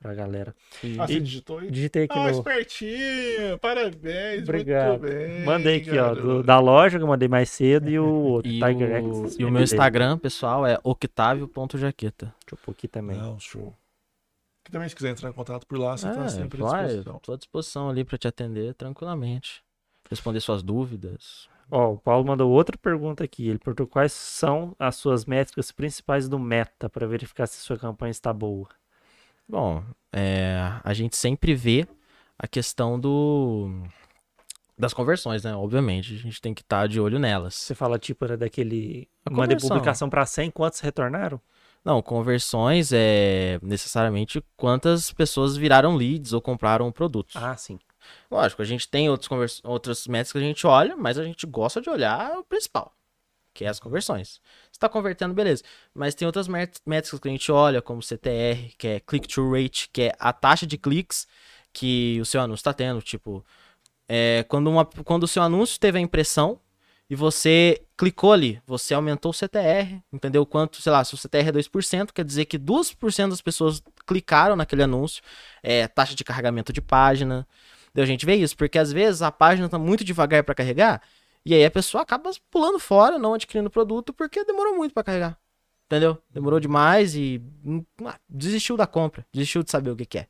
Pra 0.00 0.14
galera. 0.14 0.54
E- 0.82 0.96
Ah, 0.98 1.06
você 1.06 1.20
digitou 1.20 1.58
aí? 1.58 1.70
Digitei 1.70 2.04
aqui 2.04 2.18
Ah, 2.18 2.24
no. 2.24 2.30
espertinho! 2.30 3.58
Parabéns, 3.60 4.42
Obrigado. 4.42 5.00
muito 5.00 5.02
bem. 5.12 5.44
Mandei 5.44 5.76
aqui, 5.78 5.90
ó, 5.98 6.14
do- 6.14 6.22
garoto. 6.22 6.42
da 6.44 6.58
loja 6.60 6.98
que 6.98 7.02
eu 7.04 7.08
mandei 7.08 7.28
mais 7.28 7.50
cedo 7.50 7.88
e 7.90 7.98
o 7.98 8.04
outro, 8.38 8.50
E, 8.50 8.60
Tiger 8.60 9.04
o, 9.04 9.24
X. 9.26 9.36
e 9.38 9.44
o 9.44 9.50
meu 9.50 9.62
Instagram, 9.62 10.18
pessoal, 10.18 10.66
é 10.66 10.78
octavio.jaqueta. 10.84 12.26
Deixa 12.26 12.54
eu 12.54 12.58
pôr 12.64 12.72
aqui 12.72 12.88
também. 12.88 13.16
Não, 13.16 13.38
show. 13.38 13.74
Que 14.64 14.70
também, 14.72 14.88
se 14.88 14.94
quiser 14.96 15.10
entrar 15.10 15.30
em 15.30 15.32
contato 15.32 15.66
por 15.66 15.78
lá, 15.78 15.96
você 15.96 16.12
tá 16.12 16.24
É, 16.24 16.28
sempre 16.28 16.62
à 16.62 16.66
vai, 16.66 16.84
disposição. 16.86 17.18
tô 17.22 17.32
à 17.32 17.36
disposição 17.36 17.88
ali 17.88 18.04
pra 18.04 18.18
te 18.18 18.28
atender 18.28 18.74
tranquilamente. 18.74 19.62
Responder 20.10 20.40
suas 20.40 20.62
dúvidas. 20.62 21.48
Ó, 21.70 21.92
o 21.92 21.98
Paulo 21.98 22.26
mandou 22.26 22.50
outra 22.50 22.76
pergunta 22.78 23.22
aqui. 23.24 23.46
Ele 23.48 23.58
perguntou 23.58 23.86
quais 23.86 24.12
são 24.12 24.74
as 24.78 24.96
suas 24.96 25.26
métricas 25.26 25.70
principais 25.70 26.26
do 26.28 26.38
Meta 26.38 26.88
para 26.88 27.06
verificar 27.06 27.46
se 27.46 27.58
sua 27.60 27.76
campanha 27.78 28.10
está 28.10 28.32
boa. 28.32 28.68
Bom, 29.48 29.82
é, 30.12 30.58
a 30.84 30.92
gente 30.92 31.16
sempre 31.16 31.54
vê 31.54 31.86
a 32.38 32.46
questão 32.46 32.98
do 32.98 33.82
das 34.76 34.94
conversões, 34.94 35.42
né? 35.42 35.54
Obviamente, 35.56 36.14
a 36.14 36.18
gente 36.18 36.40
tem 36.40 36.54
que 36.54 36.62
estar 36.62 36.86
de 36.86 37.00
olho 37.00 37.18
nelas. 37.18 37.54
Você 37.54 37.74
fala 37.74 37.98
tipo 37.98 38.24
era 38.24 38.36
daquele 38.36 39.08
A 39.24 39.30
mandei 39.30 39.56
conversão. 39.56 39.68
publicação 39.68 40.08
para 40.10 40.24
100, 40.24 40.50
quantos 40.52 40.80
retornaram? 40.80 41.40
Não, 41.84 42.02
conversões 42.02 42.92
é 42.92 43.58
necessariamente 43.62 44.44
quantas 44.56 45.12
pessoas 45.12 45.56
viraram 45.56 45.96
leads 45.96 46.32
ou 46.32 46.40
compraram 46.40 46.92
produtos. 46.92 47.34
Ah, 47.36 47.56
sim. 47.56 47.78
Lógico, 48.30 48.62
a 48.62 48.64
gente 48.64 48.88
tem 48.88 49.08
outros 49.08 49.28
convers... 49.28 49.60
outras 49.64 50.06
métricas 50.06 50.32
que 50.32 50.38
a 50.38 50.48
gente 50.48 50.66
olha, 50.66 50.96
mas 50.96 51.18
a 51.18 51.24
gente 51.24 51.46
gosta 51.46 51.80
de 51.80 51.90
olhar 51.90 52.38
o 52.38 52.44
principal, 52.44 52.92
que 53.58 53.64
é 53.64 53.68
as 53.68 53.80
conversões. 53.80 54.40
Está 54.70 54.88
convertendo, 54.88 55.34
beleza. 55.34 55.64
Mas 55.92 56.14
tem 56.14 56.24
outras 56.24 56.46
mét- 56.46 56.80
métricas 56.86 57.18
que 57.18 57.26
a 57.26 57.30
gente 57.32 57.50
olha, 57.50 57.82
como 57.82 58.00
CTR, 58.00 58.72
que 58.78 58.86
é 58.86 59.00
click-through 59.00 59.52
rate, 59.52 59.90
que 59.92 60.02
é 60.02 60.12
a 60.16 60.32
taxa 60.32 60.64
de 60.64 60.78
cliques 60.78 61.26
que 61.72 62.20
o 62.20 62.24
seu 62.24 62.40
anúncio 62.40 62.60
está 62.60 62.72
tendo. 62.72 63.02
Tipo, 63.02 63.44
é, 64.08 64.44
quando, 64.48 64.70
uma... 64.70 64.84
quando 64.84 65.24
o 65.24 65.28
seu 65.28 65.42
anúncio 65.42 65.80
teve 65.80 65.98
a 65.98 66.00
impressão 66.00 66.60
e 67.10 67.16
você 67.16 67.82
clicou 67.96 68.32
ali, 68.32 68.62
você 68.64 68.94
aumentou 68.94 69.32
o 69.32 69.34
CTR, 69.34 70.00
entendeu? 70.12 70.46
Quanto, 70.46 70.80
sei 70.80 70.92
lá, 70.92 71.02
se 71.02 71.14
o 71.14 71.18
CTR 71.18 71.48
é 71.48 71.52
2%, 71.52 72.12
quer 72.12 72.24
dizer 72.24 72.44
que 72.44 72.58
2% 72.58 73.30
das 73.30 73.40
pessoas 73.40 73.82
clicaram 74.06 74.54
naquele 74.54 74.84
anúncio. 74.84 75.20
É 75.64 75.88
taxa 75.88 76.14
de 76.14 76.22
carregamento 76.22 76.72
de 76.72 76.80
página. 76.80 77.44
Daí 77.92 78.04
a 78.04 78.06
gente 78.06 78.24
vê 78.24 78.36
isso, 78.36 78.56
porque 78.56 78.78
às 78.78 78.92
vezes 78.92 79.20
a 79.20 79.32
página 79.32 79.68
tá 79.68 79.80
muito 79.80 80.04
devagar 80.04 80.44
para 80.44 80.54
carregar, 80.54 81.02
e 81.44 81.54
aí 81.54 81.64
a 81.64 81.70
pessoa 81.70 82.02
acaba 82.02 82.30
pulando 82.50 82.78
fora, 82.78 83.18
não 83.18 83.34
adquirindo 83.34 83.68
o 83.68 83.70
produto, 83.70 84.12
porque 84.12 84.44
demorou 84.44 84.76
muito 84.76 84.92
para 84.92 85.04
carregar. 85.04 85.38
Entendeu? 85.86 86.18
Demorou 86.30 86.60
demais 86.60 87.14
e 87.14 87.40
hum, 87.64 87.82
ah, 88.04 88.18
desistiu 88.28 88.76
da 88.76 88.86
compra, 88.86 89.26
desistiu 89.32 89.62
de 89.62 89.70
saber 89.70 89.90
o 89.90 89.96
que, 89.96 90.04
que 90.04 90.18
é. 90.18 90.28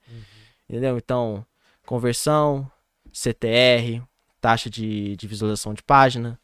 Entendeu? 0.68 0.96
Então, 0.96 1.44
conversão, 1.84 2.70
CTR, 3.12 4.02
taxa 4.40 4.70
de, 4.70 5.16
de 5.16 5.26
visualização 5.26 5.74
de 5.74 5.82
página. 5.82 6.38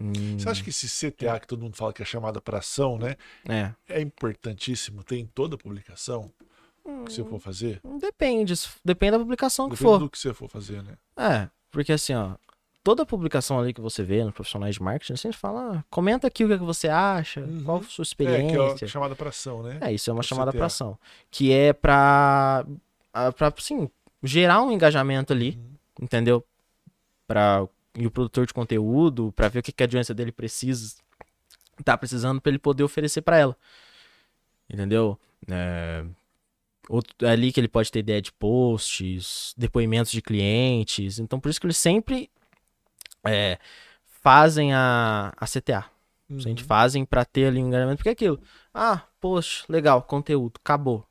Hum, 0.00 0.38
Você 0.38 0.48
acha 0.48 0.64
que 0.64 0.70
esse 0.70 0.88
CTA 0.88 1.38
que 1.38 1.46
todo 1.46 1.62
mundo 1.62 1.76
fala 1.76 1.92
que 1.92 2.02
é 2.02 2.04
chamada 2.04 2.40
para 2.40 2.58
ação, 2.58 2.98
né? 2.98 3.16
É. 3.48 3.72
É 3.88 4.00
importantíssimo 4.00 5.04
ter 5.04 5.18
em 5.18 5.26
toda 5.26 5.56
publicação 5.56 6.32
que 7.06 7.12
você 7.12 7.22
for 7.22 7.38
fazer? 7.38 7.80
Depende, 8.00 8.54
depende 8.84 9.12
da 9.12 9.18
publicação 9.20 9.66
que 9.68 9.76
Depende 9.76 9.90
for. 9.92 9.98
do 10.00 10.10
que 10.10 10.18
você 10.18 10.34
for 10.34 10.48
fazer, 10.48 10.82
né? 10.82 10.96
É, 11.16 11.48
porque 11.70 11.92
assim, 11.92 12.14
ó, 12.14 12.34
toda 12.82 13.06
publicação 13.06 13.58
ali 13.58 13.72
que 13.72 13.80
você 13.80 14.02
vê 14.02 14.24
nos 14.24 14.34
profissionais 14.34 14.74
de 14.74 14.82
marketing, 14.82 15.16
sempre 15.16 15.38
fala, 15.38 15.78
ah, 15.78 15.84
comenta 15.90 16.26
aqui 16.26 16.44
o 16.44 16.48
que, 16.48 16.54
é 16.54 16.58
que 16.58 16.64
você 16.64 16.88
acha, 16.88 17.40
Uhum. 17.42 17.62
qual 17.64 17.78
a 17.78 17.82
sua 17.84 18.02
É, 18.02 18.04
que 18.04 18.08
experiência. 18.08 18.84
é 18.84 18.88
chamada 18.88 19.14
para 19.14 19.28
ação, 19.28 19.62
né? 19.62 19.78
É, 19.80 19.92
isso 19.92 20.10
é 20.10 20.12
uma 20.12 20.20
o 20.20 20.24
chamada 20.24 20.50
CTA. 20.50 20.58
pra 20.58 20.66
ação. 20.66 20.98
Que 21.30 21.52
é 21.52 21.72
pra, 21.72 22.64
ah, 23.12 23.32
pra 23.32 23.52
assim, 23.56 23.88
gerar 24.22 24.62
um 24.62 24.72
engajamento 24.72 25.32
ali, 25.32 25.56
Uhum. 25.56 26.04
entendeu? 26.04 26.44
Pra, 27.26 27.66
e 27.96 28.06
o 28.06 28.10
produtor 28.10 28.46
de 28.46 28.54
conteúdo, 28.54 29.32
pra 29.36 29.48
ver 29.48 29.60
o 29.60 29.62
que, 29.62 29.72
que 29.72 29.82
a 29.82 29.86
audiência 29.86 30.14
dele 30.14 30.32
precisa, 30.32 30.96
tá 31.84 31.96
precisando 31.96 32.40
pra 32.40 32.50
ele 32.50 32.58
poder 32.58 32.82
oferecer 32.82 33.22
pra 33.22 33.38
ela. 33.38 33.56
Entendeu? 34.72 35.18
É, 35.48 36.04
outro, 36.88 37.14
é 37.22 37.30
ali 37.30 37.52
que 37.52 37.60
ele 37.60 37.68
pode 37.68 37.90
ter 37.92 37.98
ideia 38.00 38.20
de 38.22 38.32
posts, 38.32 39.54
depoimentos 39.56 40.10
de 40.12 40.22
clientes. 40.22 41.18
Então, 41.18 41.38
por 41.38 41.48
isso 41.48 41.60
que 41.60 41.66
eles 41.66 41.76
sempre 41.76 42.30
é, 43.26 43.58
fazem 44.22 44.72
a, 44.74 45.32
a 45.36 45.46
CTA. 45.46 45.80
A 45.80 46.48
gente 46.48 46.62
Uhum. 46.62 46.68
fazem 46.68 47.04
pra 47.04 47.24
ter 47.24 47.46
ali 47.46 47.62
um 47.62 47.66
engajamento, 47.68 47.98
porque 47.98 48.08
é 48.08 48.12
aquilo. 48.12 48.40
Ah, 48.72 49.02
poxa, 49.20 49.64
legal, 49.68 50.02
conteúdo, 50.02 50.54
acabou. 50.62 51.06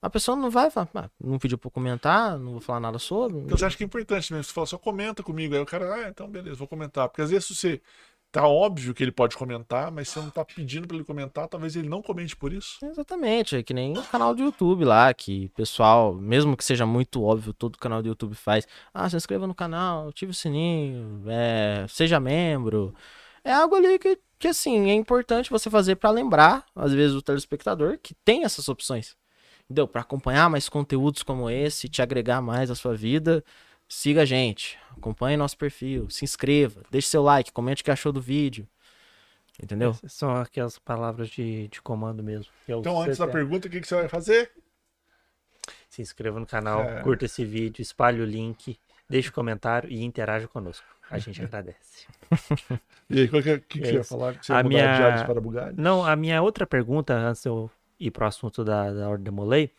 A 0.00 0.08
pessoa 0.10 0.36
não 0.36 0.50
vai 0.50 0.70
falar, 0.70 0.88
ah, 0.94 1.10
não 1.20 1.38
pediu 1.38 1.58
pra 1.58 1.70
comentar, 1.70 2.38
não 2.38 2.52
vou 2.52 2.60
falar 2.60 2.80
nada 2.80 2.98
sobre. 2.98 3.38
Então 3.38 3.58
você 3.58 3.64
acha 3.64 3.76
que 3.76 3.82
é 3.82 3.86
importante 3.86 4.32
mesmo? 4.32 4.44
Você 4.44 4.52
fala, 4.52 4.66
só 4.66 4.78
comenta 4.78 5.22
comigo. 5.22 5.54
Aí 5.54 5.60
o 5.60 5.66
cara, 5.66 5.92
ah, 5.94 6.08
então 6.08 6.28
beleza, 6.30 6.56
vou 6.56 6.68
comentar. 6.68 7.08
Porque 7.08 7.22
às 7.22 7.30
vezes 7.30 7.48
você 7.48 7.80
tá 8.36 8.46
óbvio 8.46 8.92
que 8.92 9.02
ele 9.02 9.10
pode 9.10 9.34
comentar, 9.34 9.90
mas 9.90 10.10
você 10.10 10.20
não 10.20 10.28
tá 10.28 10.44
pedindo 10.44 10.86
pra 10.86 10.94
ele 10.94 11.06
comentar, 11.06 11.48
talvez 11.48 11.74
ele 11.74 11.88
não 11.88 12.02
comente 12.02 12.36
por 12.36 12.52
isso. 12.52 12.76
Exatamente, 12.84 13.56
é 13.56 13.62
que 13.62 13.72
nem 13.72 13.96
o 13.96 14.02
canal 14.02 14.34
do 14.34 14.42
YouTube 14.42 14.84
lá, 14.84 15.14
que 15.14 15.48
pessoal, 15.56 16.12
mesmo 16.12 16.54
que 16.54 16.62
seja 16.62 16.84
muito 16.84 17.22
óbvio, 17.22 17.54
todo 17.54 17.78
canal 17.78 18.02
do 18.02 18.08
YouTube 18.08 18.34
faz. 18.34 18.68
Ah, 18.92 19.08
se 19.08 19.16
inscreva 19.16 19.46
no 19.46 19.54
canal, 19.54 20.08
ative 20.08 20.32
o 20.32 20.34
sininho, 20.34 21.22
é, 21.26 21.86
seja 21.88 22.20
membro. 22.20 22.94
É 23.42 23.54
algo 23.54 23.74
ali 23.74 23.98
que, 23.98 24.18
que 24.38 24.48
assim, 24.48 24.90
é 24.90 24.92
importante 24.92 25.48
você 25.48 25.70
fazer 25.70 25.96
pra 25.96 26.10
lembrar, 26.10 26.66
às 26.74 26.92
vezes, 26.92 27.16
o 27.16 27.22
telespectador 27.22 27.98
que 28.02 28.14
tem 28.22 28.44
essas 28.44 28.68
opções. 28.68 29.16
Entendeu? 29.64 29.88
Pra 29.88 30.02
acompanhar 30.02 30.50
mais 30.50 30.68
conteúdos 30.68 31.22
como 31.22 31.48
esse, 31.48 31.88
te 31.88 32.02
agregar 32.02 32.42
mais 32.42 32.70
à 32.70 32.74
sua 32.74 32.94
vida, 32.94 33.42
siga 33.88 34.22
a 34.22 34.24
gente, 34.24 34.78
acompanhe 34.96 35.36
nosso 35.36 35.56
perfil, 35.56 36.08
se 36.10 36.24
inscreva, 36.24 36.82
deixe 36.90 37.08
seu 37.08 37.22
like, 37.22 37.52
comente 37.52 37.82
o 37.82 37.84
que 37.84 37.90
achou 37.90 38.12
do 38.12 38.20
vídeo. 38.20 38.66
Entendeu? 39.62 39.90
Essas 39.92 40.12
São 40.12 40.34
aquelas 40.36 40.78
palavras 40.78 41.28
de, 41.30 41.68
de 41.68 41.80
comando 41.80 42.22
mesmo. 42.22 42.52
que 42.66 42.72
é 42.72 42.76
o 42.76 42.80
Então, 42.80 43.00
antes 43.00 43.16
da 43.18 43.26
pergunta, 43.26 43.68
o 43.68 43.70
que, 43.70 43.80
que 43.80 43.86
você 43.88 43.94
vai 43.94 44.08
fazer? 44.08 44.50
Se 45.88 46.02
inscreva 46.02 46.38
no 46.38 46.46
canal, 46.46 46.82
É. 46.82 47.02
curta 47.02 47.24
esse 47.24 47.42
vídeo, 47.44 47.80
espalhe 47.80 48.20
o 48.20 48.24
link, 48.26 48.78
deixe 49.08 49.30
o 49.30 49.32
comentário 49.32 49.90
e 49.90 50.04
interaja 50.04 50.46
conosco. 50.46 50.84
A 51.10 51.18
gente 51.18 51.40
agradece. 51.42 52.06
E 53.08 53.20
aí, 53.20 53.28
qual 53.28 53.42
que, 53.42 53.48
é- 53.50 53.58
que, 53.58 53.78
que 53.80 53.86
você 53.86 53.92
ia 53.94 54.00
Isso. 54.00 54.10
falar? 54.10 54.34
Que 54.38 54.44
você 54.44 54.52
A 54.52 54.56
ia 54.58 54.62
mudar 54.64 55.12
minha- 55.12 55.24
para 55.24 55.40
Bugatti? 55.40 55.80
Não, 55.80 56.04
a 56.04 56.14
minha 56.16 56.42
outra 56.42 56.66
pergunta, 56.66 57.14
antes 57.14 57.42
de 57.42 57.48
eu 57.48 57.70
ir 57.98 58.10
pro 58.10 58.26
assunto 58.26 58.64
da, 58.64 58.92
da 58.92 59.08
Ordem 59.08 59.24
Demolei, 59.24 59.70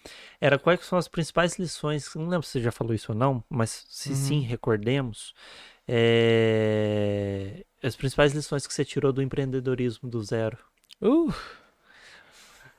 era 0.41 0.57
quais 0.59 0.83
são 0.85 0.97
as 0.97 1.07
principais 1.07 1.57
lições, 1.59 2.13
não 2.15 2.27
lembro 2.27 2.45
se 2.45 2.53
você 2.53 2.61
já 2.61 2.71
falou 2.71 2.93
isso 2.93 3.11
ou 3.11 3.17
não, 3.17 3.43
mas 3.49 3.85
se 3.89 4.09
Uhum. 4.09 4.15
sim, 4.15 4.39
recordemos, 4.41 5.33
é, 5.87 7.63
as 7.83 7.95
principais 7.95 8.33
lições 8.33 8.65
que 8.67 8.73
você 8.73 8.83
tirou 8.85 9.11
do 9.13 9.21
empreendedorismo 9.21 10.09
do 10.09 10.21
zero. 10.23 10.57
Uh, 11.01 11.33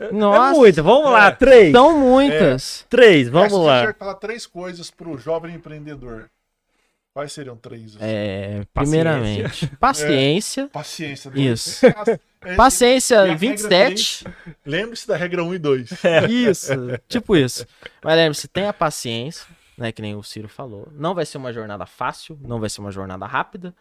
É 0.00 0.12
nossa, 0.12 0.58
muito, 0.58 0.82
vamos 0.82 1.10
lá, 1.10 1.26
É. 1.26 1.30
três, 1.32 1.72
são 1.72 1.98
muitas. 1.98 2.86
três, 2.88 3.28
vamos 3.28 3.46
É, 3.46 3.48
se 3.50 3.54
você 3.56 3.66
lá. 3.66 3.92
que 3.92 3.98
falar 3.98 4.14
três 4.14 4.46
coisas 4.46 4.90
pro 4.92 5.18
jovem 5.18 5.54
empreendedor, 5.56 6.30
quais 7.12 7.32
seriam 7.32 7.56
três? 7.56 7.96
assim? 7.96 8.04
É, 8.04 8.64
Paciência. 8.72 8.74
primeiramente, 8.74 9.66
paciência. 9.78 10.68
Paciência. 10.68 11.32
Isso. 11.34 11.80
É, 12.42 12.54
Paciência 12.54 13.14
e 13.14 13.18
a 13.18 13.22
regra 13.22 13.38
27. 13.38 14.24
Lembre-se 14.64 15.08
da 15.08 15.16
regra 15.16 15.42
1 15.42 15.54
e 15.54 15.58
2. 15.58 15.90
Isso, 16.30 16.72
tipo 17.08 17.36
isso. 17.36 17.66
Mas 18.02 18.16
lembre-se, 18.16 18.48
tenha 18.48 18.72
paciência, 18.72 19.46
né? 19.76 19.90
Que 19.90 20.00
nem 20.00 20.14
o 20.14 20.22
Ciro 20.22 20.48
falou. 20.48 20.88
Não 20.92 21.14
vai 21.14 21.26
ser 21.26 21.38
uma 21.38 21.52
jornada 21.52 21.84
fácil, 21.84 22.38
não 22.42 22.60
vai 22.60 22.70
ser 22.70 22.80
uma 22.80 22.92
jornada 22.92 23.26
rápida. 23.26 23.74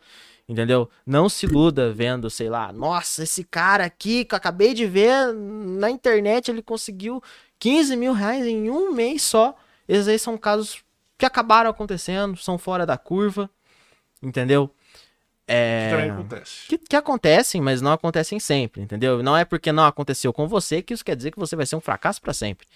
Entendeu? 0.50 0.90
Não 1.06 1.28
se 1.28 1.46
iluda 1.46 1.92
vendo, 1.92 2.30
sei 2.30 2.50
lá, 2.50 2.72
nossa, 2.72 3.24
esse 3.24 3.44
cara 3.44 3.84
aqui 3.84 4.24
que 4.24 4.34
eu 4.34 4.38
acabei 4.38 4.74
de 4.74 4.86
ver 4.86 5.34
na 5.34 5.90
internet, 5.90 6.50
ele 6.50 6.62
conseguiu 6.62 7.22
15 7.60 7.98
mil 7.98 8.14
reais 8.14 8.46
em 8.46 8.70
um 8.70 8.94
mês 8.94 9.24
só. 9.24 9.56
Esses 9.88 10.08
aí 10.08 10.18
são 10.18 10.38
casos 10.38 10.82
que 11.18 11.26
acabaram 11.26 11.70
acontecendo, 11.70 12.38
são 12.38 12.58
fora 12.58 12.86
da 12.86 12.98
curva. 12.98 13.50
Entendeu? 14.24 14.74
É... 15.48 15.90
Que 15.90 15.96
também 15.96 16.12
acontece. 16.12 16.68
que, 16.68 16.78
que 16.78 16.96
acontecem, 16.96 17.62
mas 17.62 17.82
não 17.82 17.92
acontecem 17.94 18.40
sempre, 18.40 18.82
entendeu? 18.82 19.24
Não 19.24 19.36
é 19.38 19.46
porque 19.46 19.72
não 19.72 19.86
aconteceu 19.86 20.34
com 20.34 20.48
você 20.48 20.82
que 20.82 20.94
isso 20.94 21.06
quer 21.06 21.16
dizer 21.16 21.32
que 21.32 21.40
você 21.40 21.56
vai 21.56 21.66
ser 21.66 21.76
um 21.76 21.82
fracasso 21.82 22.22
para 22.22 22.34
sempre. 22.34 22.68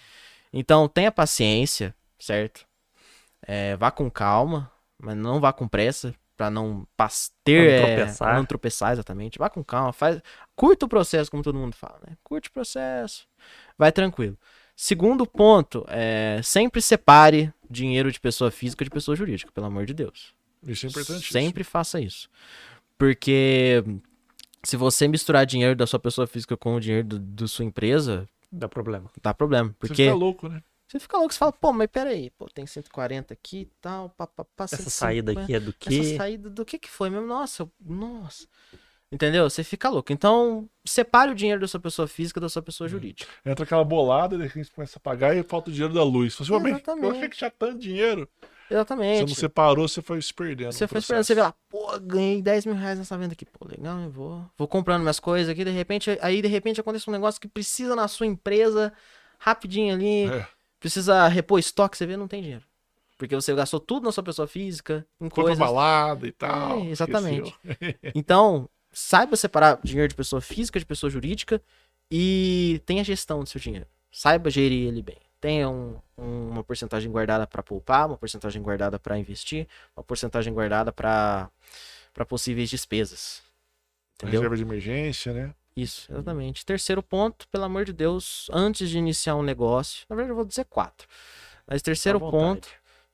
Então, 0.52 0.88
tenha 0.88 1.12
paciência, 1.12 1.94
certo? 2.18 2.66
É, 3.46 3.76
vá 3.76 3.90
com 3.90 4.10
calma, 4.10 4.70
mas 4.98 5.16
não 5.16 5.40
vá 5.40 5.52
com 5.52 5.66
pressa 5.68 6.14
para 6.36 6.50
não 6.50 6.86
pas- 6.96 7.30
ter 7.44 7.78
Pra 7.78 7.86
não 7.86 7.92
é, 7.92 7.96
tropeçar. 7.96 8.28
pra 8.28 8.36
não 8.38 8.44
tropeçar 8.44 8.92
exatamente. 8.92 9.38
Vá 9.38 9.50
com 9.50 9.62
calma, 9.62 9.92
faz 9.92 10.20
curta 10.56 10.86
o 10.86 10.88
processo, 10.88 11.30
como 11.30 11.42
todo 11.42 11.58
mundo 11.58 11.74
fala, 11.76 11.98
né? 12.08 12.16
Curte 12.22 12.48
o 12.48 12.52
processo, 12.52 13.26
vai 13.76 13.92
tranquilo. 13.92 14.38
Segundo 14.74 15.26
ponto, 15.26 15.84
é, 15.88 16.40
sempre 16.42 16.80
separe 16.80 17.52
dinheiro 17.68 18.10
de 18.10 18.18
pessoa 18.18 18.50
física 18.50 18.84
de 18.84 18.90
pessoa 18.90 19.14
jurídica, 19.14 19.52
pelo 19.52 19.66
amor 19.66 19.84
de 19.84 19.92
Deus. 19.94 20.34
Isso 20.66 20.86
é 20.86 20.88
importante. 20.88 21.32
Sempre 21.32 21.64
faça 21.64 22.00
isso. 22.00 22.28
Porque 22.98 23.82
se 24.64 24.76
você 24.76 25.08
misturar 25.08 25.44
dinheiro 25.46 25.74
da 25.74 25.86
sua 25.86 25.98
pessoa 25.98 26.26
física 26.26 26.56
com 26.56 26.74
o 26.76 26.80
dinheiro 26.80 27.06
do, 27.06 27.18
do 27.18 27.48
sua 27.48 27.64
empresa, 27.64 28.28
Dá 28.50 28.68
problema. 28.68 29.10
dá 29.22 29.34
problema. 29.34 29.70
Você 29.70 29.76
Porque 29.88 30.04
fica 30.04 30.14
louco, 30.14 30.48
né? 30.48 30.62
Você 30.86 31.00
fica 31.00 31.16
louco, 31.16 31.32
você 31.32 31.38
fala, 31.38 31.52
pô, 31.52 31.72
mas 31.72 31.88
peraí, 31.90 32.28
pô, 32.30 32.46
tem 32.52 32.66
140 32.66 33.32
aqui 33.32 33.60
e 33.60 33.68
tal, 33.80 34.10
pá, 34.10 34.26
pá, 34.26 34.44
pá, 34.44 34.64
Essa 34.64 34.76
150. 34.76 34.90
saída 34.90 35.32
aqui 35.32 35.54
é 35.54 35.60
do 35.60 35.70
Essa 35.70 35.88
quê? 35.88 36.16
saída 36.18 36.50
do 36.50 36.64
que 36.66 36.78
que 36.78 36.90
foi 36.90 37.08
mesmo? 37.08 37.26
Nossa, 37.26 37.66
nossa. 37.80 38.46
Entendeu? 39.10 39.48
Você 39.48 39.64
fica 39.64 39.88
louco. 39.88 40.12
Então, 40.12 40.68
separe 40.86 41.32
o 41.32 41.34
dinheiro 41.34 41.60
da 41.60 41.68
sua 41.68 41.80
pessoa 41.80 42.06
física 42.08 42.40
da 42.40 42.48
sua 42.48 42.62
pessoa 42.62 42.88
jurídica. 42.88 43.30
Entra 43.44 43.64
aquela 43.64 43.84
bolada, 43.84 44.36
de 44.38 44.44
repente 44.44 44.70
começa 44.70 44.98
a 44.98 45.00
pagar 45.00 45.36
e 45.36 45.42
falta 45.42 45.70
o 45.70 45.72
dinheiro 45.72 45.92
da 45.94 46.02
luz. 46.02 46.34
Você 46.34 46.44
fala 46.44 46.58
assim, 46.60 46.66
"Ué, 46.66 46.72
mas 46.72 46.72
eu 46.72 46.76
Exatamente. 46.76 47.16
achei 47.16 47.28
que 47.28 47.36
tinha 47.36 47.50
tanto 47.50 47.78
dinheiro. 47.78 48.28
Você 48.72 48.76
Exatamente. 48.76 49.28
não 49.28 49.34
separou, 49.34 49.86
você 49.88 50.00
foi 50.02 50.20
se 50.22 50.32
perdendo. 50.32 50.72
Você 50.72 50.86
foi 50.88 50.98
esperando, 50.98 51.18
processo. 51.20 51.26
você 51.26 51.34
vê 51.34 51.42
lá, 51.42 51.54
pô, 51.68 51.98
ganhei 52.00 52.40
10 52.40 52.66
mil 52.66 52.74
reais 52.74 52.98
nessa 52.98 53.16
venda 53.18 53.32
aqui. 53.34 53.44
Pô, 53.44 53.66
legal, 53.68 53.98
eu 54.00 54.10
vou. 54.10 54.44
Vou 54.56 54.66
comprando 54.68 55.02
minhas 55.02 55.20
coisas 55.20 55.48
aqui, 55.50 55.64
de 55.64 55.70
repente, 55.70 56.18
aí 56.22 56.40
de 56.40 56.48
repente 56.48 56.80
acontece 56.80 57.08
um 57.08 57.12
negócio 57.12 57.40
que 57.40 57.48
precisa 57.48 57.94
na 57.94 58.08
sua 58.08 58.26
empresa, 58.26 58.92
rapidinho 59.38 59.94
ali, 59.94 60.24
É. 60.26 60.46
precisa 60.80 61.28
repor 61.28 61.58
estoque, 61.58 61.96
você 61.96 62.06
vê, 62.06 62.16
não 62.16 62.26
tem 62.28 62.40
dinheiro. 62.42 62.64
Porque 63.18 63.34
você 63.36 63.54
gastou 63.54 63.78
tudo 63.78 64.04
na 64.04 64.12
sua 64.12 64.24
pessoa 64.24 64.48
física, 64.48 65.06
em 65.20 65.28
Foi 65.28 65.30
pra 65.30 65.42
coisas. 65.44 65.58
balada 65.58 66.26
e 66.26 66.32
tal. 66.32 66.80
É, 66.80 66.86
exatamente. 66.86 67.54
Então, 68.14 68.68
saiba 68.92 69.36
separar 69.36 69.78
dinheiro 69.84 70.08
de 70.08 70.14
pessoa 70.14 70.40
física 70.40 70.78
de 70.80 70.84
pessoa 70.86 71.08
jurídica 71.10 71.62
e 72.10 72.80
tenha 72.84 73.04
gestão 73.04 73.40
do 73.40 73.48
seu 73.48 73.60
dinheiro. 73.60 73.86
Saiba 74.10 74.50
gerir 74.50 74.88
ele 74.88 75.02
bem. 75.02 75.16
Tenha 75.42 75.68
um- 75.68 75.98
um- 76.16 76.50
uma 76.50 76.62
porcentagem 76.62 77.10
guardada 77.10 77.48
para 77.48 77.64
poupar, 77.64 78.06
uma 78.06 78.16
porcentagem 78.16 78.62
guardada 78.62 78.96
para 78.96 79.18
investir, 79.18 79.66
uma 79.96 80.04
porcentagem 80.04 80.54
guardada 80.54 80.92
para 80.92 81.50
possíveis 82.28 82.70
despesas. 82.70 83.42
Entendeu? 84.14 84.40
Reserva 84.40 84.56
de 84.56 84.62
emergência, 84.62 85.32
né? 85.32 85.52
Isso, 85.76 86.12
exatamente. 86.12 86.64
Terceiro 86.64 87.02
ponto, 87.02 87.48
pelo 87.48 87.64
amor 87.64 87.84
de 87.84 87.92
Deus, 87.92 88.48
antes 88.52 88.88
de 88.88 88.98
iniciar 88.98 89.34
um 89.34 89.42
negócio, 89.42 90.06
na 90.08 90.14
verdade 90.14 90.30
eu 90.30 90.36
vou 90.36 90.44
dizer 90.44 90.64
quatro. 90.66 91.08
Mas 91.66 91.82
terceiro 91.82 92.20
ponto, 92.20 92.68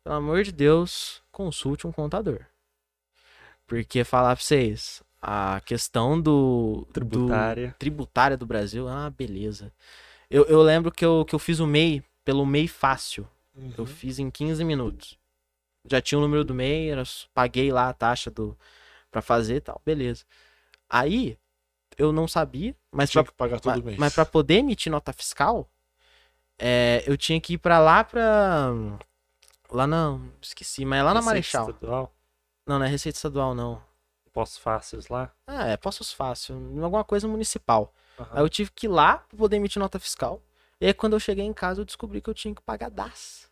pelo 0.04 0.16
amor 0.16 0.42
de 0.44 0.52
Deus, 0.52 1.22
consulte 1.32 1.86
um 1.86 1.92
contador. 1.92 2.40
Porque 3.66 4.04
falar 4.04 4.36
pra 4.36 4.44
vocês, 4.44 5.02
a 5.22 5.62
questão 5.64 6.20
do. 6.20 6.84
do- 6.88 6.92
Tributária. 6.92 7.74
tributária 7.78 8.36
do 8.36 8.44
Brasil, 8.44 8.86
ah, 8.86 9.08
beleza. 9.08 9.72
Eu, 10.30 10.44
eu 10.44 10.60
lembro 10.62 10.90
que 10.92 11.02
eu, 11.04 11.24
que 11.24 11.34
eu 11.34 11.38
fiz 11.38 11.58
o 11.58 11.66
MEI 11.66 12.02
pelo 12.28 12.44
MEI 12.44 12.68
fácil. 12.68 13.26
Eu 13.56 13.84
Uhum. 13.84 13.86
fiz 13.86 14.18
em 14.18 14.30
15 14.30 14.62
minutos. 14.62 15.18
Já 15.90 15.98
tinha 15.98 16.18
o 16.18 16.20
número 16.20 16.44
do 16.44 16.54
MEI, 16.54 16.90
era, 16.90 17.02
paguei 17.32 17.72
lá 17.72 17.88
a 17.88 17.94
taxa 17.94 18.30
do 18.30 18.54
para 19.10 19.22
fazer 19.22 19.56
e 19.56 19.60
tal, 19.62 19.80
beleza. 19.82 20.26
Aí 20.90 21.38
eu 21.96 22.12
não 22.12 22.28
sabia, 22.28 22.76
mas 22.92 23.08
Tinha 23.10 23.24
pra, 23.24 23.32
que 23.32 23.36
pagar 23.38 23.60
todo 23.60 23.76
mas, 23.76 23.82
mês. 23.82 23.96
mas 23.98 24.14
para 24.14 24.26
poder 24.26 24.56
emitir 24.56 24.92
nota 24.92 25.10
fiscal, 25.14 25.66
é, 26.58 27.02
eu 27.06 27.16
tinha 27.16 27.40
que 27.40 27.54
ir 27.54 27.58
pra 27.58 27.78
lá 27.78 28.04
pra 28.04 28.74
lá 29.70 29.86
não, 29.86 30.30
esqueci, 30.42 30.84
mas 30.84 31.00
é 31.00 31.02
lá 31.02 31.14
na 31.14 31.20
Receita 31.20 31.30
Marechal. 31.34 31.70
Estadual, 31.70 32.14
Não, 32.66 32.78
não 32.78 32.84
é 32.84 32.88
Receita 32.90 33.16
Estadual 33.16 33.54
não. 33.54 33.82
Postos 34.34 34.58
fáceis 34.58 35.08
lá. 35.08 35.32
Ah, 35.46 35.68
é 35.68 35.78
Postos 35.78 36.12
Fácil, 36.12 36.56
alguma 36.84 37.04
coisa 37.04 37.26
municipal. 37.26 37.90
Aham. 38.18 38.28
Aí 38.32 38.42
eu 38.42 38.50
tive 38.50 38.70
que 38.70 38.86
ir 38.86 38.90
lá 38.90 39.16
pra 39.16 39.38
poder 39.38 39.56
emitir 39.56 39.80
nota 39.80 39.98
fiscal. 39.98 40.42
E 40.80 40.86
aí 40.86 40.94
quando 40.94 41.14
eu 41.14 41.20
cheguei 41.20 41.44
em 41.44 41.52
casa 41.52 41.80
eu 41.80 41.84
descobri 41.84 42.20
que 42.20 42.30
eu 42.30 42.34
tinha 42.34 42.54
que 42.54 42.62
pagar 42.62 42.90
DAS. 42.90 43.48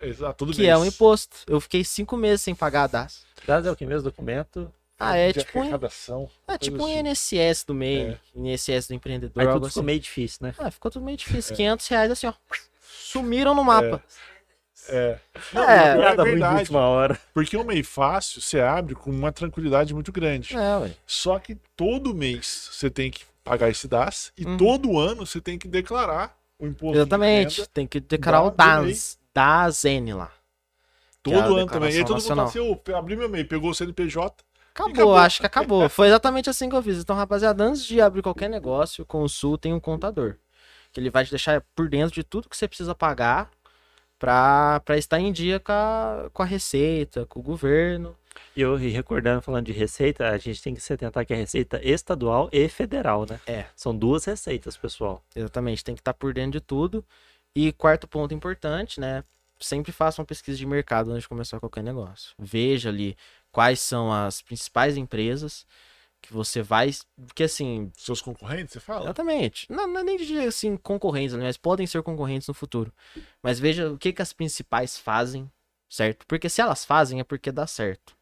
Exato, 0.00 0.38
todo 0.38 0.52
Que 0.52 0.58
mês. 0.62 0.70
é 0.70 0.76
um 0.78 0.84
imposto. 0.84 1.38
Eu 1.46 1.60
fiquei 1.60 1.82
cinco 1.84 2.16
meses 2.16 2.42
sem 2.42 2.54
pagar 2.54 2.84
a 2.84 2.86
DAS. 2.86 3.24
Dados 3.46 3.66
é 3.66 3.70
o 3.70 3.76
que 3.76 3.84
mesmo 3.86 4.02
documento? 4.04 4.72
Ah, 4.98 5.16
é 5.16 5.32
De 5.32 5.44
tipo 5.44 5.58
um, 5.58 5.62
arrecadação. 5.62 6.30
é 6.48 6.58
tipo 6.58 6.82
um 6.82 6.86
assim. 6.86 7.08
INSS 7.08 7.64
do 7.64 7.72
MEI, 7.74 8.10
É. 8.12 8.18
INSS 8.34 8.88
do 8.88 8.94
empreendedor, 8.94 9.40
Aí 9.40 9.52
tudo 9.52 9.66
assim. 9.66 9.70
ficou 9.74 9.82
meio 9.84 10.00
difícil, 10.00 10.38
né? 10.42 10.54
Ah, 10.58 10.70
ficou 10.70 10.90
tudo 10.90 11.04
meio 11.04 11.16
difícil. 11.16 11.54
500 11.54 11.86
reais 11.86 12.10
assim, 12.10 12.26
ó. 12.26 12.32
Sumiram 12.82 13.54
no 13.54 13.62
mapa. 13.64 14.02
É. 14.88 15.18
É, 15.54 15.96
Piada 15.96 16.22
ruim 16.22 16.34
de 16.34 16.38
verdade. 16.38 16.58
última 16.60 16.80
hora. 16.88 17.20
Porque 17.34 17.56
o 17.56 17.64
MEI 17.64 17.82
fácil 17.82 18.40
você 18.40 18.60
abre 18.60 18.94
com 18.94 19.10
uma 19.10 19.30
tranquilidade 19.30 19.92
muito 19.94 20.10
grande. 20.10 20.56
É, 20.56 20.76
ué. 20.78 20.94
Só 21.06 21.38
que 21.38 21.56
todo 21.76 22.14
mês 22.14 22.68
você 22.72 22.88
tem 22.90 23.10
que 23.10 23.24
pagar 23.44 23.68
esse 23.70 23.86
DAS 23.86 24.32
e 24.36 24.44
Uhum. 24.44 24.56
todo 24.56 24.98
ano 24.98 25.24
você 25.26 25.40
tem 25.40 25.58
que 25.58 25.68
declarar 25.68 26.36
o 26.58 26.66
imposto 26.66 26.96
Exatamente. 26.98 27.68
Tem 27.68 27.86
que 27.86 28.00
declarar 28.00 28.42
o 28.42 28.50
da- 28.50 28.80
do 28.80 28.86
DAS. 28.86 29.18
DAS-N 29.34 30.14
lá. 30.14 30.30
é 30.32 31.20
todo 31.22 31.56
ano 31.56 31.66
também. 31.66 31.92
E 31.92 31.98
aí 31.98 32.04
todo 32.04 32.16
mundo 32.16 32.26
fala 32.26 32.42
nacional. 32.42 32.46
assim, 32.46 32.82
eu 32.88 32.96
abri 32.96 33.16
meu 33.16 33.28
MEI, 33.28 33.44
pegou 33.44 33.70
o 33.70 33.74
CNPJ. 33.74 34.44
Acabou, 34.74 34.92
acabou. 34.92 35.16
acho 35.16 35.40
que 35.40 35.46
acabou. 35.46 35.88
Foi 35.88 36.06
exatamente 36.08 36.48
assim 36.48 36.68
que 36.68 36.76
eu 36.76 36.82
fiz. 36.82 36.98
Então, 36.98 37.16
rapaziada, 37.16 37.64
antes 37.64 37.84
de 37.84 38.00
abrir 38.00 38.22
qualquer 38.22 38.48
negócio, 38.48 39.04
consultem 39.04 39.72
um 39.74 39.80
contador. 39.80 40.36
Que 40.92 41.00
ele 41.00 41.10
vai 41.10 41.24
te 41.24 41.30
deixar 41.30 41.62
por 41.74 41.88
dentro 41.88 42.14
de 42.14 42.22
tudo 42.22 42.48
que 42.48 42.56
você 42.56 42.66
precisa 42.68 42.94
pagar 42.94 43.50
pra, 44.18 44.80
pra 44.84 44.96
estar 44.96 45.18
em 45.20 45.32
dia 45.32 45.60
com 45.60 45.72
a, 45.72 46.30
com 46.32 46.42
a 46.42 46.46
receita, 46.46 47.26
com 47.26 47.40
o 47.40 47.42
governo. 47.42 48.16
E 48.56 48.60
eu 48.60 48.78
e 48.78 48.88
recordando, 48.88 49.42
falando 49.42 49.66
de 49.66 49.72
receita, 49.72 50.28
a 50.28 50.38
gente 50.38 50.62
tem 50.62 50.74
que 50.74 50.80
se 50.80 50.92
atentar 50.92 51.24
que 51.24 51.32
é 51.32 51.36
receita 51.36 51.80
estadual 51.82 52.48
e 52.52 52.68
federal, 52.68 53.26
né? 53.28 53.40
É. 53.46 53.66
São 53.76 53.96
duas 53.96 54.24
receitas, 54.24 54.76
pessoal. 54.76 55.22
Exatamente, 55.34 55.84
tem 55.84 55.94
que 55.94 56.00
estar 56.00 56.14
por 56.14 56.32
dentro 56.32 56.52
de 56.52 56.60
tudo. 56.60 57.04
E 57.54 57.72
quarto 57.72 58.06
ponto 58.06 58.34
importante, 58.34 59.00
né? 59.00 59.24
Sempre 59.60 59.90
faça 59.90 60.20
uma 60.20 60.26
pesquisa 60.26 60.56
de 60.56 60.66
mercado 60.66 61.10
antes 61.10 61.22
de 61.22 61.28
começar 61.28 61.58
qualquer 61.58 61.82
negócio. 61.82 62.34
Veja 62.38 62.88
ali 62.88 63.16
quais 63.50 63.80
são 63.80 64.12
as 64.12 64.40
principais 64.40 64.96
empresas 64.96 65.66
que 66.20 66.32
você 66.32 66.62
vai. 66.62 66.90
Porque 67.26 67.44
assim, 67.44 67.90
Seus 67.96 68.20
concorrentes, 68.20 68.72
você 68.72 68.80
fala? 68.80 69.06
Exatamente. 69.06 69.70
Não, 69.70 69.86
não 69.86 70.00
é 70.00 70.04
nem 70.04 70.16
de 70.16 70.38
assim 70.40 70.76
concorrentes, 70.76 71.34
né, 71.34 71.44
mas 71.44 71.56
podem 71.56 71.86
ser 71.86 72.02
concorrentes 72.02 72.48
no 72.48 72.54
futuro. 72.54 72.92
Mas 73.42 73.58
veja 73.58 73.90
o 73.90 73.98
que, 73.98 74.12
que 74.12 74.22
as 74.22 74.32
principais 74.32 74.98
fazem, 74.98 75.50
certo? 75.88 76.26
Porque 76.26 76.48
se 76.48 76.60
elas 76.60 76.84
fazem 76.84 77.20
é 77.20 77.24
porque 77.24 77.52
dá 77.52 77.66
certo. 77.66 78.16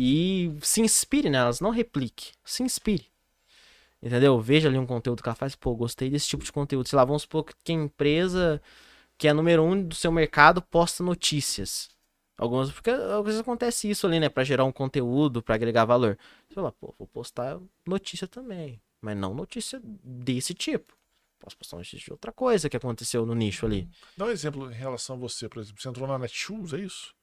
E 0.00 0.56
se 0.62 0.80
inspire 0.80 1.28
nelas, 1.28 1.60
não 1.60 1.70
replique. 1.70 2.30
Se 2.44 2.62
inspire. 2.62 3.06
Entendeu? 4.00 4.40
Veja 4.40 4.68
ali 4.68 4.78
um 4.78 4.86
conteúdo 4.86 5.20
que 5.20 5.28
ela 5.28 5.34
faz, 5.34 5.56
pô, 5.56 5.74
gostei 5.74 6.08
desse 6.08 6.28
tipo 6.28 6.44
de 6.44 6.52
conteúdo. 6.52 6.88
Sei 6.88 6.96
lá, 6.96 7.04
vamos 7.04 7.22
supor 7.22 7.44
que 7.64 7.72
a 7.72 7.74
empresa 7.74 8.62
que 9.18 9.26
é 9.26 9.32
número 9.32 9.64
um 9.64 9.82
do 9.82 9.96
seu 9.96 10.12
mercado 10.12 10.62
posta 10.62 11.02
notícias. 11.02 11.90
Algumas, 12.36 12.70
porque 12.70 12.90
às 12.90 13.24
vezes 13.24 13.40
acontece 13.40 13.90
isso 13.90 14.06
ali, 14.06 14.20
né? 14.20 14.28
Pra 14.28 14.44
gerar 14.44 14.64
um 14.64 14.70
conteúdo, 14.70 15.42
pra 15.42 15.56
agregar 15.56 15.84
valor. 15.84 16.16
Você 16.46 16.54
fala, 16.54 16.70
pô, 16.70 16.94
vou 16.96 17.08
postar 17.08 17.58
notícia 17.84 18.28
também. 18.28 18.80
Mas 19.00 19.16
não 19.16 19.34
notícia 19.34 19.80
desse 19.82 20.54
tipo. 20.54 20.96
Posso 21.40 21.58
postar 21.58 21.76
notícia 21.76 21.98
de 21.98 22.12
outra 22.12 22.30
coisa 22.30 22.70
que 22.70 22.76
aconteceu 22.76 23.26
no 23.26 23.34
nicho 23.34 23.66
ali. 23.66 23.88
Dá 24.16 24.26
um 24.26 24.30
exemplo 24.30 24.70
em 24.70 24.74
relação 24.74 25.16
a 25.16 25.18
você, 25.18 25.48
por 25.48 25.58
exemplo. 25.58 25.82
Você 25.82 25.88
entrou 25.88 26.06
na 26.06 26.20
Netshoes, 26.20 26.72
é 26.72 26.78
isso? 26.78 27.17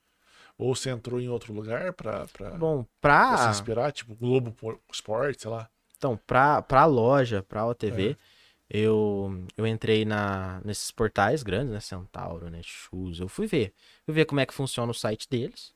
Ou 0.57 0.73
você 0.76 0.90
entrou 0.90 1.19
em 1.19 1.27
outro 1.30 1.53
lugar 1.53 1.91
pra, 1.94 2.26
pra, 2.27 2.52
Bom, 2.52 2.86
pra 3.02 3.36
se 3.38 3.44
pra. 3.44 3.52
inspirar? 3.52 3.91
Tipo, 3.91 4.15
Globo 4.15 4.56
Esporte, 4.91 5.41
sei 5.41 5.52
lá. 5.52 5.69
Então, 5.98 6.18
pra, 6.26 6.61
pra 6.61 6.86
loja, 6.86 7.44
pra 7.44 7.65
OTV, 7.65 8.11
É. 8.11 8.15
eu, 8.69 9.45
eu 9.57 9.68
entrei 9.68 10.06
na, 10.06 10.61
nesses 10.64 10.91
portais 10.91 11.44
grandes, 11.44 11.73
né? 11.73 11.80
Centauro, 11.80 12.49
Netshoes. 12.49 13.19
Eu 13.19 13.27
fui 13.27 13.48
ver. 13.48 13.73
Fui 14.06 14.14
ver 14.14 14.26
como 14.26 14.40
é 14.40 14.45
que 14.45 14.53
funciona 14.53 14.91
o 14.91 14.95
site 14.95 15.27
deles. 15.30 15.73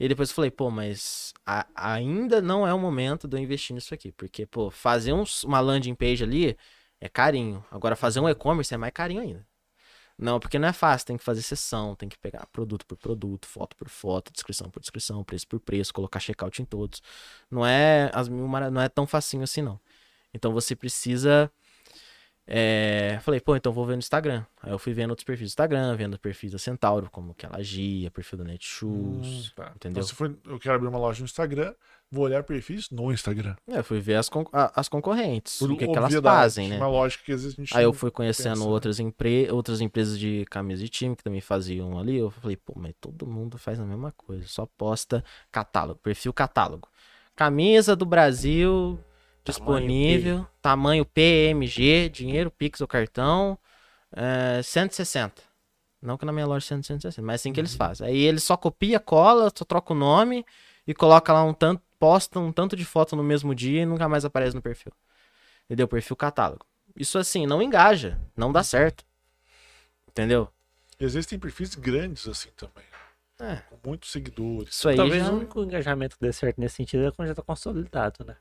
E 0.00 0.08
depois 0.08 0.30
eu 0.30 0.34
falei, 0.34 0.50
pô, 0.50 0.70
mas 0.70 1.32
a- 1.46 1.66
ainda 1.74 2.40
não 2.40 2.66
é 2.66 2.72
o 2.72 2.78
momento 2.78 3.28
de 3.28 3.36
eu 3.36 3.40
investir 3.40 3.74
nisso 3.74 3.92
aqui. 3.94 4.10
Porque, 4.12 4.46
pô, 4.46 4.70
fazer 4.70 5.12
uns- 5.12 5.44
uma 5.44 5.60
landing 5.60 5.94
page 5.94 6.24
ali 6.24 6.56
é 7.00 7.08
carinho. 7.08 7.64
Agora, 7.70 7.94
fazer 7.96 8.20
um 8.20 8.28
e-commerce 8.28 8.72
é 8.72 8.76
mais 8.76 8.92
carinho 8.92 9.20
ainda. 9.22 9.46
Não, 10.16 10.38
porque 10.38 10.58
não 10.58 10.68
é 10.68 10.72
fácil, 10.72 11.08
tem 11.08 11.16
que 11.16 11.24
fazer 11.24 11.42
sessão, 11.42 11.96
tem 11.96 12.08
que 12.08 12.16
pegar 12.18 12.46
produto 12.46 12.86
por 12.86 12.96
produto, 12.96 13.46
foto 13.46 13.76
por 13.76 13.88
foto, 13.88 14.32
descrição 14.32 14.70
por 14.70 14.80
descrição, 14.80 15.24
preço 15.24 15.46
por 15.48 15.58
preço, 15.58 15.92
colocar 15.92 16.20
checkout 16.20 16.62
em 16.62 16.64
todos. 16.64 17.02
Não 17.50 17.66
é 17.66 18.10
as 18.14 18.28
mil 18.28 18.46
não 18.48 18.80
é 18.80 18.88
tão 18.88 19.06
facinho 19.06 19.42
assim 19.42 19.62
não. 19.62 19.80
Então 20.32 20.52
você 20.52 20.76
precisa 20.76 21.50
é, 22.46 23.18
falei, 23.22 23.40
pô, 23.40 23.56
então 23.56 23.72
vou 23.72 23.86
ver 23.86 23.92
no 23.94 23.98
Instagram. 24.00 24.44
Aí 24.62 24.70
eu 24.70 24.78
fui 24.78 24.92
vendo 24.92 25.10
outros 25.10 25.24
perfis 25.24 25.48
do 25.48 25.50
Instagram, 25.52 25.96
vendo 25.96 26.18
perfis 26.18 26.52
da 26.52 26.58
Centauro, 26.58 27.08
como 27.10 27.34
que 27.34 27.46
ela 27.46 27.56
agia, 27.58 28.10
perfil 28.10 28.38
da 28.38 28.44
Netshoes, 28.44 29.48
Hum, 29.48 29.50
tá. 29.56 29.72
entendeu? 29.74 30.00
Então, 30.00 30.02
se 30.02 30.14
for, 30.14 30.36
eu 30.44 30.58
quero 30.58 30.74
abrir 30.74 30.88
uma 30.88 30.98
loja 30.98 31.20
no 31.20 31.24
Instagram, 31.24 31.72
vou 32.10 32.24
olhar 32.24 32.42
perfis 32.44 32.90
no 32.90 33.10
Instagram. 33.10 33.56
É, 33.66 33.78
eu 33.78 33.84
fui 33.84 33.98
ver 33.98 34.16
as, 34.16 34.28
con- 34.28 34.46
a- 34.52 34.72
as 34.78 34.88
concorrentes, 34.88 35.58
Por 35.58 35.70
o 35.72 35.76
que, 35.76 35.86
que 35.88 35.96
elas 35.96 36.14
fazem, 36.14 36.68
né? 36.68 36.76
Uma 36.76 36.86
lógica 36.88 37.24
que 37.24 37.32
às 37.32 37.42
vezes 37.42 37.58
a 37.58 37.62
gente 37.62 37.76
Aí 37.76 37.84
eu 37.84 37.92
fui 37.94 38.10
conhecendo 38.10 38.50
pensa, 38.56 38.64
né? 38.66 38.70
outras, 38.70 39.00
empre... 39.00 39.48
outras 39.50 39.80
empresas 39.80 40.18
de 40.18 40.44
camisa 40.50 40.82
de 40.82 40.88
time 40.90 41.16
que 41.16 41.24
também 41.24 41.40
faziam 41.40 41.98
ali. 41.98 42.16
Eu 42.18 42.30
falei, 42.30 42.56
pô, 42.56 42.74
mas 42.76 42.94
todo 43.00 43.26
mundo 43.26 43.56
faz 43.56 43.80
a 43.80 43.84
mesma 43.84 44.12
coisa, 44.12 44.46
só 44.46 44.66
posta 44.66 45.24
catálogo, 45.50 45.98
perfil 46.02 46.32
catálogo. 46.32 46.88
Camisa 47.34 47.96
do 47.96 48.04
Brasil 48.06 48.98
disponível, 49.44 50.46
tamanho 50.62 51.04
PMG, 51.04 52.08
dinheiro, 52.08 52.50
Pix 52.50 52.80
ou 52.80 52.88
cartão, 52.88 53.58
é, 54.12 54.62
160. 54.62 55.42
Não 56.02 56.18
que 56.18 56.24
na 56.26 56.32
minha 56.32 56.46
loja 56.46 56.66
seja 56.66 56.82
160, 56.82 57.22
mas 57.26 57.40
assim 57.40 57.52
que 57.52 57.60
Uhum. 57.60 57.62
eles 57.62 57.74
fazem. 57.74 58.06
Aí 58.06 58.18
eles 58.18 58.44
só 58.44 58.56
copia, 58.56 59.00
cola, 59.00 59.50
só 59.56 59.64
troca 59.64 59.92
o 59.92 59.96
nome 59.96 60.44
e 60.86 60.94
coloca 60.94 61.32
lá 61.32 61.42
um 61.44 61.54
tanto, 61.54 61.82
posta 61.98 62.38
um 62.38 62.52
tanto 62.52 62.76
de 62.76 62.84
foto 62.84 63.16
no 63.16 63.22
mesmo 63.24 63.54
dia 63.54 63.82
e 63.82 63.86
nunca 63.86 64.08
mais 64.08 64.24
aparece 64.24 64.54
no 64.54 64.62
perfil. 64.62 64.92
Entendeu? 65.66 65.88
Perfil 65.88 66.16
catálogo. 66.16 66.66
Isso 66.96 67.18
assim, 67.18 67.46
não 67.46 67.62
engaja, 67.62 68.20
não 68.36 68.52
dá 68.52 68.62
certo. 68.62 69.04
Entendeu? 70.08 70.48
E 71.00 71.04
às 71.04 71.14
vezes 71.14 71.26
tem 71.26 71.38
perfis 71.38 71.74
grandes 71.74 72.28
assim 72.28 72.50
também, 72.56 72.84
É, 73.40 73.56
com 73.56 73.88
muitos 73.88 74.12
seguidores. 74.12 74.74
isso 74.74 74.88
aí 74.88 74.96
Talvez 74.96 75.24
já, 75.24 75.32
o 75.32 75.36
único 75.36 75.62
engajamento 75.62 76.16
que 76.16 76.24
dê 76.24 76.32
certo 76.32 76.60
nesse 76.60 76.76
sentido 76.76 77.04
é 77.06 77.10
quando 77.10 77.28
já 77.28 77.34
tá 77.34 77.42
consolidado, 77.42 78.24
né? 78.24 78.36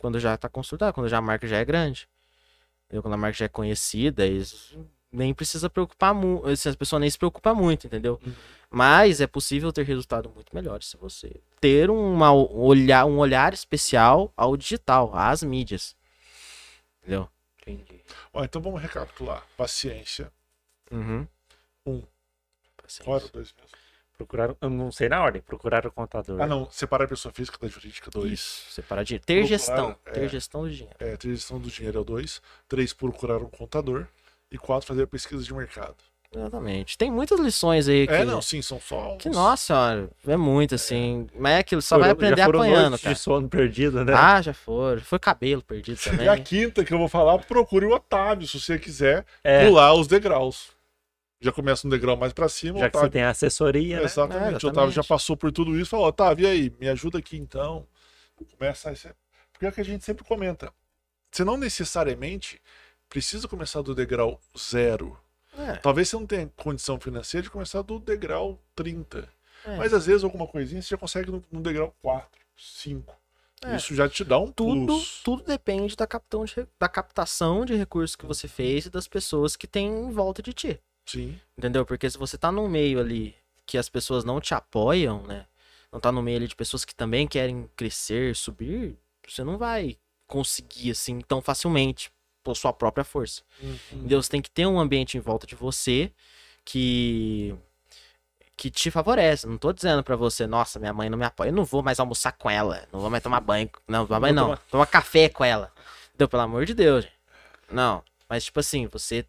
Quando 0.00 0.18
já 0.18 0.34
tá 0.36 0.48
consolidado, 0.48 0.94
quando 0.94 1.08
já 1.08 1.18
a 1.18 1.20
marca 1.20 1.46
já 1.46 1.58
é 1.58 1.64
grande. 1.64 2.08
Entendeu? 2.86 3.02
Quando 3.02 3.14
a 3.14 3.18
marca 3.18 3.36
já 3.36 3.44
é 3.44 3.48
conhecida, 3.48 4.26
eles 4.26 4.76
nem 5.12 5.34
precisa 5.34 5.68
preocupar 5.68 6.14
muito, 6.14 6.48
as 6.48 6.74
pessoas 6.74 7.00
nem 7.00 7.10
se 7.10 7.18
preocupam 7.18 7.54
muito, 7.54 7.86
entendeu? 7.86 8.18
Uhum. 8.24 8.34
Mas 8.70 9.20
é 9.20 9.26
possível 9.26 9.72
ter 9.72 9.84
resultado 9.84 10.30
muito 10.30 10.54
melhores 10.54 10.86
se 10.86 10.96
você 10.96 11.40
ter 11.60 11.90
uma, 11.90 12.32
olhar, 12.32 13.04
um 13.04 13.18
olhar 13.18 13.52
especial 13.52 14.32
ao 14.36 14.56
digital, 14.56 15.10
às 15.14 15.42
mídias. 15.42 15.94
Entendeu? 17.02 17.28
Entendi. 17.60 18.00
Ó, 18.32 18.42
então 18.42 18.62
vamos 18.62 18.80
recapitular. 18.80 19.44
Paciência. 19.56 20.32
Uhum. 20.90 21.26
Um. 21.84 22.02
Paciência. 22.76 23.12
O 23.12 23.32
dois 23.32 23.52
mesmo? 23.52 23.79
Procuraram, 24.20 24.54
eu 24.60 24.68
não 24.68 24.92
sei 24.92 25.08
na 25.08 25.22
ordem, 25.22 25.40
procuraram 25.40 25.88
o 25.88 25.92
contador. 25.92 26.38
Ah, 26.42 26.46
não. 26.46 26.68
Separar 26.70 27.04
a 27.06 27.08
pessoa 27.08 27.32
física 27.32 27.56
da 27.58 27.66
jurídica, 27.68 28.10
dois. 28.10 28.32
Isso, 28.32 28.70
separar 28.70 29.02
dinheiro. 29.02 29.24
Ter 29.24 29.38
Procurar, 29.38 29.48
gestão. 29.58 29.96
é. 30.04 30.10
Ter 30.10 30.28
gestão 30.28 30.62
do 30.62 30.70
dinheiro. 30.70 30.96
É, 31.00 31.16
ter 31.16 31.28
gestão 31.30 31.58
do 31.58 31.68
dinheiro 31.70 31.98
é 31.98 32.00
o 32.02 32.04
dois. 32.04 32.42
Três, 32.68 32.92
procurar 32.92 33.38
um 33.38 33.48
contador. 33.48 34.06
E 34.52 34.58
quatro, 34.58 34.86
fazer 34.86 35.04
a 35.04 35.06
pesquisa 35.06 35.42
de 35.42 35.54
mercado. 35.54 35.96
Exatamente. 36.36 36.98
Tem 36.98 37.10
muitas 37.10 37.40
lições 37.40 37.88
aí 37.88 38.06
que. 38.06 38.12
É, 38.12 38.24
não, 38.26 38.42
sim, 38.42 38.60
são 38.60 38.78
só. 38.78 39.16
Que 39.16 39.30
nossa 39.30 40.06
é 40.26 40.36
muito 40.36 40.74
assim. 40.74 41.26
Mas 41.34 41.52
é 41.54 41.58
aquilo, 41.60 41.80
só 41.80 41.94
Foram- 41.94 42.02
vai 42.02 42.10
aprender 42.10 42.36
já 42.36 42.44
foram 42.44 42.60
apanhando, 42.60 42.98
cara. 42.98 43.14
de 43.14 43.20
sono 43.20 43.48
perdido, 43.48 44.04
né? 44.04 44.12
Ah, 44.14 44.42
já 44.42 44.52
foram. 44.52 45.00
Foi 45.00 45.18
cabelo 45.18 45.62
perdido 45.62 45.98
também. 45.98 46.26
E 46.26 46.28
a 46.28 46.38
quinta 46.38 46.84
que 46.84 46.92
eu 46.92 46.98
vou 46.98 47.08
falar, 47.08 47.38
procure 47.38 47.86
o 47.86 47.94
Otávio, 47.94 48.46
se 48.46 48.60
você 48.60 48.78
quiser 48.78 49.24
é, 49.42 49.66
pular 49.66 49.94
os 49.94 50.06
degraus. 50.06 50.78
Já 51.40 51.50
começa 51.52 51.86
um 51.86 51.90
degrau 51.90 52.16
mais 52.16 52.32
pra 52.32 52.48
cima, 52.48 52.78
já 52.78 52.86
que 52.88 52.92
você 52.92 52.98
Otávio. 52.98 53.12
tem 53.12 53.22
assessoria, 53.22 53.98
né? 53.98 54.04
Exatamente. 54.04 54.42
É, 54.42 54.44
O 54.44 54.46
Otávio 54.56 54.68
exatamente. 54.70 54.94
já 54.94 55.04
passou 55.04 55.36
por 55.36 55.50
tudo 55.50 55.78
isso. 55.78 55.90
Falou, 55.90 56.06
Otávio, 56.06 56.44
e 56.44 56.46
aí? 56.46 56.76
Me 56.78 56.88
ajuda 56.88 57.18
aqui 57.18 57.36
então. 57.36 57.86
Começa 58.58 58.90
a 58.90 58.94
ser... 58.94 59.14
Porque 59.52 59.64
é 59.66 59.68
o 59.68 59.72
que 59.72 59.80
a 59.80 59.84
gente 59.84 60.04
sempre 60.04 60.24
comenta. 60.24 60.72
Você 61.30 61.44
não 61.44 61.56
necessariamente 61.56 62.60
precisa 63.08 63.48
começar 63.48 63.82
do 63.82 63.94
degrau 63.94 64.40
zero. 64.58 65.18
É, 65.56 65.76
Talvez 65.76 66.08
você 66.08 66.16
não 66.16 66.26
tenha 66.26 66.50
condição 66.56 66.98
financeira 67.00 67.42
de 67.42 67.50
começar 67.50 67.82
do 67.82 67.98
degrau 67.98 68.58
30. 68.74 69.28
é. 69.66 69.76
Mas 69.76 69.92
às 69.92 70.06
vezes 70.06 70.22
alguma 70.24 70.46
coisinha 70.46 70.80
você 70.80 70.88
já 70.90 70.96
consegue 70.98 71.30
no, 71.30 71.42
no 71.50 71.60
degrau 71.60 71.94
4, 72.02 72.40
5. 72.56 73.14
É. 73.64 73.76
Isso 73.76 73.94
já 73.94 74.08
te 74.08 74.24
dá 74.24 74.38
um 74.38 74.50
tudo, 74.50 74.86
plus. 74.86 75.20
tudo 75.22 75.42
depende 75.44 75.94
da, 75.94 76.06
captão 76.06 76.44
de 76.44 76.66
da 76.78 76.88
captação 76.88 77.64
de 77.66 77.74
recursos 77.74 78.16
que 78.16 78.24
você 78.24 78.48
fez 78.48 78.86
e 78.86 78.90
das 78.90 79.06
pessoas 79.06 79.54
que 79.56 79.66
tem 79.66 79.86
em 79.88 80.10
volta 80.10 80.42
de 80.42 80.52
ti. 80.54 80.80
Sim. 81.12 81.38
Entendeu? 81.56 81.84
Porque 81.86 82.08
se 82.10 82.16
você 82.18 82.36
tá 82.38 82.50
num 82.52 82.68
meio 82.68 83.00
ali 83.00 83.34
que 83.66 83.76
as 83.78 83.88
pessoas 83.88 84.24
não 84.24 84.40
te 84.40 84.54
apoiam, 84.54 85.22
né? 85.22 85.46
Não 85.92 85.98
tá 86.00 86.10
no 86.12 86.22
meio 86.22 86.36
ali 86.38 86.46
de 86.48 86.54
pessoas 86.56 86.84
que 86.84 86.94
também 86.94 87.26
querem 87.26 87.68
crescer, 87.76 88.34
subir, 88.36 88.96
você 89.28 89.42
não 89.44 89.58
vai 89.58 89.96
conseguir 90.26 90.92
assim 90.92 91.20
tão 91.20 91.40
facilmente 91.42 92.10
por 92.42 92.56
sua 92.56 92.72
própria 92.72 93.04
força. 93.04 93.42
Entendeu? 93.92 94.22
Você 94.22 94.30
tem 94.30 94.40
que 94.40 94.50
ter 94.50 94.66
um 94.66 94.78
ambiente 94.80 95.16
em 95.16 95.20
volta 95.20 95.46
de 95.46 95.54
você 95.54 96.12
que 96.64 97.54
que 98.56 98.70
te 98.70 98.90
favorece. 98.90 99.46
Não 99.46 99.56
tô 99.56 99.72
dizendo 99.72 100.02
pra 100.04 100.16
você, 100.16 100.46
nossa, 100.46 100.78
minha 100.78 100.92
mãe 100.92 101.08
não 101.08 101.16
me 101.16 101.24
apoia. 101.24 101.48
Eu 101.48 101.52
não 101.54 101.64
vou 101.64 101.82
mais 101.82 101.98
almoçar 101.98 102.32
com 102.32 102.50
ela. 102.50 102.86
Não 102.92 103.00
vou 103.00 103.08
mais 103.08 103.22
tomar 103.22 103.40
banho. 103.40 103.70
Não, 103.88 104.06
tomar 104.06 104.20
banho 104.20 104.34
não. 104.34 104.44
tomar- 104.44 104.58
Tomar 104.70 104.86
café 104.86 105.28
com 105.30 105.42
ela. 105.42 105.72
Entendeu? 106.10 106.28
Pelo 106.28 106.42
amor 106.42 106.66
de 106.66 106.74
Deus. 106.74 107.04
gente. 107.04 107.14
Não. 107.72 108.04
Mas, 108.28 108.44
tipo 108.44 108.60
assim, 108.60 108.86
você 108.86 109.24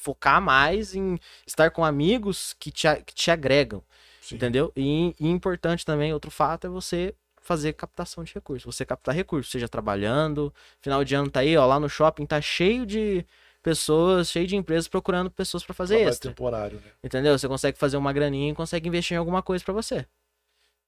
focar 0.00 0.40
mais 0.40 0.94
em 0.94 1.18
estar 1.46 1.70
com 1.70 1.84
amigos 1.84 2.56
que 2.58 2.70
te, 2.70 2.86
que 3.04 3.14
te 3.14 3.30
agregam. 3.30 3.82
Sim. 4.20 4.36
Entendeu? 4.36 4.72
E, 4.74 5.14
e 5.20 5.28
importante 5.28 5.84
também, 5.84 6.12
outro 6.14 6.30
fato, 6.30 6.66
é 6.66 6.70
você 6.70 7.14
fazer 7.42 7.72
captação 7.74 8.24
de 8.24 8.32
recursos. 8.32 8.74
Você 8.74 8.84
captar 8.86 9.14
recursos, 9.14 9.50
seja 9.52 9.68
trabalhando. 9.68 10.52
Final 10.80 11.04
de 11.04 11.14
ano 11.14 11.30
tá 11.30 11.40
aí, 11.40 11.56
ó, 11.56 11.66
lá 11.66 11.78
no 11.78 11.88
shopping 11.88 12.24
tá 12.26 12.40
cheio 12.40 12.86
de 12.86 13.24
pessoas, 13.62 14.30
cheio 14.30 14.46
de 14.46 14.56
empresas 14.56 14.88
procurando 14.88 15.30
pessoas 15.30 15.62
pra 15.64 15.74
fazer 15.74 16.00
extra. 16.00 16.30
temporário, 16.30 16.76
né? 16.78 16.92
Entendeu? 17.04 17.38
Você 17.38 17.46
consegue 17.48 17.76
fazer 17.78 17.96
uma 17.98 18.12
graninha 18.12 18.52
e 18.52 18.54
consegue 18.54 18.88
investir 18.88 19.14
em 19.14 19.18
alguma 19.18 19.42
coisa 19.42 19.62
pra 19.64 19.74
você. 19.74 20.06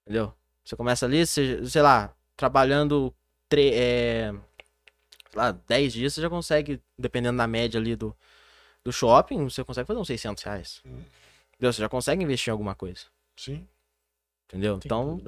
Entendeu? 0.06 0.32
Você 0.64 0.74
começa 0.76 1.04
ali, 1.06 1.26
você, 1.26 1.66
sei 1.66 1.82
lá, 1.82 2.14
trabalhando 2.36 3.12
tre- 3.48 3.72
é, 3.74 4.32
sei 5.30 5.36
lá, 5.36 5.52
10 5.66 5.92
dias, 5.92 6.14
você 6.14 6.20
já 6.22 6.30
consegue, 6.30 6.80
dependendo 6.98 7.36
da 7.38 7.46
média 7.46 7.78
ali 7.80 7.96
do, 7.96 8.14
do 8.84 8.92
shopping, 8.92 9.44
você 9.44 9.64
consegue 9.64 9.86
fazer 9.86 10.00
uns 10.00 10.06
600 10.06 10.42
reais. 10.42 10.82
Hum. 10.84 11.02
Entendeu? 11.54 11.72
Você 11.72 11.80
já 11.80 11.88
consegue 11.88 12.22
investir 12.22 12.50
em 12.50 12.52
alguma 12.52 12.74
coisa. 12.74 13.02
Sim. 13.36 13.66
Entendeu? 14.48 14.78
Então, 14.84 15.18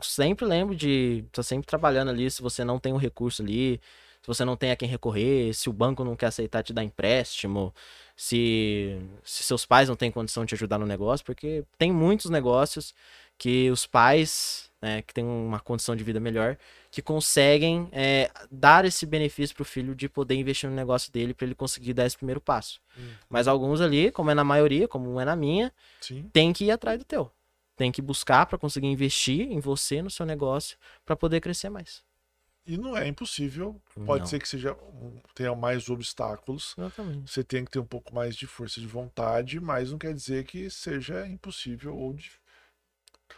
sempre 0.00 0.44
lembre 0.44 0.76
de 0.76 1.24
estar 1.26 1.42
sempre 1.42 1.66
trabalhando 1.66 2.10
ali, 2.10 2.30
se 2.30 2.40
você 2.40 2.62
não 2.62 2.78
tem 2.78 2.92
um 2.92 2.96
recurso 2.96 3.42
ali, 3.42 3.80
se 4.22 4.26
você 4.26 4.44
não 4.44 4.56
tem 4.56 4.70
a 4.70 4.76
quem 4.76 4.88
recorrer, 4.88 5.52
se 5.52 5.68
o 5.68 5.72
banco 5.72 6.04
não 6.04 6.14
quer 6.14 6.26
aceitar 6.26 6.62
te 6.62 6.72
dar 6.72 6.84
empréstimo, 6.84 7.74
se, 8.14 8.96
se 9.24 9.42
seus 9.42 9.66
pais 9.66 9.88
não 9.88 9.96
têm 9.96 10.12
condição 10.12 10.44
de 10.44 10.50
te 10.50 10.54
ajudar 10.54 10.78
no 10.78 10.86
negócio, 10.86 11.26
porque 11.26 11.64
tem 11.76 11.90
muitos 11.90 12.30
negócios 12.30 12.94
que 13.36 13.70
os 13.70 13.84
pais, 13.84 14.70
né, 14.80 15.02
que 15.02 15.12
têm 15.12 15.24
uma 15.24 15.58
condição 15.58 15.96
de 15.96 16.04
vida 16.04 16.20
melhor, 16.20 16.56
que 16.90 17.02
conseguem 17.02 17.88
é, 17.92 18.30
dar 18.50 18.84
esse 18.84 19.04
benefício 19.04 19.54
pro 19.54 19.64
filho 19.64 19.94
de 19.94 20.08
poder 20.08 20.34
investir 20.34 20.68
no 20.70 20.74
negócio 20.76 21.12
dele 21.12 21.34
para 21.34 21.46
ele 21.46 21.54
conseguir 21.54 21.92
dar 21.92 22.06
esse 22.06 22.16
primeiro 22.16 22.40
passo. 22.40 22.80
Hum. 22.98 23.10
Mas 23.28 23.46
alguns 23.46 23.80
ali, 23.80 24.10
como 24.10 24.30
é 24.30 24.34
na 24.34 24.44
maioria, 24.44 24.88
como 24.88 25.20
é 25.20 25.24
na 25.24 25.36
minha, 25.36 25.72
Sim. 26.00 26.28
tem 26.32 26.52
que 26.52 26.64
ir 26.64 26.70
atrás 26.70 26.98
do 26.98 27.04
teu. 27.04 27.30
Tem 27.76 27.92
que 27.92 28.02
buscar 28.02 28.46
para 28.46 28.58
conseguir 28.58 28.88
investir 28.88 29.52
em 29.52 29.60
você, 29.60 30.02
no 30.02 30.10
seu 30.10 30.26
negócio, 30.26 30.76
para 31.04 31.14
poder 31.14 31.40
crescer 31.40 31.68
mais. 31.68 32.02
E 32.66 32.76
não 32.76 32.96
é 32.96 33.06
impossível. 33.08 33.80
Pode 34.04 34.20
Não. 34.20 34.26
ser 34.26 34.38
que 34.40 34.48
seja 34.48 34.76
tenha 35.34 35.54
mais 35.54 35.88
obstáculos. 35.88 36.74
Exatamente. 36.76 37.30
Você 37.30 37.42
tem 37.42 37.64
que 37.64 37.70
ter 37.70 37.78
um 37.78 37.86
pouco 37.86 38.14
mais 38.14 38.36
de 38.36 38.46
força 38.46 38.78
de 38.80 38.86
vontade, 38.86 39.58
mas 39.58 39.90
não 39.90 39.98
quer 39.98 40.12
dizer 40.12 40.44
que 40.44 40.68
seja 40.68 41.26
impossível 41.26 41.96
ou 41.96 42.14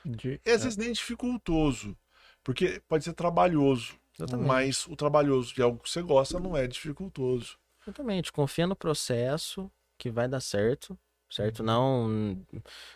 De- 0.04 0.40
e 0.44 0.50
às 0.50 0.64
vezes 0.64 0.76
nem 0.76 0.92
dificultoso, 0.92 1.96
porque 2.44 2.82
pode 2.88 3.04
ser 3.04 3.12
trabalhoso, 3.12 3.94
Exatamente. 4.18 4.46
mas 4.46 4.86
o 4.86 4.96
trabalhoso 4.96 5.54
de 5.54 5.62
algo 5.62 5.78
que 5.82 5.90
você 5.90 6.02
gosta 6.02 6.38
não 6.40 6.56
é 6.56 6.66
dificultoso. 6.66 7.58
Exatamente. 7.82 8.32
Confia 8.32 8.66
no 8.66 8.76
processo 8.76 9.70
que 9.98 10.10
vai 10.10 10.28
dar 10.28 10.40
certo, 10.40 10.90
Uhum. 10.90 10.98
certo? 11.30 11.62
Não, 11.62 12.44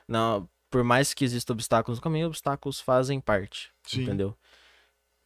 não, 0.08 0.48
por 0.70 0.82
mais 0.84 1.14
que 1.14 1.24
existam 1.24 1.52
obstáculos 1.54 1.98
no 1.98 2.02
caminho, 2.02 2.26
obstáculos 2.26 2.80
fazem 2.80 3.20
parte, 3.20 3.72
Sim. 3.84 4.02
entendeu? 4.02 4.36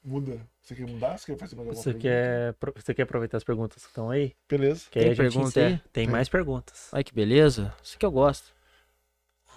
Muda. 0.05 0.47
Você 0.63 0.75
quer 0.75 0.87
mudar? 0.87 1.19
Você 1.19 1.27
quer 1.33 1.39
fazer 1.39 1.57
mais 1.57 1.69
alguma 1.69 1.83
Você 1.83 1.91
pergunta? 1.93 2.03
quer, 2.09 2.53
pro- 2.55 2.73
você 2.77 2.95
quer 2.95 3.03
aproveitar 3.03 3.37
as 3.37 3.45
perguntas 3.45 3.83
que 3.83 3.89
estão 3.91 4.11
aí? 4.11 4.35
Beleza. 4.49 4.87
Que 4.91 4.99
aí 5.01 5.05
Tem 5.07 5.17
pergunta? 5.17 5.53
Tem 5.61 5.81
Tem. 5.93 6.09
mais 6.09 6.29
perguntas. 6.29 6.89
Olha 6.93 7.03
que 7.05 7.13
beleza. 7.13 7.75
Isso 7.83 7.99
que 7.99 8.07
eu 8.07 8.11
gosto. 8.13 8.55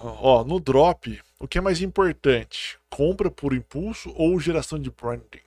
Ó, 0.04 0.44
no 0.44 0.60
drop, 0.60 1.22
o 1.40 1.48
que 1.48 1.60
é 1.60 1.62
mais 1.62 1.80
importante? 1.82 2.80
Compra 2.90 3.30
por 3.30 3.54
impulso 3.54 4.12
ou 4.16 4.40
geração 4.40 4.80
de 4.80 4.90
branding? 4.90 5.42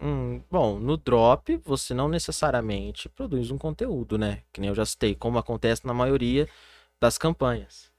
Hum, 0.00 0.42
bom, 0.50 0.78
no 0.78 0.96
drop 0.96 1.56
você 1.64 1.92
não 1.92 2.08
necessariamente 2.08 3.08
produz 3.08 3.50
um 3.50 3.58
conteúdo, 3.58 4.16
né? 4.16 4.42
Que 4.52 4.60
nem 4.60 4.68
eu 4.68 4.74
já 4.74 4.84
citei, 4.84 5.14
como 5.14 5.38
acontece 5.38 5.86
na 5.86 5.94
maioria 5.94 6.48
das 7.00 7.18
campanhas, 7.18 7.90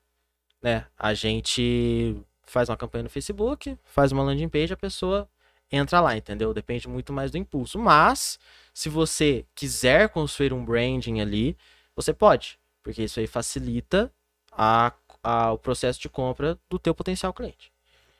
né? 0.62 0.86
A 0.98 1.14
gente 1.14 2.16
faz 2.44 2.70
uma 2.70 2.78
campanha 2.78 3.04
no 3.04 3.10
Facebook, 3.10 3.78
faz 3.84 4.12
uma 4.12 4.24
landing 4.24 4.50
page, 4.50 4.72
a 4.72 4.78
pessoa 4.78 5.28
entra 5.72 6.00
lá, 6.00 6.16
entendeu? 6.16 6.54
Depende 6.54 6.88
muito 6.88 7.12
mais 7.12 7.32
do 7.32 7.38
impulso. 7.38 7.78
Mas, 7.80 8.40
se 8.74 8.88
você 8.88 9.46
quiser 9.56 10.10
construir 10.10 10.54
um 10.54 10.64
branding 10.64 11.20
ali, 11.22 11.58
você 11.96 12.14
pode, 12.14 12.60
porque 12.82 13.04
isso 13.04 13.20
aí 13.20 13.28
facilita 13.28 14.12
a, 14.52 14.94
a- 15.24 15.52
o 15.54 15.58
processo 15.58 16.00
de 16.00 16.10
compra 16.10 16.58
do 16.70 16.80
teu 16.80 16.94
potencial 16.96 17.34
cliente. 17.34 17.72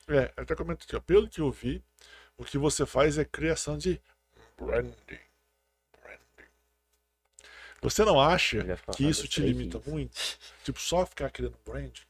É, 0.08 0.32
eu 0.36 0.44
até 0.44 0.56
comento 0.56 0.86
aqui, 0.86 0.96
ó, 0.96 1.00
pelo 1.00 1.28
que 1.30 1.40
eu 1.42 1.52
vi, 1.52 1.84
o 2.38 2.44
que 2.44 2.58
você 2.58 2.86
faz 2.86 3.18
é 3.18 3.26
criação 3.26 3.78
de 3.78 4.02
branding. 4.58 4.94
Branding. 6.02 6.50
Você 7.82 8.04
não 8.04 8.20
acha 8.20 8.58
Eu 8.58 8.78
que 8.94 9.04
isso 9.08 9.28
te 9.28 9.42
limita 9.42 9.78
isso. 9.78 9.90
muito? 9.90 10.12
Tipo, 10.64 10.80
só 10.80 11.06
ficar 11.06 11.30
criando 11.30 11.56
branding? 11.66 12.02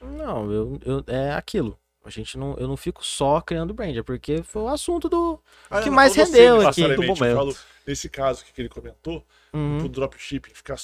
Não, 0.00 0.52
eu, 0.52 0.80
eu- 0.84 1.04
é 1.06 1.32
aquilo. 1.32 1.78
A 2.04 2.10
gente 2.10 2.38
não, 2.38 2.54
eu 2.56 2.68
não 2.68 2.76
fico 2.76 3.04
só 3.04 3.40
criando 3.40 3.74
brand, 3.74 3.96
é 3.96 4.02
porque 4.02 4.40
foi 4.44 4.62
o 4.62 4.68
assunto 4.68 5.08
do. 5.08 5.42
Ah, 5.68 5.80
que 5.80 5.88
não, 5.88 5.96
mais 5.96 6.14
rendeu 6.14 6.66
aqui 6.68 6.82
do 6.82 7.02
eu 7.02 7.02
momento. 7.02 7.36
falo, 7.36 7.56
nesse 7.84 8.08
caso 8.08 8.44
que 8.44 8.60
ele 8.60 8.68
comentou, 8.68 9.26
Uhum. 9.52 9.78
pro 9.78 9.88
dropshipping, 9.88 10.54
ficar 10.54 10.76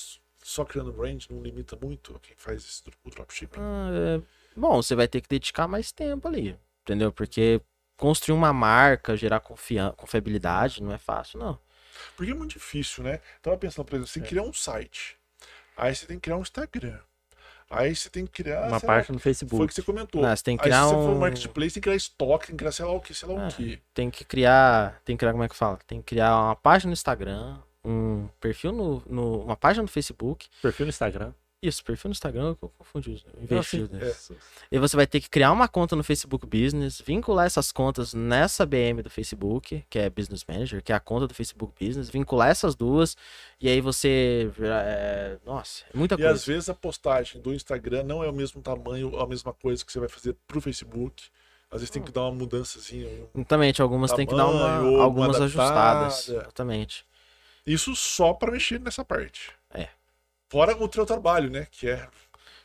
só 0.42 0.64
criando 0.64 0.92
brand 0.92 1.24
não 1.30 1.40
limita 1.42 1.76
muito 1.80 2.18
quem 2.22 2.34
faz 2.36 2.62
esse, 2.64 2.82
o 3.04 3.10
dropshipping. 3.10 3.60
Ah, 3.60 3.90
é, 4.18 4.22
Bom, 4.56 4.82
você 4.82 4.94
vai 4.94 5.08
ter 5.08 5.20
que 5.20 5.28
dedicar 5.28 5.66
mais 5.66 5.90
tempo 5.92 6.28
ali, 6.28 6.56
entendeu? 6.82 7.10
Porque 7.12 7.60
construir 7.96 8.36
uma 8.36 8.52
marca, 8.52 9.16
gerar 9.16 9.40
confian 9.40 9.92
confiabilidade, 9.96 10.82
não 10.82 10.92
é 10.92 10.98
fácil, 10.98 11.38
não. 11.38 11.58
Porque 12.16 12.32
é 12.32 12.34
muito 12.34 12.52
difícil, 12.52 13.04
né? 13.04 13.20
Tava 13.40 13.56
pensando, 13.56 13.84
por 13.86 13.94
exemplo, 13.96 14.08
É. 14.10 14.12
você 14.12 14.20
criar 14.20 14.42
um 14.42 14.52
site. 14.52 15.16
Aí 15.76 15.94
você 15.94 16.06
tem 16.06 16.16
que 16.18 16.22
criar 16.22 16.36
um 16.36 16.42
Instagram. 16.42 16.98
Aí 17.70 17.96
você 17.96 18.10
tem 18.10 18.26
que 18.26 18.42
criar. 18.42 18.68
Uma 18.68 18.78
sei 18.80 18.86
lá, 18.88 18.94
página 18.96 19.14
no 19.14 19.18
Foi 19.20 19.32
o 19.32 19.34
Facebook. 19.34 19.66
que 19.68 19.74
você 19.74 19.82
comentou. 19.82 20.20
Não, 20.20 20.36
você 20.36 20.42
tem 20.42 20.56
que 20.58 20.62
Aí 20.64 20.70
criar 20.70 20.82
se 20.82 20.88
você 20.88 20.94
for 20.94 21.10
um- 21.10 21.18
marketplace, 21.18 21.72
tem 21.74 21.80
que 21.80 21.84
criar 21.84 21.96
estoque, 21.96 22.46
tem 22.48 22.54
que 22.56 22.58
criar 22.58 22.72
sei 22.72 22.84
lá 22.84 22.92
o 22.92 23.00
que, 23.00 23.14
sei 23.14 23.28
lá 23.28 23.44
Ah. 23.44 23.48
o 23.48 23.50
que. 23.54 23.82
Tem 23.94 24.10
que 24.10 24.24
criar. 24.24 25.00
Tem 25.04 25.16
que 25.16 25.20
criar, 25.20 25.32
como 25.32 25.44
é 25.44 25.48
que 25.48 25.56
fala? 25.56 25.78
Tem 25.86 25.98
que 26.02 26.04
criar 26.08 26.36
uma 26.38 26.56
página 26.56 26.90
no 26.90 26.92
Instagram, 26.92 27.58
um 27.84 28.28
perfil 28.40 28.72
no. 28.72 29.02
no- 29.08 29.42
uma 29.44 29.56
página 29.56 29.82
no 29.82 29.88
Facebook. 29.88 30.48
Perfil 30.60 30.86
no 30.86 30.90
Instagram. 30.90 31.32
Isso, 31.64 31.84
perfil 31.84 32.08
no 32.08 32.12
Instagram, 32.12 32.56
eu 32.60 32.68
confundi. 32.76 33.12
os- 33.12 33.24
Investiu, 33.40 33.88
Não, 33.92 34.00
né? 34.00 34.06
assim, 34.08 34.34
E 34.68 34.80
você 34.80 34.96
vai 34.96 35.06
ter 35.06 35.20
que 35.20 35.30
criar 35.30 35.52
uma 35.52 35.68
conta 35.68 35.94
no 35.94 36.02
Facebook 36.02 36.44
Business, 36.44 37.00
vincular 37.00 37.46
essas 37.46 37.70
contas 37.70 38.12
nessa 38.14 38.66
BM 38.66 39.00
do 39.00 39.08
Facebook, 39.08 39.84
que 39.88 39.96
é 39.96 40.10
Business 40.10 40.44
Manager, 40.48 40.82
que 40.82 40.90
é 40.90 40.96
a 40.96 40.98
conta 40.98 41.28
do 41.28 41.34
Facebook 41.34 41.72
Business, 41.78 42.10
vincular 42.10 42.48
essas 42.48 42.74
duas, 42.74 43.16
e 43.60 43.68
aí 43.68 43.80
você. 43.80 44.50
é, 44.60 45.38
nossa, 45.46 45.84
é 45.94 45.96
muita 45.96 46.16
E 46.16 46.18
coisa. 46.18 46.32
às 46.32 46.44
vezes 46.44 46.68
a 46.68 46.74
postagem 46.74 47.40
do 47.40 47.54
Instagram 47.54 48.02
não 48.02 48.24
é 48.24 48.28
o 48.28 48.32
mesmo 48.32 48.60
tamanho, 48.60 49.16
a 49.20 49.26
mesma 49.28 49.52
coisa 49.52 49.84
que 49.84 49.92
você 49.92 50.00
vai 50.00 50.08
fazer 50.08 50.36
pro 50.48 50.60
Facebook. 50.60 51.22
Às 51.70 51.80
vezes 51.80 51.90
tem 51.90 52.02
que 52.02 52.10
dar 52.10 52.22
uma 52.22 52.32
mudançazinha. 52.32 53.06
um- 53.08 53.28
Exatamente, 53.40 53.80
algumas 53.80 54.12
tem 54.12 54.26
que 54.26 54.34
dar 54.34 54.46
uma, 54.48 54.66
tamanho, 54.68 55.00
algumas 55.00 55.36
adaptada. 55.36 56.06
ajustadas. 56.06 56.28
Exatamente. 56.28 57.06
Isso 57.66 57.94
só 57.94 58.32
para 58.32 58.52
mexer 58.52 58.80
nessa 58.80 59.04
parte. 59.04 59.52
É. 59.72 59.88
Fora 60.48 60.76
o 60.76 60.88
teu 60.88 61.06
trabalho, 61.06 61.50
né? 61.50 61.66
Que 61.70 61.88
é 61.88 62.08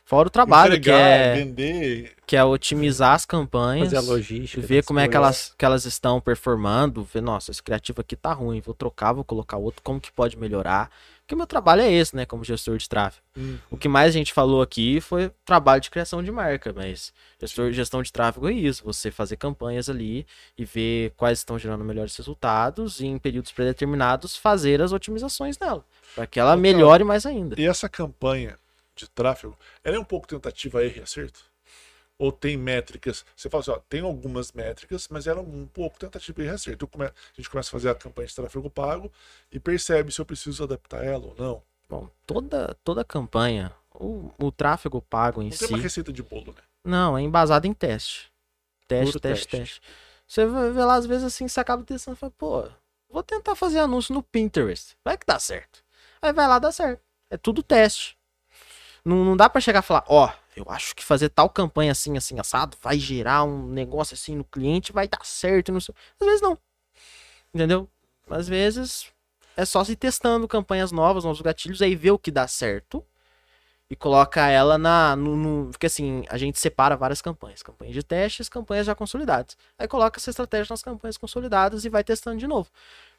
Fora 0.08 0.28
o 0.28 0.30
trabalho, 0.30 0.72
que 0.72 0.78
entregar, 0.78 0.98
é, 0.98 1.34
vender. 1.34 2.16
que 2.26 2.34
é 2.34 2.42
otimizar 2.42 3.12
as 3.12 3.26
campanhas. 3.26 3.92
Fazer 3.92 3.98
a 3.98 4.00
logística. 4.00 4.66
ver 4.66 4.82
como 4.82 4.98
é 5.00 5.06
que 5.06 5.14
coisas. 5.14 5.22
elas, 5.22 5.54
que 5.58 5.64
elas 5.66 5.84
estão 5.84 6.18
performando, 6.18 7.04
ver, 7.04 7.20
nossa, 7.20 7.50
esse 7.50 7.62
criativo 7.62 8.00
aqui 8.00 8.16
tá 8.16 8.32
ruim, 8.32 8.58
vou 8.58 8.74
trocar, 8.74 9.12
vou 9.12 9.22
colocar 9.22 9.58
outro, 9.58 9.82
como 9.82 10.00
que 10.00 10.10
pode 10.10 10.34
melhorar. 10.38 10.90
Porque 11.28 11.36
meu 11.36 11.46
trabalho 11.46 11.82
é 11.82 11.92
esse, 11.92 12.16
né, 12.16 12.24
como 12.24 12.42
gestor 12.42 12.78
de 12.78 12.88
tráfego. 12.88 13.22
Hum. 13.36 13.58
O 13.70 13.76
que 13.76 13.86
mais 13.86 14.08
a 14.08 14.18
gente 14.18 14.32
falou 14.32 14.62
aqui 14.62 14.98
foi 14.98 15.30
trabalho 15.44 15.78
de 15.78 15.90
criação 15.90 16.22
de 16.22 16.32
marca, 16.32 16.72
mas 16.74 17.12
gestor, 17.38 17.70
gestão 17.70 18.02
de 18.02 18.10
tráfego 18.10 18.48
é 18.48 18.52
isso, 18.54 18.82
você 18.82 19.10
fazer 19.10 19.36
campanhas 19.36 19.90
ali 19.90 20.26
e 20.56 20.64
ver 20.64 21.12
quais 21.18 21.40
estão 21.40 21.58
gerando 21.58 21.84
melhores 21.84 22.16
resultados 22.16 23.00
e 23.00 23.06
em 23.06 23.18
períodos 23.18 23.52
predeterminados 23.52 24.38
fazer 24.38 24.80
as 24.80 24.90
otimizações 24.90 25.58
nela, 25.58 25.84
para 26.14 26.26
que 26.26 26.40
ela 26.40 26.56
melhore 26.56 27.04
mais 27.04 27.26
ainda. 27.26 27.60
E 27.60 27.66
essa 27.66 27.90
campanha 27.90 28.58
de 28.96 29.06
tráfego, 29.10 29.54
ela 29.84 29.96
é 29.96 30.00
um 30.00 30.04
pouco 30.04 30.26
tentativa, 30.26 30.82
erro 30.82 30.96
e 30.96 31.02
acerto? 31.02 31.44
Ou 32.18 32.32
tem 32.32 32.56
métricas? 32.56 33.24
Você 33.36 33.48
fala 33.48 33.60
assim, 33.60 33.70
ó, 33.70 33.78
tem 33.88 34.00
algumas 34.00 34.50
métricas, 34.52 35.06
mas 35.08 35.26
ela 35.26 35.38
é 35.38 35.42
um 35.42 35.66
pouco 35.66 35.98
tentativa 35.98 36.42
e 36.42 36.48
acerto. 36.48 36.90
A 37.00 37.12
gente 37.36 37.48
começa 37.48 37.68
a 37.68 37.72
fazer 37.72 37.90
a 37.90 37.94
campanha 37.94 38.26
de 38.26 38.34
tráfego 38.34 38.68
pago 38.68 39.12
e 39.52 39.60
percebe 39.60 40.12
se 40.12 40.20
eu 40.20 40.26
preciso 40.26 40.64
adaptar 40.64 41.04
ela 41.04 41.26
ou 41.26 41.34
não. 41.38 41.62
Bom, 41.88 42.10
toda 42.26 42.76
toda 42.84 43.04
campanha, 43.04 43.72
o, 43.94 44.30
o 44.38 44.52
tráfego 44.52 45.00
pago 45.00 45.40
em 45.40 45.50
Não 45.50 45.56
tem 45.56 45.68
si 45.68 45.72
uma 45.72 45.78
receita 45.78 46.12
de 46.12 46.22
bolo, 46.22 46.52
né? 46.52 46.62
Não, 46.84 47.16
é 47.16 47.22
embasado 47.22 47.66
em 47.66 47.72
teste. 47.72 48.30
Teste, 48.86 49.20
teste, 49.20 49.48
teste. 49.48 49.80
teste. 49.80 49.82
Você 50.26 50.44
vai 50.44 50.70
ver 50.70 50.84
lá, 50.84 50.96
às 50.96 51.06
vezes, 51.06 51.24
assim, 51.24 51.48
você 51.48 51.60
acaba 51.60 51.82
testando 51.82 52.16
e 52.16 52.20
fala, 52.20 52.32
pô, 52.36 52.68
vou 53.08 53.22
tentar 53.22 53.54
fazer 53.54 53.78
anúncio 53.78 54.14
no 54.14 54.22
Pinterest. 54.22 54.96
Vai 55.04 55.16
que 55.16 55.26
dá 55.26 55.38
certo. 55.38 55.82
Aí 56.20 56.32
vai 56.32 56.46
lá, 56.46 56.58
dá 56.58 56.70
certo. 56.70 57.00
É 57.30 57.36
tudo 57.36 57.62
teste. 57.62 58.18
Não, 59.04 59.24
não 59.24 59.36
dá 59.36 59.48
pra 59.48 59.60
chegar 59.60 59.80
e 59.80 59.86
falar, 59.86 60.04
ó, 60.06 60.30
eu 60.58 60.66
acho 60.68 60.94
que 60.94 61.04
fazer 61.04 61.28
tal 61.30 61.48
campanha 61.50 61.92
assim, 61.92 62.16
assim, 62.16 62.38
assado, 62.40 62.76
vai 62.82 62.98
gerar 62.98 63.44
um 63.44 63.66
negócio 63.68 64.14
assim 64.14 64.36
no 64.36 64.44
cliente, 64.44 64.92
vai 64.92 65.08
dar 65.08 65.24
certo. 65.24 65.72
Não 65.72 65.80
sei. 65.80 65.94
Às 66.20 66.26
vezes 66.26 66.42
não. 66.42 66.58
Entendeu? 67.54 67.88
Às 68.30 68.48
vezes 68.48 69.06
é 69.56 69.64
só 69.64 69.82
se 69.84 69.96
testando 69.96 70.46
campanhas 70.46 70.92
novas, 70.92 71.24
novos 71.24 71.40
gatilhos, 71.40 71.82
aí 71.82 71.94
ver 71.96 72.12
o 72.12 72.18
que 72.18 72.30
dá 72.30 72.46
certo 72.46 73.04
e 73.90 73.96
coloca 73.96 74.46
ela 74.48 74.76
na. 74.78 75.16
No, 75.16 75.36
no- 75.36 75.70
porque 75.70 75.86
assim, 75.86 76.24
a 76.28 76.36
gente 76.38 76.58
separa 76.58 76.96
várias 76.96 77.22
campanhas: 77.22 77.62
campanhas 77.62 77.94
de 77.94 78.02
testes, 78.02 78.48
campanhas 78.48 78.86
já 78.86 78.94
consolidadas. 78.94 79.56
Aí 79.78 79.88
coloca 79.88 80.18
essa 80.20 80.30
estratégia 80.30 80.72
nas 80.72 80.82
campanhas 80.82 81.16
consolidadas 81.16 81.84
e 81.84 81.88
vai 81.88 82.04
testando 82.04 82.38
de 82.38 82.46
novo. 82.46 82.68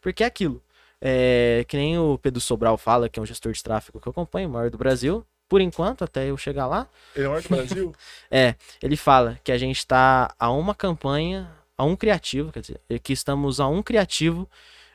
Porque 0.01 0.23
é 0.23 0.27
aquilo. 0.27 0.61
É, 1.01 1.65
que 1.67 1.77
nem 1.77 1.97
o 1.97 2.17
Pedro 2.17 2.41
Sobral 2.41 2.77
fala, 2.77 3.09
que 3.09 3.19
é 3.19 3.23
um 3.23 3.25
gestor 3.25 3.53
de 3.53 3.63
tráfego 3.63 3.99
que 4.01 4.07
eu 4.07 4.11
acompanho, 4.11 4.49
maior 4.49 4.69
do 4.69 4.77
Brasil. 4.77 5.25
Por 5.49 5.59
enquanto, 5.59 6.03
até 6.03 6.29
eu 6.29 6.37
chegar 6.37 6.67
lá. 6.67 6.87
Ele 7.15 7.25
é 7.25 7.27
o 7.27 7.31
maior 7.31 7.41
do 7.43 7.49
Brasil? 7.49 7.93
É, 8.31 8.53
ele 8.81 8.95
fala 8.95 9.39
que 9.43 9.51
a 9.51 9.57
gente 9.57 9.77
está 9.79 10.33
a 10.39 10.51
uma 10.51 10.75
campanha, 10.75 11.51
a 11.75 11.83
um 11.83 11.95
criativo, 11.95 12.51
quer 12.51 12.61
dizer, 12.61 12.79
que 13.01 13.11
estamos 13.11 13.59
a 13.59 13.67
um 13.67 13.81
criativo 13.81 14.47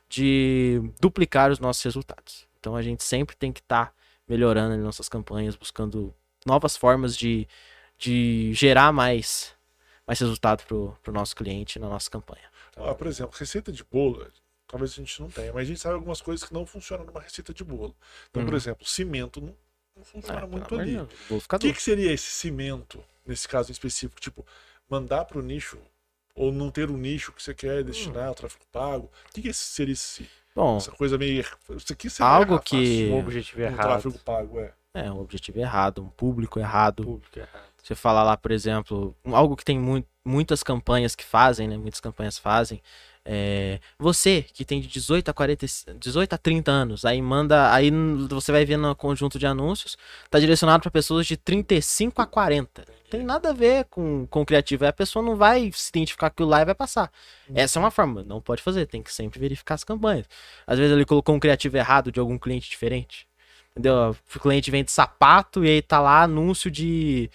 de 0.09 0.81
duplicar 1.01 1.51
os 1.51 1.59
nossos 1.59 1.83
resultados. 1.83 2.47
Então 2.61 2.77
a 2.77 2.83
gente 2.83 3.03
sempre 3.03 3.35
tem 3.35 3.53
que 3.53 3.59
estar 3.61 3.93
melhorando 4.29 4.75
as 4.75 4.81
nossas 4.81 5.09
campanhas, 5.09 5.57
buscando 5.57 6.15
novas 6.47 6.77
formas 6.77 7.17
de, 7.17 7.49
de 7.99 8.53
gerar 8.55 8.93
mais, 8.93 9.53
mais 10.07 10.21
resultado 10.21 10.65
pro, 10.65 10.97
pro 11.03 11.13
nosso 11.13 11.35
cliente 11.35 11.79
na 11.81 11.89
nossa 11.89 12.09
campanha. 12.09 12.49
Ah, 12.77 12.95
por 12.95 13.09
exemplo, 13.09 13.37
receita 13.37 13.73
de 13.73 13.83
bolo, 13.83 14.25
talvez 14.69 14.93
a 14.93 14.95
gente 14.95 15.21
não 15.21 15.29
tenha, 15.29 15.53
mas 15.53 15.63
a 15.63 15.67
gente 15.67 15.81
sabe 15.81 15.97
algumas 15.97 16.21
coisas 16.21 16.47
que 16.47 16.55
não 16.55 16.65
funcionam 16.65 17.05
numa 17.05 17.21
receita 17.21 17.53
de 17.53 17.65
bolo. 17.65 17.97
Então, 18.31 18.45
por 18.45 18.53
Uhum. 18.53 18.57
exemplo, 18.57 18.87
cimento 18.87 19.41
não 19.41 19.55
funciona 20.05 20.47
muito 20.47 20.69
pelo 20.69 20.81
amor 20.81 20.93
de 20.93 20.99
ali. 20.99 21.09
O 21.31 21.59
que, 21.59 21.73
que 21.73 21.83
seria 21.83 22.13
esse 22.13 22.31
cimento, 22.31 23.03
nesse 23.27 23.49
caso 23.49 23.71
em 23.71 23.73
específico? 23.73 24.21
Tipo, 24.21 24.47
mandar 24.89 25.25
para 25.25 25.39
o 25.39 25.43
nicho, 25.43 25.79
ou 26.35 26.53
não 26.53 26.71
ter 26.71 26.91
um 26.91 26.97
nicho 26.97 27.33
que 27.33 27.43
você 27.43 27.55
quer 27.55 27.83
destinar 27.85 28.29
ao 28.29 28.35
tráfego 28.35 28.65
pago? 28.73 29.11
O 29.31 29.33
que, 29.33 29.43
que 29.43 29.53
seria 29.53 29.93
esse, 29.93 30.29
Bom, 30.55 30.77
essa 30.77 30.93
coisa 30.93 31.17
meio. 31.19 31.45
Isso 31.77 31.93
aqui 31.93 32.09
seria 32.11 32.31
Algo 32.33 32.55
errar 32.55 32.63
que- 32.63 33.09
Um 33.11 33.19
objetivo 33.19 33.61
um 33.61 33.65
errado. 33.65 33.83
tráfego 33.83 34.19
pago, 34.21 34.61
é. 34.61 34.73
é 34.95 35.11
um 35.11 35.21
objetivo 35.21 35.59
errado, 35.59 36.03
um 36.03 36.09
público 36.09 36.59
errado. 36.61 37.03
Público 37.05 37.39
errado. 37.39 37.65
Você 37.83 37.95
fala 37.95 38.23
lá, 38.23 38.37
por 38.37 38.51
exemplo, 38.51 39.15
algo 39.27 39.57
que 39.57 39.65
tem 39.65 39.79
mui- 39.79 40.07
muitas 40.25 40.63
campanhas 40.63 41.15
que 41.15 41.23
fazem, 41.25 41.69
né? 41.69 41.77
Muitas 41.77 42.01
campanhas 42.01 42.39
fazem. 42.39 42.81
É, 43.25 43.81
você 43.99 44.43
que 44.53 44.65
tem 44.65 44.81
de 44.81 44.89
18 44.89 45.31
a 45.31 45.33
40, 45.33 45.65
e- 45.65 45.95
18 45.99 46.33
a 46.35 46.39
30 46.39 46.71
anos, 46.71 47.05
aí 47.05 47.23
manda, 47.23 47.73
aí 47.73 47.91
você 48.29 48.53
vai 48.53 48.65
ver 48.65 48.77
no 48.77 48.95
conjunto 48.95 49.39
de 49.39 49.47
anúncios, 49.47 49.97
tá 50.31 50.39
direcionado 50.39 50.83
para 50.83 50.91
pessoas 50.91 51.27
de 51.27 51.37
35 51.37 52.21
a 52.21 52.27
40. 52.27 52.85
Tem 53.11 53.23
nada 53.23 53.51
a 53.51 53.53
ver 53.53 53.85
com, 53.87 54.27
com 54.27 54.43
o 54.43 54.47
criativo, 54.47 54.85
aí 54.85 54.91
a 54.91 54.93
pessoa 54.93 55.25
não 55.25 55.37
vai 55.37 55.71
se 55.73 55.89
identificar 55.91 56.29
com 56.31 56.35
aquilo 56.35 56.49
lá 56.51 56.63
e 56.63 56.65
vai 56.65 56.75
passar. 56.75 57.11
Essa 57.55 57.79
é 57.79 57.81
uma 57.81 57.91
forma, 57.91 58.23
não 58.25 58.41
pode 58.41 58.63
fazer, 58.63 58.87
tem 58.87 59.03
que 59.03 59.13
sempre 59.13 59.39
verificar 59.39 59.75
as 59.75 59.85
campanhas. 59.85 60.27
Às 60.67 60.79
vezes 60.79 60.93
ele 60.95 61.05
colocou 61.05 61.35
um 61.35 61.41
criativo 61.41 61.77
errado 61.77 62.13
de 62.13 62.21
algum 62.21 62.39
cliente 62.39 62.69
diferente. 62.69 63.27
Entendeu? 63.73 64.17
O 64.35 64.41
cliente 64.41 64.71
vende 64.71 64.93
sapato 64.93 65.65
e 65.65 65.69
aí 65.69 65.83
tá 65.83 66.01
lá 66.01 66.23
anúncio 66.23 66.71
de 66.71 67.31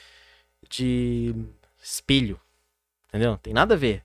de 0.70 1.34
espelho. 1.82 2.40
Entendeu? 3.10 3.38
Tem 3.38 3.54
nada 3.54 3.74
a 3.74 3.78
ver. 3.78 4.04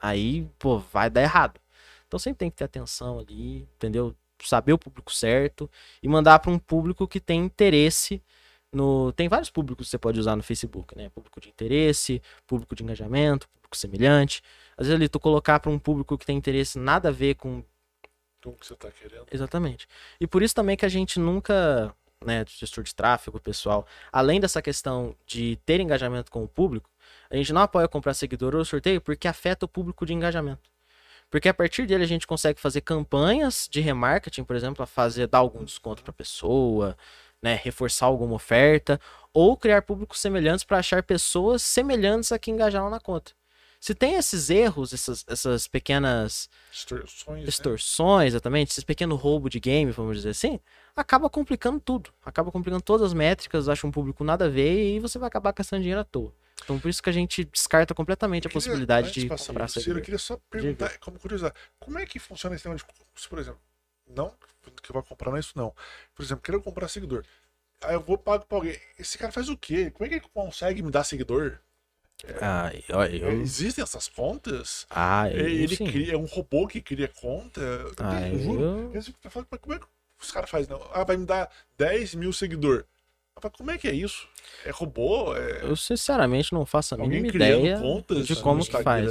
Aí, 0.00 0.46
pô, 0.58 0.78
vai 0.78 1.10
dar 1.10 1.22
errado. 1.22 1.60
Então 2.06 2.18
sempre 2.18 2.38
tem 2.38 2.50
que 2.50 2.56
ter 2.56 2.64
atenção 2.64 3.18
ali, 3.18 3.68
entendeu? 3.76 4.14
Saber 4.42 4.72
o 4.72 4.78
público 4.78 5.12
certo 5.12 5.70
e 6.02 6.08
mandar 6.08 6.38
para 6.38 6.50
um 6.50 6.58
público 6.58 7.06
que 7.06 7.20
tem 7.20 7.40
interesse 7.44 8.22
no. 8.72 9.12
Tem 9.12 9.28
vários 9.28 9.50
públicos 9.50 9.86
que 9.86 9.90
você 9.90 9.98
pode 9.98 10.18
usar 10.18 10.36
no 10.36 10.42
Facebook, 10.42 10.96
né? 10.96 11.08
Público 11.10 11.40
de 11.40 11.48
interesse, 11.48 12.22
público 12.46 12.74
de 12.74 12.82
engajamento, 12.82 13.48
público 13.48 13.76
semelhante. 13.76 14.42
Às 14.76 14.86
vezes 14.86 14.94
ali 14.94 15.08
tu 15.08 15.20
colocar 15.20 15.60
para 15.60 15.70
um 15.70 15.78
público 15.78 16.16
que 16.16 16.24
tem 16.24 16.36
interesse 16.36 16.78
nada 16.78 17.08
a 17.08 17.12
ver 17.12 17.34
com 17.34 17.62
Como 18.42 18.56
que 18.56 18.66
você 18.66 18.76
tá 18.76 18.90
querendo? 18.90 19.26
Exatamente. 19.30 19.86
E 20.20 20.26
por 20.26 20.42
isso 20.42 20.54
também 20.54 20.76
que 20.76 20.86
a 20.86 20.88
gente 20.88 21.18
nunca, 21.18 21.94
né, 22.24 22.44
gestor 22.46 22.84
de 22.84 22.94
tráfego, 22.94 23.40
pessoal, 23.40 23.86
além 24.12 24.40
dessa 24.40 24.62
questão 24.62 25.14
de 25.26 25.56
ter 25.66 25.80
engajamento 25.80 26.30
com 26.30 26.44
o 26.44 26.48
público, 26.48 26.88
a 27.30 27.36
gente 27.36 27.52
não 27.52 27.62
apoia 27.62 27.88
comprar 27.88 28.14
seguidor 28.14 28.54
ou 28.54 28.64
sorteio 28.64 29.00
porque 29.00 29.28
afeta 29.28 29.66
o 29.66 29.68
público 29.68 30.06
de 30.06 30.14
engajamento. 30.14 30.70
Porque 31.30 31.48
a 31.48 31.54
partir 31.54 31.86
dele 31.86 32.04
a 32.04 32.08
gente 32.08 32.26
consegue 32.26 32.58
fazer 32.58 32.80
campanhas 32.80 33.68
de 33.70 33.80
remarketing, 33.80 34.44
por 34.44 34.56
exemplo, 34.56 34.82
a 34.82 34.86
fazer 34.86 35.26
dar 35.26 35.38
algum 35.38 35.62
desconto 35.62 36.02
para 36.02 36.12
pessoa, 36.12 36.96
né, 37.42 37.60
reforçar 37.62 38.06
alguma 38.06 38.34
oferta, 38.34 38.98
ou 39.32 39.56
criar 39.56 39.82
públicos 39.82 40.20
semelhantes 40.20 40.64
para 40.64 40.78
achar 40.78 41.02
pessoas 41.02 41.62
semelhantes 41.62 42.32
a 42.32 42.38
que 42.38 42.50
engajaram 42.50 42.88
na 42.88 42.98
conta. 42.98 43.32
Se 43.80 43.94
tem 43.94 44.14
esses 44.14 44.50
erros, 44.50 44.92
essas, 44.92 45.24
essas 45.28 45.68
pequenas 45.68 46.50
Distorções. 47.44 48.24
né? 48.24 48.26
exatamente, 48.26 48.72
esse 48.72 48.84
pequeno 48.84 49.14
roubo 49.14 49.48
de 49.48 49.60
game, 49.60 49.92
vamos 49.92 50.16
dizer 50.16 50.30
assim, 50.30 50.58
acaba 50.96 51.30
complicando 51.30 51.78
tudo. 51.78 52.10
Acaba 52.24 52.50
complicando 52.50 52.82
todas 52.82 53.06
as 53.06 53.14
métricas, 53.14 53.68
acha 53.68 53.86
um 53.86 53.92
público 53.92 54.24
nada 54.24 54.46
a 54.46 54.48
ver 54.48 54.96
e 54.96 54.98
você 54.98 55.18
vai 55.18 55.28
acabar 55.28 55.52
gastando 55.52 55.80
dinheiro 55.80 56.00
à 56.00 56.04
toa. 56.04 56.34
Então 56.68 56.78
por 56.78 56.90
isso 56.90 57.02
que 57.02 57.08
a 57.08 57.12
gente 57.14 57.44
descarta 57.44 57.94
completamente 57.94 58.46
a 58.46 58.50
queria- 58.50 58.52
possibilidade 58.52 59.08
antes 59.08 59.22
de 59.22 59.28
comprar 59.30 59.68
Ciro, 59.68 59.80
seguidor. 59.80 59.96
Eu 60.00 60.04
queria 60.04 60.18
só 60.18 60.38
perguntar, 60.50 60.98
como 60.98 61.18
curiosidade, 61.18 61.54
como 61.80 61.98
é 61.98 62.04
que 62.04 62.18
funciona 62.18 62.54
esse 62.56 62.68
negócio 62.68 62.86
de, 62.86 63.22
se, 63.22 63.26
por 63.26 63.38
exemplo, 63.38 63.58
não 64.06 64.34
que 64.82 64.90
eu 64.90 64.92
vou 64.92 65.02
comprar, 65.02 65.30
não 65.30 65.38
é 65.38 65.40
isso 65.40 65.54
não. 65.56 65.74
Por 66.14 66.22
exemplo, 66.22 66.42
quero 66.42 66.60
comprar 66.62 66.86
seguidor. 66.88 67.24
Aí 67.82 67.94
eu 67.94 68.02
vou 68.02 68.18
pago 68.18 68.44
pra 68.44 68.58
alguém. 68.58 68.78
Esse 68.98 69.16
cara 69.16 69.32
faz 69.32 69.48
o 69.48 69.56
quê? 69.56 69.90
Como 69.90 70.04
é 70.04 70.08
que 70.10 70.14
ele 70.16 70.24
consegue 70.34 70.82
me 70.82 70.90
dar 70.90 71.04
seguidor? 71.04 71.58
Ah, 72.42 72.70
eu, 72.86 73.02
eu- 73.04 73.40
Existem 73.40 73.82
essas 73.82 74.06
contas? 74.08 74.86
ah, 74.90 75.30
eu 75.30 75.48
ele 75.48 75.74
sim. 75.74 75.86
cria, 75.86 76.12
é 76.12 76.16
um 76.18 76.26
robô 76.26 76.66
que 76.68 76.82
cria 76.82 77.08
conta? 77.08 77.60
Ah, 77.96 78.28
eu 78.28 78.38
juro. 78.38 78.92
eu- 78.92 79.58
como 79.58 79.74
é 79.74 79.78
que 79.78 79.86
os 80.20 80.30
caras 80.30 80.50
fazem? 80.50 80.68
Não? 80.68 80.82
Ah, 80.92 81.02
vai 81.04 81.16
me 81.16 81.24
dar 81.24 81.50
10 81.78 82.14
mil 82.14 82.32
seguidores. 82.32 82.84
Como 83.56 83.70
é 83.70 83.78
que 83.78 83.88
é 83.88 83.92
isso? 83.92 84.28
É 84.64 84.70
robô? 84.70 85.34
É... 85.36 85.62
Eu 85.62 85.76
sinceramente 85.76 86.52
não 86.52 86.66
faço 86.66 86.94
a 86.94 86.98
Alguém 86.98 87.22
mínima 87.22 87.36
ideia 87.36 87.78
contas 87.78 88.26
de 88.26 88.36
como 88.36 88.64
que 88.64 88.82
faz. 88.82 89.10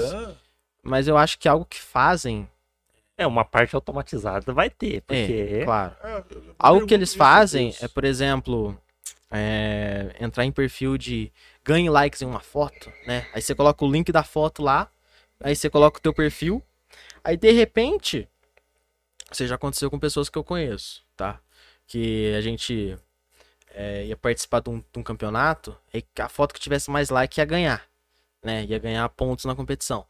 Mas 0.83 1.07
eu 1.07 1.17
acho 1.17 1.37
que 1.37 1.47
algo 1.47 1.65
que 1.65 1.79
fazem, 1.81 2.47
É, 3.17 3.25
uma 3.25 3.43
parte 3.43 3.75
automatizada 3.75 4.53
vai 4.53 4.69
ter, 4.69 5.01
porque 5.01 5.59
é, 5.61 5.65
claro. 5.65 5.95
É, 6.03 6.23
Algo 6.59 6.85
que 6.85 6.93
eles 6.93 7.15
fazem 7.15 7.75
é, 7.81 7.87
por 7.87 8.03
exemplo, 8.03 8.79
é, 9.31 10.15
entrar 10.19 10.45
em 10.45 10.51
perfil 10.51 10.97
de 10.97 11.31
ganhe 11.63 11.89
likes 11.89 12.21
em 12.21 12.25
uma 12.25 12.39
foto, 12.39 12.91
né? 13.05 13.27
Aí 13.33 13.41
você 13.41 13.55
coloca 13.55 13.83
o 13.83 13.91
link 13.91 14.11
da 14.11 14.23
foto 14.23 14.61
lá, 14.61 14.89
aí 15.41 15.55
você 15.55 15.69
coloca 15.69 15.97
o 15.97 16.01
teu 16.01 16.13
perfil, 16.13 16.63
aí 17.23 17.35
de 17.35 17.51
repente, 17.51 18.27
isso 19.31 19.45
já 19.47 19.55
aconteceu 19.55 19.89
com 19.89 19.99
pessoas 19.99 20.29
que 20.29 20.37
eu 20.37 20.43
conheço, 20.43 21.03
tá? 21.15 21.39
Que 21.87 22.33
a 22.37 22.41
gente 22.41 22.97
é, 23.77 24.05
ia 24.07 24.17
participar 24.17 24.61
de 24.61 24.69
um, 24.71 24.79
de 24.79 24.99
um 24.99 25.03
campeonato, 25.03 25.77
e 25.93 26.03
a 26.21 26.29
foto 26.29 26.53
que 26.53 26.59
tivesse 26.61 26.91
mais 26.91 27.09
like 27.11 27.39
ia 27.39 27.45
ganhar, 27.45 27.87
né? 28.43 28.65
Ia 28.65 28.79
ganhar 28.79 29.07
pontos 29.09 29.45
na 29.45 29.55
competição. 29.55 30.05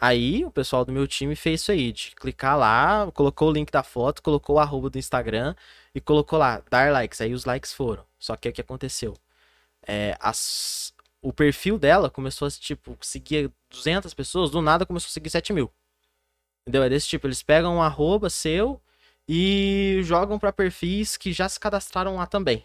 Aí 0.00 0.44
o 0.44 0.50
pessoal 0.50 0.84
do 0.84 0.92
meu 0.92 1.06
time 1.08 1.36
fez 1.36 1.62
isso 1.62 1.72
aí, 1.72 1.92
de 1.92 2.12
clicar 2.16 2.58
lá, 2.58 3.10
colocou 3.12 3.48
o 3.50 3.52
link 3.52 3.70
da 3.72 3.82
foto, 3.82 4.22
colocou 4.22 4.56
o 4.56 4.60
arroba 4.60 4.90
do 4.90 4.98
Instagram 4.98 5.54
e 5.94 6.00
colocou 6.00 6.38
lá, 6.38 6.62
dar 6.70 6.92
likes. 6.92 7.20
Aí 7.20 7.32
os 7.34 7.44
likes 7.46 7.72
foram. 7.74 8.04
Só 8.18 8.36
que 8.36 8.48
o 8.48 8.52
que 8.52 8.60
aconteceu? 8.62 9.16
É, 9.86 10.16
as- 10.20 10.94
o 11.22 11.32
perfil 11.32 11.78
dela 11.78 12.10
começou 12.10 12.48
a, 12.48 12.50
tipo, 12.50 12.96
seguir 13.02 13.50
200 13.70 14.14
pessoas, 14.14 14.50
do 14.50 14.62
nada 14.62 14.86
começou 14.86 15.08
a 15.08 15.12
seguir 15.12 15.30
7 15.30 15.52
mil. 15.52 15.72
Entendeu? 16.62 16.82
É 16.82 16.88
desse 16.88 17.08
tipo, 17.08 17.26
eles 17.26 17.42
pegam 17.42 17.76
um 17.76 17.82
arroba 17.82 18.28
seu 18.30 18.80
e 19.28 20.00
jogam 20.04 20.38
pra 20.38 20.52
perfis 20.52 21.16
que 21.16 21.32
já 21.32 21.48
se 21.48 21.58
cadastraram 21.60 22.16
lá 22.16 22.26
também. 22.26 22.64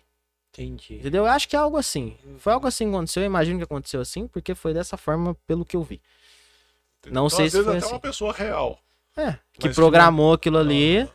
Entendi. 0.53 0.95
Entendeu? 0.95 1.23
Eu 1.25 1.31
acho 1.31 1.47
que 1.47 1.55
é 1.55 1.59
algo 1.59 1.77
assim. 1.77 2.17
Foi 2.37 2.51
algo 2.51 2.67
assim 2.67 2.89
que 2.89 2.95
aconteceu, 2.95 3.23
eu 3.23 3.27
imagino 3.27 3.57
que 3.57 3.63
aconteceu 3.63 4.01
assim, 4.01 4.27
porque 4.27 4.53
foi 4.53 4.73
dessa 4.73 4.97
forma 4.97 5.35
pelo 5.47 5.65
que 5.65 5.75
eu 5.75 5.83
vi. 5.83 6.01
Não 7.05 7.27
Então, 7.27 7.29
sei 7.29 7.45
às 7.45 7.51
se 7.51 7.57
vezes 7.57 7.65
foi 7.65 7.77
até 7.77 7.85
assim. 7.85 7.93
uma 7.95 7.99
pessoa 8.01 8.33
real. 8.33 8.79
É, 9.15 9.37
que 9.53 9.69
programou 9.69 10.33
aquilo 10.33 10.57
ali 10.57 11.09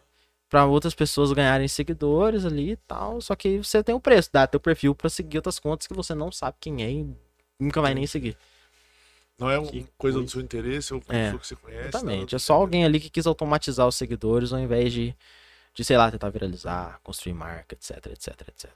pra 0.48 0.64
outras 0.66 0.94
pessoas 0.94 1.32
ganharem 1.32 1.68
seguidores 1.68 2.44
ali 2.44 2.72
e 2.72 2.76
tal. 2.76 3.20
Só 3.20 3.34
que 3.34 3.58
você 3.58 3.82
tem 3.82 3.94
o 3.94 4.00
preço, 4.00 4.30
dá 4.32 4.46
teu 4.46 4.60
perfil 4.60 4.94
pra 4.94 5.08
seguir 5.10 5.38
outras 5.38 5.58
contas 5.58 5.86
que 5.86 5.94
você 5.94 6.14
não 6.14 6.32
sabe 6.32 6.56
quem 6.60 6.82
é 6.82 6.90
e 6.90 7.06
nunca 7.60 7.80
vai 7.80 7.94
nem 7.94 8.06
seguir. 8.06 8.36
Não 9.38 9.50
é 9.50 9.58
uma 9.58 9.70
Que 9.70 9.86
coisa 9.98 10.18
do 10.20 10.28
seu 10.28 10.40
interesse, 10.40 10.92
é 10.92 10.96
uma 10.96 11.02
É, 11.08 11.24
pessoa 11.24 11.40
que 11.40 11.46
você 11.46 11.56
conhece. 11.56 11.88
Exatamente. 11.88 12.20
nada 12.20 12.36
É 12.36 12.38
só 12.38 12.54
alguém 12.54 12.84
ali 12.86 12.98
que 12.98 13.10
quis 13.10 13.26
automatizar 13.26 13.86
os 13.86 13.94
seguidores 13.94 14.52
ao 14.52 14.58
invés 14.58 14.92
de, 14.92 15.14
de 15.74 15.84
sei 15.84 15.96
lá, 15.98 16.10
tentar 16.10 16.30
viralizar, 16.30 16.98
construir 17.02 17.34
marca, 17.34 17.74
etc, 17.74 18.06
etc, 18.06 18.48
etc. 18.48 18.70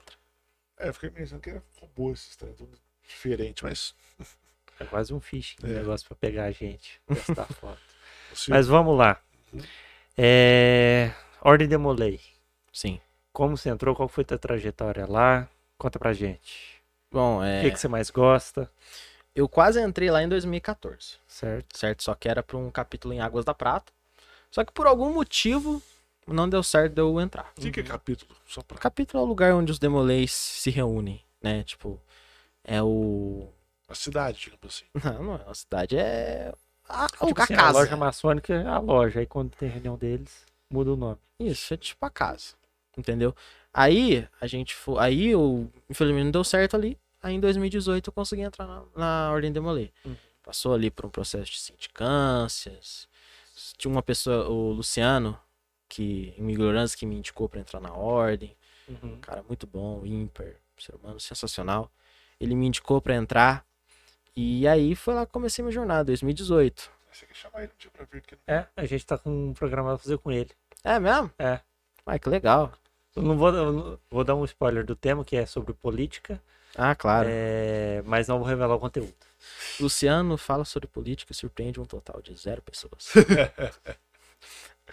É, 0.81 0.89
eu 0.89 0.93
fiquei 0.93 1.09
pensando 1.09 1.39
que 1.41 1.49
era 1.49 1.63
robô 1.79 2.11
esse 2.11 2.37
trem, 2.37 2.53
tudo 2.53 2.77
diferente, 3.07 3.63
mas. 3.63 3.93
É 4.79 4.85
quase 4.85 5.13
um 5.13 5.19
phishing, 5.19 5.57
um 5.63 5.67
É. 5.69 5.73
negócio 5.75 6.07
pra 6.07 6.15
pegar 6.17 6.45
a 6.45 6.51
gente, 6.51 6.99
testar 7.07 7.43
a 7.43 7.53
foto. 7.53 7.79
se- 8.33 8.49
Mas 8.49 8.67
vamos 8.67 8.97
lá. 8.97 9.21
Uhum. 9.53 9.61
É... 10.17 11.11
Ordem 11.41 11.67
de 11.67 11.77
Molay. 11.77 12.19
Sim. 12.73 12.99
Como 13.31 13.55
você 13.57 13.69
entrou? 13.69 13.95
Qual 13.95 14.07
foi 14.09 14.23
tua 14.23 14.37
trajetória 14.37 15.05
lá? 15.05 15.47
Conta 15.77 15.97
pra 15.99 16.13
gente. 16.13 16.81
Bom, 17.11 17.39
O 17.39 17.43
é, 17.43 17.61
que, 17.61 17.71
que 17.71 17.79
você 17.79 17.87
mais 17.87 18.09
gosta? 18.09 18.71
eu 19.35 19.47
quase 19.47 19.81
entrei 19.81 20.09
lá 20.11 20.21
em 20.21 20.27
2014. 20.29 21.17
Certo? 21.27 21.77
certo? 21.77 22.03
Só 22.03 22.13
que 22.15 22.27
era 22.27 22.43
para 22.43 22.57
um 22.57 22.69
capítulo 22.69 23.13
em 23.13 23.19
Águas 23.21 23.45
da 23.45 23.53
Prata. 23.53 23.91
Só 24.49 24.63
que 24.65 24.71
por 24.73 24.85
algum 24.87 25.13
motivo 25.13 25.81
não 26.31 26.47
deu 26.49 26.63
certo 26.63 26.93
de 26.93 27.01
eu 27.01 27.19
entrar. 27.19 27.51
O 27.57 27.61
que, 27.61 27.71
que 27.71 27.79
é 27.79 27.83
capítulo? 27.83 28.35
Só 28.45 28.61
pra. 28.61 28.77
O 28.77 28.79
capítulo 28.79 29.21
é 29.21 29.25
o 29.25 29.27
lugar 29.29 29.53
onde 29.53 29.71
os 29.71 29.79
demolês 29.79 30.31
se 30.31 30.69
reúnem, 30.69 31.23
né? 31.41 31.63
Tipo, 31.63 31.99
é 32.63 32.81
o. 32.81 33.49
A 33.87 33.95
cidade, 33.95 34.39
digamos 34.39 34.65
assim. 34.65 34.85
Não, 35.03 35.23
não 35.23 35.35
é 35.35 35.43
uma 35.43 35.53
cidade, 35.55 35.97
é. 35.97 36.53
A, 36.87 37.07
Tipo 37.07 37.39
a 37.39 37.43
assim, 37.43 37.53
a 37.53 37.57
casa. 37.57 37.79
loja 37.79 37.97
maçônica 37.97 38.53
é 38.53 38.65
a 38.67 38.79
loja. 38.79 39.19
Aí 39.19 39.25
quando 39.25 39.51
tem 39.51 39.69
reunião 39.69 39.97
deles, 39.97 40.45
muda 40.71 40.93
o 40.93 40.95
nome. 40.95 41.17
Isso, 41.39 41.73
é 41.73 41.77
tipo 41.77 42.05
a 42.05 42.09
casa. 42.09 42.53
Entendeu? 42.97 43.35
Aí 43.73 44.27
a 44.39 44.47
gente 44.47 44.75
foi. 44.75 44.97
Aí 44.99 45.27
eu, 45.27 45.69
infelizmente, 45.89 46.25
não 46.25 46.31
deu 46.31 46.43
certo 46.43 46.75
ali. 46.75 46.97
Aí 47.21 47.35
em 47.35 47.39
2018 47.39 48.09
eu 48.09 48.13
consegui 48.13 48.41
entrar 48.41 48.65
na, 48.67 48.83
na 48.95 49.31
Ordem 49.31 49.51
Demolê. 49.51 49.91
Uhum. 50.05 50.15
Passou 50.43 50.73
ali 50.73 50.89
por 50.89 51.05
um 51.05 51.09
processo 51.09 51.51
de 51.51 51.59
sindicâncias. 51.59 53.07
Tinha 53.77 53.91
uma 53.91 54.01
pessoa, 54.01 54.47
o 54.49 54.71
Luciano, 54.71 55.37
que 55.93 56.33
em 56.37 56.49
ignorância 56.49 56.97
que 56.97 57.05
me 57.05 57.15
indicou 57.15 57.49
pra 57.49 57.59
entrar 57.59 57.81
na 57.81 57.91
Ordem. 57.93 58.55
Uhum. 58.87 59.15
Um 59.15 59.19
cara 59.19 59.43
muito 59.43 59.67
bom, 59.67 60.05
ímpar, 60.05 60.47
ser 60.77 60.95
humano 60.95 61.19
sensacional. 61.19 61.91
Ele 62.39 62.55
me 62.55 62.65
indicou 62.65 63.01
pra 63.01 63.13
entrar. 63.13 63.65
E 64.35 64.65
aí 64.67 64.95
foi 64.95 65.13
lá 65.13 65.25
que 65.25 65.33
comecei 65.33 65.61
minha 65.61 65.73
jornada, 65.73 66.05
2018. 66.05 66.89
Você 67.11 67.25
quer 67.25 67.35
chamar 67.35 67.63
ele 67.63 67.71
um 67.73 67.77
dia 67.77 67.91
pra 67.91 68.05
vir 68.05 68.19
aqui? 68.19 68.37
É, 68.47 68.65
a 68.77 68.85
gente 68.85 69.05
tá 69.05 69.17
com 69.17 69.49
um 69.49 69.53
programa 69.53 69.89
pra 69.89 69.97
fazer 69.97 70.17
com 70.17 70.31
ele. 70.31 70.49
É 70.81 70.97
mesmo? 70.97 71.29
É. 71.37 71.59
Ai, 72.05 72.17
que 72.17 72.29
legal. 72.29 72.71
Eu 73.13 73.21
não 73.23 73.37
vou, 73.37 73.49
eu 73.49 73.71
não- 73.73 73.99
vou 74.09 74.23
dar 74.23 74.35
um 74.35 74.45
spoiler 74.45 74.85
do 74.85 74.95
tema, 74.95 75.25
que 75.25 75.35
é 75.35 75.45
sobre 75.45 75.73
política, 75.73 76.41
Ah, 76.77 76.95
claro. 76.95 77.27
é, 77.29 78.01
mas 78.05 78.29
não 78.29 78.39
vou 78.39 78.47
revelar 78.47 78.75
o 78.75 78.79
conteúdo. 78.79 79.13
Luciano 79.79 80.37
fala 80.37 80.63
sobre 80.63 80.87
política 80.87 81.33
e 81.33 81.35
surpreende 81.35 81.79
um 81.81 81.85
total 81.85 82.21
de 82.21 82.33
zero 82.35 82.61
pessoas. 82.61 83.11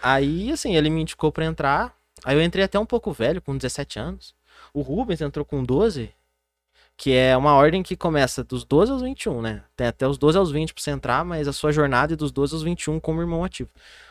aí, 0.01 0.51
assim, 0.51 0.75
ele 0.75 0.89
me 0.89 1.01
indicou 1.01 1.31
pra 1.31 1.45
entrar. 1.45 1.95
Aí 2.23 2.35
eu 2.35 2.41
entrei 2.41 2.65
até 2.65 2.79
um 2.79 2.85
pouco 2.85 3.11
velho, 3.11 3.41
com 3.41 3.55
17 3.55 3.99
anos. 3.99 4.35
O 4.73 4.81
Rubens 4.81 5.21
entrou 5.21 5.45
com 5.45 5.63
12, 5.63 6.11
que 6.97 7.13
é 7.13 7.35
uma 7.35 7.53
ordem 7.53 7.81
que 7.81 7.95
começa 7.95 8.43
dos 8.43 8.63
12 8.63 8.91
aos 8.91 9.01
21, 9.01 9.41
né? 9.41 9.63
Tem 9.75 9.87
até 9.87 10.07
os 10.07 10.17
12 10.17 10.37
aos 10.37 10.51
20 10.51 10.73
pra 10.73 10.83
você 10.83 10.91
entrar, 10.91 11.23
mas 11.23 11.47
a 11.47 11.53
sua 11.53 11.71
jornada 11.71 12.13
é 12.13 12.15
dos 12.15 12.31
12 12.31 12.55
aos 12.55 12.63
21 12.63 12.99
como 12.99 13.21
irmão 13.21 13.43
ativo. 13.43 13.69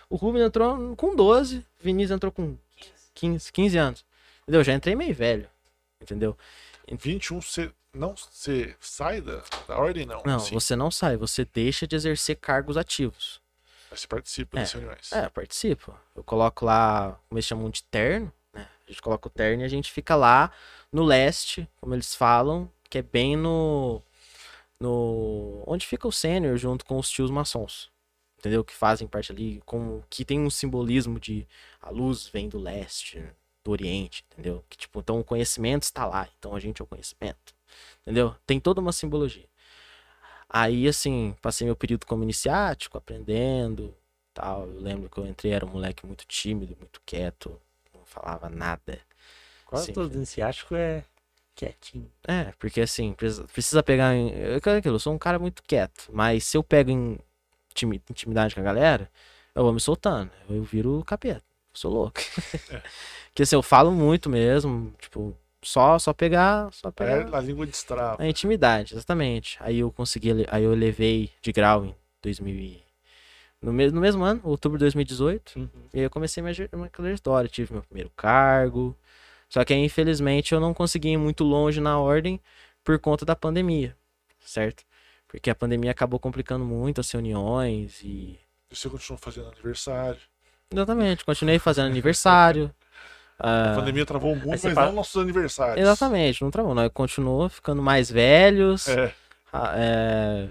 O 0.09 0.17
Rubens 0.17 0.47
entrou 0.47 0.97
com 0.97 1.15
12, 1.15 1.65
Vinícius 1.81 2.17
entrou 2.17 2.33
com 2.33 2.57
15, 3.15 3.53
15 3.53 3.77
anos. 3.77 4.05
Entendeu? 4.43 4.65
Já 4.65 4.73
entrei 4.73 4.95
meio 4.95 5.15
velho. 5.15 5.47
Entendeu? 6.01 6.37
21, 6.91 7.43
você 7.43 7.71
não 7.93 8.15
você 8.17 8.75
sai 8.81 9.21
da, 9.21 9.43
da 9.67 9.77
ordem, 9.77 10.07
não? 10.07 10.23
Não, 10.25 10.39
Sim, 10.39 10.55
você 10.55 10.75
não 10.75 10.91
sai, 10.91 11.17
você 11.17 11.45
deixa 11.45 11.87
de 11.87 11.97
exercer 11.97 12.37
cargos 12.37 12.77
ativos. 12.77 13.41
Mas 13.91 14.01
você 14.01 14.07
participa 14.07 14.59
É, 14.59 14.61
das 14.61 14.73
reuniões. 14.73 15.13
É, 15.13 15.25
eu 15.27 15.31
participo. 15.31 15.99
Eu 16.15 16.25
coloco 16.25 16.65
lá, 16.65 17.19
como 17.29 17.39
eles 17.39 17.47
chamam 17.47 17.71
de 17.71 17.83
terno, 17.85 18.33
né? 18.53 18.69
A 18.87 18.91
gente 18.91 19.03
coloca 19.03 19.29
o 19.29 19.31
terno 19.31 19.63
e 19.63 19.65
a 19.65 19.69
gente 19.69 19.91
fica 19.93 20.15
lá 20.15 20.53
no 20.93 21.05
leste, 21.05 21.69
como 21.81 21.95
eles 21.95 22.15
falam, 22.15 22.71
que 22.89 22.99
é 22.99 23.03
bem 23.03 23.37
no. 23.37 24.03
no 24.81 25.63
onde 25.67 25.87
fica 25.87 26.07
o 26.09 26.13
sênior 26.13 26.57
junto 26.57 26.85
com 26.85 26.99
os 26.99 27.09
tios 27.11 27.31
maçons. 27.31 27.91
Entendeu? 28.39 28.65
Que 28.65 28.73
fazem 28.73 29.09
parte 29.09 29.33
ali, 29.33 29.61
com, 29.67 30.01
que 30.09 30.25
tem 30.25 30.39
um 30.41 30.49
simbolismo 30.51 31.19
de 31.19 31.47
a 31.83 31.91
luz 31.91 32.29
vem 32.29 32.49
do 32.49 32.59
leste, 32.59 33.21
do 33.65 33.73
oriente, 33.73 34.25
entendeu? 34.33 34.65
Que 34.69 34.77
tipo, 34.77 35.01
então 35.01 35.19
o 35.19 35.25
conhecimento 35.25 35.83
está 35.83 36.07
lá, 36.07 36.29
então 36.39 36.55
a 36.55 36.61
gente 36.61 36.81
é 36.81 36.85
o 36.85 36.87
conhecimento. 36.87 37.53
Entendeu? 38.03 38.35
Tem 38.47 38.61
toda 38.61 38.81
uma 38.81 38.93
simbologia. 38.93 39.47
Aí, 40.49 40.89
assim, 40.89 41.35
passei 41.43 41.67
meu 41.67 41.77
período 41.77 42.07
como 42.07 42.23
iniciático, 42.23 42.97
aprendendo, 42.99 43.95
tal. 44.33 44.67
Eu 44.67 44.81
lembro 44.81 45.11
que 45.11 45.19
eu 45.19 45.27
entrei, 45.27 45.53
era 45.53 45.67
um 45.67 45.71
moleque 45.71 46.07
muito 46.07 46.25
tímido, 46.27 46.77
muito 46.79 47.01
quieto, 47.05 47.61
não 47.95 48.05
falava 48.07 48.49
nada. 48.49 48.99
Quase 49.67 49.87
Sim, 49.87 49.95
todo 49.95 50.11
sim. 50.11 50.17
iniciático 50.17 50.75
é 50.75 51.05
quietinho. 51.55 52.11
É, 52.27 52.53
porque 52.59 52.81
assim, 52.81 53.13
precisa, 53.13 53.45
precisa 53.45 53.83
pegar. 53.83 54.15
Em, 54.15 54.31
eu, 54.31 54.55
é 54.55 54.77
aquilo, 54.79 54.97
eu 54.97 55.01
sou 55.01 55.15
um 55.15 55.19
cara 55.19 55.39
muito 55.39 55.63
quieto, 55.63 56.09
mas 56.13 56.45
se 56.45 56.57
eu 56.57 56.63
pego 56.65 56.91
em 56.91 57.19
intimi- 57.71 58.03
intimidade 58.11 58.55
com 58.55 58.61
a 58.61 58.65
galera, 58.65 59.11
eu 59.55 59.63
vou 59.65 59.73
me 59.73 59.81
soltando. 59.81 60.31
Eu 60.49 60.63
viro 60.63 60.99
o 61.01 61.05
capeta. 61.05 61.45
Eu 61.73 61.77
sou 61.77 61.93
louco. 61.93 62.21
Porque 63.31 63.43
assim, 63.43 63.57
eu 63.57 63.63
falo 63.63 63.91
muito 63.93 64.29
mesmo, 64.29 64.93
tipo, 65.01 65.37
só, 65.63 65.99
só 65.99 66.13
pegar. 66.13 66.73
Só 66.73 66.91
pegar. 66.91 67.29
É, 67.29 67.37
a 67.37 67.41
língua 67.41 67.67
destrava. 67.67 68.23
A 68.23 68.27
intimidade, 68.27 68.95
exatamente. 68.95 69.57
Aí 69.61 69.79
eu 69.79 69.91
consegui, 69.91 70.31
aí 70.49 70.65
eu 70.65 70.75
levei 70.75 71.31
de 71.43 71.53
grau 71.53 71.85
em 71.87 71.95
2000 72.23 72.55
e- 72.55 72.83
no, 73.61 73.73
mesmo, 73.73 73.97
no 73.97 74.01
mesmo 74.01 74.25
ano, 74.25 74.41
outubro 74.45 74.79
de 74.79 74.85
2018. 74.85 75.59
Uhum. 75.59 75.69
E 75.93 75.99
aí 75.99 76.05
eu 76.05 76.11
comecei 76.11 76.43
minha, 76.43 76.55
minha 76.73 76.89
trajetória, 76.89 77.49
tive 77.49 77.73
meu 77.73 77.83
primeiro 77.83 78.11
cargo. 78.17 78.97
Só 79.49 79.65
que 79.65 79.73
aí, 79.73 79.81
infelizmente, 79.85 80.53
eu 80.53 80.61
não 80.61 80.73
consegui 80.75 81.09
ir 81.09 81.17
muito 81.17 81.43
longe 81.43 81.81
na 81.81 81.99
ordem 81.99 82.41
por 82.85 82.99
conta 82.99 83.25
da 83.25 83.35
pandemia, 83.35 83.97
certo? 84.41 84.85
Porque 85.27 85.51
a 85.51 85.55
pandemia 85.55 85.91
acabou 85.91 86.21
complicando 86.21 86.65
muito 86.65 87.01
as 87.01 87.11
reuniões 87.11 88.01
e... 88.03 88.39
E 88.71 88.77
você 88.77 88.89
continua 88.89 89.19
fazendo 89.19 89.49
aniversário. 89.49 90.21
Exatamente, 90.71 91.25
continuei 91.25 91.59
fazendo 91.59 91.87
aniversário. 91.87 92.73
A 93.39 93.75
pandemia 93.77 94.05
travou 94.05 94.35
muito, 94.35 94.49
mas 94.49 94.75
fala- 94.75 94.87
não 94.89 94.95
nossos 94.95 95.17
aniversários. 95.21 95.79
exatamente, 95.81 96.43
não 96.43 96.51
travou, 96.51 96.75
nós 96.75 96.91
continuou 96.93 97.49
ficando 97.49 97.81
mais 97.81 98.11
velhos. 98.11 98.89
É. 98.89 99.13
É, 99.77 100.49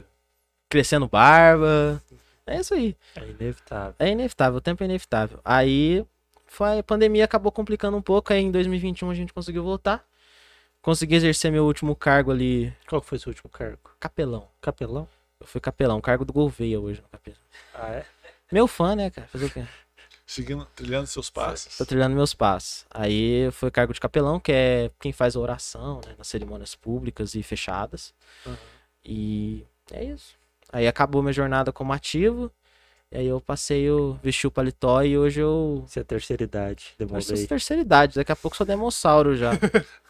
crescendo 0.70 1.08
barba. 1.08 2.02
É 2.46 2.60
isso 2.60 2.74
aí. 2.74 2.96
É 3.16 3.22
inevitável. 3.28 3.96
É 4.00 4.10
inevitável, 4.10 4.58
o 4.58 4.62
tempo 4.62 4.84
é 4.84 4.86
inevitável. 4.86 5.40
Aí 5.44 6.06
foi, 6.46 6.80
a 6.80 6.84
pandemia 6.84 7.26
acabou 7.26 7.52
complicando 7.52 7.98
um 7.98 8.02
pouco, 8.02 8.32
aí 8.32 8.42
em 8.42 8.52
2021 8.52 9.10
a 9.10 9.14
gente 9.14 9.34
conseguiu 9.34 9.64
voltar. 9.64 10.04
Consegui 10.82 11.16
exercer 11.16 11.52
meu 11.52 11.66
último 11.66 11.94
cargo 11.96 12.32
ali, 12.32 12.74
Qual 12.88 13.02
que 13.02 13.08
foi 13.08 13.20
seu 13.20 13.30
último 13.32 13.50
cargo? 13.50 13.80
capelão. 14.00 14.48
Capelão? 14.62 15.08
Eu 15.40 15.46
fui 15.46 15.60
capelão, 15.60 16.00
cargo 16.00 16.24
do 16.24 16.32
Gouveia 16.32 16.80
hoje 16.80 17.02
no 17.02 17.10
capelão. 17.10 17.38
Ah, 17.76 17.90
é? 17.90 18.06
Meu 18.52 18.66
fã, 18.68 18.96
né, 18.96 19.10
cara? 19.10 19.28
Fazer 19.28 19.46
o 19.46 19.50
quê? 19.50 19.66
Seguindo, 20.28 20.68
trilhando 20.76 21.08
seus 21.08 21.30
passos. 21.30 21.78
Tô 21.78 21.86
trilhando 21.86 22.14
meus 22.14 22.34
passos. 22.34 22.86
Aí 22.92 23.50
foi 23.54 23.72
cargo 23.72 23.94
de 23.94 24.00
capelão, 24.00 24.42
que 24.42 24.52
é 24.52 24.92
quem 25.00 25.14
faz 25.14 25.38
a 25.38 25.40
oração, 25.40 26.02
né, 26.06 26.16
nas 26.18 26.28
cerimônias 26.28 26.76
públicas 26.76 27.34
e 27.34 27.42
fechadas. 27.42 28.14
Uhum. 28.46 28.58
E 29.06 29.66
é 29.90 30.04
isso. 30.04 30.36
Aí 30.72 30.86
acabou 30.86 31.24
minha 31.24 31.32
jornada 31.32 31.72
como 31.72 31.94
ativo. 31.94 32.52
E 33.10 33.18
aí 33.20 33.28
eu 33.28 33.40
passei, 33.40 33.84
eu 33.84 34.20
vesti 34.22 34.46
o 34.46 34.52
paletó 34.52 35.02
e 35.02 35.18
hoje 35.18 35.40
eu. 35.40 35.86
Você 35.88 36.02
é 36.02 36.04
terceira 36.04 36.44
idade, 36.44 36.94
Eu 37.00 37.22
sou 37.22 37.48
terceira 37.48 37.82
idade, 37.82 38.16
daqui 38.16 38.34
a 38.34 38.36
pouco 38.36 38.58
sou 38.58 38.66
demossauro 38.66 39.34
já. 39.34 39.52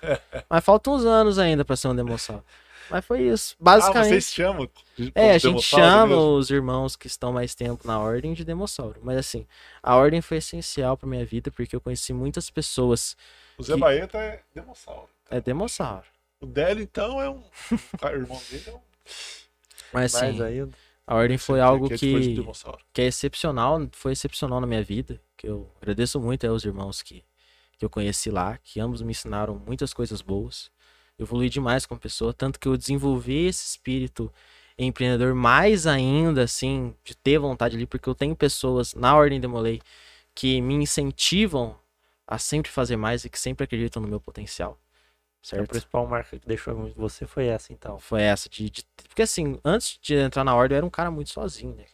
Mas 0.50 0.64
faltam 0.66 0.96
uns 0.96 1.06
anos 1.06 1.38
ainda 1.38 1.64
pra 1.64 1.76
ser 1.76 1.90
um 1.90 1.96
demossauro. 1.96 2.44
Mas 2.90 3.06
foi 3.06 3.22
isso. 3.24 3.56
Ah, 3.60 3.64
Basicamente. 3.64 4.10
vocês 4.10 4.34
chamam? 4.34 4.70
de- 4.98 5.12
É, 5.14 5.32
a 5.32 5.38
gente 5.38 5.62
chama 5.62 6.08
mesmo? 6.08 6.22
os 6.38 6.50
irmãos 6.50 6.96
que 6.96 7.08
estão 7.08 7.32
mais 7.34 7.54
tempo 7.54 7.88
na 7.88 8.00
ordem 8.00 8.34
de 8.34 8.44
demossauro. 8.46 9.00
Mas 9.04 9.18
assim, 9.18 9.46
a 9.84 9.96
ordem 9.96 10.22
foi 10.22 10.38
essencial 10.38 10.96
pra 10.98 11.08
minha 11.08 11.26
vida 11.26 11.52
porque 11.52 11.76
eu 11.76 11.82
conheci 11.82 12.14
muitas 12.14 12.50
pessoas. 12.50 13.16
O 13.58 13.64
Zé 13.64 13.74
que- 13.74 13.80
Baeta 13.80 14.18
é 14.18 14.42
demossauro. 14.56 15.10
É 15.30 15.42
demossauro. 15.42 16.06
O 16.40 16.46
Délio, 16.46 16.84
então, 16.84 17.22
é 17.22 17.30
um. 17.30 17.44
O 18.04 18.08
irmão 18.08 18.42
dele 18.50 18.64
é 18.68 18.72
um. 18.74 18.80
Mas 19.94 20.14
assim, 20.16 20.26
Mais 20.38 20.42
ainda. 20.42 20.70
a 21.06 21.16
ordem 21.16 21.38
foi 21.38 21.60
algo 21.60 21.88
que 21.88 21.94
é 21.94 21.98
que, 21.98 22.36
demossauro. 22.36 22.80
que 22.94 23.02
é 23.02 23.06
excepcional, 23.06 23.88
foi 23.92 24.12
excepcional 24.12 24.60
na 24.62 24.68
minha 24.68 24.84
vida. 24.84 25.20
Que 25.36 25.48
eu 25.48 25.70
agradeço 25.82 26.20
muito 26.20 26.46
aos 26.48 26.64
irmãos 26.66 27.02
que, 27.02 27.24
que 27.78 27.86
eu 27.86 27.90
conheci 27.90 28.30
lá, 28.30 28.58
que 28.64 28.80
ambos 28.80 29.02
me 29.02 29.12
ensinaram 29.12 29.56
muitas 29.66 29.94
coisas 29.94 30.22
boas. 30.22 30.70
Eu 31.18 31.26
evolui 31.26 31.50
demais 31.50 31.86
como 31.86 32.00
pessoa, 32.00 32.34
tanto 32.34 32.60
que 32.60 32.68
eu 32.68 32.78
desenvolvi 32.78 33.48
esse 33.48 33.66
espírito 33.66 34.32
empreendedor 34.78 35.34
mais 35.34 35.88
ainda, 35.88 36.44
assim, 36.44 36.94
de 37.04 37.16
ter 37.16 37.40
vontade 37.40 37.76
ali, 37.76 37.88
porque 37.88 38.08
eu 38.08 38.14
tenho 38.16 38.36
pessoas 38.36 38.94
na 38.94 39.16
Ordem 39.16 39.40
Demolei 39.40 39.82
que 40.36 40.62
me 40.62 40.76
incentivam 40.76 41.76
a 42.28 42.38
sempre 42.38 42.72
fazer 42.72 42.96
mais 42.98 43.26
e 43.26 43.30
que 43.30 43.40
sempre 43.40 43.64
acreditam 43.64 44.02
no 44.02 44.08
meu 44.08 44.20
potencial. 44.20 44.78
A 45.44 45.48
Certo? 45.48 45.70
principal 45.70 46.06
marca 46.06 46.38
que 46.38 46.46
deixou 46.46 46.92
você 46.96 47.26
foi 47.26 47.48
essa, 47.48 47.72
então. 47.74 47.98
Foi 48.00 48.22
essa 48.22 48.50
de, 48.50 48.70
de- 48.70 48.86
Porque 49.08 49.22
assim, 49.22 49.58
antes 49.64 49.98
de 50.02 50.14
entrar 50.16 50.44
na 50.44 50.54
ordem, 50.54 50.76
eu 50.76 50.78
era 50.78 50.86
um 50.86 50.90
cara 50.90 51.10
muito 51.10 51.30
sozinho, 51.32 51.74
né? 51.76 51.86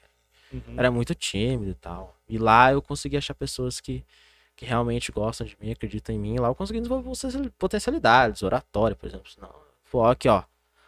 Uhum. 0.51 0.75
Era 0.77 0.91
muito 0.91 1.13
tímido 1.15 1.71
e 1.71 1.75
tal. 1.75 2.17
E 2.27 2.37
lá 2.37 2.71
eu 2.71 2.81
consegui 2.81 3.15
achar 3.17 3.33
pessoas 3.35 3.79
que, 3.79 4.03
que 4.55 4.65
realmente 4.65 5.11
gostam 5.11 5.45
de 5.47 5.57
mim, 5.59 5.71
acreditam 5.71 6.13
em 6.15 6.19
mim. 6.19 6.37
Lá 6.39 6.47
eu 6.47 6.55
consegui 6.55 6.79
desenvolver 6.79 7.09
potencial- 7.09 7.51
potencialidades, 7.57 8.43
oratória, 8.43 8.95
por 8.95 9.07
exemplo. 9.07 9.29
Não, 9.41 9.53
pô, 9.91 10.05
aqui, 10.05 10.27
ó. 10.29 10.43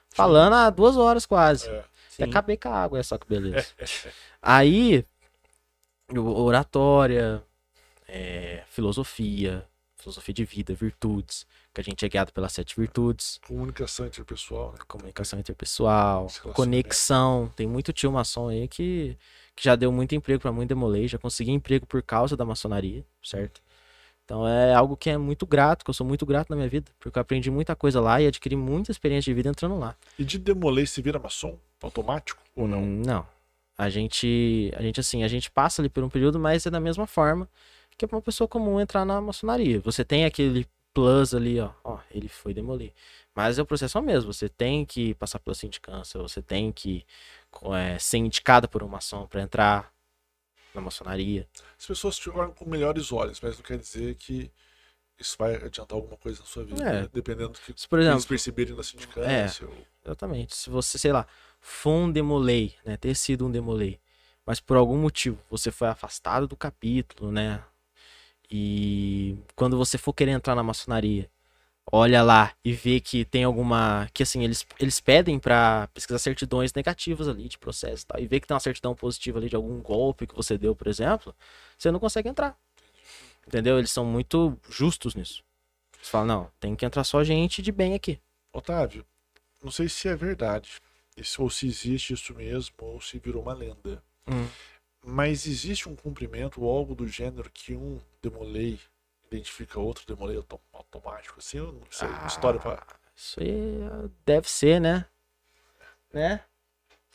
Falando 0.09 0.53
há 0.53 0.69
duas 0.69 0.95
horas 0.97 1.25
quase. 1.25 1.67
É. 1.69 1.83
Até 2.13 2.23
acabei 2.23 2.55
com 2.55 2.69
a 2.69 2.73
água, 2.83 2.99
é 2.99 3.03
só 3.03 3.17
que 3.17 3.27
beleza. 3.27 3.67
Aí, 4.41 5.03
oratória, 6.15 7.43
é, 8.07 8.63
filosofia, 8.69 9.65
filosofia 9.97 10.33
de 10.33 10.45
vida, 10.45 10.73
virtudes, 10.73 11.45
que 11.73 11.81
a 11.81 11.83
gente 11.83 12.05
é 12.05 12.09
guiado 12.09 12.31
pelas 12.31 12.53
sete 12.53 12.79
virtudes, 12.79 13.39
Comunicação 13.45 14.05
interpessoal, 14.05 14.71
né? 14.73 14.77
comunicação 14.87 15.39
interpessoal, 15.39 16.27
conexão. 16.53 17.51
Tem 17.55 17.67
muito 17.67 17.91
tio 17.91 18.11
maçom 18.11 18.47
aí 18.47 18.67
que, 18.67 19.17
que 19.55 19.63
já 19.63 19.75
deu 19.75 19.91
muito 19.91 20.13
emprego 20.13 20.41
pra 20.41 20.51
muito 20.51 20.69
demolei, 20.69 21.07
já 21.07 21.17
consegui 21.17 21.51
emprego 21.51 21.85
por 21.85 22.01
causa 22.03 22.35
da 22.35 22.43
maçonaria, 22.45 23.03
certo? 23.23 23.61
Então 24.25 24.47
é 24.47 24.73
algo 24.73 24.97
que 24.97 25.09
é 25.09 25.17
muito 25.17 25.45
grato, 25.45 25.85
que 25.85 25.89
eu 25.89 25.93
sou 25.93 26.05
muito 26.05 26.25
grato 26.25 26.49
na 26.49 26.55
minha 26.55 26.67
vida, 26.67 26.91
porque 26.99 27.17
eu 27.17 27.21
aprendi 27.21 27.51
muita 27.51 27.75
coisa 27.75 28.01
lá 28.01 28.19
e 28.19 28.27
adquiri 28.27 28.55
muita 28.55 28.91
experiência 28.91 29.29
de 29.31 29.35
vida 29.35 29.49
entrando 29.49 29.77
lá. 29.77 29.95
E 30.17 30.23
de 30.23 30.39
demolei 30.39 30.85
se 30.85 31.01
vira 31.01 31.19
maçom? 31.19 31.57
Automático? 31.81 32.41
Ou 32.55 32.67
não? 32.67 32.81
Hum, 32.81 33.03
Não. 33.05 33.25
A 33.77 33.89
gente, 33.89 34.71
a 34.75 34.81
gente 34.81 35.01
assim, 35.01 35.23
a 35.23 35.27
gente 35.27 35.51
passa 35.51 35.81
ali 35.81 35.89
por 35.89 36.01
um 36.03 36.09
período, 36.09 36.39
mas 36.39 36.65
é 36.65 36.69
da 36.69 36.79
mesma 36.79 37.05
forma 37.05 37.47
que 37.97 38.05
é 38.05 38.07
pra 38.07 38.15
uma 38.17 38.21
pessoa 38.21 38.47
comum 38.47 38.79
entrar 38.79 39.05
na 39.05 39.21
maçonaria. 39.21 39.79
Você 39.81 40.03
tem 40.03 40.25
aquele 40.25 40.65
plus 40.93 41.33
ali, 41.33 41.59
ó, 41.59 41.71
ó, 41.83 41.99
ele 42.09 42.27
foi 42.29 42.53
demolir. 42.53 42.93
Mas 43.35 43.59
é 43.59 43.61
o 43.61 43.65
processo 43.65 44.01
mesmo, 44.01 44.31
você 44.31 44.47
tem 44.47 44.85
que 44.85 45.13
passar 45.15 45.39
pela 45.39 45.53
sindicância, 45.53 46.21
você 46.21 46.41
tem 46.41 46.71
que 46.71 47.05
é, 47.75 47.97
ser 47.99 48.17
indicado 48.17 48.67
por 48.67 48.83
um 48.83 48.87
maçom 48.87 49.25
pra 49.27 49.41
entrar 49.41 49.93
na 50.73 50.81
maçonaria. 50.81 51.47
As 51.79 51.85
pessoas 51.85 52.17
te 52.17 52.29
olham 52.29 52.51
com 52.51 52.65
melhores 52.69 53.11
olhos, 53.11 53.39
mas 53.39 53.55
não 53.57 53.63
quer 53.63 53.77
dizer 53.77 54.15
que 54.15 54.51
isso 55.17 55.37
vai 55.39 55.55
adiantar 55.55 55.95
alguma 55.95 56.17
coisa 56.17 56.41
na 56.41 56.45
sua 56.45 56.65
vida, 56.65 56.83
É. 56.83 57.01
né? 57.03 57.09
dependendo 57.13 57.53
do 57.53 57.59
que 57.59 57.73
Se, 57.79 57.87
por 57.87 57.99
exemplo, 57.99 58.15
eles 58.17 58.25
perceberem 58.25 58.75
na 58.75 58.83
sindicância. 58.83 59.65
ou- 59.67 59.73
Exatamente. 60.03 60.55
Se 60.55 60.69
você, 60.69 60.97
sei 60.97 61.13
lá, 61.13 61.25
for 61.61 61.91
um 61.91 62.11
demolei, 62.11 62.75
né, 62.83 62.97
ter 62.97 63.15
sido 63.15 63.45
um 63.47 63.51
demolei, 63.51 63.99
mas 64.45 64.59
por 64.59 64.75
algum 64.77 64.97
motivo 64.97 65.39
você 65.49 65.71
foi 65.71 65.87
afastado 65.87 66.47
do 66.47 66.55
capítulo, 66.57 67.31
né? 67.31 67.63
E 68.51 69.37
quando 69.55 69.77
você 69.77 69.97
for 69.97 70.13
querer 70.13 70.31
entrar 70.31 70.53
na 70.55 70.61
maçonaria, 70.61 71.29
olha 71.91 72.21
lá 72.23 72.53
e 72.63 72.73
vê 72.73 72.99
que 72.99 73.23
tem 73.25 73.43
alguma, 73.43 74.09
que 74.13 74.23
assim, 74.23 74.43
eles, 74.43 74.65
eles 74.79 74.99
pedem 74.99 75.39
pra 75.39 75.87
pesquisar 75.93 76.19
certidões 76.19 76.73
negativas 76.73 77.27
ali 77.27 77.47
de 77.47 77.57
processo 77.57 78.03
e 78.03 78.07
tal, 78.07 78.19
e 78.21 78.27
vê 78.27 78.39
que 78.39 78.47
tem 78.47 78.53
uma 78.55 78.59
certidão 78.59 78.95
positiva 78.95 79.39
ali 79.39 79.49
de 79.49 79.55
algum 79.55 79.79
golpe 79.81 80.27
que 80.27 80.35
você 80.35 80.57
deu, 80.57 80.75
por 80.75 80.87
exemplo, 80.87 81.33
você 81.77 81.91
não 81.91 81.99
consegue 81.99 82.29
entrar. 82.29 82.57
Entendeu? 83.47 83.77
Eles 83.77 83.91
são 83.91 84.03
muito 84.03 84.57
justos 84.69 85.13
nisso. 85.13 85.43
Eles 85.95 86.09
falam, 86.09 86.27
não, 86.27 86.51
tem 86.59 86.75
que 86.75 86.85
entrar 86.85 87.03
só 87.03 87.23
gente 87.23 87.61
de 87.61 87.71
bem 87.71 87.93
aqui. 87.93 88.19
Otávio, 88.51 89.05
não 89.63 89.71
sei 89.71 89.87
se 89.87 90.07
é 90.07 90.15
verdade, 90.15 90.81
isso- 91.15 91.41
ou 91.41 91.49
se 91.49 91.67
existe 91.67 92.13
isso 92.13 92.33
mesmo, 92.33 92.73
ou 92.79 92.99
se 92.99 93.19
virou 93.19 93.43
uma 93.43 93.53
lenda. 93.53 94.03
Hum. 94.27 94.47
Mas 95.03 95.45
existe 95.45 95.87
um 95.87 95.95
cumprimento 95.95 96.63
ou 96.63 96.69
algo 96.75 96.95
do 96.95 97.07
gênero 97.07 97.49
que 97.53 97.75
um 97.75 97.99
demolei 98.21 98.79
identifica 99.35 99.79
outro 99.79 100.05
demolei 100.07 100.37
autom- 100.37 100.59
automático, 100.73 101.35
assim, 101.39 101.57
eu 101.57 101.71
não 101.73 101.81
sei, 101.91 102.07
Ah. 102.07 102.25
história 102.27 102.59
pra... 102.59 102.81
Isso 103.15 103.39
aí 103.41 103.49
é- 103.49 104.09
deve 104.25 104.49
ser, 104.49 104.79
né? 104.81 105.05
Né? 106.13 106.41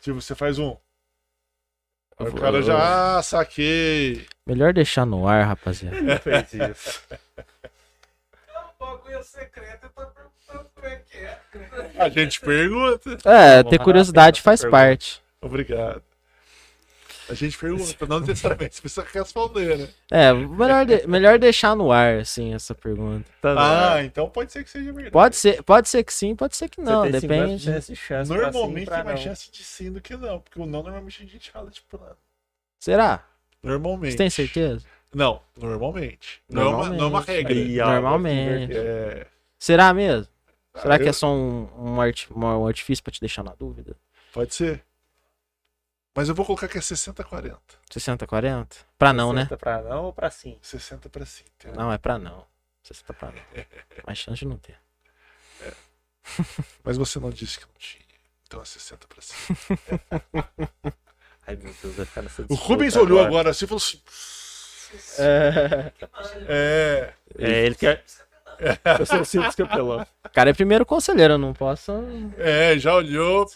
Tipo, 0.01 0.21
você 0.21 0.33
faz 0.35 0.57
um, 0.59 0.75
aí 2.17 2.27
o 2.27 2.31
vou- 2.31 2.39
cara 2.41 2.57
eu- 2.57 2.63
já, 2.63 3.17
ah, 3.17 3.23
saquei, 3.23 4.27
Melhor 4.45 4.73
deixar 4.73 5.05
no 5.05 5.27
ar, 5.27 5.45
rapaziada. 5.45 6.01
Não 6.01 6.17
fez 6.19 6.53
isso. 6.53 7.03
É 7.09 8.59
um 8.59 8.63
bagulho 8.79 9.23
secreto, 9.23 9.85
eu 9.85 9.89
tô 9.89 10.05
perguntando 10.11 10.69
como 10.73 10.87
é 10.87 10.95
que 10.97 11.17
é. 11.17 11.39
a 11.99 12.09
gente 12.09 12.39
pergunta. 12.41 13.17
É, 13.25 13.63
ter 13.63 13.79
curiosidade 13.79 14.41
faz 14.41 14.61
pergunta. 14.61 14.81
parte. 14.83 15.21
Obrigado. 15.39 16.03
A 17.31 17.33
gente 17.33 17.57
pergunta, 17.57 18.05
não 18.05 18.19
necessariamente 18.19 18.75
você 18.75 18.81
precisa 18.81 19.05
responder, 19.13 19.77
né? 19.77 19.87
É, 20.11 20.33
melhor, 20.33 20.85
de- 20.85 21.07
melhor 21.07 21.39
deixar 21.39 21.75
no 21.75 21.91
ar, 21.91 22.19
assim, 22.19 22.53
essa 22.53 22.75
pergunta. 22.75 23.25
Tá 23.41 23.53
Ah, 23.57 23.93
ar. 23.93 24.03
então 24.05 24.29
pode 24.29 24.51
ser 24.51 24.63
que 24.65 24.69
seja 24.69 24.91
verdade. 24.91 25.11
Pode 25.11 25.35
ser, 25.37 25.63
pode 25.63 25.87
ser 25.87 26.03
que 26.03 26.13
sim, 26.13 26.35
pode 26.35 26.57
ser 26.57 26.67
que 26.69 26.81
não, 26.81 27.03
Você 27.05 27.11
tem 27.11 27.21
depende. 27.21 27.63
50% 27.71 27.87
de 27.87 27.95
chance 27.95 28.05
pra 28.05 28.25
sim, 28.25 28.33
Normalmente 28.51 28.85
pra 28.85 28.95
tem 28.97 29.05
mais 29.05 29.19
não. 29.19 29.23
chance 29.25 29.49
de 29.51 29.63
sim 29.63 29.91
do 29.91 30.01
que 30.01 30.15
não, 30.17 30.39
porque 30.41 30.59
o 30.59 30.65
não 30.65 30.83
normalmente 30.83 31.23
a 31.23 31.25
gente 31.25 31.49
fala 31.49 31.71
tipo 31.71 31.97
não. 31.97 32.15
Será? 32.79 33.23
Normalmente. 33.63 34.11
Você 34.11 34.17
tem 34.17 34.29
certeza? 34.29 34.85
Não, 35.13 35.41
normalmente. 35.57 36.41
Não, 36.49 36.61
é 36.61 36.65
uma, 36.67 36.75
não 36.75 36.83
é 36.83 36.87
uma 36.89 36.95
Normalmente. 36.97 37.27
regra. 37.31 37.53
Aí, 37.53 37.75
Normalmente. 37.77 38.73
É, 38.77 39.27
Será 39.57 39.93
mesmo? 39.93 40.27
Será 40.75 40.97
que 40.97 41.05
eu- 41.05 41.09
é 41.09 41.13
só 41.13 41.31
um, 41.33 41.67
um, 41.77 41.97
uma- 42.31 42.57
um 42.57 42.67
artifício 42.67 43.03
pra 43.03 43.11
te 43.13 43.19
deixar 43.19 43.43
na 43.43 43.53
dúvida? 43.53 43.95
Pode 44.33 44.53
ser. 44.55 44.83
Mas 46.13 46.27
eu 46.27 46.35
vou 46.35 46.45
colocar 46.45 46.67
que 46.67 46.77
é 46.77 46.81
60-40. 46.81 47.57
60, 47.89 48.27
40? 48.27 48.77
Pra 48.97 49.13
não, 49.13 49.31
né? 49.31 49.43
60 49.43 49.57
Pra 49.57 49.81
não 49.81 50.05
ou 50.05 50.13
pra 50.13 50.29
sim? 50.29 50.57
60 50.61 51.09
pra 51.09 51.25
sim. 51.25 51.43
entendeu? 51.55 51.79
Não, 51.79 51.91
é 51.91 51.97
pra 51.97 52.17
não. 52.17 52.45
60 52.83 53.13
pra 53.13 53.31
não. 53.31 53.41
Mais 54.05 54.17
chance 54.17 54.39
de 54.39 54.47
não 54.47 54.57
ter. 54.57 54.77
Mas 56.83 56.97
você 56.97 57.19
não 57.19 57.29
disse 57.29 57.59
que 57.59 57.65
não 57.65 57.73
tinha. 57.77 58.01
Então 58.45 58.61
é 58.61 58.65
60 58.65 59.07
pra 59.07 59.21
sim. 59.21 59.55
Ai, 61.47 61.55
meu 61.55 61.73
Deus, 61.81 61.95
vai 61.95 62.05
ficar 62.05 62.21
nessa 62.21 62.45
O 62.49 62.55
Rubens 62.55 62.95
olhou 62.95 63.19
agora 63.19 63.49
assim 63.49 63.65
e 63.65 63.67
falou 63.67 63.81
assim. 63.81 64.01
É... 65.17 65.93
É. 66.47 67.13
É, 67.39 67.65
ele 67.65 67.75
quer. 67.75 68.03
Eu 68.99 69.05
sou 69.05 69.21
o 69.21 69.25
simples 69.25 69.55
capelão. 69.55 70.05
O 70.23 70.29
cara 70.29 70.49
é 70.49 70.53
primeiro 70.53 70.85
conselheiro, 70.85 71.33
eu 71.33 71.37
não 71.37 71.53
posso. 71.53 71.91
É, 72.37 72.77
já 72.77 72.93
olhou. 72.93 73.49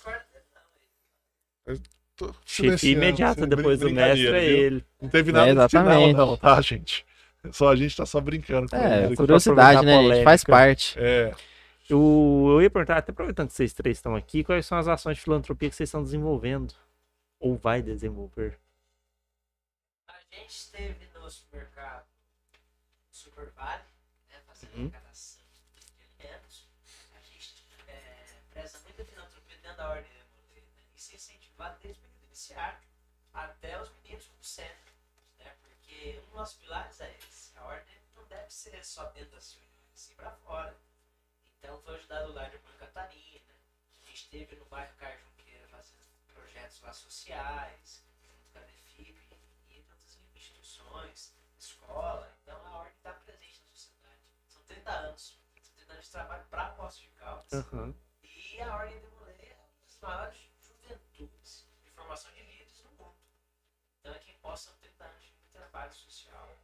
Chefe 2.46 2.92
imediato 2.92 3.42
sem 3.42 3.50
depois 3.50 3.80
do 3.80 3.90
mestre 3.90 4.28
é 4.28 4.32
viu? 4.32 4.58
ele. 4.58 4.86
Não 5.02 5.10
teve 5.10 5.32
nada 5.32 5.50
É, 5.50 5.54
de 5.54 5.70
final, 5.70 5.86
exatamente. 5.86 6.14
não, 6.16 6.38
tá, 6.38 6.62
gente? 6.62 7.06
Só 7.52 7.70
a 7.70 7.76
gente 7.76 7.96
tá 7.96 8.06
só 8.06 8.20
brincando 8.22 8.70
com 8.70 8.76
É, 8.76 9.06
ele. 9.06 9.16
curiosidade, 9.16 9.78
aproveitar 9.78 9.80
a 9.80 9.84
né, 9.84 10.16
gente? 10.16 10.24
Faz 10.24 10.44
polêmica. 10.44 10.68
parte. 10.68 10.96
É. 11.00 11.34
Eu, 11.90 12.48
eu 12.50 12.62
ia 12.62 12.70
perguntar, 12.70 12.98
até 12.98 13.12
aproveitando 13.12 13.48
que 13.50 13.54
vocês 13.54 13.74
três 13.74 13.98
estão 13.98 14.16
aqui, 14.16 14.44
quais 14.44 14.66
são 14.66 14.78
as 14.78 14.88
ações 14.88 15.18
de 15.18 15.24
filantropia 15.24 15.70
que 15.70 15.76
vocês 15.76 15.88
estão 15.90 16.02
desenvolvendo? 16.02 16.74
Ou 17.40 17.56
vai 17.58 17.82
desenvolver? 17.82 18.58
A 20.08 20.14
gente 20.32 20.50
esteve 20.50 21.06
no 21.14 21.30
supermercado 21.30 22.06
Super 23.12 23.52
Vale, 23.56 23.84
né, 24.30 24.36
fazendo 24.48 24.72
Uhum. 24.76 24.82
arrecadação 24.86 25.42
de 25.54 26.26
alimentos. 26.26 26.66
A 27.16 27.20
gente 27.32 27.54
é, 27.88 28.24
preza 28.52 28.80
muito 28.86 29.02
a 29.02 29.06
filantropia 29.06 29.58
dentro 29.62 29.78
da 29.78 29.90
ordem 29.90 30.04
de 30.06 30.10
Demoleira, 30.18 30.66
né? 30.76 30.84
Isso 30.96 31.12
é 31.12 31.16
incentivado 31.16 31.76
desde 31.84 32.02
iniciário 32.46 32.80
até 33.34 33.82
os 33.82 33.90
meninos 33.96 34.28
como 34.28 34.44
centro, 34.44 34.94
né? 35.40 35.56
Porque 35.62 36.20
um 36.20 36.26
dos 36.26 36.34
nossos 36.34 36.58
pilares 36.58 37.02
é 37.02 37.18
esse. 37.18 37.58
A 37.58 37.64
ordem 37.66 37.98
não 38.16 38.24
deve 38.26 38.52
ser 38.52 38.86
só 38.86 39.06
dentro 39.10 39.32
das 39.32 39.54
reuniões, 39.54 39.92
sim 39.96 40.14
para 40.16 40.32
fora. 40.32 40.78
Então 41.58 41.82
foi 41.82 41.96
ajudado 41.96 42.34
lar 42.34 42.50
de 42.50 42.58
Irmã 42.58 42.72
Catarina. 42.78 43.54
A 44.02 44.06
gente 44.06 44.24
esteve 44.24 44.56
no 44.58 44.66
bairro 44.66 44.96
Caio 44.98 45.20
Junqueira 45.20 45.68
fazendo 45.70 46.06
projetos 46.34 46.82
lá 46.82 46.94
sociais, 46.94 48.04
junto 48.22 48.50
com 48.52 48.60
a 48.60 48.62
DEFIP 48.62 49.40
e 49.70 49.82
tantas 49.82 50.20
instituições, 50.36 51.34
escola. 51.58 52.32
Então 52.42 52.64
a 52.68 52.78
ordem 52.78 52.94
está 52.94 53.14
presente 53.14 53.62
na 53.62 53.76
sociedade. 53.76 54.22
São 54.48 54.64
30 54.64 54.92
anos. 54.92 55.40
São 55.62 55.76
30 55.76 55.94
anos 55.94 56.06
de 56.06 56.12
trabalho 56.12 56.46
para 56.46 56.70
Poços 56.70 57.02
de 57.02 57.10
Caldas. 57.10 57.54
Aham. 57.54 57.96
E 58.22 58.62
a 58.62 58.76
Ordem 58.76 59.00
de 59.02 59.08
Mulher 59.08 59.52
é 59.52 59.56
uma 59.56 59.68
das 59.84 60.00
maiores 60.00 60.55
formação 62.06 62.32
de 62.34 62.42
líderes 62.44 62.84
no 62.84 63.04
mundo. 63.04 63.16
Então 64.00 64.14
é 64.14 64.20
quem 64.20 64.36
possa 64.42 64.72
30 64.80 65.04
anos 65.04 65.24
de 65.24 65.52
trabalho 65.52 65.94
social. 65.94 66.58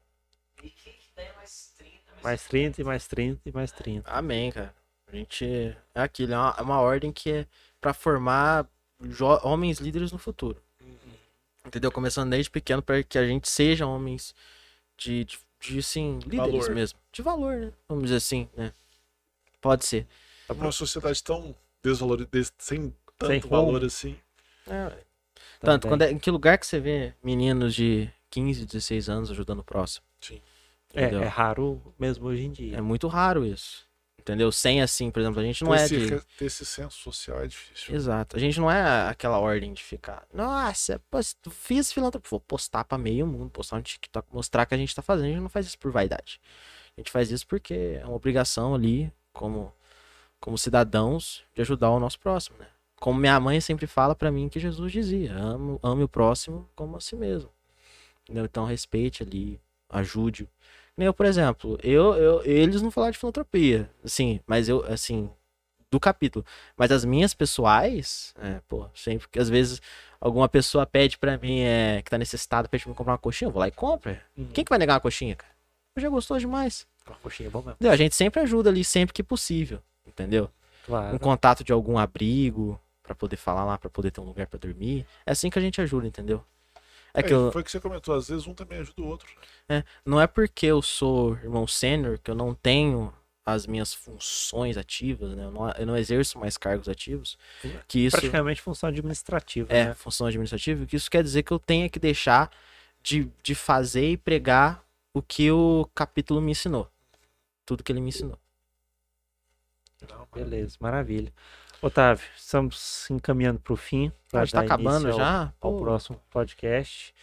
E 0.63 0.69
quem 0.69 0.93
que 0.93 1.11
mais 1.35 1.73
30, 1.77 2.22
Mais 2.23 2.47
30 2.47 2.81
e 2.81 2.84
mais 2.84 3.07
30 3.07 3.41
e 3.49 3.51
mais 3.51 3.72
30. 3.72 4.11
Amém, 4.11 4.51
cara. 4.51 4.73
A 5.07 5.15
gente. 5.15 5.45
É 5.93 6.01
aquilo, 6.01 6.34
é 6.34 6.38
uma, 6.38 6.55
é 6.57 6.61
uma 6.61 6.80
ordem 6.80 7.11
que 7.11 7.31
é 7.31 7.47
pra 7.80 7.93
formar 7.93 8.68
homens 9.43 9.80
líderes 9.80 10.11
no 10.11 10.19
futuro. 10.19 10.61
Entendeu? 11.65 11.91
Começando 11.91 12.30
desde 12.30 12.49
pequeno 12.49 12.81
para 12.81 13.03
que 13.03 13.18
a 13.18 13.26
gente 13.26 13.49
seja 13.49 13.85
homens 13.85 14.34
de, 14.97 15.26
de, 15.26 15.39
de 15.59 15.80
assim, 15.80 16.19
líderes 16.19 16.61
Valor. 16.61 16.76
mesmo. 16.76 16.99
De 17.11 17.22
valor, 17.22 17.55
né? 17.57 17.73
Vamos 17.88 18.05
dizer 18.05 18.18
assim, 18.18 18.49
né? 18.55 18.73
Pode 19.59 19.85
ser. 19.85 20.07
Tá 20.47 20.53
uma 20.53 20.72
sociedade 20.72 21.23
tão 21.23 21.55
desvalorizada, 21.84 22.53
sem 22.57 22.95
tanto 23.18 23.31
Sem 23.31 23.39
valor 23.41 23.84
assim. 23.84 24.18
É, 24.68 25.03
Tanto, 25.61 25.83
Também. 25.83 25.91
quando 25.91 26.01
é, 26.01 26.11
em 26.11 26.19
que 26.19 26.31
lugar 26.31 26.57
que 26.57 26.65
você 26.65 26.79
vê 26.79 27.13
meninos 27.23 27.75
de 27.75 28.09
15, 28.31 28.65
16 28.65 29.09
anos 29.09 29.31
ajudando 29.31 29.59
o 29.59 29.63
próximo? 29.63 30.05
Sim. 30.19 30.41
É, 30.93 31.03
Entendeu? 31.03 31.23
é 31.23 31.27
raro 31.27 31.81
mesmo 31.97 32.27
hoje 32.27 32.43
em 32.43 32.51
dia. 32.51 32.77
É 32.77 32.81
muito 32.81 33.07
raro 33.07 33.45
isso. 33.45 33.88
Entendeu? 34.19 34.51
Sem 34.51 34.81
assim, 34.81 35.09
por 35.09 35.19
exemplo, 35.19 35.39
a 35.39 35.43
gente 35.43 35.63
não 35.63 35.71
ter, 35.71 35.79
é 35.79 35.85
esse, 35.85 35.97
de. 35.97 36.21
ter 36.38 36.45
esse 36.45 36.63
senso 36.63 36.97
social 36.97 37.41
é 37.41 37.47
difícil. 37.47 37.95
Exato. 37.95 38.35
A 38.35 38.39
gente 38.39 38.59
não 38.59 38.69
é 38.69 39.09
aquela 39.09 39.39
ordem 39.39 39.73
de 39.73 39.81
ficar. 39.81 40.27
Nossa, 40.31 41.01
tu 41.41 41.49
fiz 41.49 41.91
filantropia. 41.91 42.29
Vou 42.29 42.39
postar 42.39 42.83
pra 42.83 42.99
meio 42.99 43.25
mundo, 43.25 43.49
postar 43.49 43.77
no 43.77 43.81
TikTok, 43.81 44.27
mostrar 44.31 44.67
que 44.67 44.75
a 44.75 44.77
gente 44.77 44.93
tá 44.93 45.01
fazendo. 45.01 45.25
A 45.25 45.29
gente 45.29 45.41
não 45.41 45.49
faz 45.49 45.65
isso 45.65 45.79
por 45.79 45.91
vaidade. 45.91 46.39
A 46.95 47.01
gente 47.01 47.09
faz 47.11 47.31
isso 47.31 47.47
porque 47.47 47.99
é 47.99 48.05
uma 48.05 48.15
obrigação 48.15 48.75
ali, 48.75 49.11
como, 49.33 49.73
como 50.39 50.55
cidadãos, 50.55 51.43
de 51.55 51.61
ajudar 51.61 51.89
o 51.89 51.99
nosso 51.99 52.19
próximo, 52.19 52.57
né? 52.59 52.67
Como 53.02 53.19
minha 53.19 53.40
mãe 53.40 53.60
sempre 53.60 53.88
fala 53.88 54.14
pra 54.14 54.30
mim 54.32 54.48
que 54.48 54.60
Jesus 54.60 54.91
dizia: 54.91 55.36
ame, 55.36 55.80
ame 55.82 56.03
o 56.03 56.07
próximo 56.07 56.69
como 56.76 56.95
a 56.95 57.02
si 57.02 57.15
mesmo. 57.15 57.49
Entendeu? 58.22 58.45
Então 58.45 58.64
respeite 58.64 59.23
ali, 59.23 59.60
ajude. 59.90 60.48
Eu, 60.95 61.11
por 61.11 61.26
exemplo, 61.26 61.80
eu, 61.82 62.14
eu, 62.14 62.45
eles 62.45 62.80
não 62.80 62.91
falaram 62.91 63.11
de 63.11 63.18
filantropia, 63.18 63.90
assim, 64.03 64.40
mas 64.45 64.69
eu, 64.69 64.86
assim, 64.86 65.32
do 65.90 65.99
capítulo. 65.99 66.45
Mas 66.78 66.91
as 66.91 67.03
minhas 67.03 67.34
pessoais, 67.34 68.36
é, 68.40 68.61
pô, 68.68 68.88
sempre 68.94 69.28
que 69.28 69.40
às 69.40 69.49
vezes 69.49 69.82
alguma 70.19 70.48
pessoa 70.48 70.86
pede 70.86 71.18
pra 71.18 71.40
mim 71.40 71.61
é, 71.61 72.03
que 72.03 72.11
tá 72.11 72.19
necessitada, 72.19 72.69
pede 72.69 72.84
pra 72.84 72.91
mim 72.91 72.95
comprar 72.95 73.14
uma 73.14 73.18
coxinha, 73.18 73.48
eu 73.48 73.52
vou 73.52 73.61
lá 73.61 73.68
e 73.68 73.72
compro. 73.72 74.15
Uhum. 74.38 74.49
Quem 74.53 74.64
que 74.64 74.69
vai 74.69 74.78
negar 74.78 74.94
uma 74.94 74.99
coxinha, 74.99 75.36
cara? 75.36 75.52
Eu 75.95 76.03
já 76.03 76.10
gostou 76.10 76.38
demais. 76.38 76.86
Uma 77.07 77.15
coxinha 77.15 77.48
é 77.48 77.49
bom 77.49 77.60
mesmo. 77.60 77.72
Entendeu? 77.72 77.91
A 77.91 77.98
gente 77.98 78.14
sempre 78.14 78.41
ajuda 78.41 78.69
ali, 78.69 78.84
sempre 78.84 79.11
que 79.11 79.23
possível, 79.23 79.82
entendeu? 80.06 80.52
Claro. 80.86 81.15
Um 81.15 81.18
contato 81.18 81.64
de 81.64 81.73
algum 81.73 81.98
abrigo, 81.98 82.80
pra 83.13 83.19
poder 83.19 83.38
falar 83.38 83.65
lá, 83.65 83.77
pra 83.77 83.89
poder 83.89 84.11
ter 84.11 84.21
um 84.21 84.25
lugar 84.25 84.47
pra 84.47 84.59
dormir. 84.59 85.05
É 85.25 85.31
assim 85.31 85.49
que 85.49 85.59
a 85.59 85.61
gente 85.61 85.81
ajuda, 85.81 86.07
entendeu? 86.07 86.43
É 87.13 87.21
que 87.21 87.33
É, 87.33 87.35
eu, 87.35 87.51
Foi 87.51 87.61
o 87.61 87.65
que 87.65 87.71
você 87.71 87.79
comentou, 87.79 88.15
às 88.15 88.27
vezes 88.29 88.47
um 88.47 88.53
também 88.53 88.79
ajuda 88.79 89.01
o 89.01 89.07
outro. 89.07 89.27
não 90.05 90.19
é 90.19 90.27
porque 90.27 90.65
eu 90.65 90.81
sou 90.81 91.35
irmão 91.38 91.67
sênior 91.67 92.17
que 92.19 92.31
eu 92.31 92.35
não 92.35 92.53
tenho 92.53 93.13
as 93.45 93.65
minhas 93.65 93.93
funções 93.93 94.77
ativas, 94.77 95.35
né? 95.35 95.43
Eu 95.45 95.51
não, 95.51 95.69
eu 95.71 95.85
não 95.85 95.97
exerço 95.97 96.38
mais 96.39 96.57
cargos 96.57 96.88
ativos. 96.88 97.38
Que 97.88 97.99
isso 98.05 98.17
Praticamente 98.17 98.61
função 98.61 98.89
administrativa, 98.89 99.71
é 99.71 99.85
né? 99.85 99.93
função 99.93 100.27
administrativa, 100.27 100.85
que 100.85 100.95
isso 100.95 101.09
quer 101.09 101.23
dizer 101.23 101.43
que 101.43 101.51
eu 101.51 101.59
tenha 101.59 101.89
que 101.89 101.99
deixar 101.99 102.51
de, 103.03 103.29
de 103.43 103.55
fazer 103.55 104.11
e 104.11 104.17
pregar 104.17 104.83
o 105.13 105.21
que 105.21 105.51
o 105.51 105.89
capítulo 105.93 106.41
me 106.41 106.51
ensinou. 106.51 106.89
Tudo 107.65 107.83
que 107.83 107.91
ele 107.91 108.01
me 108.01 108.09
ensinou. 108.09 108.38
Não, 110.09 110.27
Beleza, 110.33 110.77
maravilha. 110.79 111.31
Otávio, 111.81 112.23
estamos 112.37 113.09
encaminhando 113.09 113.59
para 113.59 113.73
o 113.73 113.75
fim. 113.75 114.11
já 114.31 114.45
tá 114.45 114.59
dar 114.59 114.65
acabando 114.65 115.03
início 115.07 115.11
ao- 115.13 115.17
já? 115.17 115.41
Ao 115.59 115.71
Pô, 115.71 115.79
próximo 115.81 116.21
podcast. 116.29 117.13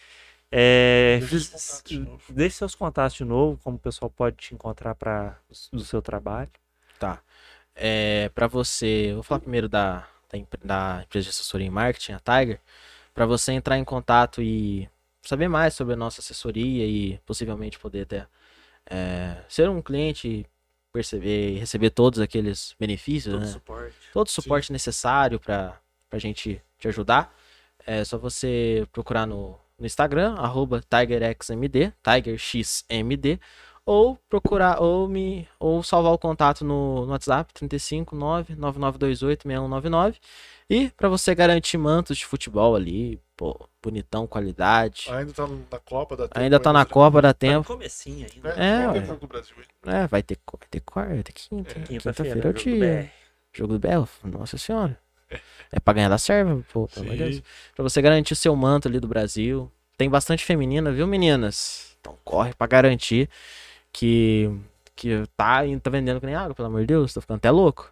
É, 0.51 1.19
deixe 2.29 2.55
seus 2.57 2.75
contatos 2.75 3.15
de 3.15 3.23
novo, 3.23 3.59
como 3.63 3.77
o 3.77 3.79
pessoal 3.79 4.09
pode 4.09 4.35
te 4.35 4.53
encontrar 4.53 4.95
para 4.95 5.37
do 5.71 5.79
seu 5.79 6.01
trabalho. 6.01 6.49
Tá. 6.97 7.21
É, 7.75 8.29
para 8.29 8.47
você, 8.47 9.11
vou 9.13 9.23
falar 9.23 9.39
primeiro 9.39 9.69
da, 9.69 10.07
da, 10.31 10.39
da 10.63 11.01
empresa 11.03 11.23
de 11.25 11.29
assessoria 11.29 11.67
em 11.67 11.69
marketing, 11.69 12.13
a 12.13 12.19
Tiger, 12.19 12.59
para 13.13 13.25
você 13.25 13.53
entrar 13.53 13.77
em 13.77 13.85
contato 13.85 14.41
e 14.41 14.89
saber 15.21 15.47
mais 15.47 15.73
sobre 15.75 15.93
a 15.93 15.97
nossa 15.97 16.19
assessoria 16.19 16.85
e 16.85 17.17
possivelmente 17.19 17.79
poder 17.79 18.01
até 18.01 18.27
é, 18.89 19.37
ser 19.47 19.69
um 19.69 19.81
cliente 19.81 20.45
perceber 20.91 21.51
e 21.55 21.59
receber 21.59 21.89
todos 21.89 22.19
aqueles 22.19 22.75
benefícios, 22.79 23.33
Todo 23.33 23.41
né? 23.45 23.47
suporte. 23.51 23.95
todo 24.13 24.27
o 24.27 24.31
suporte 24.31 24.71
necessário 24.71 25.39
para 25.39 25.79
a 26.11 26.17
gente 26.17 26.61
te 26.77 26.87
ajudar. 26.87 27.33
É 27.85 28.03
só 28.03 28.17
você 28.17 28.87
procurar 28.91 29.25
no, 29.25 29.57
no 29.77 29.85
Instagram, 29.85 30.35
arroba 30.35 30.81
TigerXMD, 30.81 31.93
TigerXMD, 32.03 33.39
ou 33.85 34.17
procurar, 34.29 34.81
ou 34.81 35.07
me, 35.07 35.47
ou 35.59 35.81
salvar 35.81 36.11
o 36.13 36.17
contato 36.17 36.63
no, 36.63 37.05
no 37.05 37.11
WhatsApp, 37.11 37.51
359 37.53 38.55
9928 38.55 39.43
6199. 39.43 40.19
E 40.69 40.89
para 40.91 41.09
você 41.09 41.33
garantir 41.33 41.77
mantos 41.77 42.17
de 42.17 42.25
futebol 42.25 42.75
ali, 42.75 43.19
pô, 43.39 43.57
bonitão, 43.81 44.27
qualidade. 44.27 45.05
Ainda 45.09 45.31
tá 45.31 45.47
na 45.47 45.79
Copa 45.79 46.17
da 46.17 46.27
Ainda 46.35 46.59
tá 46.59 46.73
na 46.73 46.85
Copa, 46.85 47.21
dá 47.21 47.33
Tá 47.33 47.39
tempo. 47.39 47.65
comecinho 47.65 48.27
ainda. 48.35 48.49
É, 48.49 48.81
É, 48.83 48.87
ué. 48.89 48.99
Brasil. 49.25 49.55
É, 49.85 50.07
vai 50.07 50.21
ter, 50.21 50.37
vai 50.45 50.67
ter 50.69 50.81
quarta, 50.81 51.31
quinta, 51.31 51.79
É, 51.79 51.83
quinta-feira 51.83 52.47
é 52.47 52.49
o 52.49 52.53
dia. 52.53 53.09
Jogo 53.53 53.73
do 53.73 53.79
Belo, 53.79 54.09
nossa 54.25 54.57
senhora. 54.57 54.99
É 55.71 55.79
pra 55.79 55.93
ganhar 55.93 56.09
da 56.09 56.17
serva, 56.17 56.61
pô, 56.73 56.85
pelo 56.89 57.05
amor 57.05 57.15
de 57.15 57.23
Deus. 57.23 57.43
Pra 57.73 57.81
você 57.83 58.01
garantir 58.01 58.33
o 58.33 58.35
seu 58.35 58.53
manto 58.57 58.89
ali 58.89 58.99
do 58.99 59.07
Brasil. 59.07 59.71
Tem 59.97 60.09
bastante 60.09 60.43
feminina, 60.43 60.91
viu, 60.91 61.07
meninas? 61.07 61.95
Então 62.01 62.17
corre 62.25 62.53
pra 62.53 62.67
garantir 62.67 63.29
que, 63.93 64.51
que 64.97 65.23
tá, 65.37 65.61
tá 65.81 65.89
vendendo 65.89 66.19
que 66.19 66.25
nem 66.25 66.35
água, 66.35 66.53
pelo 66.53 66.67
amor 66.67 66.81
de 66.81 66.87
Deus. 66.87 67.13
Tô 67.13 67.21
ficando 67.21 67.37
até 67.37 67.49
louco. 67.49 67.89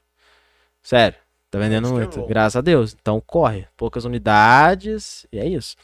Sério. 0.83 1.17
Tá 1.49 1.59
vendendo 1.59 1.87
é 1.87 1.91
muito, 1.91 2.19
bom. 2.19 2.27
graças 2.27 2.57
a 2.57 2.61
Deus. 2.61 2.95
Então 2.99 3.21
corre. 3.25 3.67
Poucas 3.77 4.03
unidades 4.05 5.25
e 5.31 5.39
é 5.39 5.47
isso. 5.47 5.75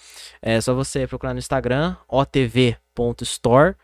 É 0.41 0.59
só 0.59 0.73
você 0.73 1.07
procurar 1.07 1.33
no 1.33 1.39
Instagram, 1.39 1.95
otv.store 2.07 3.75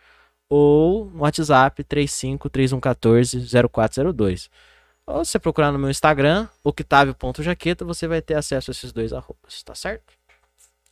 ou 0.49 1.05
no 1.05 1.21
WhatsApp 1.21 1.81
3531140402. 1.83 4.49
Ou 5.05 5.23
você 5.25 5.39
procurar 5.39 5.71
no 5.71 5.79
meu 5.79 5.89
Instagram, 5.89 6.47
octavio.jaqueta, 6.63 7.85
você 7.85 8.07
vai 8.07 8.21
ter 8.21 8.35
acesso 8.35 8.69
a 8.69 8.73
esses 8.73 8.91
dois 8.91 9.11
arrobas, 9.13 9.63
tá 9.63 9.73
certo? 9.73 10.13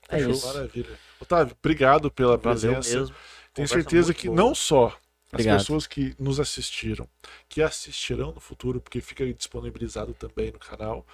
É 0.10 0.20
Show, 0.20 0.32
isso. 0.32 0.48
Maravilha. 0.48 0.90
Otávio, 1.20 1.56
obrigado 1.60 2.10
pela 2.10 2.38
Valeu 2.38 2.42
presença. 2.42 2.98
mesmo. 3.00 3.16
Tenho 3.54 3.68
Conversa 3.68 3.90
certeza 3.90 4.14
que 4.14 4.28
boa. 4.28 4.38
não 4.38 4.56
só 4.56 4.96
as 5.28 5.34
Obrigado. 5.34 5.60
pessoas 5.60 5.86
que 5.86 6.16
nos 6.18 6.40
assistiram, 6.40 7.08
que 7.50 7.62
assistirão 7.62 8.32
no 8.32 8.40
futuro, 8.40 8.80
porque 8.80 9.02
fica 9.02 9.26
disponibilizado 9.34 10.14
também 10.14 10.52
no 10.52 10.60
canal, 10.60 11.06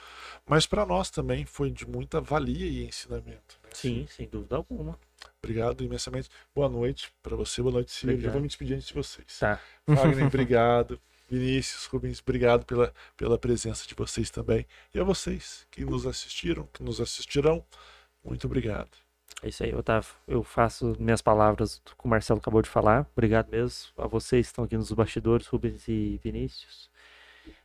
mas 0.45 0.67
para 0.67 0.85
nós 0.85 1.09
também 1.09 1.45
foi 1.45 1.71
de 1.71 1.87
muita 1.87 2.21
valia 2.21 2.67
e 2.67 2.85
ensinamento. 2.85 3.59
né? 3.63 3.69
Sim, 3.73 4.07
sem 4.15 4.27
dúvida 4.27 4.55
alguma. 4.55 4.99
Obrigado 5.41 5.83
imensamente. 5.83 6.29
Boa 6.53 6.69
noite 6.69 7.11
para 7.23 7.35
você, 7.35 7.61
boa 7.61 7.73
noite, 7.73 7.91
Silvio. 7.91 8.21
Já 8.21 8.31
vou 8.31 8.39
me 8.39 8.47
despedir 8.47 8.75
antes 8.75 8.87
de 8.87 8.93
vocês. 8.93 9.39
Tá. 9.39 9.59
Wagner, 9.87 10.27
obrigado. 10.27 10.99
Vinícius, 11.29 11.85
Rubens, 11.85 12.19
obrigado 12.19 12.65
pela, 12.65 12.93
pela 13.17 13.39
presença 13.39 13.87
de 13.87 13.95
vocês 13.95 14.29
também. 14.29 14.67
E 14.93 14.99
a 14.99 15.03
vocês 15.03 15.65
que 15.71 15.83
nos 15.83 16.05
assistiram, 16.05 16.67
que 16.71 16.83
nos 16.83 17.01
assistirão, 17.01 17.65
muito 18.23 18.45
obrigado. 18.45 19.02
É 19.41 19.49
isso 19.49 19.63
aí, 19.63 19.73
Otávio. 19.75 20.09
Eu 20.27 20.43
faço 20.43 20.95
minhas 20.99 21.21
palavras 21.21 21.79
do 21.79 21.95
que 21.95 22.05
o 22.05 22.07
Marcelo 22.07 22.39
acabou 22.39 22.61
de 22.61 22.69
falar. 22.69 23.05
Obrigado 23.13 23.49
mesmo 23.49 23.91
a 23.97 24.07
vocês 24.07 24.47
que 24.47 24.51
estão 24.51 24.63
aqui 24.63 24.77
nos 24.77 24.91
bastidores, 24.91 25.47
Rubens 25.47 25.87
e 25.87 26.19
Vinícius. 26.23 26.89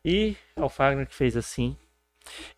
E 0.05 0.37
ao 0.57 0.69
Fagner 0.69 1.07
que 1.07 1.15
fez 1.15 1.37
assim. 1.37 1.77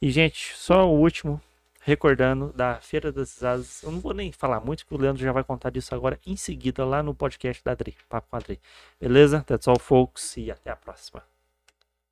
E, 0.01 0.11
gente, 0.11 0.57
só 0.57 0.89
o 0.89 0.99
último. 0.99 1.41
recordando 1.82 2.53
da 2.53 2.81
Feira 2.81 3.11
das 3.11 3.43
Asas. 3.43 3.82
Eu 3.82 3.91
não 3.91 4.01
vou 4.01 4.15
nem 4.15 4.31
falar 4.32 4.61
muito, 4.61 4.87
que 4.87 4.95
o 4.95 4.99
Leandro 4.99 5.23
já 5.23 5.32
vai 5.32 5.43
contar 5.45 5.70
disso 5.70 5.95
agora 5.95 6.19
em 6.27 6.37
seguida 6.37 6.85
lá 6.85 7.03
no 7.03 7.15
podcast 7.15 7.62
da 7.65 7.73
Adri, 7.73 7.97
Papo 8.09 8.28
com 8.31 8.37
a 8.37 8.39
Adri. 8.39 8.61
Beleza? 9.01 9.43
That's 9.47 9.66
all, 9.69 9.78
folks, 9.78 10.37
e 10.37 10.51
até 10.51 10.70
a 10.70 10.77
próxima. 10.77 11.23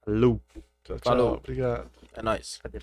Falou! 0.04 0.40
Tchau, 0.84 0.98
tchau. 0.98 1.12
Falou. 1.12 1.34
Obrigado. 1.36 1.90
É 2.14 2.22
nóis. 2.22 2.58
Cadê? 2.62 2.80